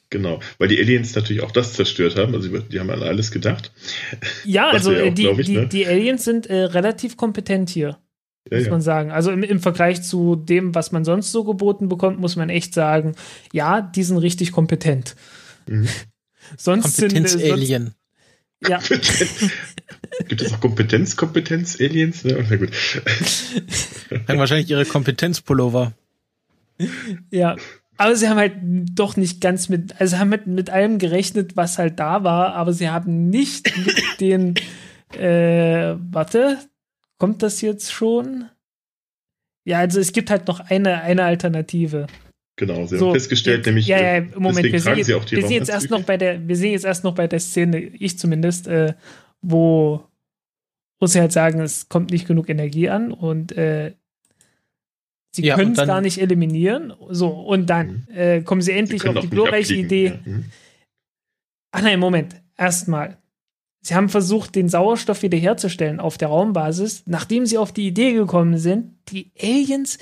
Genau, 0.09 0.39
weil 0.57 0.69
die 0.69 0.79
Aliens 0.79 1.15
natürlich 1.15 1.43
auch 1.43 1.51
das 1.51 1.73
zerstört 1.73 2.15
haben. 2.15 2.33
Also 2.33 2.47
die 2.59 2.79
haben 2.79 2.89
an 2.89 3.03
alles 3.03 3.31
gedacht. 3.31 3.73
Ja, 4.45 4.69
also 4.69 4.91
auch, 4.91 5.13
die, 5.13 5.27
ich, 5.27 5.45
die, 5.45 5.57
ne? 5.57 5.67
die, 5.67 5.85
Aliens 5.85 6.23
sind 6.23 6.45
äh, 6.45 6.63
relativ 6.63 7.17
kompetent 7.17 7.69
hier, 7.69 7.97
ja, 8.49 8.57
muss 8.57 8.67
ja. 8.67 8.71
man 8.71 8.81
sagen. 8.81 9.11
Also 9.11 9.31
im, 9.31 9.43
im, 9.43 9.59
Vergleich 9.59 10.03
zu 10.03 10.37
dem, 10.37 10.73
was 10.75 10.93
man 10.93 11.03
sonst 11.03 11.33
so 11.33 11.43
geboten 11.43 11.89
bekommt, 11.89 12.19
muss 12.19 12.37
man 12.37 12.49
echt 12.49 12.73
sagen, 12.73 13.15
ja, 13.51 13.81
die 13.81 14.03
sind 14.03 14.19
richtig 14.19 14.53
kompetent. 14.53 15.17
Mhm. 15.67 15.89
sonst 16.57 16.97
Kompetenz-Alien. 16.99 17.83
Sonst, 17.83 17.97
ja. 18.61 18.79
Gibt 20.27 20.41
es 20.41 20.53
auch 20.53 20.59
Kompetenz, 20.59 21.15
Kompetenz, 21.15 21.79
Aliens? 21.79 22.23
Ja, 22.23 22.37
na 22.49 22.55
gut. 22.55 22.71
Haben 24.27 24.39
wahrscheinlich 24.39 24.69
ihre 24.69 24.85
Kompetenzpullover. 24.85 25.93
Ja. 27.31 27.55
Aber 27.97 28.15
sie 28.15 28.27
haben 28.27 28.37
halt 28.37 28.55
doch 28.93 29.15
nicht 29.15 29.39
ganz 29.39 29.69
mit, 29.69 29.99
also 30.01 30.17
haben 30.17 30.29
mit, 30.29 30.47
mit 30.47 30.69
allem 30.69 30.99
gerechnet, 30.99 31.55
was 31.55 31.77
halt 31.77 31.97
da 31.99 32.25
war, 32.25 32.53
aber 32.53 32.73
sie 32.73 32.89
haben 32.89 33.29
nicht 33.29 33.71
mit 33.77 34.03
den, 34.19 34.55
äh, 35.17 35.95
warte, 36.11 36.59
kommt 37.17 37.41
das 37.41 37.61
jetzt 37.61 37.93
schon? 37.93 38.49
Ja, 39.63 39.79
also 39.79 39.99
es 39.99 40.11
gibt 40.11 40.29
halt 40.29 40.47
noch 40.47 40.59
eine, 40.59 41.01
eine 41.01 41.23
Alternative. 41.23 42.07
Genau, 42.57 42.85
sie 42.85 42.97
so, 42.97 43.07
haben 43.07 43.13
festgestellt, 43.13 43.57
jetzt, 43.57 43.65
nämlich 43.65 43.87
ja, 43.87 43.99
ja, 44.01 44.17
im 44.17 44.31
Moment, 44.41 44.71
wir 44.71 44.79
sehen, 44.79 44.97
jetzt, 44.97 45.09
wir 45.09 45.41
sehen 45.41 45.51
jetzt 45.51 45.69
erst 45.69 45.89
noch 45.89 46.03
bei 46.03 46.15
der, 46.15 46.47
wir 46.47 46.55
sehen 46.55 46.71
jetzt 46.71 46.85
erst 46.85 47.03
noch 47.03 47.13
bei 47.13 47.27
der 47.27 47.39
Szene, 47.39 47.79
ich 47.79 48.17
zumindest, 48.17 48.67
äh, 48.67 48.93
wo, 49.41 50.05
wo 50.99 51.05
sie 51.05 51.19
halt 51.19 51.33
sagen, 51.33 51.59
es 51.59 51.89
kommt 51.89 52.11
nicht 52.11 52.27
genug 52.27 52.47
Energie 52.49 52.89
an 52.89 53.11
und 53.11 53.51
äh, 53.57 53.93
sie 55.35 55.43
ja, 55.43 55.55
können 55.55 55.73
es 55.73 55.85
gar 55.85 56.01
nicht 56.01 56.19
eliminieren. 56.19 56.93
So, 57.09 57.29
und 57.29 57.69
dann 57.69 58.07
mhm. 58.09 58.15
äh, 58.15 58.41
kommen 58.41 58.61
sie 58.61 58.71
endlich 58.71 59.01
sie 59.01 59.09
auf 59.09 59.19
die 59.19 59.29
glorreiche 59.29 59.75
Idee. 59.75 60.05
Ja. 60.05 60.19
Mhm. 60.23 60.45
Ach 61.71 61.81
nein, 61.81 61.99
Moment, 61.99 62.35
erstmal. 62.57 63.17
Sie 63.81 63.93
haben 63.93 64.09
versucht, 64.09 64.55
den 64.55 64.69
Sauerstoff 64.69 65.21
wiederherzustellen 65.21 65.99
auf 65.99 66.17
der 66.17 66.29
Raumbasis, 66.29 67.03
nachdem 67.05 67.45
sie 67.45 67.57
auf 67.57 67.71
die 67.71 67.85
Idee 67.85 68.13
gekommen 68.13 68.57
sind, 68.57 68.93
die 69.09 69.31
Aliens, 69.39 69.99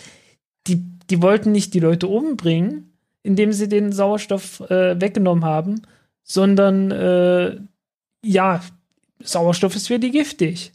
die, 0.67 0.92
die 1.13 1.21
wollten 1.21 1.51
nicht 1.51 1.75
die 1.75 1.79
Leute 1.79 2.07
umbringen, 2.07 2.91
indem 3.21 3.53
sie 3.53 3.69
den 3.69 3.91
Sauerstoff 3.91 4.61
äh, 4.61 4.99
weggenommen 4.99 5.45
haben, 5.45 5.83
sondern 6.23 6.89
äh, 6.89 7.59
ja, 8.25 8.63
Sauerstoff 9.19 9.75
ist 9.75 9.89
für 9.89 9.99
die 9.99 10.09
giftig. 10.09 10.71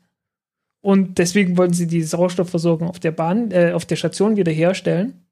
Und 0.81 1.19
deswegen 1.19 1.57
wollten 1.57 1.75
sie 1.75 1.89
die 1.89 2.05
Sauerstoffversorgung 2.05 2.89
auf 2.89 3.01
der 3.01 3.11
Bahn, 3.11 3.51
äh, 3.51 3.73
auf 3.73 3.85
der 3.85 3.97
Station 3.97 4.37
wiederherstellen. 4.37 5.27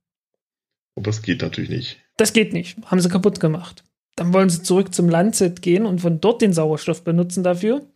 Aber 0.97 1.05
das 1.05 1.23
geht 1.23 1.41
natürlich 1.41 1.71
nicht. 1.71 1.99
Das 2.17 2.33
geht 2.33 2.53
nicht. 2.53 2.77
Haben 2.87 3.01
sie 3.01 3.09
kaputt 3.09 3.39
gemacht. 3.39 3.85
Dann 4.17 4.33
wollen 4.33 4.51
sie 4.51 4.65
zurück 4.65 4.93
zum 4.93 5.09
Landset 5.09 5.63
gehen 5.63 5.87
und 5.87 6.01
von 6.01 6.21
dort 6.21 6.43
den 6.43 6.53
Sauerstoff 6.53 7.05
benutzen 7.05 7.45
dafür. 7.45 7.87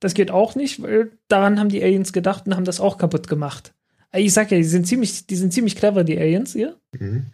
Das 0.00 0.12
geht 0.12 0.32
auch 0.32 0.56
nicht, 0.56 0.82
weil 0.82 1.12
daran 1.28 1.60
haben 1.60 1.68
die 1.68 1.84
Aliens 1.84 2.12
gedacht 2.12 2.48
und 2.48 2.56
haben 2.56 2.64
das 2.64 2.80
auch 2.80 2.98
kaputt 2.98 3.28
gemacht. 3.28 3.74
Ich 4.12 4.32
sag 4.32 4.50
ja, 4.50 4.56
die 4.56 4.64
sind 4.64 4.86
ziemlich, 4.86 5.26
die 5.26 5.36
sind 5.36 5.52
ziemlich 5.52 5.76
clever, 5.76 6.04
die 6.04 6.18
Aliens 6.18 6.52
hier. 6.52 6.76
Mhm. 6.98 7.26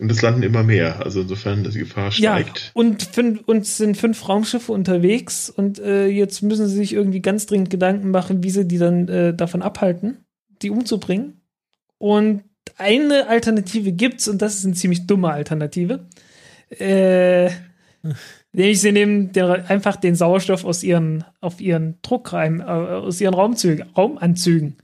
Und 0.00 0.12
es 0.12 0.22
landen 0.22 0.44
immer 0.44 0.62
mehr, 0.62 1.04
also 1.04 1.22
insofern 1.22 1.64
die 1.64 1.78
Gefahr 1.78 2.12
steigt. 2.12 2.58
Ja, 2.58 2.70
und, 2.74 3.02
fünf, 3.02 3.42
und 3.46 3.66
sind 3.66 3.96
fünf 3.96 4.28
Raumschiffe 4.28 4.70
unterwegs 4.70 5.50
und 5.50 5.80
äh, 5.80 6.06
jetzt 6.06 6.40
müssen 6.42 6.68
sie 6.68 6.76
sich 6.76 6.92
irgendwie 6.92 7.20
ganz 7.20 7.46
dringend 7.46 7.70
Gedanken 7.70 8.12
machen, 8.12 8.44
wie 8.44 8.50
sie 8.50 8.66
die 8.66 8.78
dann 8.78 9.08
äh, 9.08 9.34
davon 9.34 9.60
abhalten, 9.60 10.18
die 10.62 10.70
umzubringen. 10.70 11.40
Und 11.98 12.44
eine 12.76 13.26
Alternative 13.28 13.90
gibt's 13.90 14.28
und 14.28 14.40
das 14.40 14.54
ist 14.54 14.64
eine 14.64 14.74
ziemlich 14.74 15.08
dumme 15.08 15.32
Alternative. 15.32 16.06
Äh, 16.70 17.50
nämlich 18.52 18.80
sie 18.80 18.92
nehmen 18.92 19.32
den, 19.32 19.44
einfach 19.44 19.96
den 19.96 20.14
Sauerstoff 20.14 20.64
aus 20.64 20.84
ihren, 20.84 21.24
auf 21.40 21.60
ihren 21.60 21.98
Druckreim, 22.02 22.60
äh, 22.60 22.64
aus 22.64 23.20
ihren 23.20 23.34
Raumzügen, 23.34 23.88
Raumanzügen. 23.96 24.76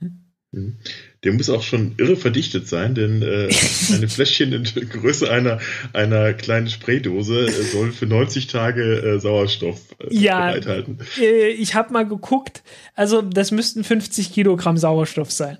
Mhm. 0.50 0.78
Der 1.24 1.32
muss 1.32 1.50
auch 1.50 1.62
schon 1.62 1.94
irre 1.96 2.16
verdichtet 2.16 2.68
sein, 2.68 2.94
denn 2.94 3.22
äh, 3.22 3.48
eine 3.92 4.08
Fläschchen 4.08 4.52
in 4.52 4.64
der 4.64 4.84
Größe 4.84 5.30
einer, 5.30 5.58
einer 5.92 6.34
kleinen 6.34 6.68
Spraydose 6.68 7.46
äh, 7.46 7.50
soll 7.50 7.92
für 7.92 8.06
90 8.06 8.46
Tage 8.46 8.82
äh, 8.82 9.18
Sauerstoff 9.18 9.80
äh, 9.98 10.14
ja, 10.14 10.50
bereithalten. 10.50 10.98
Äh, 11.18 11.48
ich 11.48 11.74
habe 11.74 11.92
mal 11.92 12.06
geguckt, 12.06 12.62
also 12.94 13.22
das 13.22 13.50
müssten 13.50 13.84
50 13.84 14.32
Kilogramm 14.32 14.76
Sauerstoff 14.76 15.30
sein. 15.30 15.58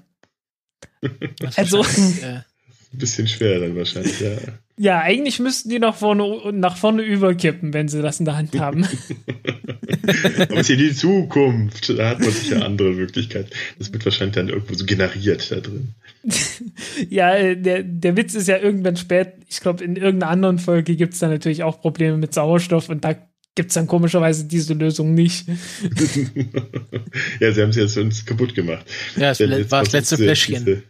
also. 1.56 1.82
Ein 1.82 2.44
bisschen 2.92 3.26
schwer 3.26 3.60
dann 3.60 3.74
wahrscheinlich, 3.76 4.20
ja. 4.20 4.36
Ja, 4.76 5.00
eigentlich 5.00 5.38
müssten 5.38 5.68
die 5.68 5.78
nach 5.78 5.94
vorne, 5.94 6.52
nach 6.52 6.76
vorne 6.76 7.02
überkippen, 7.02 7.72
wenn 7.72 7.86
sie 7.86 8.02
das 8.02 8.18
in 8.18 8.24
der 8.24 8.36
Hand 8.36 8.58
haben. 8.58 8.84
Aber 8.84 10.50
es 10.50 10.60
ist 10.60 10.70
ja 10.70 10.76
die 10.76 10.94
Zukunft. 10.94 11.96
Da 11.96 12.10
hat 12.10 12.20
man 12.20 12.30
sicher 12.30 12.64
andere 12.64 12.90
Möglichkeiten. 12.90 13.50
Das 13.78 13.92
wird 13.92 14.04
wahrscheinlich 14.04 14.34
dann 14.34 14.48
irgendwo 14.48 14.74
so 14.74 14.84
generiert 14.84 15.50
da 15.50 15.60
drin. 15.60 15.94
ja, 17.08 17.34
äh, 17.34 17.56
der, 17.56 17.84
der 17.84 18.16
Witz 18.16 18.34
ist 18.34 18.48
ja 18.48 18.58
irgendwann 18.58 18.96
spät. 18.96 19.34
Ich 19.48 19.60
glaube, 19.60 19.84
in 19.84 19.94
irgendeiner 19.96 20.32
anderen 20.32 20.58
Folge 20.58 20.96
gibt 20.96 21.14
es 21.14 21.20
dann 21.20 21.30
natürlich 21.30 21.62
auch 21.62 21.80
Probleme 21.80 22.16
mit 22.16 22.34
Sauerstoff 22.34 22.88
und 22.88 23.04
da 23.04 23.14
gibt 23.54 23.70
es 23.70 23.74
dann 23.74 23.86
komischerweise 23.86 24.44
diese 24.46 24.74
Lösung 24.74 25.14
nicht. 25.14 25.46
ja, 27.40 27.52
sie 27.52 27.62
haben 27.62 27.70
es 27.70 27.76
jetzt 27.76 27.96
uns 27.96 28.26
kaputt 28.26 28.54
gemacht. 28.54 28.84
Ja, 29.16 29.30
es 29.30 29.40
war 29.70 29.84
das 29.84 29.92
letzte 29.92 30.16
Fläschchen. 30.16 30.82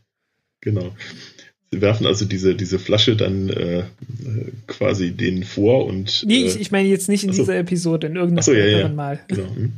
Genau. 0.62 0.94
Werfen 1.80 2.06
also 2.06 2.24
diese, 2.24 2.54
diese 2.54 2.78
Flasche 2.78 3.16
dann 3.16 3.48
äh, 3.48 3.84
quasi 4.66 5.12
denen 5.12 5.44
vor 5.44 5.86
und. 5.86 6.24
Nee, 6.26 6.44
ich, 6.44 6.56
äh, 6.56 6.58
ich 6.58 6.70
meine 6.70 6.88
jetzt 6.88 7.08
nicht 7.08 7.24
in 7.24 7.30
achso. 7.30 7.42
dieser 7.42 7.58
Episode, 7.58 8.06
in 8.08 8.16
irgendeinem 8.16 8.42
so, 8.42 8.52
ja, 8.52 8.66
ja. 8.66 8.88
Mal. 8.88 9.20
Genau. 9.28 9.54
Hm. 9.54 9.72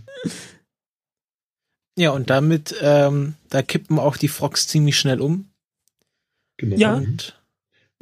Ja, 1.98 2.10
und 2.10 2.28
damit, 2.28 2.74
ähm, 2.82 3.34
da 3.48 3.62
kippen 3.62 3.98
auch 3.98 4.16
die 4.16 4.28
Frogs 4.28 4.68
ziemlich 4.68 4.98
schnell 4.98 5.20
um. 5.20 5.48
Genau. 6.58 6.76
Ja. 6.76 6.94
Und 6.94 7.40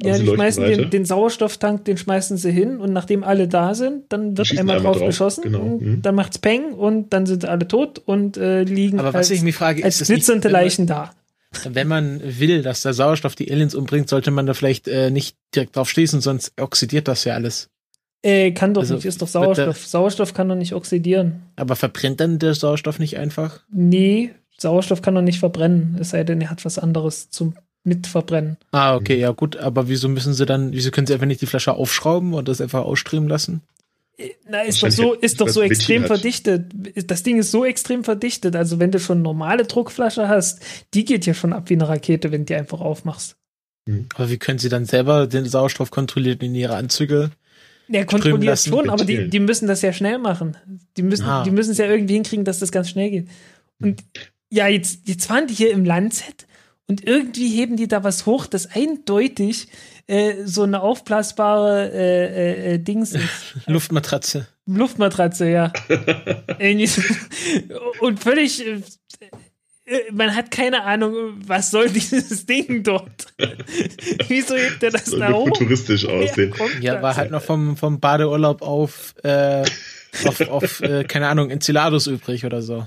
ja, 0.01 0.17
die 0.17 0.27
schmeißen 0.27 0.63
den, 0.65 0.89
den, 0.89 1.05
Sauerstofftank, 1.05 1.85
den 1.85 1.97
schmeißen 1.97 2.35
sie 2.35 2.51
hin 2.51 2.81
und 2.81 2.91
nachdem 2.91 3.23
alle 3.23 3.47
da 3.47 3.73
sind, 3.73 4.11
dann 4.11 4.37
wird 4.37 4.57
einmal 4.57 4.81
drauf, 4.81 4.97
drauf, 4.97 5.07
geschossen. 5.07 5.43
Genau. 5.43 5.79
Mhm. 5.79 6.01
Dann 6.01 6.15
macht's 6.15 6.37
Peng 6.37 6.73
und 6.73 7.13
dann 7.13 7.25
sind 7.25 7.45
alle 7.45 7.65
tot 7.65 7.99
und 7.99 8.35
äh, 8.35 8.63
liegen 8.63 8.99
Aber 8.99 9.07
als, 9.07 9.15
was 9.15 9.31
ich 9.31 9.41
mich 9.41 9.55
frage, 9.55 9.85
als 9.85 9.99
glitzernde 10.05 10.49
Leichen 10.49 10.85
da 10.85 11.13
wenn 11.69 11.87
man 11.87 12.21
will, 12.23 12.61
dass 12.61 12.81
der 12.81 12.93
Sauerstoff 12.93 13.35
die 13.35 13.51
Aliens 13.51 13.75
umbringt, 13.75 14.09
sollte 14.09 14.31
man 14.31 14.45
da 14.45 14.53
vielleicht 14.53 14.87
äh, 14.87 15.09
nicht 15.09 15.35
direkt 15.53 15.75
drauf 15.75 15.89
schließen, 15.89 16.21
sonst 16.21 16.53
oxidiert 16.59 17.07
das 17.07 17.23
ja 17.23 17.35
alles. 17.35 17.69
Äh, 18.23 18.51
kann 18.53 18.73
doch 18.73 18.81
also, 18.81 18.95
nicht, 18.95 19.05
ist 19.05 19.21
doch 19.21 19.27
Sauerstoff. 19.27 19.77
Der, 19.77 19.87
Sauerstoff 19.87 20.33
kann 20.33 20.49
doch 20.49 20.55
nicht 20.55 20.73
oxidieren. 20.73 21.43
Aber 21.55 21.75
verbrennt 21.75 22.19
dann 22.19 22.39
der 22.39 22.55
Sauerstoff 22.55 22.97
nicht 22.97 23.17
einfach? 23.17 23.61
Nee, 23.71 24.31
Sauerstoff 24.57 25.01
kann 25.01 25.15
doch 25.15 25.21
nicht 25.21 25.39
verbrennen, 25.39 25.97
es 25.99 26.09
sei 26.09 26.23
denn, 26.23 26.41
er 26.41 26.49
hat 26.49 26.65
was 26.65 26.79
anderes 26.79 27.29
zum 27.29 27.55
Mitverbrennen. 27.83 28.57
Ah, 28.71 28.95
okay, 28.95 29.19
ja 29.19 29.31
gut, 29.31 29.57
aber 29.57 29.87
wieso 29.87 30.09
müssen 30.09 30.33
sie 30.33 30.45
dann, 30.45 30.71
wieso 30.71 30.89
können 30.89 31.05
sie 31.05 31.13
einfach 31.13 31.27
nicht 31.27 31.41
die 31.41 31.45
Flasche 31.45 31.73
aufschrauben 31.73 32.33
und 32.33 32.47
das 32.47 32.61
einfach 32.61 32.83
ausströmen 32.83 33.29
lassen? 33.29 33.61
Na, 34.47 34.61
ist 34.61 34.81
doch 34.81 34.91
so, 34.91 35.13
ist 35.13 35.41
doch 35.41 35.49
so 35.49 35.61
extrem 35.61 36.03
hat. 36.03 36.07
verdichtet. 36.07 36.71
Das 37.07 37.23
Ding 37.23 37.37
ist 37.37 37.51
so 37.51 37.65
extrem 37.65 38.03
verdichtet. 38.03 38.55
Also, 38.55 38.79
wenn 38.79 38.91
du 38.91 38.99
schon 38.99 39.21
normale 39.21 39.65
Druckflasche 39.65 40.29
hast, 40.29 40.61
die 40.93 41.03
geht 41.05 41.25
ja 41.25 41.33
schon 41.33 41.53
ab 41.53 41.69
wie 41.69 41.73
eine 41.73 41.87
Rakete, 41.89 42.31
wenn 42.31 42.41
du 42.41 42.45
die 42.45 42.55
einfach 42.55 42.79
aufmachst. 42.79 43.35
Hm. 43.87 44.07
Aber 44.15 44.29
wie 44.29 44.37
können 44.37 44.59
sie 44.59 44.69
dann 44.69 44.85
selber 44.85 45.27
den 45.27 45.45
Sauerstoff 45.45 45.91
kontrollieren 45.91 46.39
in 46.39 46.55
ihre 46.55 46.75
Anzüge? 46.75 47.31
Ja, 47.87 48.03
kontrolliert 48.03 48.59
schon, 48.59 48.89
aber 48.89 49.05
die, 49.05 49.29
die 49.29 49.39
müssen 49.39 49.67
das 49.67 49.81
ja 49.81 49.93
schnell 49.93 50.17
machen. 50.17 50.57
Die 50.97 51.03
müssen, 51.03 51.25
ah. 51.25 51.43
die 51.43 51.51
müssen 51.51 51.71
es 51.71 51.77
ja 51.77 51.85
irgendwie 51.85 52.15
hinkriegen, 52.15 52.45
dass 52.45 52.59
das 52.59 52.71
ganz 52.71 52.89
schnell 52.89 53.11
geht. 53.11 53.27
Und 53.79 54.03
ja, 54.49 54.67
jetzt, 54.67 55.07
jetzt 55.07 55.29
waren 55.29 55.47
die 55.47 55.53
hier 55.53 55.71
im 55.71 55.85
Landset 55.85 56.47
und 56.87 57.05
irgendwie 57.05 57.49
heben 57.49 57.77
die 57.77 57.87
da 57.87 58.03
was 58.03 58.25
hoch, 58.25 58.47
das 58.47 58.67
eindeutig 58.67 59.67
äh, 60.07 60.45
so 60.45 60.63
eine 60.63 60.81
aufblasbare 60.81 61.91
äh, 61.91 62.25
äh, 62.25 62.73
äh 62.73 62.79
Dings 62.79 63.13
ist. 63.13 63.23
Luftmatratze. 63.67 64.47
Luftmatratze, 64.67 65.49
ja. 65.49 65.71
und 67.99 68.19
völlig. 68.19 68.65
Äh, 68.65 68.81
man 70.11 70.35
hat 70.35 70.49
keine 70.49 70.83
Ahnung, 70.83 71.13
was 71.45 71.71
soll 71.71 71.89
dieses 71.89 72.45
Ding 72.45 72.83
dort? 72.83 73.27
Wieso 74.27 74.55
hebt 74.55 74.81
er 74.81 74.91
das 74.91 75.11
da 75.11 75.31
hoch? 75.31 75.47
futuristisch 75.47 76.07
aussehen. 76.07 76.53
Ja, 76.81 77.01
war 77.01 77.15
halt 77.15 77.31
noch 77.31 77.43
vom, 77.43 77.77
vom 77.77 77.99
Badeurlaub 77.99 78.61
auf 78.61 79.13
äh, 79.23 79.63
auf, 80.25 80.41
auf 80.49 80.81
äh, 80.81 81.03
keine 81.03 81.27
Ahnung, 81.27 81.49
Enceladus 81.49 82.07
übrig 82.07 82.45
oder 82.45 82.61
so. 82.61 82.85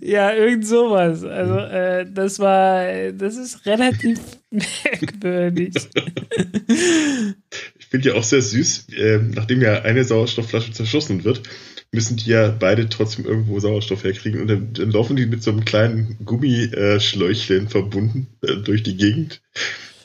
Ja, 0.00 0.32
irgend 0.32 0.66
sowas. 0.66 1.24
Also, 1.24 1.56
äh, 1.56 2.06
das 2.10 2.38
war, 2.38 3.12
das 3.12 3.36
ist 3.36 3.64
relativ 3.66 4.18
merkwürdig. 4.50 5.74
Ich 7.78 7.86
finde 7.86 8.08
ja 8.10 8.14
auch 8.14 8.24
sehr 8.24 8.42
süß, 8.42 8.88
äh, 8.96 9.18
nachdem 9.18 9.62
ja 9.62 9.82
eine 9.82 10.04
Sauerstoffflasche 10.04 10.72
zerschossen 10.72 11.24
wird, 11.24 11.42
müssen 11.92 12.16
die 12.16 12.30
ja 12.30 12.48
beide 12.48 12.88
trotzdem 12.88 13.24
irgendwo 13.24 13.58
Sauerstoff 13.60 14.04
herkriegen 14.04 14.42
und 14.42 14.48
dann, 14.48 14.72
dann 14.74 14.90
laufen 14.90 15.16
die 15.16 15.26
mit 15.26 15.42
so 15.42 15.50
einem 15.50 15.64
kleinen 15.64 16.18
Gummischläuchchen 16.24 17.68
verbunden 17.68 18.28
äh, 18.42 18.56
durch 18.56 18.82
die 18.82 18.96
Gegend. 18.96 19.40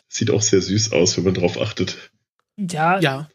Sieht 0.07 0.31
auch 0.31 0.41
sehr 0.41 0.61
süß 0.61 0.93
aus, 0.93 1.17
wenn 1.17 1.25
man 1.25 1.33
drauf 1.33 1.59
achtet. 1.59 2.11
Ja, 2.57 2.99
ja. 2.99 3.27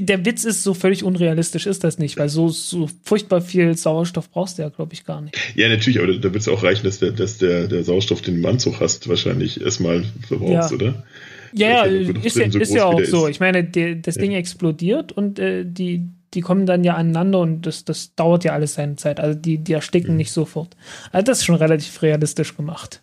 Der 0.00 0.24
Witz 0.24 0.44
ist, 0.44 0.62
so 0.62 0.72
völlig 0.72 1.04
unrealistisch 1.04 1.66
ist 1.66 1.84
das 1.84 1.98
nicht, 1.98 2.16
weil 2.16 2.30
so, 2.30 2.48
so 2.48 2.88
furchtbar 3.02 3.42
viel 3.42 3.76
Sauerstoff 3.76 4.30
brauchst 4.30 4.56
du 4.56 4.62
ja, 4.62 4.70
glaube 4.70 4.94
ich, 4.94 5.04
gar 5.04 5.20
nicht. 5.20 5.36
Ja, 5.54 5.68
natürlich, 5.68 5.98
aber 5.98 6.12
da, 6.12 6.18
da 6.18 6.32
wird 6.32 6.36
es 6.36 6.48
auch 6.48 6.62
reichen, 6.62 6.84
dass, 6.84 7.00
der, 7.00 7.10
dass 7.10 7.36
der, 7.38 7.66
der 7.66 7.84
Sauerstoff, 7.84 8.22
den 8.22 8.34
du 8.34 8.40
im 8.40 8.46
Anzug 8.46 8.80
hast, 8.80 9.08
wahrscheinlich 9.08 9.60
erstmal 9.60 10.04
verbrauchst, 10.26 10.70
ja. 10.70 10.76
oder? 10.76 11.04
Ja, 11.52 11.86
ja, 11.86 12.08
ist, 12.22 12.36
ja, 12.36 12.50
so 12.50 12.58
ist 12.58 12.74
ja 12.74 12.84
auch 12.84 13.04
so. 13.04 13.26
Ist. 13.26 13.32
Ich 13.36 13.40
meine, 13.40 13.62
der, 13.62 13.94
das 13.94 14.16
ja. 14.16 14.22
Ding 14.22 14.32
explodiert 14.32 15.12
und 15.12 15.38
äh, 15.38 15.64
die, 15.64 16.08
die 16.34 16.40
kommen 16.40 16.66
dann 16.66 16.82
ja 16.82 16.94
aneinander 16.94 17.40
und 17.40 17.62
das, 17.62 17.84
das 17.84 18.14
dauert 18.16 18.42
ja 18.42 18.52
alles 18.52 18.74
seine 18.74 18.96
Zeit. 18.96 19.20
Also 19.20 19.38
die, 19.38 19.58
die 19.58 19.72
ersticken 19.72 20.12
mhm. 20.12 20.16
nicht 20.16 20.32
sofort. 20.32 20.76
Also 21.12 21.24
das 21.26 21.38
ist 21.38 21.44
schon 21.44 21.54
relativ 21.54 22.02
realistisch 22.02 22.56
gemacht. 22.56 23.02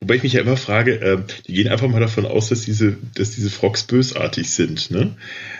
Wobei 0.00 0.14
ich 0.14 0.22
mich 0.22 0.34
ja 0.34 0.40
immer 0.40 0.56
frage, 0.56 1.00
äh, 1.00 1.18
die 1.46 1.54
gehen 1.54 1.68
einfach 1.68 1.88
mal 1.88 2.00
davon 2.00 2.24
aus, 2.24 2.50
dass 2.50 2.62
diese, 2.62 2.96
dass 3.14 3.32
diese 3.32 3.50
Frogs 3.50 3.82
bösartig 3.82 4.50
sind. 4.50 4.90
Ne? 4.92 5.16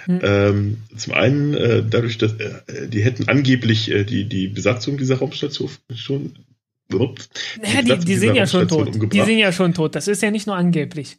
Mhm. 0.07 0.21
Ähm, 0.23 0.77
zum 0.97 1.15
einen 1.15 1.55
äh, 1.55 1.83
dadurch, 1.89 2.19
dass 2.19 2.35
äh, 2.35 2.89
die 2.89 3.03
hätten 3.03 3.29
angeblich 3.29 3.91
äh, 3.91 4.05
die, 4.05 4.29
die 4.29 4.47
Besatzung 4.47 4.97
dieser 4.97 5.17
Raumstation 5.17 5.71
schon. 5.95 6.35
Ups, 6.91 7.29
naja, 7.61 7.83
die, 7.83 8.03
die 8.03 8.17
sind 8.17 8.35
ja 8.35 8.47
schon 8.47 8.67
tot. 8.67 8.87
Umgebracht. 8.87 9.13
Die 9.13 9.21
sind 9.21 9.39
ja 9.39 9.53
schon 9.53 9.75
tot. 9.75 9.95
Das 9.95 10.09
ist 10.09 10.23
ja 10.23 10.31
nicht 10.31 10.47
nur 10.47 10.57
angeblich. 10.57 11.19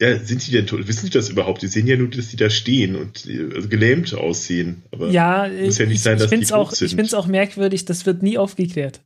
Ja, 0.00 0.18
sind 0.18 0.46
die 0.46 0.52
denn 0.52 0.66
tot? 0.66 0.86
Wissen 0.86 1.06
Sie 1.06 1.10
das 1.10 1.28
überhaupt? 1.28 1.62
Die 1.62 1.66
sehen 1.66 1.86
ja 1.86 1.96
nur, 1.96 2.08
dass 2.08 2.28
die 2.28 2.36
da 2.36 2.48
stehen 2.48 2.94
und 2.94 3.28
also 3.54 3.68
gelähmt 3.68 4.14
aussehen. 4.14 4.82
Aber 4.92 5.10
ja, 5.10 5.48
muss 5.48 5.78
ja 5.78 5.86
nicht 5.86 5.96
ich, 5.96 6.02
sein, 6.02 6.18
dass 6.18 6.30
ich 6.30 6.40
die 6.40 6.52
auch, 6.54 6.70
sind. 6.70 6.86
Ich 6.86 6.92
finde 6.92 7.06
es 7.06 7.14
auch 7.14 7.26
merkwürdig, 7.26 7.84
das 7.84 8.06
wird 8.06 8.22
nie 8.22 8.38
aufgeklärt. 8.38 9.00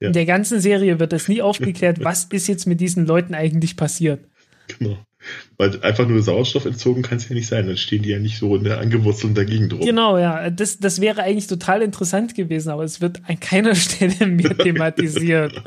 In 0.00 0.12
der 0.12 0.26
ganzen 0.26 0.60
Serie 0.60 1.00
wird 1.00 1.12
es 1.12 1.28
nie 1.28 1.42
aufgeklärt, 1.42 1.98
was 2.04 2.24
ist 2.24 2.46
jetzt 2.46 2.66
mit 2.66 2.80
diesen 2.80 3.06
Leuten 3.06 3.34
eigentlich 3.34 3.76
passiert. 3.76 4.20
Genau. 4.78 4.98
Weil 5.56 5.80
einfach 5.82 6.06
nur 6.06 6.22
Sauerstoff 6.22 6.66
entzogen 6.66 7.02
kann 7.02 7.16
es 7.16 7.28
ja 7.28 7.34
nicht 7.34 7.46
sein. 7.46 7.66
Dann 7.66 7.76
stehen 7.76 8.02
die 8.02 8.10
ja 8.10 8.18
nicht 8.18 8.38
so 8.38 8.56
in 8.56 8.64
der 8.64 8.78
angewurzelten 8.78 9.34
dagegen 9.34 9.68
drum. 9.68 9.80
Genau, 9.80 10.18
ja. 10.18 10.50
Das, 10.50 10.78
das 10.78 11.00
wäre 11.00 11.22
eigentlich 11.22 11.46
total 11.46 11.80
interessant 11.80 12.34
gewesen, 12.34 12.68
aber 12.70 12.84
es 12.84 13.00
wird 13.00 13.22
an 13.26 13.40
keiner 13.40 13.74
Stelle 13.74 14.26
mehr 14.26 14.56
thematisiert. 14.58 15.62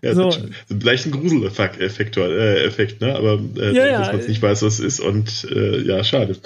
Ja, 0.00 0.14
so. 0.14 0.30
so 0.30 0.40
leicht 0.82 1.06
ein 1.06 1.12
Gruseleffekt, 1.12 2.16
äh, 2.16 2.64
Effekt, 2.64 3.00
ne? 3.00 3.16
Aber 3.16 3.40
äh, 3.56 3.74
ja, 3.74 3.86
ja. 3.86 3.98
dass 4.00 4.12
man 4.12 4.26
nicht 4.26 4.42
weiß, 4.42 4.62
was 4.62 4.78
es 4.78 4.80
ist 4.80 5.00
und 5.00 5.46
äh, 5.50 5.80
ja, 5.80 6.04
schade. 6.04 6.36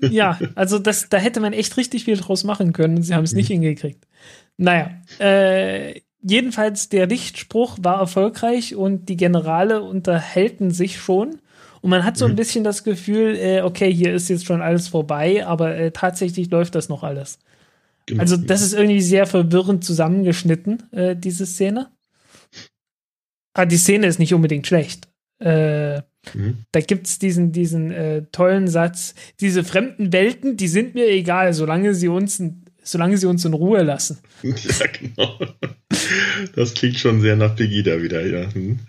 Ja, 0.00 0.38
also 0.54 0.78
das, 0.78 1.08
da 1.08 1.18
hätte 1.18 1.40
man 1.40 1.52
echt 1.52 1.76
richtig 1.76 2.04
viel 2.04 2.16
draus 2.16 2.44
machen 2.44 2.72
können. 2.72 3.02
Sie 3.02 3.12
haben 3.14 3.24
es 3.24 3.32
mhm. 3.32 3.38
nicht 3.38 3.48
hingekriegt. 3.48 4.06
Naja, 4.60 4.90
äh, 5.18 6.02
jedenfalls 6.20 6.90
der 6.90 7.06
Lichtspruch 7.06 7.78
war 7.80 7.98
erfolgreich 7.98 8.74
und 8.74 9.08
die 9.08 9.16
Generale 9.16 9.80
unterhalten 9.82 10.70
sich 10.70 10.98
schon. 10.98 11.40
Und 11.80 11.88
man 11.88 12.04
hat 12.04 12.18
so 12.18 12.26
ein 12.26 12.32
mhm. 12.32 12.36
bisschen 12.36 12.62
das 12.62 12.84
Gefühl, 12.84 13.36
äh, 13.36 13.62
okay, 13.62 13.90
hier 13.90 14.12
ist 14.12 14.28
jetzt 14.28 14.44
schon 14.44 14.60
alles 14.60 14.88
vorbei, 14.88 15.46
aber 15.46 15.74
äh, 15.76 15.92
tatsächlich 15.92 16.50
läuft 16.50 16.74
das 16.74 16.90
noch 16.90 17.02
alles. 17.02 17.38
Genau. 18.04 18.20
Also 18.20 18.36
das 18.36 18.60
ist 18.60 18.74
irgendwie 18.74 19.00
sehr 19.00 19.26
verwirrend 19.26 19.82
zusammengeschnitten, 19.82 20.92
äh, 20.92 21.16
diese 21.16 21.46
Szene. 21.46 21.88
Ah, 23.54 23.64
die 23.64 23.78
Szene 23.78 24.08
ist 24.08 24.18
nicht 24.18 24.34
unbedingt 24.34 24.66
schlecht. 24.66 25.08
Äh, 25.38 26.02
mhm. 26.34 26.66
Da 26.72 26.80
gibt 26.80 27.06
es 27.06 27.18
diesen, 27.18 27.52
diesen 27.52 27.92
äh, 27.92 28.26
tollen 28.30 28.68
Satz, 28.68 29.14
diese 29.40 29.64
fremden 29.64 30.12
Welten, 30.12 30.58
die 30.58 30.68
sind 30.68 30.94
mir 30.94 31.08
egal, 31.08 31.54
solange 31.54 31.94
sie 31.94 32.08
uns, 32.08 32.42
solange 32.90 33.16
sie 33.18 33.26
uns 33.26 33.44
in 33.44 33.54
Ruhe 33.54 33.82
lassen. 33.82 34.18
Ja, 34.42 34.86
genau. 34.86 35.38
Das 36.54 36.74
klingt 36.74 36.96
schon 36.96 37.20
sehr 37.20 37.36
nach 37.36 37.56
Pegida 37.56 38.00
wieder, 38.02 38.24
ja. 38.26 38.48
Mhm. 38.54 38.80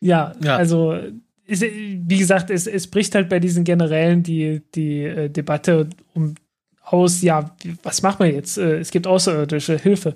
Ja, 0.00 0.34
ja, 0.42 0.56
also 0.56 0.98
ist, 1.46 1.62
wie 1.62 2.18
gesagt, 2.18 2.50
es, 2.50 2.66
es 2.66 2.86
bricht 2.86 3.14
halt 3.14 3.28
bei 3.28 3.40
diesen 3.40 3.64
Generälen 3.64 4.22
die, 4.22 4.62
die 4.74 5.02
äh, 5.02 5.28
Debatte 5.30 5.88
um 6.14 6.34
aus, 6.82 7.22
ja, 7.22 7.56
was 7.82 8.02
machen 8.02 8.26
wir 8.26 8.32
jetzt? 8.32 8.58
Äh, 8.58 8.78
es 8.78 8.90
gibt 8.90 9.06
außerirdische 9.06 9.76
Hilfe. 9.78 10.12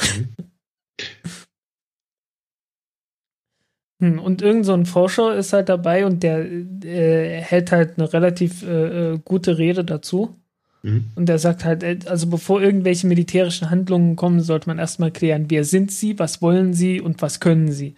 Mhm. 0.00 0.48
Hm, 4.00 4.20
und 4.20 4.42
irgend 4.42 4.64
so 4.64 4.74
ein 4.74 4.86
Forscher 4.86 5.34
ist 5.34 5.52
halt 5.52 5.68
dabei 5.68 6.06
und 6.06 6.22
der 6.22 6.46
äh, 6.48 7.40
hält 7.40 7.72
halt 7.72 7.98
eine 7.98 8.12
relativ 8.12 8.62
äh, 8.62 9.14
äh, 9.14 9.18
gute 9.24 9.58
Rede 9.58 9.84
dazu. 9.84 10.37
Mhm. 10.82 11.06
Und 11.14 11.28
der 11.28 11.38
sagt 11.38 11.64
halt, 11.64 11.82
äh, 11.82 11.98
also 12.06 12.28
bevor 12.28 12.62
irgendwelche 12.62 13.06
militärischen 13.06 13.70
Handlungen 13.70 14.16
kommen, 14.16 14.40
sollte 14.40 14.68
man 14.68 14.78
erstmal 14.78 15.10
klären, 15.10 15.46
wer 15.48 15.64
sind 15.64 15.92
sie, 15.92 16.18
was 16.18 16.40
wollen 16.42 16.74
sie 16.74 17.00
und 17.00 17.20
was 17.22 17.40
können 17.40 17.72
sie. 17.72 17.94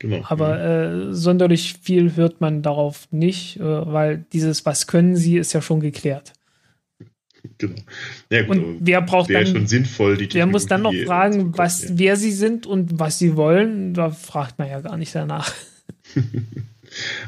Genau. 0.00 0.24
Aber 0.24 0.60
äh, 0.60 1.14
sonderlich 1.14 1.76
viel 1.82 2.16
hört 2.16 2.40
man 2.40 2.62
darauf 2.62 3.06
nicht, 3.10 3.58
äh, 3.58 3.62
weil 3.62 4.24
dieses 4.32 4.64
Was 4.64 4.86
können 4.86 5.14
sie 5.14 5.36
ist 5.36 5.52
ja 5.52 5.60
schon 5.60 5.80
geklärt. 5.80 6.32
Genau. 7.58 7.76
Ja, 8.30 8.42
gut, 8.42 8.56
und 8.56 8.78
wer 8.80 9.02
braucht 9.02 9.32
dann, 9.32 9.46
schon 9.46 9.66
sinnvoll, 9.66 10.16
die 10.16 10.32
Wer 10.32 10.46
muss 10.46 10.66
dann 10.66 10.82
noch 10.82 10.94
fragen, 11.06 11.56
was, 11.56 11.98
wer 11.98 12.16
sie 12.16 12.32
sind 12.32 12.66
und 12.66 12.98
was 12.98 13.18
sie 13.18 13.36
wollen? 13.36 13.94
Da 13.94 14.10
fragt 14.10 14.58
man 14.58 14.68
ja 14.68 14.80
gar 14.80 14.96
nicht 14.96 15.14
danach. 15.14 15.52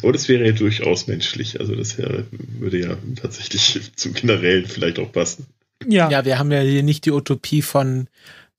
Aber 0.03 0.13
das 0.13 0.29
wäre 0.29 0.45
ja 0.45 0.53
durchaus 0.53 1.07
menschlich. 1.07 1.61
Also 1.61 1.75
das 1.75 1.99
wäre, 1.99 2.27
würde 2.59 2.81
ja 2.81 2.97
tatsächlich 3.21 3.93
zum 3.97 4.15
Generellen 4.15 4.67
vielleicht 4.67 4.99
auch 4.99 5.13
passen. 5.13 5.47
Ja. 5.87 6.11
Ja, 6.11 6.25
wir 6.25 6.39
haben 6.39 6.53
ja 6.53 6.61
hier 6.61 6.83
nicht 6.83 7.05
die 7.07 7.11
Utopie 7.11 7.63
von 7.63 8.09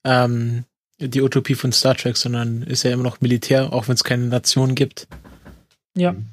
ähm, 0.04 0.64
die 0.98 1.22
Utopie 1.22 1.54
von 1.54 1.72
Star 1.72 1.96
Trek, 1.96 2.16
sondern 2.16 2.62
ist 2.62 2.84
ja 2.84 2.92
immer 2.92 3.02
noch 3.02 3.20
Militär, 3.20 3.72
auch 3.72 3.88
wenn 3.88 3.94
es 3.94 4.04
keine 4.04 4.26
Nation 4.26 4.74
gibt. 4.74 5.08
Ja. 5.96 6.12
Mhm. 6.12 6.30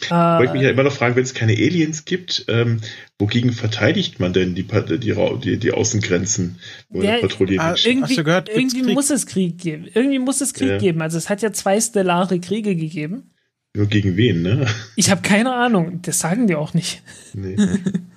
Ich 0.00 0.10
wollte 0.10 0.54
mich 0.54 0.62
ja 0.62 0.70
immer 0.70 0.82
noch 0.82 0.92
fragen, 0.92 1.14
wenn 1.14 1.22
es 1.22 1.32
keine 1.32 1.52
Aliens 1.52 2.04
gibt, 2.04 2.46
ähm, 2.48 2.80
wogegen 3.20 3.52
verteidigt 3.52 4.18
man 4.18 4.32
denn 4.32 4.56
die, 4.56 4.64
die, 4.64 5.14
die, 5.44 5.56
die 5.58 5.70
Außengrenzen 5.70 6.58
oder 6.90 7.18
patrouilliert? 7.18 7.60
Ah, 7.60 7.76
irgendwie 7.84 8.16
gehört, 8.16 8.48
irgendwie 8.48 8.94
muss 8.94 9.10
es 9.10 9.26
Krieg 9.26 9.58
geben. 9.58 9.86
Irgendwie 9.94 10.18
muss 10.18 10.40
es 10.40 10.54
Krieg 10.54 10.70
ja. 10.70 10.78
geben. 10.78 11.02
Also 11.02 11.18
es 11.18 11.28
hat 11.28 11.40
ja 11.42 11.52
zwei 11.52 11.80
stellare 11.80 12.40
Kriege 12.40 12.74
gegeben. 12.74 13.30
Nur 13.74 13.86
gegen 13.86 14.16
wen, 14.16 14.42
ne? 14.42 14.66
Ich 14.96 15.10
habe 15.10 15.22
keine 15.22 15.54
Ahnung. 15.54 16.00
Das 16.02 16.18
sagen 16.18 16.46
die 16.46 16.54
auch 16.54 16.74
nicht. 16.74 17.02
Nee. 17.32 17.56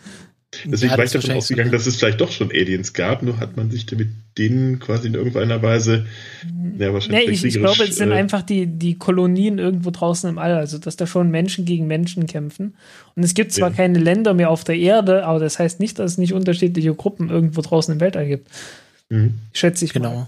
Deswegen 0.63 0.91
ja, 0.91 0.97
war 0.97 1.05
ich 1.05 1.11
davon 1.11 1.31
ausgegangen, 1.31 1.71
dass 1.71 1.85
es 1.85 1.97
vielleicht 1.97 2.21
doch 2.21 2.31
schon 2.31 2.49
Aliens 2.49 2.93
gab, 2.93 3.23
nur 3.23 3.39
hat 3.39 3.57
man 3.57 3.71
sich 3.71 3.89
mit 3.91 4.09
denen 4.37 4.79
quasi 4.79 5.07
in 5.07 5.13
irgendeiner 5.13 5.61
Weise 5.61 6.05
ja, 6.77 6.93
wahrscheinlich 6.93 7.27
nee, 7.27 7.33
ich, 7.33 7.43
ich 7.43 7.55
glaube, 7.55 7.83
es 7.83 7.95
sind 7.95 8.11
äh, 8.11 8.15
einfach 8.15 8.41
die, 8.41 8.67
die 8.67 8.97
Kolonien 8.97 9.59
irgendwo 9.59 9.91
draußen 9.91 10.29
im 10.29 10.37
All, 10.37 10.53
also 10.55 10.77
dass 10.77 10.95
da 10.95 11.07
schon 11.07 11.29
Menschen 11.29 11.65
gegen 11.65 11.87
Menschen 11.87 12.25
kämpfen. 12.25 12.75
Und 13.15 13.23
es 13.23 13.33
gibt 13.33 13.53
zwar 13.53 13.69
ja. 13.69 13.75
keine 13.75 13.99
Länder 13.99 14.33
mehr 14.33 14.49
auf 14.49 14.63
der 14.63 14.77
Erde, 14.77 15.25
aber 15.25 15.39
das 15.39 15.59
heißt 15.59 15.79
nicht, 15.79 15.99
dass 15.99 16.13
es 16.13 16.17
nicht 16.17 16.33
unterschiedliche 16.33 16.93
Gruppen 16.93 17.29
irgendwo 17.29 17.61
draußen 17.61 17.93
im 17.93 17.99
Weltall 17.99 18.27
gibt. 18.27 18.49
Mhm. 19.09 19.35
Schätze 19.53 19.85
ich 19.85 19.93
genau. 19.93 20.27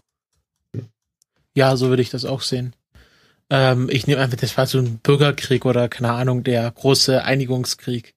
Mal. 0.74 0.84
Ja, 1.54 1.76
so 1.76 1.90
würde 1.90 2.02
ich 2.02 2.10
das 2.10 2.26
auch 2.26 2.41
sehen. 2.41 2.74
Ähm, 3.49 3.90
ich 3.91 4.07
nehme 4.07 4.22
einfach, 4.22 4.38
das 4.38 4.57
war 4.57 4.68
so 4.68 4.80
ein 4.80 4.99
Bürgerkrieg 4.99 5.65
oder 5.65 5.88
keine 5.88 6.11
Ahnung, 6.11 6.44
der 6.44 6.69
große 6.69 7.24
Einigungskrieg. 7.24 8.14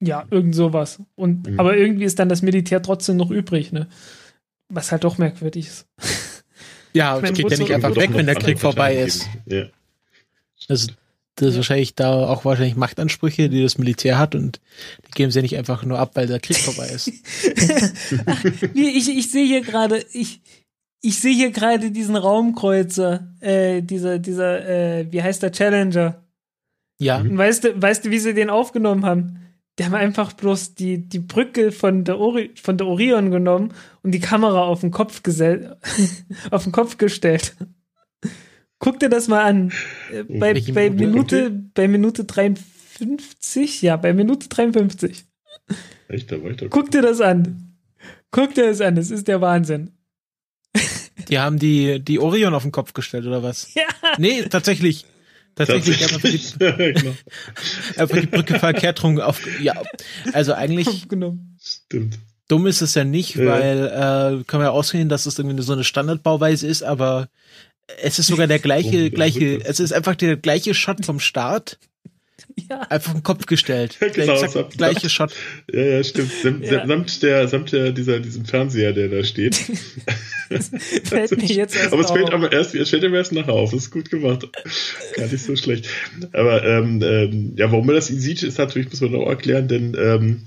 Ja, 0.00 0.26
irgend 0.30 0.54
sowas. 0.54 1.00
Und, 1.14 1.46
mhm. 1.46 1.60
Aber 1.60 1.76
irgendwie 1.76 2.04
ist 2.04 2.18
dann 2.18 2.28
das 2.28 2.42
Militär 2.42 2.82
trotzdem 2.82 3.16
noch 3.16 3.30
übrig, 3.30 3.72
ne? 3.72 3.88
Was 4.68 4.92
halt 4.92 5.04
doch 5.04 5.18
merkwürdig 5.18 5.66
ist. 5.66 5.86
Ja, 6.92 7.18
es 7.18 7.34
geht 7.34 7.50
ja 7.50 7.58
nicht 7.58 7.74
einfach 7.74 7.94
weg, 7.94 8.08
wenn 8.14 8.24
der 8.24 8.36
Krieg 8.36 8.58
vorbei 8.58 8.96
ist. 8.96 9.28
Ja. 9.44 9.66
Das, 10.66 10.86
das 11.34 11.50
ist 11.50 11.56
wahrscheinlich 11.56 11.94
da 11.94 12.26
auch 12.26 12.46
wahrscheinlich 12.46 12.74
Machtansprüche, 12.74 13.50
die 13.50 13.62
das 13.62 13.76
Militär 13.76 14.18
hat 14.18 14.34
und 14.34 14.62
die 15.06 15.10
geben 15.10 15.30
sie 15.30 15.40
ja 15.40 15.42
nicht 15.42 15.58
einfach 15.58 15.84
nur 15.84 15.98
ab, 15.98 16.12
weil 16.14 16.26
der 16.26 16.40
Krieg 16.40 16.56
vorbei 16.56 16.88
ist. 16.88 17.12
Ach, 18.26 18.44
ich, 18.72 19.10
ich 19.10 19.30
sehe 19.30 19.46
hier 19.46 19.60
gerade, 19.60 20.02
ich, 20.14 20.40
ich 21.00 21.20
sehe 21.20 21.34
hier 21.34 21.50
gerade 21.50 21.90
diesen 21.90 22.16
Raumkreuzer, 22.16 23.34
äh, 23.40 23.82
dieser, 23.82 24.18
dieser, 24.18 24.68
äh, 24.68 25.12
wie 25.12 25.22
heißt 25.22 25.42
der 25.42 25.52
Challenger? 25.52 26.24
Ja. 26.98 27.18
Und 27.18 27.36
weißt 27.36 27.64
du, 27.64 27.82
weißt 27.82 28.06
du, 28.06 28.10
wie 28.10 28.18
sie 28.18 28.34
den 28.34 28.50
aufgenommen 28.50 29.04
haben? 29.04 29.46
die 29.78 29.84
haben 29.84 29.94
einfach 29.94 30.32
bloß 30.32 30.74
die, 30.74 31.08
die 31.08 31.18
Brücke 31.18 31.70
von 31.70 32.04
der, 32.04 32.18
Ori 32.18 32.52
von 32.60 32.78
der 32.78 32.86
Orion 32.86 33.30
genommen 33.30 33.74
und 34.02 34.12
die 34.12 34.20
Kamera 34.20 34.64
auf 34.64 34.80
den 34.80 34.90
Kopf 34.90 35.22
auf 36.50 36.62
den 36.64 36.72
Kopf 36.72 36.96
gestellt. 36.96 37.56
Guck 38.78 39.00
dir 39.00 39.08
das 39.08 39.28
mal 39.28 39.42
an. 39.44 39.72
Äh, 40.12 40.24
bei, 40.24 40.54
bei 40.72 40.90
Minute, 40.90 41.50
bei 41.50 41.88
Minute 41.88 42.24
53, 42.24 43.82
ja, 43.82 43.96
bei 43.96 44.12
Minute 44.14 44.48
53. 44.48 45.24
Echt, 46.08 46.32
da 46.32 46.42
weiter. 46.42 46.68
Guck 46.68 46.90
dir 46.90 47.02
das 47.02 47.20
an. 47.20 47.76
Guck 48.30 48.54
dir 48.54 48.66
das 48.66 48.80
an, 48.80 48.94
das 48.94 49.10
ist 49.10 49.28
der 49.28 49.40
Wahnsinn. 49.40 49.92
Die 51.28 51.38
haben 51.38 51.58
die, 51.58 52.00
die 52.00 52.18
Orion 52.18 52.54
auf 52.54 52.62
den 52.62 52.72
Kopf 52.72 52.92
gestellt, 52.92 53.26
oder 53.26 53.42
was? 53.42 53.74
Ja. 53.74 53.84
Nee, 54.18 54.42
tatsächlich. 54.42 55.04
Tatsächlich, 55.54 55.98
Tatsächlich. 55.98 56.54
einfach 56.60 56.76
die, 56.76 56.92
genau. 57.00 57.16
einfach 57.96 58.20
die 58.20 58.26
Brücke 58.26 58.58
verkehrt 58.58 59.02
rum 59.02 59.18
auf. 59.20 59.40
Ja, 59.60 59.82
also 60.34 60.52
eigentlich. 60.52 60.86
Aufgenommen. 60.86 61.56
Stimmt. 61.60 62.18
Dumm 62.48 62.66
ist 62.66 62.82
es 62.82 62.94
ja 62.94 63.04
nicht, 63.04 63.36
ja. 63.36 63.46
weil 63.46 63.86
äh, 63.86 64.44
kann 64.44 64.60
man 64.60 64.66
ja 64.66 64.70
ausgehen, 64.70 65.08
dass 65.08 65.24
es 65.24 65.38
irgendwie 65.38 65.62
so 65.62 65.72
eine 65.72 65.82
Standardbauweise 65.82 66.66
ist, 66.66 66.82
aber 66.82 67.28
es 68.02 68.18
ist 68.18 68.26
sogar 68.26 68.46
der 68.46 68.58
gleiche, 68.58 69.10
gleiche, 69.10 69.60
es 69.64 69.80
ist 69.80 69.92
einfach 69.92 70.14
der 70.14 70.36
gleiche 70.36 70.74
Shot 70.74 71.04
vom 71.06 71.20
Start 71.20 71.78
ja. 72.68 72.80
Einfach 72.82 73.14
im 73.14 73.22
Kopf 73.22 73.46
gestellt. 73.46 73.96
genau, 74.14 74.34
der 74.34 74.42
exakt 74.44 74.76
gleiche 74.76 75.08
Shot. 75.08 75.32
Ja, 75.72 75.80
ja, 75.80 76.04
stimmt. 76.04 76.32
Sam, 76.42 76.62
ja. 76.62 76.86
Samt 76.86 77.22
der, 77.22 77.48
samt 77.48 77.72
der, 77.72 77.92
dieser, 77.92 78.20
diesem 78.20 78.44
Fernseher, 78.44 78.92
der 78.92 79.08
da 79.08 79.24
steht. 79.24 79.54
fällt 80.48 81.36
mir 81.36 81.46
jetzt 81.46 81.76
erst 81.76 81.92
aber 81.92 82.02
es 82.02 82.10
fällt 82.10 82.32
aber 82.32 82.52
erst, 82.52 82.74
es 82.74 82.90
fällt 82.90 83.02
mir 83.02 83.16
erst 83.16 83.32
nachher 83.32 83.52
auf. 83.52 83.70
Das 83.70 83.84
ist 83.84 83.90
gut 83.90 84.10
gemacht. 84.10 84.48
Gar 85.14 85.26
nicht 85.26 85.42
so 85.42 85.56
schlecht. 85.56 85.88
Aber 86.32 86.64
ähm, 86.64 87.02
ähm, 87.02 87.54
ja, 87.56 87.70
warum 87.70 87.86
man 87.86 87.94
das 87.94 88.08
sieht, 88.08 88.42
ist 88.42 88.58
natürlich, 88.58 88.90
muss 88.90 89.00
man 89.00 89.14
auch 89.14 89.28
erklären, 89.28 89.68
denn 89.68 89.96
ähm, 89.98 90.44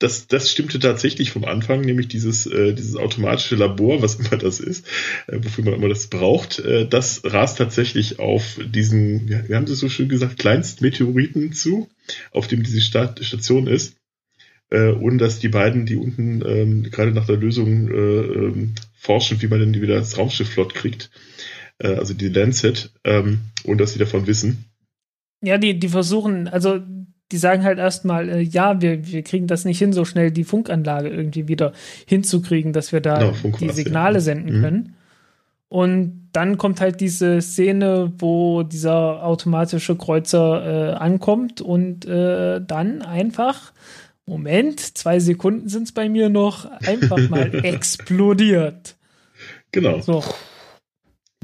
das, 0.00 0.26
das 0.26 0.50
stimmte 0.50 0.78
tatsächlich 0.78 1.30
vom 1.30 1.44
Anfang, 1.44 1.82
nämlich 1.82 2.08
dieses, 2.08 2.46
äh, 2.46 2.72
dieses 2.72 2.96
automatische 2.96 3.54
Labor, 3.54 4.02
was 4.02 4.16
immer 4.16 4.38
das 4.38 4.58
ist, 4.58 4.86
äh, 5.28 5.38
wofür 5.42 5.62
man 5.64 5.74
immer 5.74 5.88
das 5.88 6.08
braucht, 6.08 6.58
äh, 6.58 6.88
das 6.88 7.20
rast 7.24 7.58
tatsächlich 7.58 8.18
auf 8.18 8.58
diesen, 8.64 9.28
ja, 9.28 9.46
wir 9.46 9.56
haben 9.56 9.64
es 9.64 9.78
so 9.78 9.88
schön 9.88 10.08
gesagt, 10.08 10.38
Kleinstmeteoriten 10.38 11.52
zu, 11.52 11.88
auf 12.32 12.48
dem 12.48 12.62
diese 12.62 12.80
Stat 12.80 13.22
Station 13.22 13.66
ist. 13.66 13.96
Äh, 14.70 14.90
und 14.90 15.18
dass 15.18 15.38
die 15.38 15.48
beiden, 15.48 15.84
die 15.84 15.96
unten 15.96 16.42
ähm, 16.46 16.82
gerade 16.84 17.12
nach 17.12 17.26
der 17.26 17.36
Lösung 17.36 17.88
äh, 17.88 17.92
ähm, 17.92 18.74
forschen, 18.94 19.42
wie 19.42 19.48
man 19.48 19.60
denn 19.60 19.80
wieder 19.82 19.96
das 19.96 20.16
Raumschiff 20.16 20.48
flott 20.48 20.74
kriegt, 20.74 21.10
äh, 21.78 21.94
also 21.94 22.14
die 22.14 22.28
Lancet, 22.28 22.90
ähm, 23.04 23.40
und 23.64 23.78
dass 23.78 23.92
sie 23.92 23.98
davon 23.98 24.26
wissen. 24.26 24.64
Ja, 25.42 25.58
die, 25.58 25.78
die 25.78 25.88
versuchen, 25.88 26.48
also 26.48 26.80
die 27.32 27.38
sagen 27.38 27.64
halt 27.64 27.78
erstmal, 27.78 28.28
äh, 28.28 28.40
ja, 28.40 28.80
wir, 28.80 29.06
wir 29.06 29.22
kriegen 29.22 29.46
das 29.46 29.64
nicht 29.64 29.78
hin, 29.78 29.92
so 29.92 30.04
schnell 30.04 30.30
die 30.30 30.44
Funkanlage 30.44 31.08
irgendwie 31.08 31.48
wieder 31.48 31.72
hinzukriegen, 32.06 32.72
dass 32.72 32.92
wir 32.92 33.00
da 33.00 33.32
genau, 33.42 33.56
die 33.58 33.70
Signale 33.70 34.20
senden 34.20 34.58
mhm. 34.58 34.62
können. 34.62 34.96
Und 35.68 36.28
dann 36.32 36.58
kommt 36.58 36.80
halt 36.80 37.00
diese 37.00 37.40
Szene, 37.40 38.12
wo 38.18 38.64
dieser 38.64 39.24
automatische 39.24 39.96
Kreuzer 39.96 40.64
äh, 40.64 40.94
ankommt 40.94 41.60
und 41.60 42.06
äh, 42.06 42.60
dann 42.60 43.02
einfach, 43.02 43.72
Moment, 44.26 44.80
zwei 44.80 45.20
Sekunden 45.20 45.68
sind 45.68 45.84
es 45.84 45.92
bei 45.92 46.08
mir 46.08 46.28
noch, 46.28 46.64
einfach 46.64 47.28
mal 47.28 47.54
explodiert. 47.64 48.96
Genau. 49.70 50.00
So. 50.00 50.24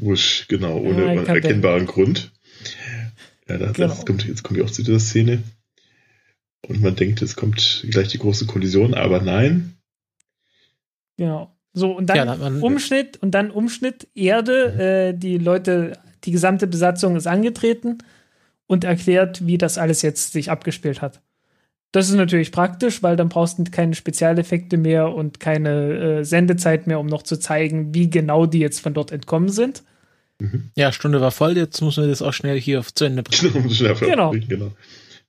Wusch, 0.00 0.46
genau, 0.48 0.78
ohne 0.78 1.14
ja, 1.14 1.22
erkennbaren 1.22 1.86
Grund. 1.86 2.32
Ja, 3.48 3.58
das, 3.58 3.74
genau. 3.74 3.94
kommt, 3.94 4.26
jetzt 4.26 4.42
kommt 4.42 4.58
ja 4.58 4.64
auch 4.64 4.70
zu 4.70 4.82
dieser 4.82 4.98
Szene. 4.98 5.42
Und 6.68 6.82
man 6.82 6.96
denkt, 6.96 7.22
es 7.22 7.36
kommt 7.36 7.86
gleich 7.90 8.08
die 8.08 8.18
große 8.18 8.46
Kollision, 8.46 8.94
aber 8.94 9.20
nein. 9.20 9.76
Genau. 11.16 11.56
So, 11.72 11.92
und 11.92 12.06
dann 12.06 12.16
ja, 12.16 12.36
man, 12.36 12.62
Umschnitt 12.62 13.18
und 13.18 13.32
dann 13.32 13.50
Umschnitt, 13.50 14.08
Erde, 14.14 15.12
äh, 15.12 15.18
die 15.18 15.38
Leute, 15.38 15.98
die 16.24 16.30
gesamte 16.30 16.66
Besatzung 16.66 17.16
ist 17.16 17.26
angetreten 17.26 17.98
und 18.66 18.84
erklärt, 18.84 19.46
wie 19.46 19.58
das 19.58 19.78
alles 19.78 20.02
jetzt 20.02 20.32
sich 20.32 20.50
abgespielt 20.50 21.02
hat. 21.02 21.20
Das 21.92 22.08
ist 22.08 22.14
natürlich 22.14 22.50
praktisch, 22.50 23.02
weil 23.02 23.16
dann 23.16 23.28
brauchst 23.28 23.58
du 23.58 23.64
keine 23.64 23.94
Spezialeffekte 23.94 24.76
mehr 24.76 25.14
und 25.14 25.38
keine 25.38 26.20
äh, 26.20 26.24
Sendezeit 26.24 26.86
mehr, 26.86 26.98
um 26.98 27.06
noch 27.06 27.22
zu 27.22 27.38
zeigen, 27.38 27.94
wie 27.94 28.10
genau 28.10 28.46
die 28.46 28.58
jetzt 28.58 28.80
von 28.80 28.92
dort 28.92 29.12
entkommen 29.12 29.50
sind. 29.50 29.82
Mhm. 30.38 30.70
Ja, 30.74 30.92
Stunde 30.92 31.20
war 31.20 31.30
voll, 31.30 31.56
jetzt 31.56 31.80
muss 31.80 31.96
man 31.96 32.08
das 32.08 32.22
auch 32.22 32.32
schnell 32.32 32.60
hier 32.60 32.82
zu 32.94 33.04
Ende 33.04 33.22
bringen. 33.22 33.68
genau. 34.00 34.30
genau. 34.30 34.72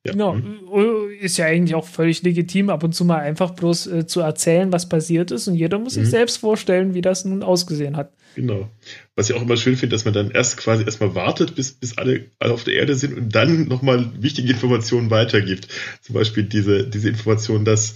Ja. 0.07 0.13
Genau, 0.13 0.33
mhm. 0.35 0.59
Äh, 0.73 1.15
ist 1.17 1.37
ja 1.37 1.45
eigentlich 1.45 1.75
auch 1.75 1.85
völlig 1.85 2.23
legitim, 2.23 2.69
ab 2.69 2.83
und 2.83 2.93
zu 2.93 3.05
mal 3.05 3.19
einfach 3.19 3.51
bloß 3.51 3.87
äh, 3.87 4.07
zu 4.07 4.21
erzählen, 4.21 4.71
was 4.71 4.89
passiert 4.89 5.31
ist 5.31 5.47
und 5.47 5.55
jeder 5.55 5.77
muss 5.79 5.95
sich 5.95 6.05
mhm. 6.05 6.09
selbst 6.09 6.37
vorstellen, 6.37 6.93
wie 6.93 7.01
das 7.01 7.25
nun 7.25 7.43
ausgesehen 7.43 7.97
hat. 7.97 8.13
Genau. 8.35 8.69
Was 9.15 9.29
ich 9.29 9.35
auch 9.35 9.41
immer 9.41 9.57
schön 9.57 9.75
finde, 9.75 9.95
dass 9.95 10.05
man 10.05 10.13
dann 10.13 10.29
erst 10.29 10.57
quasi 10.57 10.83
erstmal 10.83 11.15
wartet, 11.15 11.55
bis, 11.55 11.73
bis 11.73 11.97
alle, 11.97 12.25
alle 12.37 12.53
auf 12.53 12.63
der 12.63 12.75
Erde 12.75 12.95
sind 12.95 13.17
und 13.17 13.33
dann 13.33 13.67
nochmal 13.67 14.11
wichtige 14.19 14.53
Informationen 14.53 15.09
weitergibt. 15.09 15.67
Zum 16.01 16.13
Beispiel 16.13 16.43
diese, 16.43 16.87
diese 16.87 17.09
Information, 17.09 17.65
dass 17.65 17.95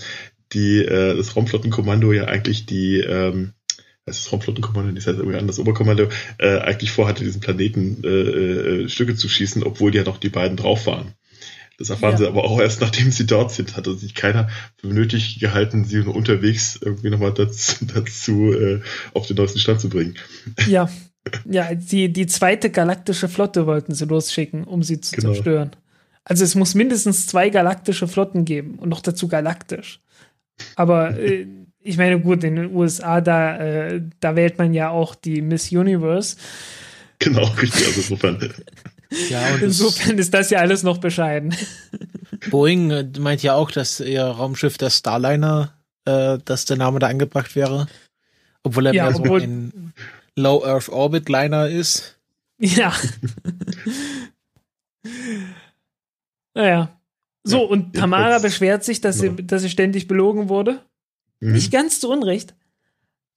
die, 0.51 0.79
äh, 0.79 1.15
das 1.15 1.35
Raumflottenkommando 1.35 2.11
ja 2.11 2.25
eigentlich 2.25 2.65
die, 2.65 2.97
ähm, 2.99 3.53
das 4.05 4.31
Raumflottenkommando, 4.31 4.91
das 4.93 5.07
heißt 5.07 5.19
irgendwie 5.19 5.37
anders, 5.37 5.59
Oberkommando, 5.59 6.09
äh, 6.39 6.57
eigentlich 6.57 6.91
vorhatte, 6.91 7.23
diesen 7.23 7.41
Planeten 7.41 8.01
äh, 8.03 8.07
äh, 8.07 8.89
Stücke 8.89 9.15
zu 9.15 9.29
schießen, 9.29 9.63
obwohl 9.63 9.95
ja 9.95 10.03
noch 10.03 10.17
die 10.17 10.29
beiden 10.29 10.57
drauf 10.57 10.87
waren. 10.87 11.13
Das 11.81 11.89
erfahren 11.89 12.11
ja. 12.11 12.17
sie 12.17 12.27
aber 12.27 12.43
auch 12.43 12.59
erst, 12.59 12.79
nachdem 12.79 13.11
sie 13.11 13.25
dort 13.25 13.51
sind. 13.51 13.75
Hat 13.75 13.85
sich 13.85 14.13
keiner 14.13 14.49
für 14.77 14.87
nötig 14.87 15.39
gehalten, 15.39 15.83
sie 15.83 16.03
nur 16.03 16.15
unterwegs 16.15 16.79
irgendwie 16.79 17.09
nochmal 17.09 17.33
dazu, 17.33 17.85
dazu 17.93 18.53
äh, 18.53 18.81
auf 19.15 19.25
den 19.25 19.37
neuesten 19.37 19.57
Stand 19.57 19.81
zu 19.81 19.89
bringen. 19.89 20.15
Ja. 20.67 20.89
Ja, 21.45 21.73
die, 21.73 22.11
die 22.11 22.25
zweite 22.27 22.69
galaktische 22.69 23.27
Flotte 23.29 23.65
wollten 23.67 23.93
sie 23.93 24.05
losschicken, 24.05 24.63
um 24.63 24.83
sie 24.83 25.01
zu 25.01 25.15
genau. 25.15 25.33
zerstören. 25.33 25.71
Also 26.23 26.43
es 26.43 26.53
muss 26.55 26.75
mindestens 26.75 27.25
zwei 27.27 27.49
galaktische 27.49 28.07
Flotten 28.07 28.45
geben 28.45 28.77
und 28.77 28.89
noch 28.89 29.01
dazu 29.01 29.27
galaktisch. 29.27 30.01
Aber 30.75 31.17
äh, 31.17 31.47
ich 31.79 31.97
meine, 31.97 32.19
gut, 32.19 32.43
in 32.43 32.57
den 32.57 32.75
USA, 32.75 33.21
da, 33.21 33.57
äh, 33.57 34.01
da 34.19 34.35
wählt 34.35 34.59
man 34.59 34.73
ja 34.73 34.89
auch 34.89 35.15
die 35.15 35.41
Miss 35.41 35.71
Universe. 35.71 36.37
Genau, 37.19 37.45
richtig. 37.45 37.87
Also 37.87 38.01
insofern. 38.01 38.37
Ja, 39.29 39.55
Insofern 39.61 40.17
ist 40.17 40.33
das 40.33 40.49
ja 40.49 40.59
alles 40.59 40.83
noch 40.83 40.99
bescheiden. 40.99 41.53
Boeing 42.49 42.91
äh, 42.91 43.07
meint 43.19 43.43
ja 43.43 43.55
auch, 43.55 43.69
dass 43.69 43.99
ihr 43.99 44.23
Raumschiff 44.23 44.77
der 44.77 44.89
Starliner, 44.89 45.73
äh, 46.05 46.37
dass 46.45 46.65
der 46.65 46.77
Name 46.77 46.99
da 46.99 47.07
angebracht 47.07 47.55
wäre. 47.55 47.87
Obwohl 48.63 48.87
er 48.87 48.93
ja, 48.93 49.09
mehr 49.09 49.19
obwohl, 49.19 49.41
so 49.41 49.45
ein 49.45 49.93
Low 50.35 50.63
Earth 50.63 50.89
Orbit 50.89 51.29
Liner 51.29 51.67
ist. 51.67 52.17
Ja. 52.57 52.93
naja. 56.53 56.97
So, 57.43 57.63
ja, 57.63 57.65
und 57.65 57.95
Tamara 57.95 58.39
beschwert 58.39 58.83
sich, 58.83 59.01
dass, 59.01 59.21
ja. 59.21 59.31
sie, 59.35 59.47
dass 59.47 59.63
sie 59.63 59.69
ständig 59.69 60.07
belogen 60.07 60.47
wurde. 60.47 60.79
Mhm. 61.39 61.53
Nicht 61.53 61.71
ganz 61.71 61.99
zu 61.99 62.09
Unrecht. 62.09 62.53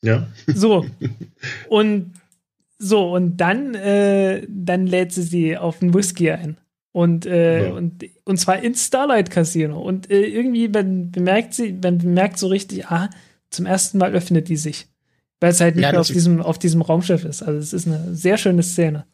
Ja. 0.02 0.28
So. 0.46 0.86
Und 1.68 2.12
so, 2.84 3.14
und 3.14 3.38
dann, 3.38 3.74
äh, 3.74 4.46
dann 4.46 4.86
lädt 4.86 5.10
sie 5.12 5.22
sie 5.22 5.56
auf 5.56 5.78
den 5.78 5.94
Whisky 5.94 6.30
ein. 6.30 6.58
Und, 6.92 7.24
äh, 7.24 7.68
ja. 7.68 7.72
und, 7.72 8.04
und 8.24 8.36
zwar 8.36 8.62
ins 8.62 8.86
Starlight 8.86 9.30
Casino. 9.30 9.80
Und 9.80 10.10
äh, 10.10 10.26
irgendwie 10.26 10.68
man 10.68 11.10
bemerkt 11.10 11.54
sie, 11.54 11.72
man 11.72 11.96
bemerkt 11.96 12.38
so 12.38 12.48
richtig, 12.48 12.86
ah, 12.86 13.08
zum 13.48 13.64
ersten 13.64 13.96
Mal 13.96 14.12
öffnet 14.12 14.48
die 14.48 14.58
sich. 14.58 14.86
Weil 15.40 15.50
es 15.52 15.62
halt 15.62 15.76
nicht 15.76 15.84
ja, 15.84 15.92
mehr 15.92 16.00
auf 16.02 16.08
diesem, 16.08 16.42
auf 16.42 16.58
diesem 16.58 16.82
Raumschiff 16.82 17.24
ist. 17.24 17.42
Also 17.42 17.58
es 17.58 17.72
ist 17.72 17.86
eine 17.86 18.14
sehr 18.14 18.36
schöne 18.36 18.62
Szene. 18.62 19.06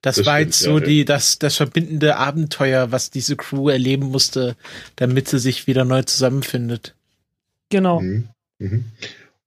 Das, 0.00 0.16
das 0.16 0.26
war 0.26 0.38
jetzt 0.38 0.60
so 0.60 0.78
ja, 0.78 0.84
die, 0.84 1.04
das, 1.04 1.40
das 1.40 1.56
verbindende 1.56 2.16
Abenteuer, 2.16 2.92
was 2.92 3.10
diese 3.10 3.34
Crew 3.34 3.68
erleben 3.68 4.12
musste, 4.12 4.54
damit 4.94 5.26
sie 5.26 5.40
sich 5.40 5.66
wieder 5.66 5.84
neu 5.84 6.02
zusammenfindet. 6.02 6.94
Genau. 7.68 8.00
Mhm. 8.00 8.28
Mhm. 8.60 8.84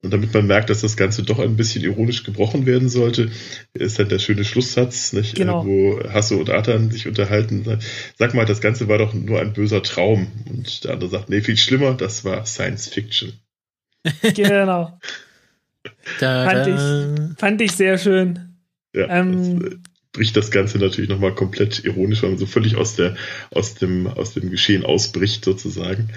Und 0.02 0.12
damit 0.12 0.34
man 0.34 0.48
merkt, 0.48 0.70
dass 0.70 0.80
das 0.80 0.96
Ganze 0.96 1.24
doch 1.24 1.40
ein 1.40 1.58
bisschen 1.58 1.84
ironisch 1.84 2.24
gebrochen 2.24 2.66
werden 2.66 2.88
sollte, 2.88 3.32
ist 3.74 4.00
dann 4.00 4.08
der 4.08 4.20
schöne 4.20 4.46
Schlusssatz, 4.46 5.12
nicht, 5.12 5.36
genau. 5.36 5.66
wo 5.66 6.02
Hasse 6.10 6.38
und 6.38 6.50
Atan 6.50 6.90
sich 6.90 7.06
unterhalten. 7.06 7.80
Sag 8.18 8.34
mal, 8.34 8.46
das 8.46 8.62
Ganze 8.62 8.88
war 8.88 8.98
doch 8.98 9.14
nur 9.14 9.42
ein 9.42 9.52
böser 9.52 9.84
Traum. 9.84 10.28
Und 10.50 10.86
der 10.86 10.94
andere 10.94 11.10
sagt, 11.10 11.30
nee, 11.30 11.42
viel 11.42 11.58
schlimmer, 11.58 11.96
das 11.96 12.24
war 12.24 12.46
Science 12.46 12.88
Fiction. 12.88 13.34
Genau. 14.34 14.98
fand, 16.20 16.68
ich, 16.68 17.38
fand 17.38 17.62
ich 17.62 17.74
sehr 17.74 17.98
schön. 17.98 18.56
Ja, 18.94 19.10
ähm, 19.10 19.60
das, 19.60 19.72
äh, 19.72 19.76
bricht 20.14 20.38
das 20.38 20.52
Ganze 20.52 20.80
natürlich 20.80 21.10
nochmal 21.10 21.36
komplett 21.36 21.84
ironisch, 21.84 22.24
weil 22.24 22.30
man 22.30 22.40
so 22.40 22.46
völlig 22.46 22.76
aus, 22.76 22.96
der, 22.96 23.16
aus, 23.52 23.76
dem, 23.76 24.08
aus 24.08 24.34
dem 24.34 24.50
Geschehen 24.50 24.86
ausbricht, 24.86 25.46
sozusagen. 25.46 26.10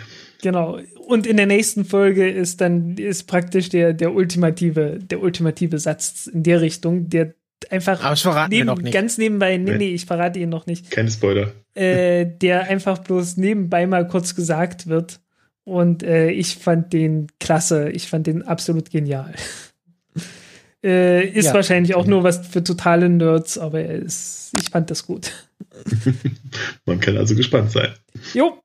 Genau. 0.43 0.81
Und 1.06 1.27
in 1.27 1.36
der 1.36 1.47
nächsten 1.47 1.85
Folge 1.85 2.28
ist 2.28 2.60
dann 2.60 2.97
ist 2.98 3.24
praktisch 3.24 3.69
der, 3.69 3.93
der 3.93 4.12
ultimative, 4.12 4.98
der 4.98 5.23
ultimative 5.23 5.78
Satz 5.78 6.27
in 6.27 6.43
der 6.43 6.60
Richtung, 6.60 7.09
der 7.09 7.35
einfach 7.70 8.01
Aber 8.01 8.10
das 8.10 8.23
verraten 8.23 8.51
neben, 8.51 8.66
wir 8.66 8.74
noch 8.74 8.82
nicht. 8.82 8.93
ganz 8.93 9.19
nebenbei, 9.19 9.56
nee, 9.56 9.70
nee, 9.70 9.78
nee, 9.78 9.94
ich 9.94 10.05
verrate 10.05 10.40
ihn 10.40 10.48
noch 10.48 10.66
nicht. 10.66 10.90
Keine 10.90 11.10
Spoiler. 11.10 11.52
Äh, 11.74 12.27
der 12.27 12.69
einfach 12.69 12.98
bloß 12.98 13.36
nebenbei 13.36 13.86
mal 13.86 14.06
kurz 14.06 14.35
gesagt 14.35 14.89
wird. 14.89 15.20
Und 15.64 16.02
äh, 16.02 16.31
ich 16.31 16.56
fand 16.56 16.93
den 16.93 17.28
klasse. 17.39 17.90
Ich 17.90 18.09
fand 18.09 18.27
den 18.27 18.43
absolut 18.43 18.90
genial. 18.90 19.32
äh, 20.85 21.24
ist 21.24 21.47
ja. 21.47 21.55
wahrscheinlich 21.55 21.94
auch 21.94 22.06
nur 22.06 22.24
was 22.24 22.48
für 22.48 22.64
totale 22.64 23.09
Nerds, 23.09 23.59
aber 23.59 23.85
ist, 23.85 24.51
ich 24.60 24.70
fand 24.70 24.90
das 24.90 25.06
gut. 25.06 25.31
Man 26.85 26.98
kann 26.98 27.16
also 27.16 27.36
gespannt 27.36 27.70
sein. 27.70 27.93
Jo. 28.35 28.59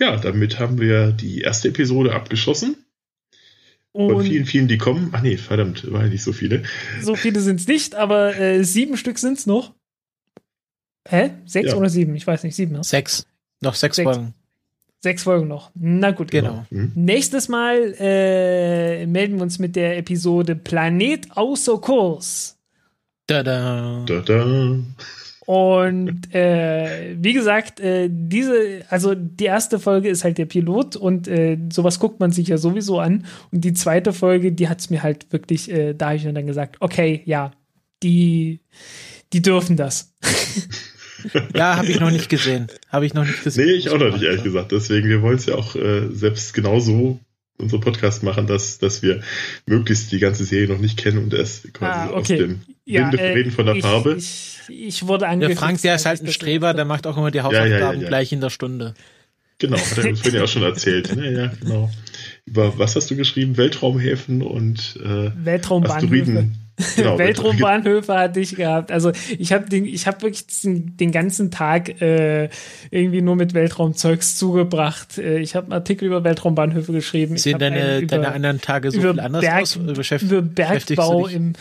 Ja, 0.00 0.16
damit 0.16 0.58
haben 0.58 0.80
wir 0.80 1.12
die 1.12 1.42
erste 1.42 1.68
Episode 1.68 2.14
abgeschlossen. 2.14 2.76
Und 3.92 4.12
Von 4.12 4.22
vielen, 4.24 4.46
vielen, 4.46 4.66
die 4.68 4.78
kommen. 4.78 5.10
Ach 5.12 5.20
nee, 5.20 5.36
verdammt, 5.36 5.90
war 5.92 6.04
ja 6.04 6.08
nicht 6.08 6.22
so 6.22 6.32
viele. 6.32 6.62
So 7.02 7.16
viele 7.16 7.40
sind 7.40 7.60
es 7.60 7.66
nicht, 7.66 7.94
aber 7.94 8.36
äh, 8.36 8.64
sieben 8.64 8.96
Stück 8.96 9.18
sind 9.18 9.38
es 9.38 9.46
noch. 9.46 9.74
Hä? 11.06 11.32
Sechs 11.44 11.70
ja. 11.70 11.76
oder 11.76 11.90
sieben? 11.90 12.14
Ich 12.14 12.26
weiß 12.26 12.44
nicht, 12.44 12.54
sieben. 12.54 12.72
Ne? 12.72 12.84
Sechs. 12.84 13.26
Noch 13.60 13.74
sechs, 13.74 13.96
sechs, 13.96 14.04
Folgen. 14.04 14.34
Sechs 15.00 15.22
Folgen 15.24 15.48
noch. 15.48 15.70
Na 15.74 16.12
gut. 16.12 16.30
Genau. 16.30 16.64
Mhm. 16.70 16.92
Nächstes 16.94 17.48
Mal 17.48 17.94
äh, 17.98 19.06
melden 19.06 19.36
wir 19.36 19.42
uns 19.42 19.58
mit 19.58 19.76
der 19.76 19.98
Episode 19.98 20.56
Planet 20.56 21.26
außer 21.36 21.78
Kurs. 21.78 22.58
Da 23.26 23.42
da. 23.42 24.04
Da 24.06 24.20
da. 24.20 24.78
Und 25.50 26.32
äh, 26.32 27.16
wie 27.18 27.32
gesagt, 27.32 27.80
äh, 27.80 28.08
diese, 28.08 28.84
also 28.88 29.16
die 29.16 29.46
erste 29.46 29.80
Folge 29.80 30.08
ist 30.08 30.22
halt 30.22 30.38
der 30.38 30.46
Pilot 30.46 30.94
und 30.94 31.26
äh, 31.26 31.58
sowas 31.72 31.98
guckt 31.98 32.20
man 32.20 32.30
sich 32.30 32.46
ja 32.46 32.56
sowieso 32.56 33.00
an. 33.00 33.24
Und 33.50 33.64
die 33.64 33.72
zweite 33.72 34.12
Folge, 34.12 34.52
die 34.52 34.68
hat 34.68 34.78
es 34.78 34.90
mir 34.90 35.02
halt 35.02 35.32
wirklich, 35.32 35.68
äh, 35.68 35.92
da 35.92 36.06
habe 36.06 36.16
ich 36.18 36.24
mir 36.24 36.34
dann 36.34 36.46
gesagt, 36.46 36.76
okay, 36.78 37.22
ja, 37.24 37.50
die, 38.00 38.60
die 39.32 39.42
dürfen 39.42 39.76
das. 39.76 40.14
ja, 41.56 41.78
habe 41.78 41.88
ich 41.88 41.98
noch 41.98 42.12
nicht 42.12 42.28
gesehen. 42.28 42.68
Habe 42.88 43.06
ich 43.06 43.14
noch 43.14 43.26
nicht 43.26 43.42
gesehen. 43.42 43.66
Nee, 43.66 43.72
ich 43.72 43.90
auch 43.90 43.98
noch 43.98 44.12
nicht, 44.12 44.22
ehrlich 44.22 44.44
gesagt. 44.44 44.70
Deswegen, 44.70 45.08
wir 45.08 45.20
wollen 45.20 45.38
es 45.38 45.46
ja 45.46 45.56
auch 45.56 45.74
äh, 45.74 46.10
selbst 46.12 46.54
genauso 46.54 47.18
unsere 47.60 47.80
Podcast 47.80 48.22
machen, 48.22 48.46
dass, 48.46 48.78
dass 48.78 49.02
wir 49.02 49.20
möglichst 49.66 50.12
die 50.12 50.18
ganze 50.18 50.44
Serie 50.44 50.68
noch 50.68 50.78
nicht 50.78 50.96
kennen 50.96 51.18
und 51.18 51.34
erst 51.34 51.72
quasi 51.74 52.10
ah, 52.10 52.10
okay. 52.10 52.18
aus 52.18 52.28
dem 52.28 52.60
ja, 52.84 53.02
Winde 53.02 53.20
äh, 53.20 53.32
reden 53.32 53.50
von 53.50 53.66
der 53.66 53.76
ich, 53.76 53.82
Farbe. 53.82 54.16
Ich, 54.16 54.58
ich 54.68 55.06
wurde 55.06 55.28
angefixt. 55.28 55.60
Der 55.60 55.66
Frank, 55.66 55.82
der 55.82 55.94
ist 55.94 56.06
halt 56.06 56.22
ein 56.22 56.32
Streber, 56.32 56.74
der 56.74 56.84
macht 56.84 57.06
auch 57.06 57.16
immer 57.16 57.30
die 57.30 57.42
Hausaufgaben 57.42 57.70
ja, 57.70 57.92
ja, 57.92 58.08
gleich 58.08 58.32
in 58.32 58.40
der 58.40 58.50
Stunde. 58.50 58.94
Genau, 59.58 59.76
hat 59.76 59.98
er 59.98 60.08
uns 60.08 60.20
vorhin 60.20 60.38
ja 60.38 60.44
auch 60.44 60.48
schon 60.48 60.62
erzählt. 60.62 61.14
Ja, 61.14 61.22
ja, 61.22 61.52
genau. 61.60 61.90
Über 62.46 62.78
was 62.78 62.96
hast 62.96 63.10
du 63.10 63.16
geschrieben? 63.16 63.58
Weltraumhäfen 63.58 64.42
und 64.42 64.98
äh, 65.04 65.30
Weltraumbahnhöfe. 65.36 66.48
Genau, 66.96 67.18
Weltraumbahnhöfe 67.18 68.14
hatte 68.14 68.40
ich 68.40 68.56
gehabt. 68.56 68.92
Also 68.92 69.12
ich 69.38 69.52
habe 69.52 69.68
den, 69.68 69.84
ich 69.84 70.06
habe 70.06 70.22
wirklich 70.22 70.46
den, 70.62 70.96
den, 70.96 71.12
ganzen 71.12 71.50
Tag 71.50 72.00
äh, 72.00 72.48
irgendwie 72.90 73.22
nur 73.22 73.36
mit 73.36 73.54
Weltraumzeugs 73.54 74.36
zugebracht. 74.36 75.18
Äh, 75.18 75.38
ich 75.38 75.54
habe 75.54 75.66
einen 75.66 75.72
Artikel 75.74 76.06
über 76.06 76.24
Weltraumbahnhöfe 76.24 76.92
geschrieben. 76.92 77.36
Sehen 77.36 77.58
deine, 77.58 77.98
über, 77.98 78.16
deine 78.16 78.32
anderen 78.32 78.60
Tage 78.60 78.90
so 78.90 79.00
viel 79.00 79.20
anders 79.20 79.42
Berg, 79.42 79.62
aus? 79.62 79.78
Beschäft, 79.94 80.24
über 80.24 80.42
Bergbau 80.42 81.26
im 81.26 81.54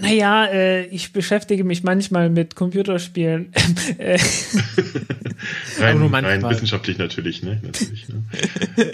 Naja, 0.00 0.46
äh, 0.46 0.86
ich 0.86 1.12
beschäftige 1.12 1.64
mich 1.64 1.82
manchmal 1.82 2.30
mit 2.30 2.54
Computerspielen. 2.54 3.52
Äh. 3.98 4.18
rein, 5.78 6.02
rein 6.02 6.42
wissenschaftlich 6.42 6.98
natürlich, 6.98 7.42
ne? 7.42 7.60
Natürlich, 7.62 8.08
ne? 8.08 8.22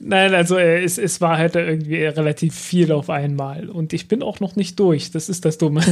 Nein, 0.00 0.34
also 0.34 0.56
äh, 0.56 0.82
es, 0.82 0.98
es 0.98 1.20
war 1.20 1.38
halt 1.38 1.56
irgendwie 1.56 2.04
relativ 2.04 2.54
viel 2.54 2.92
auf 2.92 3.10
einmal. 3.10 3.68
Und 3.68 3.92
ich 3.92 4.06
bin 4.06 4.22
auch 4.22 4.40
noch 4.40 4.54
nicht 4.56 4.78
durch. 4.78 5.10
Das 5.10 5.28
ist 5.28 5.44
das 5.44 5.56
Dumme. 5.58 5.82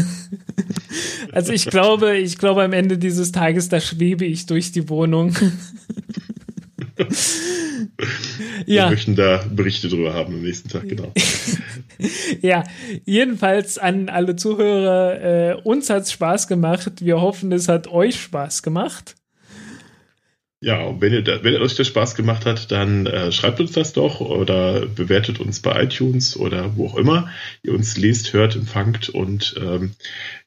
also 1.32 1.52
ich 1.52 1.66
glaube, 1.66 2.16
ich 2.16 2.39
glaube, 2.39 2.62
am 2.62 2.73
Ende 2.73 2.98
dieses 2.98 3.32
Tages, 3.32 3.68
da 3.68 3.81
schwebe 3.81 4.24
ich 4.24 4.47
durch 4.47 4.73
die 4.73 4.89
Wohnung. 4.89 5.35
Ja. 8.66 8.85
Wir 8.85 8.90
möchten 8.90 9.16
da 9.16 9.44
Berichte 9.51 9.89
drüber 9.89 10.14
haben 10.14 10.35
am 10.35 10.43
nächsten 10.43 10.68
Tag, 10.68 10.89
genau. 10.89 11.12
ja, 12.40 12.64
jedenfalls 13.05 13.78
an 13.78 14.09
alle 14.09 14.36
Zuhörer, 14.36 15.20
äh, 15.20 15.55
uns 15.62 15.90
es 15.90 16.12
Spaß 16.12 16.48
gemacht. 16.48 17.05
Wir 17.05 17.20
hoffen, 17.20 17.52
es 17.52 17.68
hat 17.68 17.89
euch 17.89 18.20
Spaß 18.20 18.62
gemacht. 18.62 19.14
Ja, 20.60 20.82
und 20.85 21.01
wenn, 21.02 21.12
ihr 21.12 21.44
wenn 21.44 21.60
euch 21.60 21.77
das 21.77 21.86
Spaß 21.86 22.14
gemacht 22.14 22.47
hat, 22.47 22.73
dann 22.73 23.06
äh, 23.06 23.31
schreibt 23.31 23.60
uns 23.60 23.73
das 23.73 23.93
doch 23.93 24.20
oder 24.20 24.86
bewertet 24.86 25.39
uns 25.39 25.60
bei 25.60 25.85
iTunes 25.85 26.36
oder 26.36 26.77
wo 26.77 26.86
auch 26.86 26.97
immer 26.97 27.31
ihr 27.62 27.74
uns 27.74 27.97
liest, 27.98 28.32
hört, 28.32 28.56
empfangt 28.56 29.10
und 29.10 29.55
ähm, 29.60 29.93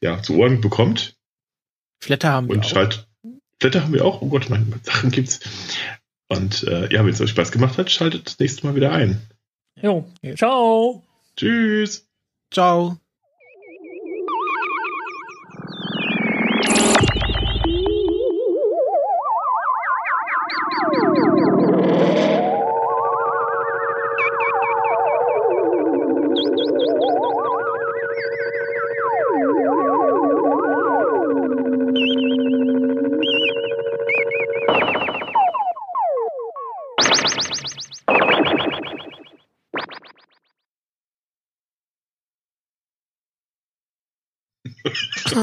ja, 0.02 0.22
zu 0.22 0.36
Ohren 0.36 0.62
bekommt. 0.62 1.16
Flatter 2.02 2.30
haben 2.30 2.48
wir 2.48 2.56
und 2.56 2.66
auch. 2.66 2.70
Schalt, 2.70 3.08
Flatter 3.60 3.84
haben 3.84 3.94
wir 3.94 4.04
auch. 4.04 4.22
Oh 4.22 4.30
Gott, 4.30 4.50
meine 4.50 4.66
Sachen 4.84 5.12
gibt's. 5.12 5.42
Und 6.30 6.64
äh, 6.64 6.92
ja, 6.94 7.04
wenn 7.04 7.12
es 7.12 7.22
euch 7.22 7.32
Spaß 7.32 7.52
gemacht 7.52 7.78
hat, 7.78 7.92
schaltet 7.92 8.28
das 8.28 8.40
nächste 8.40 8.66
Mal 8.66 8.76
wieder 8.76 8.92
ein. 8.92 9.20
Jo, 9.82 10.06
ciao. 10.36 11.04
Tschüss. 11.36 12.08
Ciao. 12.52 12.98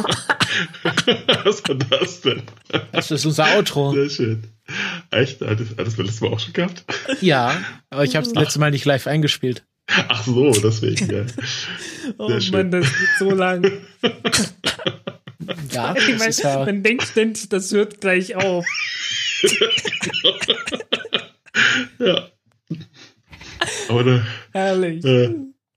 Was 1.45 1.63
war 1.69 1.75
das 1.75 2.21
denn? 2.21 2.43
Das 2.93 3.11
ist 3.11 3.27
unser 3.27 3.57
Outro. 3.57 3.93
Sehr 3.93 4.11
schön. 4.11 4.45
Echt? 5.11 5.41
Hat 5.41 5.61
das, 5.61 5.71
hat 5.71 5.87
das 5.87 5.97
letztes 5.97 6.21
Mal 6.21 6.33
auch 6.33 6.41
schon 6.41 6.53
gehabt? 6.53 6.85
Ja, 7.21 7.57
aber 7.91 8.05
ich 8.05 8.17
habe 8.17 8.27
es 8.27 8.35
letzte 8.35 8.59
Mal 8.59 8.71
nicht 8.71 8.85
live 8.85 9.07
eingespielt. 9.07 9.65
Ach 9.89 10.25
so, 10.25 10.51
deswegen, 10.51 11.11
ja. 11.11 11.25
oh 12.19 12.29
Mann, 12.51 12.71
das 12.71 12.87
geht 12.87 13.09
so 13.19 13.31
lang. 13.31 13.71
ja, 15.71 15.95
ich 16.09 16.19
mein, 16.19 16.33
ja 16.33 16.65
man 16.65 16.83
denkt 16.83 17.05
ständig, 17.05 17.49
das 17.49 17.71
hört 17.73 18.01
gleich 18.01 18.35
auf. 18.35 18.67
ja. 21.99 22.31
Aber, 23.89 24.27
Herrlich. 24.53 25.05
Äh, 25.05 25.35